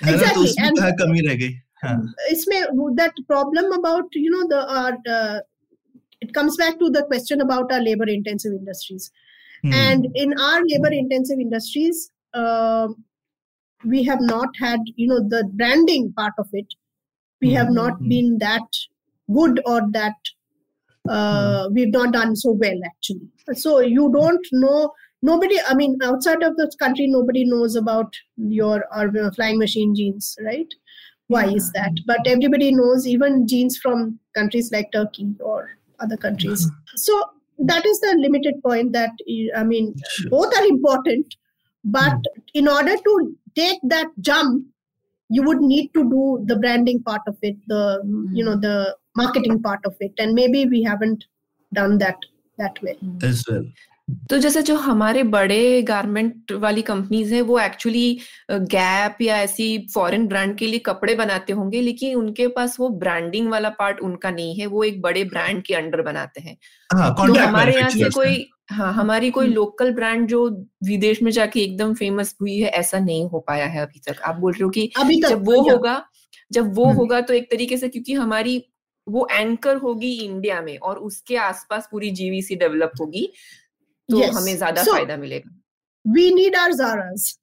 तो 0.01 0.11
exactly. 0.11 0.33
तो 0.33 0.41
उसमें 0.41 0.93
कमी 0.93 1.27
रह 1.27 1.35
गई। 1.35 1.59
It's 2.29 2.47
Ismail, 2.47 2.95
that 2.95 3.13
problem 3.27 3.71
about 3.73 4.05
you 4.13 4.29
know 4.29 4.47
the 4.47 4.59
uh, 4.59 4.91
uh, 5.09 5.39
it 6.21 6.33
comes 6.33 6.57
back 6.57 6.79
to 6.79 6.89
the 6.89 7.03
question 7.03 7.41
about 7.41 7.71
our 7.71 7.81
labor 7.81 8.07
intensive 8.07 8.53
industries, 8.53 9.11
hmm. 9.63 9.73
and 9.73 10.07
in 10.15 10.33
our 10.39 10.61
labor 10.65 10.91
intensive 10.91 11.39
industries, 11.39 12.11
uh, 12.33 12.87
we 13.83 14.03
have 14.03 14.21
not 14.21 14.49
had 14.59 14.79
you 14.95 15.07
know 15.07 15.19
the 15.27 15.43
branding 15.53 16.13
part 16.13 16.33
of 16.37 16.47
it. 16.53 16.73
We 17.41 17.51
have 17.53 17.67
hmm. 17.67 17.75
not 17.75 17.97
hmm. 17.97 18.09
been 18.09 18.37
that 18.39 18.67
good 19.33 19.61
or 19.65 19.81
that 19.91 20.15
uh, 21.09 21.69
we've 21.71 21.91
not 21.91 22.13
done 22.13 22.35
so 22.35 22.51
well 22.51 22.79
actually. 22.85 23.29
So 23.53 23.79
you 23.79 24.11
don't 24.11 24.45
know 24.51 24.91
nobody 25.21 25.57
i 25.67 25.73
mean 25.73 25.97
outside 26.03 26.43
of 26.43 26.55
this 26.57 26.75
country 26.75 27.05
nobody 27.07 27.43
knows 27.51 27.75
about 27.75 28.17
your 28.37 28.85
or 28.95 29.31
flying 29.31 29.57
machine 29.57 29.95
jeans, 29.95 30.37
right? 30.45 30.73
Why 31.27 31.45
is 31.45 31.71
that? 31.71 31.91
But 32.05 32.19
everybody 32.25 32.71
knows 32.73 33.07
even 33.07 33.47
jeans 33.47 33.77
from 33.77 34.19
countries 34.35 34.71
like 34.71 34.91
turkey 34.91 35.33
or 35.39 35.71
other 35.99 36.17
countries. 36.17 36.69
So 36.95 37.23
that 37.57 37.85
is 37.85 37.99
the 38.01 38.17
limited 38.19 38.55
point 38.61 38.91
that 38.91 39.11
i 39.55 39.63
mean 39.63 39.95
Sure. 40.09 40.29
both 40.29 40.57
are 40.57 40.65
important 40.65 41.35
but 41.85 42.17
in 42.53 42.67
order 42.67 42.97
to 42.97 43.13
take 43.55 43.79
that 43.83 44.07
jump 44.19 44.65
you 45.29 45.41
would 45.43 45.61
need 45.61 45.93
to 45.93 46.03
do 46.03 46.43
the 46.45 46.57
branding 46.57 47.01
part 47.01 47.21
of 47.27 47.37
it 47.41 47.55
the 47.67 48.01
you 48.33 48.43
know 48.43 48.55
hmm. 48.55 48.59
the 48.59 48.97
marketing 49.15 49.61
part 49.61 49.79
of 49.85 49.95
it. 49.99 50.13
And 50.17 50.33
maybe 50.33 50.65
we 50.65 50.83
haven't 50.83 51.25
done 51.73 51.97
that 51.99 52.17
that 52.57 52.81
way 52.81 52.97
as 53.21 53.43
well 53.49 53.65
तो 54.29 54.37
जैसे 54.37 54.61
जो 54.61 54.75
हमारे 54.75 55.21
बड़े 55.23 55.81
garment 55.81 56.51
वाली 56.53 56.81
companies 56.81 57.33
हैं 57.33 57.41
वो 57.41 57.59
actually 57.59 58.19
gap 58.51 59.21
या 59.21 59.37
ऐसी 59.37 59.87
फॉरेन 59.93 60.27
ब्रांड 60.27 60.55
के 60.57 60.67
लिए 60.67 60.79
कपड़े 60.79 61.15
बनाते 61.15 61.53
होंगे 61.53 61.81
लेकिन 61.81 62.15
उनके 62.15 62.47
पास 62.47 62.79
वो 62.79 62.89
ब्रांडिंग 62.99 63.49
वाला 63.49 63.69
पार्ट 63.69 63.99
उनका 63.99 64.31
नहीं 64.31 64.55
है 64.55 64.65
वो 64.65 64.83
एक 64.83 65.01
बड़े 65.01 65.23
ब्रांड 65.23 65.61
के 65.63 65.73
अंडर 65.73 66.01
बनाते 66.01 66.41
हैं। 66.41 66.57
हाँ 66.89 67.11
तो 67.11 67.33
हमारे 67.35 67.75
यहाँ 67.75 67.89
से 67.89 68.09
कोई 68.09 68.45
हाँ 68.71 68.91
हमारी 68.93 69.29
कोई 69.29 69.45
हम्म। 69.45 69.55
लोकल 69.55 69.91
ब्रांड 69.93 70.27
जो 70.27 70.47
विदेश 70.83 71.21
में 71.21 71.31
जाके 71.31 71.59
एकदम 71.59 71.93
फ़ेमस 71.93 72.35
हुई 72.41 72.57
है 72.57 72.69
ऐसा 72.69 72.99
नहीं 72.99 73.27
हो 73.29 73.39
पाया 73.39 73.65
है 73.65 73.81
अभी 73.81 73.99
तक। 74.07 74.21
आप 74.21 74.35
बोल 74.35 74.51
रहे 74.51 74.63
हो 74.63 74.69
कि 74.69 74.89
अभी 74.99 75.21
तक 75.21 75.29
जब 75.29 75.45
वो 75.45 75.61
होगा 75.69 76.01
जब 76.51 76.73
वो 76.75 76.85
हम्म। 76.85 76.97
होगा 76.97 77.21
तो 77.21 77.33
एक 77.33 77.51
तरीके 77.51 77.77
से 77.77 77.89
क्योंकि 77.89 78.13
हमारी 78.13 78.63
वो 79.07 79.27
एंकर 79.31 79.77
होगी 79.77 80.11
इंडिया 80.15 80.61
में 80.61 80.77
और 80.77 80.97
उसके 80.99 81.35
आसपास 81.37 81.87
पूरी 81.91 82.09
जीवीसी 82.11 82.55
डेवलप 82.55 82.91
होगी। 82.99 83.31
तो 84.09 84.17
yes. 84.17 84.35
हमें 84.37 84.55
ज़्यादा 84.57 84.83
so, 84.83 84.91
फ़ायदा 84.91 85.17
मिलेगा। 85.17 85.51
We 86.05 86.33
need 86.33 86.55
are 86.55 86.73
Zaras 86.73 87.35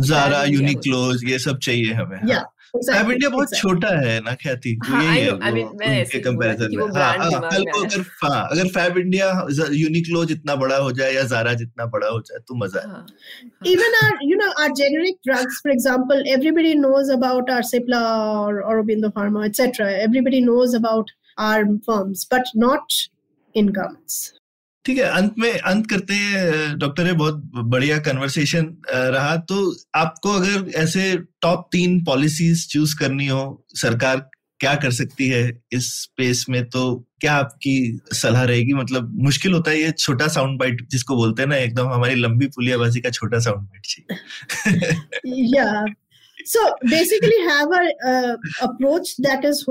Zara 0.00 0.42
Uniqlos 0.44 1.24
ये 1.30 1.38
सब 1.38 1.58
चाहिए 1.58 1.92
हमें 1.92 2.16
हाँ। 2.18 2.28
yeah. 2.28 2.44
इंडिया 2.74 3.28
बहुत 3.30 3.54
छोटा 3.56 3.88
है 3.98 4.18
ना 4.20 4.34
ख्याति? 4.34 4.72
कंपैरिजन 6.24 6.76
में 6.76 6.84
हाँ, 6.96 7.12
हाँ, 8.22 8.48
अगर 8.50 8.68
फैब 8.68 8.98
इंडिया 8.98 9.28
यूनिक्लो 9.72 10.24
जितना 10.24 10.54
बड़ा 10.56 10.76
हो 10.76 10.92
जाए 10.92 11.12
या 11.14 11.22
जारा 11.22 11.52
जितना 11.54 11.86
बड़ा 11.86 12.08
हो 12.08 12.20
जाए 12.20 12.38
तो 12.48 12.54
मज़ा 12.54 12.80
है 12.80 13.72
even 13.72 13.94
our 14.04 14.18
you 14.24 14.36
know 14.36 14.50
our 14.62 14.72
generic 14.72 15.18
drugs 15.26 15.60
for 15.64 15.72
example 15.72 16.24
everybody 16.28 16.74
knows 16.74 17.12
about 17.12 17.50
our 17.50 17.62
Cipla 17.72 18.00
और 18.30 18.62
Aurobindo 18.62 19.08
pharma 19.16 19.44
etcetera 19.46 19.90
everybody 19.90 20.40
knows 20.40 20.76
about 20.76 21.10
our 21.38 21.64
firms 21.86 22.26
but 22.32 22.56
not 22.56 22.92
in 23.54 23.68
governments 23.68 24.32
ठीक 24.86 24.98
है 24.98 25.04
अंत 25.04 25.34
में 25.38 25.58
अंत 25.58 25.90
करते 25.90 26.14
हैं 26.14 26.78
डॉक्टर 26.78 27.06
है 27.06 27.12
बहुत 27.12 27.50
बढ़िया 27.54 27.98
कन्वर्सेशन 27.98 28.76
रहा। 28.90 29.36
तो 29.36 29.76
आपको 29.94 30.32
अगर 30.32 30.70
ऐसे 30.70 31.16
टॉप 31.16 31.68
तीन 31.72 32.04
पॉलिसीज़ 32.04 32.66
चूज़ 32.68 32.96
करनी 32.98 33.26
हो 33.26 33.66
सरकार 33.74 34.30
क्या 34.60 34.74
कर 34.74 34.90
सकती 34.90 35.28
है 35.28 35.62
इस 35.72 36.02
स्पेस 36.02 36.46
में 36.48 36.64
तो 36.68 37.08
क्या 37.20 37.34
आपकी 37.34 38.00
सलाह 38.12 38.42
रहेगी? 38.42 38.72
मतलब 38.72 39.22
मुश्किल 39.22 39.52
होता 39.52 39.70
है 39.70 39.80
ये 39.80 39.90
छोटा 39.90 40.28
साउंड 40.28 40.58
बाइट 40.58 40.88
जिसको 40.90 41.16
बोलते 41.16 41.42
हैं 41.42 41.48
ना 41.48 41.56
एकदम 41.56 41.88
हमारी 41.88 42.14
लंबी 42.14 42.46
पुलियाबाजी 42.46 43.00
का 43.00 43.10
छोटा 43.10 43.38
साउंड 43.38 43.60
बाइट 43.60 43.86
चाहिए। 43.86 44.16
Yeah. 45.56 45.84
So 46.46 46.60
basically 46.90 47.40
have 47.48 47.72
a 47.72 47.84
uh, 48.08 48.36
approach 48.62 49.16
that 49.18 49.44
is 49.44 49.62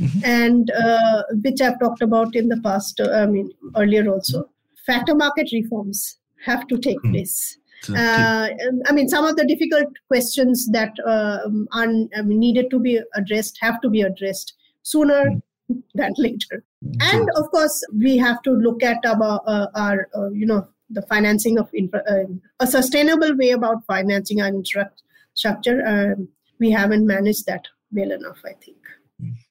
mm-hmm. 0.00 0.24
and 0.24 0.70
uh, 0.70 1.22
which 1.42 1.60
I've 1.60 1.78
talked 1.78 2.02
about 2.02 2.34
in 2.34 2.48
the 2.48 2.60
past, 2.62 3.00
uh, 3.00 3.10
I 3.10 3.26
mean, 3.26 3.50
earlier 3.76 4.08
also. 4.08 4.42
Mm-hmm. 4.42 4.92
Factor 4.92 5.14
market 5.14 5.50
reforms 5.52 6.18
have 6.44 6.66
to 6.68 6.78
take 6.78 6.98
mm-hmm. 6.98 7.12
place. 7.12 7.58
Uh, 7.88 8.48
um, 8.68 8.80
I 8.86 8.92
mean, 8.92 9.08
some 9.08 9.24
of 9.24 9.36
the 9.36 9.44
difficult 9.44 9.92
questions 10.08 10.66
that 10.72 10.92
um, 11.04 11.68
are 11.72 11.86
needed 12.24 12.70
to 12.70 12.80
be 12.80 13.00
addressed 13.14 13.58
have 13.60 13.80
to 13.82 13.90
be 13.90 14.00
addressed 14.02 14.54
sooner 14.82 15.24
mm-hmm. 15.24 15.78
than 15.94 16.14
later. 16.18 16.64
Mm-hmm. 16.84 17.16
And 17.16 17.30
of 17.36 17.50
course, 17.50 17.84
we 17.96 18.16
have 18.16 18.42
to 18.42 18.50
look 18.50 18.82
at 18.82 19.04
our, 19.04 19.40
uh, 19.46 19.66
our 19.74 20.08
uh, 20.16 20.30
you 20.30 20.46
know, 20.46 20.66
the 20.90 21.02
financing 21.02 21.58
of 21.58 21.68
infra- 21.74 22.04
uh, 22.08 22.24
a 22.60 22.66
sustainable 22.66 23.36
way 23.36 23.50
about 23.50 23.84
financing 23.86 24.40
our 24.40 24.48
infrastructure. 24.48 25.84
Um, 25.86 26.28
we 26.58 26.70
haven't 26.70 27.06
managed 27.06 27.46
that 27.46 27.66
well 27.92 28.10
enough, 28.10 28.38
I 28.44 28.52
think. 28.64 28.78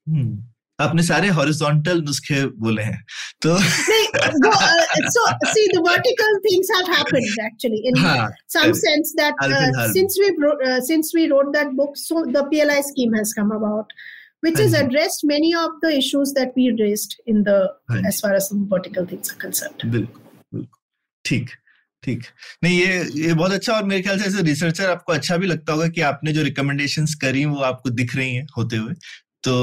हम्म। 0.08 0.44
आपने 0.80 1.04
सारे 1.04 1.28
horizontal 1.36 2.02
नुस्खे 2.02 2.46
बोले 2.64 2.84
हैं 2.84 3.04
तो 3.42 3.58
so 3.58 5.26
see 5.46 5.68
the 5.74 5.82
vertical 5.88 6.38
things 6.46 6.72
have 6.76 6.92
happened 6.94 7.46
actually 7.46 7.78
in 7.90 7.96
some 8.56 8.72
sense 8.82 9.14
that 9.20 9.44
since 9.94 10.18
we 10.22 10.30
since 10.88 11.12
we 11.16 11.26
wrote 11.28 11.54
that 11.58 11.68
book 11.82 11.98
so 11.98 12.26
the 12.32 12.46
PLI 12.52 12.82
scheme 12.92 13.16
has 13.16 13.34
come 13.40 13.56
about 13.56 13.94
which 14.44 14.60
has 14.60 14.74
हाँ 14.76 14.82
addressed 14.84 15.24
many 15.30 15.48
of 15.56 15.78
the 15.84 15.92
issues 16.00 16.32
that 16.34 16.58
we 16.58 16.66
raised 16.80 17.14
in 17.28 17.38
the 17.46 17.54
हाँ 17.92 18.02
as 18.10 18.18
far 18.24 18.34
as 18.40 18.50
some 18.50 18.66
vertical 18.74 19.06
things 19.12 19.32
are 19.32 19.38
concerned. 19.44 19.86
बिल्कुल 19.86 20.22
बिल्कुल। 20.54 20.80
ठीक 21.26 21.50
ठीक। 22.04 22.24
नहीं 22.64 22.80
ये 22.80 23.00
ये 23.22 23.34
बहुत 23.34 23.52
अच्छा 23.52 23.74
और 23.74 23.84
मेरे 23.84 24.02
ख्याल 24.02 24.20
से 24.22 24.42
रिसर्चर 24.44 24.90
आपको 24.90 25.14
अच्छा 25.14 25.38
भी 25.38 25.48
लगता 25.48 25.74
होगा 25.74 25.88
कि 25.88 26.02
आपने 26.10 26.34
जो 26.34 26.44
रिकमेंडेशंस 26.44 27.16
करी 27.22 27.46
वो 27.46 27.62
आपको 27.70 27.90
दिख 28.02 28.16
रही 28.16 28.36
हैं 28.36 28.46
होते 28.58 28.78
हुए। 28.78 28.94
तो 29.46 29.54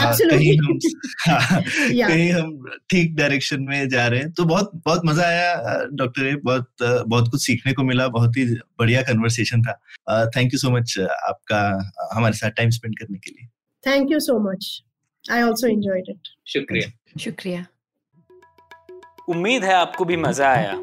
हाँ, 0.00 0.12
कहीं 0.30 0.56
हम 0.58 0.78
हाँ, 1.28 1.62
Yeah. 1.62 2.08
कहीं 2.08 2.30
हम 2.32 2.64
ठीक 2.90 3.16
डायरेक्शन 3.16 3.62
में 3.62 3.88
जा 3.88 4.06
रहे 4.06 4.20
हैं। 4.20 4.32
तो 4.32 4.44
बहुत 4.44 4.70
बहुत 4.74 5.02
मज़ा 5.06 5.26
आया 5.26 5.84
डॉक्टर 5.92 6.36
बहुत 6.44 6.68
बहुत 6.82 7.28
कुछ 7.30 7.46
सीखने 7.46 7.72
को 7.72 7.82
मिला 7.82 8.08
बहुत 8.08 8.36
ही 8.36 8.44
बढ़िया 8.78 9.02
कन्वर्सेशन 9.02 9.62
था। 9.62 9.80
थैंक 10.36 10.52
यू 10.52 10.58
सो 10.58 10.70
मच 10.70 10.98
आपका 10.98 11.60
हमारे 12.12 12.34
साथ 12.34 12.50
टाइम 12.50 12.70
स्पेंड 12.70 12.98
करने 12.98 13.18
के 13.18 13.30
लिए। 13.30 13.48
Thank 13.86 14.12
you 14.12 14.20
so 14.20 14.38
much 14.52 14.82
I 15.32 15.42
also 15.42 15.68
enjoyed 15.68 16.14
it. 16.14 16.28
शुक्रिया। 16.46 17.20
शुक्रिया। 17.20 17.66
उम्मीद 19.28 19.64
है 19.64 19.74
आपको 19.74 20.04
भी 20.04 20.16
मज़ा 20.16 20.48
आया। 20.48 20.82